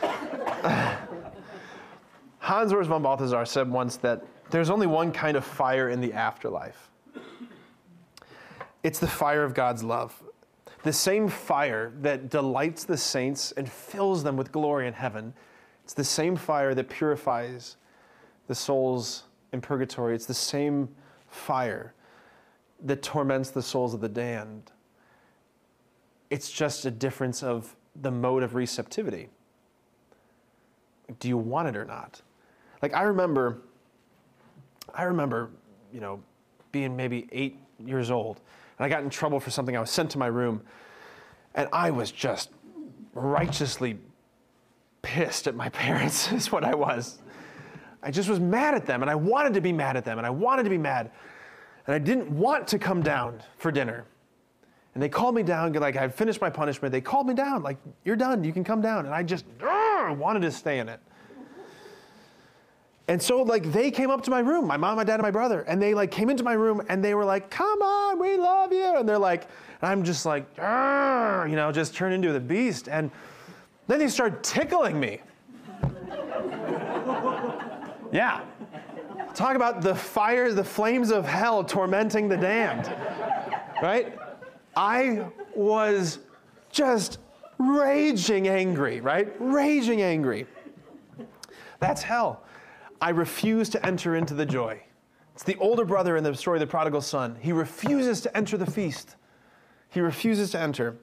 Hans 2.40 2.74
Urs 2.74 2.88
von 2.88 3.04
Balthasar 3.04 3.46
said 3.46 3.70
once 3.70 3.98
that 3.98 4.26
there's 4.54 4.70
only 4.70 4.88
one 4.88 5.12
kind 5.12 5.36
of 5.36 5.44
fire 5.44 5.90
in 5.90 6.00
the 6.00 6.14
afterlife 6.14 6.90
it's 8.84 9.00
the 9.00 9.08
fire 9.08 9.44
of 9.44 9.54
God's 9.54 9.84
love. 9.84 10.22
The 10.84 10.92
same 10.92 11.30
fire 11.30 11.94
that 12.02 12.30
delights 12.30 12.84
the 12.84 12.98
saints 12.98 13.54
and 13.54 13.72
fills 13.72 14.24
them 14.24 14.36
with 14.36 14.52
glory 14.52 14.88
in 14.88 14.94
heaven. 14.94 15.34
It's 15.86 15.94
the 15.94 16.04
same 16.04 16.36
fire 16.36 16.76
that 16.76 16.90
purifies 16.90 17.78
the 18.48 18.56
souls 18.56 19.24
in 19.54 19.62
purgatory. 19.62 20.14
It's 20.16 20.26
the 20.26 20.34
same 20.34 20.90
fire 21.30 21.94
that 22.84 23.02
torments 23.02 23.50
the 23.52 23.62
souls 23.62 23.94
of 23.94 24.02
the 24.02 24.10
damned. 24.10 24.72
It's 26.30 26.52
just 26.52 26.86
a 26.86 26.92
difference 26.92 27.42
of 27.42 27.76
the 28.02 28.12
mode 28.12 28.44
of 28.44 28.54
receptivity. 28.54 29.30
Do 31.20 31.30
you 31.30 31.38
want 31.38 31.70
it 31.70 31.78
or 31.78 31.86
not? 31.86 32.22
Like 32.82 32.94
I 32.94 33.04
remember, 33.04 33.62
I 34.94 35.04
remember, 35.04 35.50
you 35.92 36.00
know, 36.00 36.22
being 36.72 36.96
maybe 36.96 37.28
eight 37.32 37.58
years 37.84 38.12
old, 38.12 38.42
and 38.78 38.86
I 38.86 38.90
got 38.90 39.04
in 39.04 39.10
trouble 39.10 39.40
for 39.40 39.50
something. 39.50 39.76
I 39.76 39.80
was 39.80 39.90
sent 39.90 40.12
to 40.12 40.18
my 40.18 40.28
room, 40.28 40.62
and 41.56 41.68
I 41.74 41.92
was 41.92 42.12
just 42.12 42.50
righteously 43.14 43.98
pissed 45.02 45.48
at 45.48 45.56
my 45.56 45.70
parents. 45.70 46.32
Is 46.32 46.52
what 46.52 46.64
I 46.64 46.76
was. 46.76 47.20
I 48.02 48.12
just 48.12 48.30
was 48.30 48.40
mad 48.40 48.76
at 48.76 48.86
them, 48.86 49.02
and 49.02 49.10
I 49.10 49.16
wanted 49.16 49.54
to 49.54 49.62
be 49.62 49.72
mad 49.72 49.96
at 49.96 50.04
them, 50.04 50.18
and 50.18 50.28
I 50.28 50.30
wanted 50.30 50.64
to 50.64 50.70
be 50.70 50.78
mad, 50.78 51.12
and 51.88 51.96
I 51.96 52.00
didn't 52.00 52.30
want 52.30 52.68
to 52.70 52.80
come 52.80 53.02
down 53.02 53.42
for 53.58 53.72
dinner. 53.72 54.06
And 54.94 55.02
they 55.02 55.10
called 55.10 55.34
me 55.34 55.42
down, 55.42 55.74
like 55.74 55.96
I'd 55.96 56.14
finished 56.14 56.40
my 56.40 56.50
punishment. 56.50 56.92
They 56.92 57.02
called 57.02 57.26
me 57.26 57.34
down, 57.34 57.64
like, 57.64 57.78
you're 58.04 58.16
done, 58.16 58.44
you 58.44 58.54
can 58.54 58.64
come 58.64 58.82
down. 58.82 59.06
And 59.06 59.16
I 59.16 59.24
just 59.24 59.46
wanted 59.60 60.42
to 60.42 60.52
stay 60.52 60.80
in 60.80 60.90
it. 60.90 61.00
And 63.08 63.22
so, 63.22 63.42
like, 63.42 63.72
they 63.72 63.92
came 63.92 64.10
up 64.10 64.24
to 64.24 64.32
my 64.32 64.40
room, 64.40 64.66
my 64.66 64.78
mom, 64.78 64.96
my 64.96 65.04
dad, 65.04 65.16
and 65.16 65.24
my 65.24 65.32
brother, 65.32 65.62
and 65.62 65.82
they, 65.82 65.94
like, 65.94 66.10
came 66.10 66.30
into 66.30 66.44
my 66.44 66.54
room 66.54 66.82
and 66.88 67.04
they 67.04 67.14
were 67.14 67.26
like, 67.26 67.50
come 67.50 67.82
on, 67.82 68.18
we 68.18 68.38
love 68.38 68.72
you. 68.72 68.98
And 68.98 69.08
they're 69.08 69.20
like, 69.20 69.44
and 69.82 69.92
I'm 69.92 70.04
just 70.04 70.26
like, 70.26 70.46
you 70.58 70.64
know, 71.56 71.70
just 71.74 71.94
turned 71.94 72.14
into 72.14 72.32
the 72.32 72.40
beast. 72.40 72.88
And 72.88 73.12
then 73.88 74.00
they 74.00 74.08
started 74.08 74.42
tickling 74.42 74.98
me. 74.98 75.20
yeah. 78.14 78.42
Talk 79.34 79.58
about 79.58 79.82
the 79.82 79.94
fire, 79.94 80.54
the 80.54 80.64
flames 80.64 81.12
of 81.12 81.26
hell 81.26 81.64
tormenting 81.64 82.30
the 82.30 82.38
damned, 82.38 82.96
right? 83.82 84.18
I 84.78 85.26
was 85.56 86.20
just 86.72 87.18
raging 87.58 88.48
angry, 88.48 89.02
right? 89.02 89.34
Raging 89.40 90.02
angry. 90.02 90.46
That's 91.80 92.02
hell. 92.02 92.43
I 93.04 93.10
refuse 93.10 93.68
to 93.72 93.86
enter 93.86 94.16
into 94.16 94.34
the 94.34 94.46
joy. 94.46 94.82
It's 95.34 95.44
the 95.44 95.58
older 95.58 95.84
brother 95.84 96.16
in 96.16 96.24
the 96.24 96.34
story 96.36 96.56
of 96.56 96.62
the 96.62 96.68
prodigal 96.68 97.02
son. 97.02 97.36
He 97.42 97.52
refuses 97.52 98.22
to 98.22 98.38
enter 98.38 98.56
the 98.56 98.66
feast. 98.66 99.18
He 99.90 100.00
refuses 100.00 100.52
to 100.52 100.62
enter. 100.62 100.96